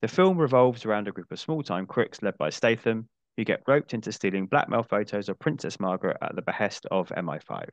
The 0.02 0.08
film 0.08 0.38
revolves 0.38 0.84
around 0.84 1.06
a 1.06 1.12
group 1.12 1.30
of 1.30 1.38
small-time 1.38 1.86
crooks 1.86 2.20
led 2.22 2.36
by 2.38 2.50
Statham 2.50 3.08
who 3.36 3.44
get 3.44 3.62
roped 3.66 3.94
into 3.94 4.12
stealing 4.12 4.46
blackmail 4.46 4.82
photos 4.82 5.28
of 5.28 5.38
Princess 5.38 5.78
Margaret 5.78 6.16
at 6.22 6.34
the 6.34 6.42
behest 6.42 6.86
of 6.90 7.08
MI5. 7.08 7.68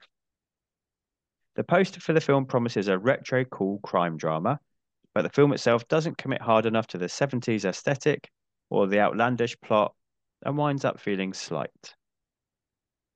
The 1.56 1.64
poster 1.64 2.00
for 2.00 2.14
the 2.14 2.22
film 2.22 2.46
promises 2.46 2.88
a 2.88 2.98
retro 2.98 3.46
cool 3.46 3.80
crime 3.80 4.18
drama, 4.18 4.60
but 5.14 5.22
the 5.22 5.30
film 5.30 5.54
itself 5.54 5.88
doesn't 5.88 6.18
commit 6.18 6.42
hard 6.42 6.66
enough 6.66 6.88
to 6.88 6.98
the 6.98 7.06
70s 7.06 7.66
aesthetic 7.66 8.30
or 8.70 8.88
the 8.88 9.00
outlandish 9.00 9.56
plot 9.62 9.94
and 10.44 10.58
winds 10.58 10.84
up 10.84 11.00
feeling 11.00 11.34
slight. 11.34 11.96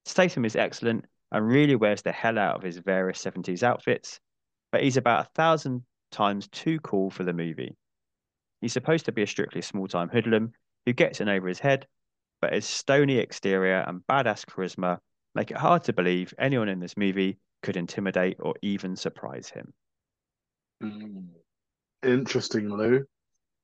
Statham 0.06 0.45
is 0.45 0.56
excellent 0.56 1.06
and 1.32 1.48
really 1.48 1.76
wears 1.76 2.02
the 2.02 2.11
hell 2.11 2.38
out 2.38 2.56
of 2.56 2.64
his 2.64 2.78
various 2.78 3.24
70s 3.24 3.64
outfits, 3.64 4.19
but 4.72 4.84
he's 4.84 4.98
about 4.98 5.26
a 5.26 5.30
thousand 5.36 5.84
times 6.11 6.48
too 6.48 6.80
cool 6.80 7.10
for 7.10 7.24
the 7.24 7.34
movie. 7.34 7.76
He's 8.61 8.74
supposed 8.74 9.06
to 9.06 9.11
be 9.11 9.24
a 9.24 9.28
strictly 9.28 9.61
small 9.61 9.88
time 9.88 10.10
hoodlum 10.10 10.53
who 10.86 10.94
gets 10.94 11.19
in 11.19 11.28
over 11.28 11.48
his 11.48 11.60
head, 11.60 11.88
but 12.41 12.53
his 12.53 12.65
stony 12.65 13.18
exterior 13.18 13.84
and 13.88 14.01
badass 14.09 14.45
charisma 14.45 14.99
make 15.35 15.51
it 15.51 15.57
hard 15.57 15.84
to 15.85 15.93
believe 15.93 16.34
anyone 16.39 16.69
in 16.69 16.80
this 16.80 16.97
movie 16.97 17.38
could 17.64 17.77
intimidate 17.77 18.38
or 18.39 18.53
even 18.61 18.95
surprise 18.95 19.49
him. 19.49 19.73
Mm. 20.84 21.27
Interesting, 22.03 22.69
Lou. 22.69 23.05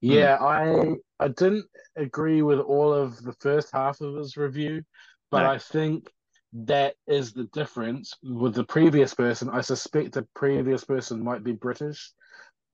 Yeah, 0.01 0.37
I 0.41 0.95
I 1.19 1.27
didn't 1.29 1.65
agree 1.95 2.41
with 2.41 2.59
all 2.59 2.91
of 2.93 3.21
the 3.23 3.33
first 3.39 3.69
half 3.71 4.01
of 4.01 4.15
his 4.15 4.35
review, 4.35 4.83
but 5.31 5.43
No. 5.43 5.51
I 5.51 5.57
think 5.59 6.11
that 6.53 6.95
is 7.07 7.31
the 7.33 7.45
difference 7.45 8.13
with 8.21 8.53
the 8.53 8.65
previous 8.65 9.13
person. 9.13 9.49
I 9.49 9.61
suspect 9.61 10.13
the 10.13 10.27
previous 10.35 10.83
person 10.83 11.23
might 11.23 11.43
be 11.43 11.53
British, 11.53 12.11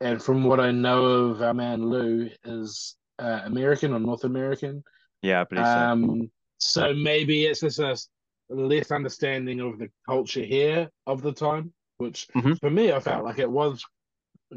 and 0.01 0.21
from 0.21 0.43
what 0.43 0.59
I 0.59 0.71
know 0.71 1.05
of 1.05 1.41
our 1.41 1.53
man 1.53 1.83
Lou 1.89 2.29
is 2.43 2.95
uh, 3.19 3.41
American 3.43 3.93
or 3.93 3.99
North 3.99 4.23
American. 4.23 4.83
Yeah, 5.21 5.41
I 5.41 5.43
believe 5.43 5.67
so. 5.67 5.79
Um, 5.81 6.31
so 6.59 6.93
maybe 6.93 7.45
it's 7.45 7.61
just 7.61 7.79
a 7.79 8.53
less 8.53 8.91
understanding 8.91 9.59
of 9.59 9.79
the 9.79 9.89
culture 10.07 10.43
here 10.43 10.89
of 11.07 11.21
the 11.21 11.33
time, 11.33 11.73
which 11.97 12.27
Mhm. 12.35 12.59
for 12.59 12.69
me 12.69 12.91
I 12.91 12.99
felt 12.99 13.23
like 13.25 13.39
it 13.39 13.49
was 13.49 13.85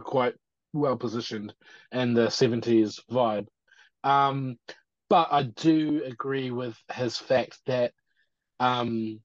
quite 0.00 0.34
well 0.72 0.96
positioned 0.96 1.54
in 1.92 2.14
the 2.14 2.30
70s 2.30 3.00
vibe. 3.10 3.46
Um, 4.04 4.58
but 5.08 5.28
I 5.30 5.44
do 5.44 6.02
agree 6.04 6.50
with 6.50 6.76
his 6.92 7.18
fact 7.18 7.60
that 7.66 7.92
um, 8.60 9.20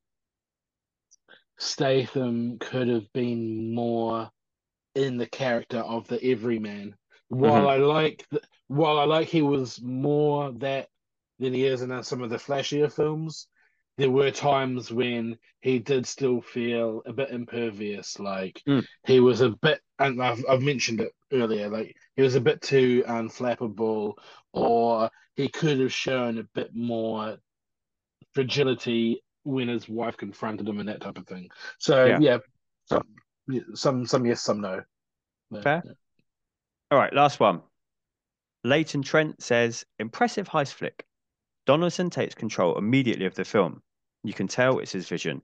Statham 1.57 2.59
could 2.59 2.87
have 2.87 3.11
been 3.13 3.73
more 3.73 4.29
in 4.95 5.17
the 5.17 5.27
character 5.27 5.79
of 5.79 6.07
the 6.07 6.23
everyman. 6.23 6.95
While 7.29 7.67
Mhm. 7.67 7.69
I 7.69 7.77
like, 7.77 8.25
while 8.67 8.99
I 8.99 9.05
like 9.05 9.27
he 9.27 9.41
was 9.41 9.81
more 9.81 10.51
that 10.53 10.89
than 11.39 11.53
he 11.53 11.65
is 11.65 11.81
in 11.81 12.03
some 12.03 12.21
of 12.21 12.29
the 12.29 12.37
flashier 12.37 12.91
films, 12.91 13.47
there 13.97 14.11
were 14.11 14.31
times 14.31 14.91
when 14.91 15.37
he 15.61 15.79
did 15.79 16.05
still 16.05 16.41
feel 16.41 17.01
a 17.05 17.13
bit 17.13 17.31
impervious. 17.31 18.19
Like 18.19 18.61
Mm. 18.67 18.85
he 19.05 19.19
was 19.19 19.41
a 19.41 19.49
bit, 19.49 19.81
and 19.99 20.21
I've 20.21 20.43
I've 20.47 20.61
mentioned 20.61 21.01
it 21.01 21.13
earlier. 21.31 21.69
Like 21.69 21.95
he 22.15 22.21
was 22.21 22.35
a 22.35 22.41
bit 22.41 22.61
too 22.61 23.03
unflappable, 23.07 24.13
or 24.53 25.09
he 25.35 25.47
could 25.49 25.79
have 25.79 25.93
shown 25.93 26.37
a 26.37 26.43
bit 26.43 26.75
more 26.75 27.37
fragility 28.33 29.23
when 29.43 29.67
his 29.67 29.87
wife 29.89 30.17
confronted 30.17 30.67
him 30.67 30.79
and 30.79 30.89
that 30.89 31.01
type 31.01 31.17
of 31.17 31.25
thing. 31.25 31.49
So 31.79 32.05
Yeah. 32.05 32.19
yeah, 32.19 32.37
some 32.85 33.03
some 33.73 34.05
some 34.05 34.25
yes, 34.25 34.41
some 34.41 34.61
no. 34.61 34.83
Yeah. 35.51 35.61
Fair. 35.61 35.83
All 36.91 36.97
right, 36.99 37.13
last 37.13 37.39
one. 37.39 37.61
Leighton 38.63 39.01
Trent 39.01 39.41
says, 39.41 39.85
impressive 39.97 40.49
heist 40.49 40.73
flick. 40.73 41.05
Donaldson 41.67 42.09
takes 42.09 42.33
control 42.33 42.77
immediately 42.77 43.25
of 43.25 43.35
the 43.35 43.43
film. 43.43 43.81
You 44.23 44.33
can 44.33 44.47
tell 44.47 44.79
it's 44.79 44.93
his 44.93 45.07
vision. 45.09 45.41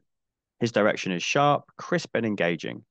His 0.62 0.72
direction 0.72 1.12
is 1.12 1.22
sharp, 1.22 1.66
crisp, 1.78 2.12
and 2.16 2.26
engaging. 2.26 2.86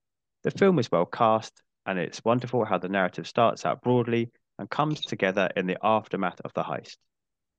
The 0.44 0.50
film 0.50 0.78
is 0.78 0.92
well 0.92 1.06
cast, 1.06 1.62
and 1.86 1.98
it's 1.98 2.22
wonderful 2.24 2.66
how 2.66 2.76
the 2.76 2.90
narrative 2.90 3.26
starts 3.26 3.64
out 3.64 3.80
broadly 3.80 4.30
and 4.58 4.68
comes 4.68 5.00
together 5.00 5.48
in 5.56 5.66
the 5.66 5.78
aftermath 5.82 6.42
of 6.44 6.52
the 6.52 6.62
heist. 6.62 6.98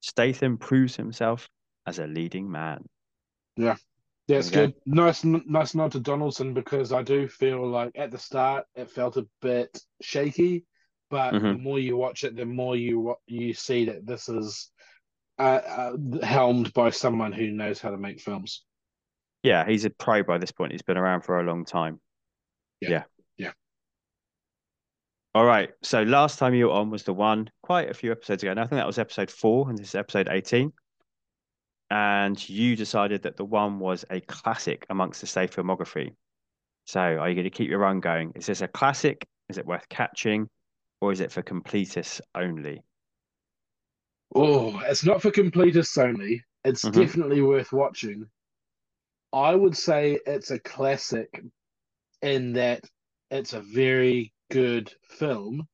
Statham 0.01 0.59
proves 0.59 0.95
himself 0.95 1.49
as 1.87 1.97
a 1.97 2.05
leading 2.05 2.51
man. 2.51 2.85
Yeah, 3.57 3.77
that's 4.27 4.51
There 4.51 4.67
you 4.67 4.73
good. 4.73 4.75
Nice, 4.85 5.23
nice 5.23 5.73
nod 5.73 5.93
to 5.93 5.99
Donaldson 5.99 6.53
because 6.53 6.93
I 6.93 7.01
do 7.01 7.27
feel 7.27 7.67
like 7.67 7.93
at 7.95 8.11
the 8.11 8.19
start 8.19 8.67
it 8.75 8.91
felt 8.91 9.17
a 9.17 9.27
bit 9.41 9.75
shaky, 10.01 10.65
but 11.09 11.31
the 11.31 11.39
Mhm. 11.39 11.61
more 11.61 11.79
you 11.79 11.97
watch 11.97 12.23
it, 12.23 12.35
the 12.35 12.45
more 12.45 12.75
you 12.75 13.15
you 13.25 13.55
see 13.55 13.85
that 13.85 14.05
this 14.05 14.29
is 14.29 14.69
uh, 15.39 15.41
uh, 15.41 15.97
helmed 16.23 16.73
by 16.73 16.89
someone 16.89 17.31
who 17.31 17.47
knows 17.47 17.81
how 17.81 17.89
to 17.89 17.97
make 17.97 18.19
films. 18.19 18.63
Yeah, 19.41 19.67
he's 19.67 19.85
a 19.85 19.89
pro 19.89 20.23
by 20.23 20.37
this 20.37 20.51
point. 20.51 20.71
He's 20.71 20.81
been 20.81 20.97
around 20.97 21.21
for 21.21 21.39
a 21.39 21.43
long 21.43 21.65
time. 21.65 21.99
Yeah. 22.79 22.89
Yeah. 22.89 23.03
Yeah. 23.37 23.51
All 25.35 25.45
right. 25.45 25.71
So 25.81 26.03
last 26.03 26.39
time 26.39 26.53
you 26.53 26.67
were 26.67 26.73
on 26.73 26.89
was 26.89 27.03
the 27.03 27.13
one 27.13 27.49
quite 27.61 27.89
a 27.89 27.93
few 27.93 28.11
episodes 28.11 28.43
ago. 28.43 28.51
And 28.51 28.59
I 28.59 28.63
think 28.63 28.79
that 28.79 28.87
was 28.87 28.99
episode 28.99 29.29
four, 29.29 29.69
and 29.69 29.77
this 29.77 29.89
is 29.89 29.95
episode 29.95 30.29
18. 30.29 30.71
And 31.89 32.49
you 32.49 32.75
decided 32.75 33.23
that 33.23 33.35
the 33.37 33.45
one 33.45 33.79
was 33.79 34.05
a 34.09 34.21
classic 34.21 34.85
amongst 34.89 35.21
the 35.21 35.27
safe 35.27 35.55
filmography. 35.55 36.15
So 36.85 36.99
are 36.99 37.29
you 37.29 37.35
going 37.35 37.43
to 37.43 37.49
keep 37.49 37.69
your 37.69 37.79
run 37.79 37.99
going? 37.99 38.33
Is 38.35 38.45
this 38.45 38.61
a 38.61 38.67
classic? 38.67 39.27
Is 39.49 39.57
it 39.57 39.65
worth 39.65 39.87
catching? 39.89 40.49
Or 41.01 41.11
is 41.11 41.19
it 41.19 41.31
for 41.31 41.43
completists 41.43 42.21
only? 42.33 42.81
Oh, 44.35 44.79
it's 44.79 45.05
not 45.05 45.21
for 45.21 45.31
completists 45.31 45.97
only. 45.97 46.43
It's 46.63 46.83
Mhm. 46.83 46.93
definitely 46.93 47.41
worth 47.41 47.71
watching. 47.71 48.29
I 49.31 49.55
would 49.55 49.75
say 49.77 50.19
it's 50.25 50.51
a 50.51 50.59
classic 50.59 51.43
in 52.21 52.53
that 52.53 52.89
it's 53.31 53.53
a 53.53 53.61
very 53.61 54.33
good 54.49 54.93
film 55.09 55.67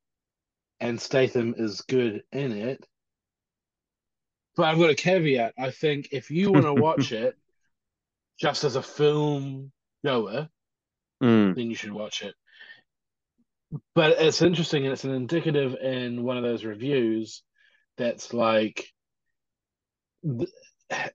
and 0.79 0.99
Statham 0.99 1.53
is 1.57 1.81
good 1.81 2.23
in 2.31 2.51
it. 2.53 2.85
But 4.55 4.65
I've 4.67 4.79
got 4.79 4.89
a 4.89 4.95
caveat. 4.95 5.53
I 5.57 5.71
think 5.71 6.09
if 6.11 6.31
you 6.31 6.51
want 6.51 6.65
to 6.65 6.73
watch 6.81 7.11
it 7.11 7.37
just 8.39 8.63
as 8.63 8.75
a 8.75 8.81
film 8.81 9.71
goer, 10.03 10.49
Mm, 11.21 11.53
then 11.55 11.69
you 11.69 11.75
should 11.75 11.91
watch 11.91 12.21
it. 12.21 12.33
But 13.93 14.21
it's 14.21 14.41
interesting 14.41 14.85
and 14.85 14.93
it's 14.93 15.03
an 15.03 15.11
indicative 15.11 15.75
in 15.75 16.23
one 16.23 16.37
of 16.37 16.43
those 16.43 16.63
reviews 16.63 17.43
that's 17.99 18.33
like 18.33 18.87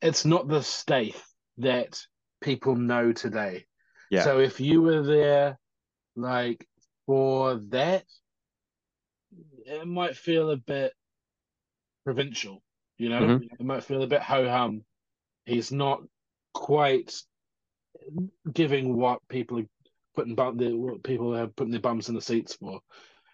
it's 0.02 0.24
not 0.24 0.46
the 0.46 0.62
Stath 0.62 1.26
that 1.58 1.98
people 2.40 2.76
know 2.76 3.12
today. 3.12 3.64
Yeah. 4.10 4.22
So 4.22 4.38
if 4.38 4.60
you 4.60 4.82
were 4.82 5.02
there 5.02 5.58
like 6.14 6.68
for 7.06 7.56
that, 7.70 8.04
it 9.66 9.86
might 9.86 10.16
feel 10.16 10.50
a 10.50 10.56
bit 10.56 10.92
provincial, 12.04 12.62
you 12.98 13.08
know? 13.08 13.22
Mhm. 13.22 13.48
It 13.58 13.64
might 13.64 13.82
feel 13.82 14.02
a 14.02 14.06
bit 14.06 14.22
ho 14.22 14.48
hum. 14.48 14.84
He's 15.46 15.72
not 15.72 16.02
quite 16.52 17.14
giving 18.52 18.96
what 18.96 19.26
people 19.28 19.60
are 19.60 19.68
putting 20.14 20.34
bum 20.34 20.56
the 20.58 20.72
what 20.74 21.02
people 21.02 21.34
are 21.34 21.48
putting 21.48 21.72
their 21.72 21.80
bums 21.80 22.08
in 22.08 22.14
the 22.14 22.20
seats 22.20 22.54
for. 22.54 22.80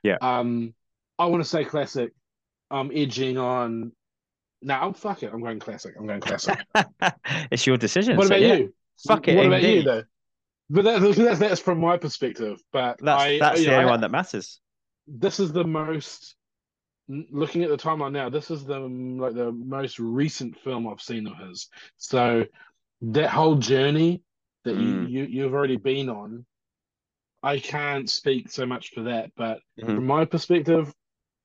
Yeah. 0.05 0.19
Um 0.23 0.75
I 1.19 1.27
want 1.27 1.43
to 1.43 1.49
say 1.49 1.65
classic. 1.65 2.13
I'm 2.71 2.91
edging 2.95 3.39
on 3.39 3.93
no, 4.63 4.93
fuck 4.93 5.23
it. 5.23 5.31
I'm 5.33 5.41
going 5.41 5.59
classic. 5.59 5.95
I'm 5.99 6.07
going 6.07 6.21
classic. 6.21 6.59
it's 7.51 7.67
your 7.67 7.79
decision. 7.79 8.17
what 8.17 8.29
so 8.29 8.35
about 8.35 8.43
yeah. 8.43 8.55
you? 8.57 8.75
Fuck 9.09 9.27
it, 9.29 9.37
What 9.37 9.47
about 9.47 9.63
you 9.63 9.83
though? 9.83 10.03
But 10.69 10.85
that, 10.85 11.01
that's 11.17 11.39
that's 11.39 11.61
from 11.61 11.81
my 11.81 11.97
perspective. 11.97 12.61
But 12.73 12.99
That's 13.01 13.23
I, 13.23 13.39
that's 13.39 13.65
the 13.65 13.73
only 13.75 13.87
one 13.87 14.03
that 14.03 14.11
matters. 14.11 14.61
this 15.07 15.41
is 15.41 15.53
the 15.53 15.65
most 15.65 16.37
looking 17.09 17.65
at 17.65 17.71
the 17.71 17.77
timeline 17.77 18.13
now 18.13 18.29
this 18.29 18.53
is 18.53 18.65
the 18.65 18.79
like 18.79 19.35
the 19.35 19.51
most 19.51 19.99
recent 19.99 20.57
film 20.61 20.87
i've 20.87 21.01
seen 21.01 21.27
of 21.27 21.37
his 21.39 21.67
so 21.97 22.45
that 23.03 23.31
whole 23.31 23.57
journey 23.57 24.23
that 24.65 24.77
Mm. 24.77 25.11
you, 25.11 25.23
you 25.23 25.25
you've 25.25 25.55
already 25.55 25.77
been 25.77 26.09
on 26.09 26.47
i 27.43 27.59
can't 27.59 28.09
speak 28.09 28.49
so 28.49 28.65
much 28.65 28.91
for 28.91 29.03
that 29.05 29.33
but 29.37 29.59
Mhm. 29.81 29.87
from 29.97 30.07
my 30.07 30.25
perspective 30.25 30.95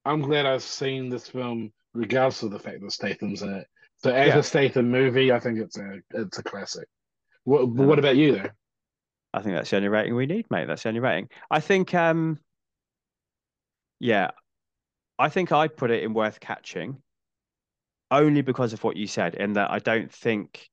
i'm 0.05 0.21
glad 0.21 0.45
i've 0.45 0.63
seen 0.63 1.09
this 1.09 1.27
film 1.29 1.71
regardless 1.93 2.43
of 2.43 2.51
the 2.51 2.59
fact 2.59 2.81
that 2.81 2.91
statham's 2.91 3.41
in 3.41 3.49
it 3.53 3.67
so 3.97 4.11
as 4.11 4.29
Yeah. 4.29 4.37
a 4.39 4.43
statham 4.43 4.91
movie 4.91 5.31
i 5.31 5.39
think 5.39 5.59
it's 5.59 5.77
a 5.77 5.99
it's 6.13 6.37
a 6.39 6.43
classic 6.43 6.87
what 7.43 7.61
Yeah. 7.61 7.85
what 7.85 7.99
about 7.99 8.15
you 8.15 8.33
though 8.37 8.49
I 9.33 9.41
think 9.41 9.53
that's 9.53 9.69
the 9.69 9.75
only 9.75 9.89
rating 9.89 10.15
we 10.15 10.27
need, 10.27 10.49
mate. 10.49 10.65
That's 10.65 10.83
the 10.83 10.87
only 10.87 11.01
rating. 11.01 11.27
I 11.51 11.59
think, 11.59 11.93
um, 11.93 12.39
yeah, 13.99 14.31
I 15.19 15.27
think 15.27 15.51
I 15.51 15.67
put 15.67 15.91
it 15.91 16.03
in 16.03 16.13
worth 16.13 16.39
catching 16.39 17.01
only 18.09 18.41
because 18.43 18.71
of 18.71 18.81
what 18.81 18.95
you 18.95 19.07
said, 19.07 19.35
in 19.35 19.53
that 19.53 19.71
I 19.71 19.79
don't 19.79 20.09
think 20.09 20.69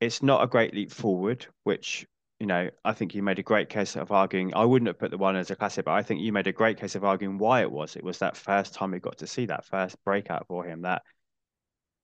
it's 0.00 0.22
not 0.22 0.42
a 0.42 0.46
great 0.46 0.72
leap 0.72 0.92
forward, 0.92 1.46
which, 1.64 2.06
you 2.44 2.48
know, 2.48 2.68
I 2.84 2.92
think 2.92 3.14
you 3.14 3.22
made 3.22 3.38
a 3.38 3.42
great 3.42 3.70
case 3.70 3.96
of 3.96 4.12
arguing. 4.12 4.52
I 4.54 4.66
wouldn't 4.66 4.86
have 4.86 4.98
put 4.98 5.10
the 5.10 5.16
one 5.16 5.34
as 5.34 5.50
a 5.50 5.56
classic, 5.56 5.86
but 5.86 5.92
I 5.92 6.02
think 6.02 6.20
you 6.20 6.30
made 6.30 6.46
a 6.46 6.52
great 6.52 6.78
case 6.78 6.94
of 6.94 7.02
arguing 7.02 7.38
why 7.38 7.62
it 7.62 7.72
was. 7.72 7.96
It 7.96 8.04
was 8.04 8.18
that 8.18 8.36
first 8.36 8.74
time 8.74 8.90
we 8.90 8.98
got 8.98 9.16
to 9.16 9.26
see 9.26 9.46
that 9.46 9.64
first 9.64 9.96
breakout 10.04 10.46
for 10.46 10.62
him 10.62 10.82
that 10.82 11.00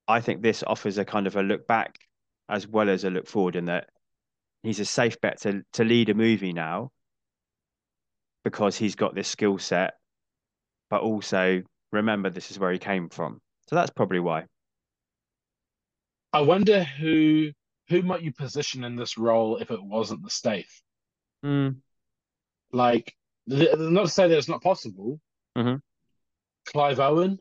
I 0.09 0.23
think 0.23 0.41
this 0.41 0.65
offers 0.67 0.97
a 0.97 1.05
kind 1.05 1.27
of 1.27 1.37
a 1.37 1.43
look 1.43 1.67
back 1.67 1.99
as 2.49 2.67
well 2.67 2.89
as 2.89 3.05
a 3.05 3.11
look 3.11 3.27
forward 3.27 3.55
in 3.55 3.67
that 3.67 3.91
he's 4.63 4.81
a 4.81 4.87
safe 4.87 5.21
bet 5.21 5.43
to 5.43 5.63
to 5.75 5.85
lead 5.85 6.09
a 6.09 6.15
movie 6.15 6.55
now 6.55 6.91
because 8.43 8.79
he's 8.79 8.95
got 8.95 9.15
this 9.15 9.29
skill 9.29 9.59
set, 9.59 9.93
but 10.89 11.03
also 11.03 11.63
remember 11.93 12.31
this 12.31 12.51
is 12.51 12.59
where 12.59 12.73
he 12.73 12.79
came 12.79 13.11
from. 13.11 13.43
So 13.69 13.77
that's 13.77 13.91
probably 13.91 14.21
why. 14.21 14.47
i 16.33 16.41
wonder 16.41 16.83
who 16.83 17.51
who 17.91 18.03
might 18.03 18.23
you 18.23 18.33
position 18.33 18.85
in 18.85 18.97
this 18.97 19.19
role 19.19 19.59
if 19.59 19.71
it 19.71 19.83
wasn't 19.83 20.23
the 20.23 20.31
Stath? 20.31 20.83
Mm, 21.45 21.77
Like, 22.73 23.15
not 23.47 24.03
to 24.03 24.09
say 24.09 24.29
that 24.29 24.39
it's 24.39 24.49
not 24.49 24.63
possible. 24.63 25.21
Mhm. 25.59 25.83
Clive 26.67 27.01
Owen, 27.01 27.41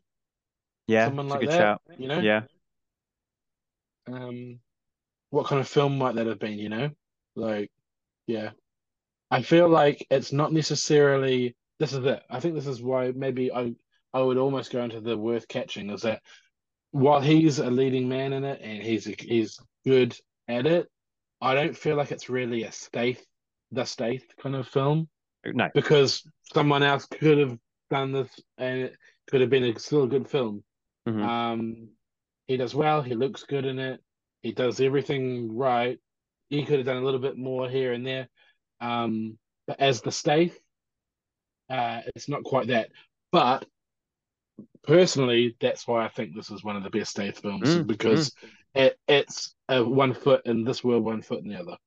yeah, 0.88 1.06
someone 1.06 1.28
a 1.28 1.30
like 1.30 1.40
good 1.42 1.50
that, 1.50 1.58
shout. 1.58 1.82
you 1.98 2.08
know? 2.08 2.20
Yeah, 2.20 2.44
Um, 4.08 4.60
what 5.30 5.46
kind 5.46 5.62
of 5.62 5.68
film 5.68 5.98
might 5.98 6.16
that 6.16 6.26
have 6.28 6.40
been, 6.40 6.58
you 6.58 6.70
know? 6.70 6.90
Like, 7.36 7.72
yeah. 8.28 8.52
I 9.30 9.44
feel 9.44 9.70
like 9.70 10.06
it's 10.10 10.32
not 10.34 10.52
necessarily 10.52 11.56
this 11.78 11.94
is 11.94 12.04
it. 12.04 12.24
I 12.30 12.40
think 12.40 12.56
this 12.56 12.66
is 12.68 12.82
why 12.82 13.12
maybe 13.12 13.52
I 13.52 13.76
I 14.12 14.22
would 14.22 14.38
almost 14.38 14.72
go 14.72 14.84
into 14.84 15.00
the 15.02 15.16
worth 15.16 15.48
catching 15.48 15.92
is 15.92 16.02
that 16.02 16.24
while 16.92 17.22
he's 17.22 17.60
a 17.60 17.70
leading 17.70 18.10
man 18.10 18.34
in 18.34 18.44
it 18.44 18.60
and 18.62 18.82
he's 18.82 19.06
he's 19.06 19.60
good 19.86 20.18
at 20.50 20.66
it, 20.66 20.88
I 21.42 21.54
don't 21.54 21.78
feel 21.78 21.96
like 21.96 22.12
it's 22.12 22.30
really 22.30 22.64
a 22.64 22.72
Stath 22.72 23.24
the 23.72 23.86
Stath 23.86 24.24
kind 24.42 24.56
of 24.56 24.68
film 24.68 25.08
No, 25.46 25.70
because 25.74 26.24
someone 26.54 26.84
else 26.84 27.06
could 27.06 27.38
have 27.38 27.58
done 27.92 28.12
this 28.12 28.30
and 28.58 28.80
it 28.82 28.98
could 29.30 29.42
have 29.42 29.50
been 29.50 29.64
a, 29.64 29.80
still 29.80 30.04
a 30.04 30.08
good 30.08 30.28
film. 30.28 30.64
Mhm. 31.08 31.24
Um, 31.24 31.90
he 32.48 32.58
does 32.58 32.74
well. 32.74 33.02
He 33.02 33.14
looks 33.14 33.44
good 33.44 33.66
in 33.66 33.78
it. 33.80 34.02
He 34.42 34.52
does 34.54 34.80
everything 34.82 35.56
right. 35.56 36.00
He 36.50 36.66
could 36.66 36.78
have 36.80 36.86
done 36.88 36.98
a 36.98 37.06
little 37.06 37.20
bit 37.20 37.38
more 37.38 37.70
here 37.70 37.94
and 37.94 38.06
there. 38.06 38.28
Um, 38.82 39.38
but 39.68 39.80
as 39.80 40.02
the 40.02 40.12
Stath, 40.12 40.58
uh, 41.70 42.02
it's 42.16 42.28
not 42.28 42.44
quite 42.44 42.68
that. 42.68 42.90
But 43.32 43.68
personally, 44.84 45.56
that's 45.62 45.88
why 45.88 46.04
I 46.06 46.10
think 46.10 46.36
this 46.36 46.50
is 46.50 46.64
one 46.64 46.76
of 46.76 46.84
the 46.84 46.90
best 46.90 47.12
Stath 47.12 47.40
films 47.40 47.70
Mm, 47.70 47.86
because 47.86 48.34
it 48.76 48.98
it's 49.08 49.56
a 49.68 49.84
one 49.84 50.14
foot 50.14 50.42
in 50.46 50.64
this 50.64 50.84
world, 50.84 51.04
one 51.04 51.22
foot 51.22 51.44
in 51.44 51.50
the 51.50 51.60
other. 51.60 51.78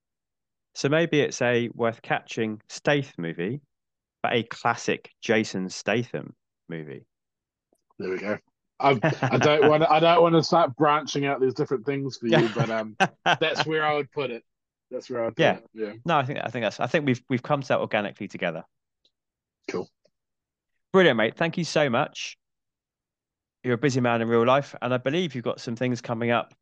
so 0.75 0.89
maybe 0.89 1.21
it's 1.21 1.41
a 1.43 1.69
worth 1.75 2.03
catching 2.03 2.61
Stath 2.69 3.13
movie, 3.19 3.61
but 4.23 4.33
a 4.33 4.43
classic 4.45 5.11
Jason 5.21 5.69
Statham 5.69 6.35
movie. 6.69 7.05
There 7.99 8.11
we 8.11 8.19
go. 8.19 8.39
I 8.81 8.99
I 9.23 9.39
don't 9.39 9.69
want 9.69 9.85
to, 9.85 9.93
I 9.93 10.01
don't 10.01 10.23
want 10.23 10.35
to 10.35 10.43
start 10.43 10.75
branching 10.77 11.25
out 11.25 11.41
these 11.41 11.55
different 11.55 11.87
things 11.87 12.17
for 12.17 12.27
you, 12.27 12.49
but 12.55 12.69
um, 12.71 12.97
that's 13.41 13.65
where 13.65 13.85
I 13.85 13.95
would 13.95 14.11
put 14.11 14.31
it. 14.31 14.43
That's 14.91 15.09
where 15.09 15.23
I 15.23 15.25
would 15.27 15.37
put 15.37 15.43
Yeah. 15.43 15.53
it. 15.59 15.67
Yeah. 15.75 15.93
No, 16.05 16.17
I 16.19 16.25
think 16.25 16.41
I 16.43 16.49
think 16.49 16.65
that's 16.65 16.81
I 16.81 16.87
think 16.89 17.07
we've 17.07 17.23
we've 17.29 17.43
come 17.43 17.63
to 17.63 17.69
that 17.69 17.79
organically 17.79 18.27
together. 18.29 18.65
Cool. 19.69 19.89
Brilliant, 20.93 21.17
mate. 21.17 21.37
Thank 21.37 21.57
you 21.59 21.65
so 21.65 21.89
much. 21.89 22.37
You're 23.63 23.75
a 23.75 23.79
busy 23.79 24.01
man 24.01 24.21
in 24.21 24.29
real 24.29 24.45
life, 24.45 24.75
and 24.83 24.93
I 24.93 24.97
believe 24.99 25.35
you've 25.37 25.45
got 25.45 25.61
some 25.61 25.77
things 25.77 26.01
coming 26.01 26.31
up 26.33 26.53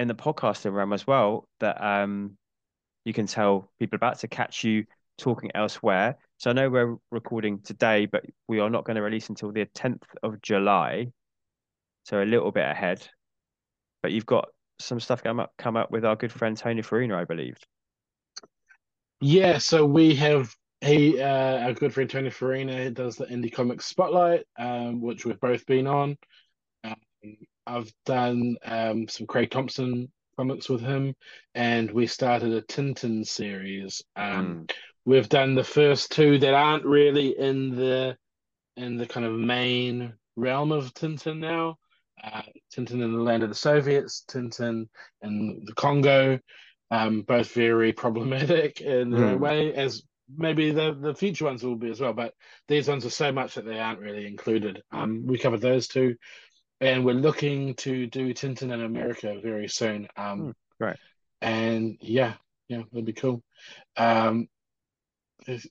in 0.00 0.08
the 0.08 0.14
podcasting 0.14 0.72
realm 0.72 0.92
as 0.94 1.06
well 1.06 1.46
that 1.60 1.82
um 1.84 2.36
you 3.04 3.12
can 3.12 3.26
tell 3.26 3.70
people 3.78 3.96
about 3.96 4.18
to 4.18 4.28
catch 4.28 4.64
you 4.64 4.84
talking 5.18 5.50
elsewhere. 5.54 6.16
So 6.38 6.50
I 6.50 6.52
know 6.54 6.70
we're 6.70 6.96
recording 7.10 7.60
today, 7.60 8.06
but 8.06 8.24
we 8.48 8.60
are 8.60 8.70
not 8.70 8.84
going 8.84 8.96
to 8.96 9.02
release 9.02 9.28
until 9.28 9.52
the 9.52 9.66
10th 9.66 10.02
of 10.22 10.40
July. 10.42 11.12
So 12.04 12.22
a 12.22 12.24
little 12.24 12.50
bit 12.50 12.64
ahead. 12.64 13.06
But 14.02 14.12
you've 14.12 14.26
got 14.26 14.48
some 14.78 15.00
stuff 15.00 15.22
come 15.22 15.38
up 15.38 15.52
come 15.58 15.76
up 15.76 15.90
with 15.90 16.04
our 16.06 16.16
good 16.16 16.32
friend 16.32 16.56
Tony 16.56 16.80
Farina, 16.80 17.18
I 17.18 17.24
believe. 17.24 17.58
Yeah, 19.20 19.58
so 19.58 19.84
we 19.84 20.14
have 20.14 20.54
he 20.80 21.20
uh 21.20 21.58
our 21.58 21.74
good 21.74 21.92
friend 21.92 22.08
Tony 22.08 22.30
Farina 22.30 22.90
does 22.90 23.16
the 23.16 23.26
Indie 23.26 23.52
Comics 23.52 23.84
Spotlight, 23.84 24.46
um, 24.58 25.02
which 25.02 25.26
we've 25.26 25.40
both 25.40 25.66
been 25.66 25.86
on. 25.86 26.16
Um, 26.84 26.96
I've 27.70 27.92
done 28.04 28.56
um 28.64 29.08
some 29.08 29.26
Craig 29.26 29.50
Thompson 29.50 30.10
comics 30.36 30.68
with 30.68 30.80
him, 30.80 31.14
and 31.54 31.90
we 31.90 32.06
started 32.06 32.52
a 32.52 32.62
Tintin 32.62 33.24
series. 33.26 34.02
Um, 34.16 34.66
Mm. 34.68 34.70
we've 35.04 35.28
done 35.28 35.54
the 35.54 35.64
first 35.64 36.12
two 36.12 36.38
that 36.38 36.54
aren't 36.54 36.84
really 36.84 37.38
in 37.38 37.76
the 37.76 38.16
in 38.76 38.96
the 38.96 39.06
kind 39.06 39.26
of 39.26 39.32
main 39.34 40.14
realm 40.36 40.72
of 40.72 40.92
Tintin 40.94 41.38
now. 41.38 41.76
Uh, 42.22 42.42
Tintin 42.74 43.02
in 43.02 43.12
the 43.12 43.22
land 43.22 43.42
of 43.42 43.48
the 43.48 43.54
Soviets, 43.54 44.24
Tintin 44.28 44.88
in 45.22 45.64
the 45.64 45.74
Congo, 45.74 46.38
um, 46.90 47.22
both 47.22 47.52
very 47.52 47.92
problematic 47.92 48.80
in 48.80 49.10
their 49.10 49.24
own 49.26 49.38
Mm. 49.38 49.40
way, 49.40 49.74
as 49.74 50.02
maybe 50.36 50.70
the 50.70 50.94
the 50.94 51.14
future 51.14 51.44
ones 51.46 51.62
will 51.62 51.76
be 51.76 51.90
as 51.90 52.00
well. 52.00 52.12
But 52.12 52.34
these 52.68 52.88
ones 52.88 53.04
are 53.04 53.10
so 53.10 53.32
much 53.32 53.54
that 53.54 53.64
they 53.64 53.78
aren't 53.78 54.00
really 54.00 54.26
included. 54.26 54.82
Um, 54.92 55.24
we 55.26 55.38
covered 55.38 55.60
those 55.60 55.88
two, 55.88 56.16
and 56.80 57.04
we're 57.04 57.12
looking 57.14 57.74
to 57.76 58.06
do 58.06 58.32
Tintin 58.32 58.72
in 58.72 58.82
America 58.82 59.38
very 59.42 59.68
soon. 59.68 60.08
Um, 60.16 60.40
Mm, 60.40 60.54
great. 60.78 60.96
And 61.42 61.96
yeah, 62.00 62.34
yeah, 62.68 62.82
that'd 62.92 63.04
be 63.04 63.12
cool. 63.12 63.42
Um, 63.96 64.48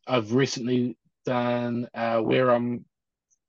I've 0.07 0.34
recently 0.34 0.98
done 1.26 1.88
uh, 1.94 2.19
Where 2.22 2.49
I'm 2.49 2.86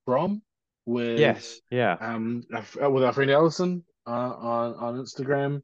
From 0.05 0.43
with 0.87 1.19
Yes, 1.19 1.61
yeah. 1.71 1.97
um 2.01 2.45
with 2.51 3.05
our 3.05 3.13
friend 3.13 3.31
Allison 3.31 3.85
uh, 4.07 4.11
on 4.11 4.75
on 4.75 4.95
Instagram, 4.97 5.63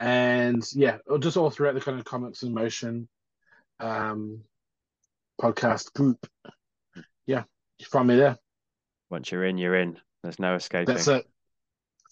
and 0.00 0.64
yeah, 0.72 0.98
just 1.20 1.36
all 1.36 1.50
throughout 1.50 1.74
the 1.74 1.80
kind 1.80 1.98
of 1.98 2.04
comics 2.04 2.42
in 2.42 2.54
motion 2.54 3.08
um 3.80 4.42
podcast 5.40 5.92
group. 5.92 6.26
Yeah, 7.26 7.44
you 7.78 7.86
find 7.86 8.08
me 8.08 8.16
there. 8.16 8.38
Once 9.10 9.30
you're 9.30 9.44
in, 9.44 9.58
you're 9.58 9.76
in. 9.76 9.98
There's 10.22 10.38
no 10.38 10.54
escaping. 10.54 10.94
That's 10.94 11.08
it. 11.08 11.26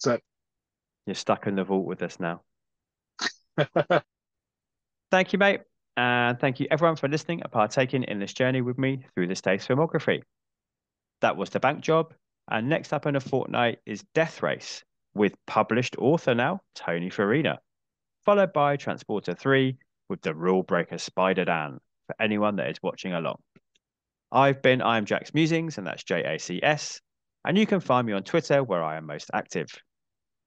That's 0.03 0.21
You're 1.05 1.15
stuck 1.15 1.47
in 1.47 1.55
the 1.55 1.63
vault 1.63 1.85
with 1.85 2.01
us 2.01 2.19
now. 2.19 2.41
Thank 5.11 5.33
you, 5.33 5.39
mate. 5.39 5.61
And 5.97 6.39
thank 6.39 6.61
you, 6.61 6.67
everyone, 6.71 6.95
for 6.95 7.09
listening 7.09 7.41
and 7.41 7.51
partaking 7.51 8.03
in 8.03 8.19
this 8.19 8.33
journey 8.33 8.61
with 8.61 8.77
me 8.77 9.05
through 9.13 9.27
the 9.27 9.35
Stath's 9.35 9.67
filmography. 9.67 10.21
That 11.19 11.35
was 11.35 11.49
The 11.49 11.59
Bank 11.59 11.81
Job. 11.81 12.13
And 12.49 12.69
next 12.69 12.93
up 12.93 13.05
in 13.05 13.15
a 13.15 13.19
fortnight 13.19 13.79
is 13.85 14.03
Death 14.15 14.41
Race 14.41 14.83
with 15.13 15.33
published 15.45 15.97
author 15.97 16.33
now, 16.33 16.61
Tony 16.75 17.09
Farina, 17.09 17.59
followed 18.23 18.53
by 18.53 18.77
Transporter 18.77 19.33
3 19.33 19.77
with 20.09 20.21
the 20.21 20.33
rule 20.33 20.63
breaker 20.63 20.97
Spider 20.97 21.45
Dan 21.45 21.79
for 22.07 22.15
anyone 22.21 22.55
that 22.55 22.69
is 22.69 22.81
watching 22.81 23.13
along. 23.13 23.37
I've 24.31 24.61
been 24.61 24.81
I'm 24.81 25.05
Jack's 25.05 25.33
Musings, 25.33 25.77
and 25.77 25.85
that's 25.85 26.03
J 26.03 26.23
A 26.23 26.39
C 26.39 26.61
S. 26.63 27.01
And 27.43 27.57
you 27.57 27.65
can 27.65 27.81
find 27.81 28.07
me 28.07 28.13
on 28.13 28.23
Twitter 28.23 28.63
where 28.63 28.83
I 28.83 28.97
am 28.97 29.05
most 29.05 29.29
active. 29.33 29.69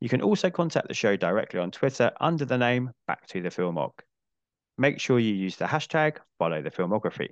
You 0.04 0.10
can 0.10 0.20
also 0.20 0.50
contact 0.50 0.86
the 0.86 0.92
show 0.92 1.16
directly 1.16 1.60
on 1.60 1.70
Twitter 1.70 2.12
under 2.20 2.44
the 2.44 2.58
name 2.58 2.90
Back 3.06 3.26
to 3.28 3.40
the 3.40 3.48
Filmog. 3.48 3.92
Make 4.76 5.00
sure 5.00 5.18
you 5.18 5.32
use 5.32 5.56
the 5.56 5.64
hashtag 5.64 6.18
follow 6.38 6.60
the 6.60 6.70
filmography. 6.70 7.28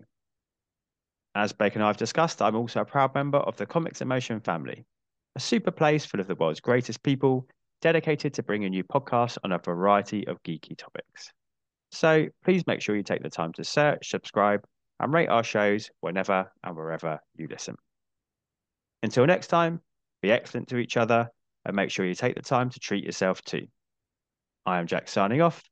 As 1.34 1.52
Blake 1.52 1.74
and 1.74 1.84
I 1.84 1.88
have 1.88 1.98
discussed, 1.98 2.40
I'm 2.40 2.56
also 2.56 2.80
a 2.80 2.86
proud 2.86 3.14
member 3.14 3.36
of 3.36 3.58
the 3.58 3.66
Comics 3.66 4.00
in 4.00 4.08
Motion 4.08 4.40
family, 4.40 4.86
a 5.36 5.40
super 5.40 5.70
place 5.70 6.06
full 6.06 6.18
of 6.20 6.26
the 6.26 6.34
world's 6.34 6.60
greatest 6.60 7.02
people 7.02 7.46
dedicated 7.82 8.32
to 8.32 8.42
bringing 8.42 8.72
you 8.72 8.84
podcasts 8.84 9.36
on 9.44 9.52
a 9.52 9.58
variety 9.58 10.26
of 10.26 10.42
geeky 10.42 10.74
topics. 10.74 11.30
So 11.90 12.26
please 12.42 12.66
make 12.66 12.80
sure 12.80 12.96
you 12.96 13.02
take 13.02 13.22
the 13.22 13.28
time 13.28 13.52
to 13.52 13.64
search, 13.64 14.08
subscribe, 14.08 14.64
and 14.98 15.12
rate 15.12 15.28
our 15.28 15.44
shows 15.44 15.90
whenever 16.00 16.50
and 16.64 16.74
wherever 16.74 17.20
you 17.36 17.48
listen. 17.48 17.76
Until 19.02 19.26
next 19.26 19.48
time, 19.48 19.82
be 20.22 20.32
excellent 20.32 20.68
to 20.68 20.78
each 20.78 20.96
other 20.96 21.28
and 21.64 21.76
make 21.76 21.90
sure 21.90 22.04
you 22.04 22.14
take 22.14 22.34
the 22.34 22.42
time 22.42 22.70
to 22.70 22.80
treat 22.80 23.04
yourself 23.04 23.42
too. 23.42 23.66
I 24.66 24.78
am 24.78 24.86
Jack 24.86 25.08
signing 25.08 25.40
off. 25.40 25.62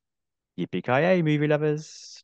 Yippee-ki-yay, 0.59 1.23
movie 1.23 1.47
lovers. 1.47 2.23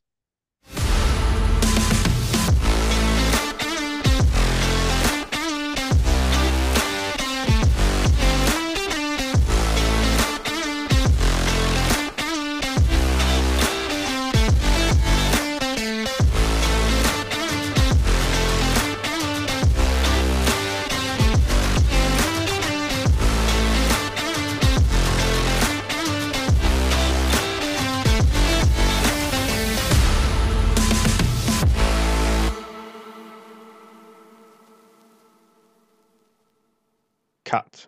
Cut. 37.47 37.87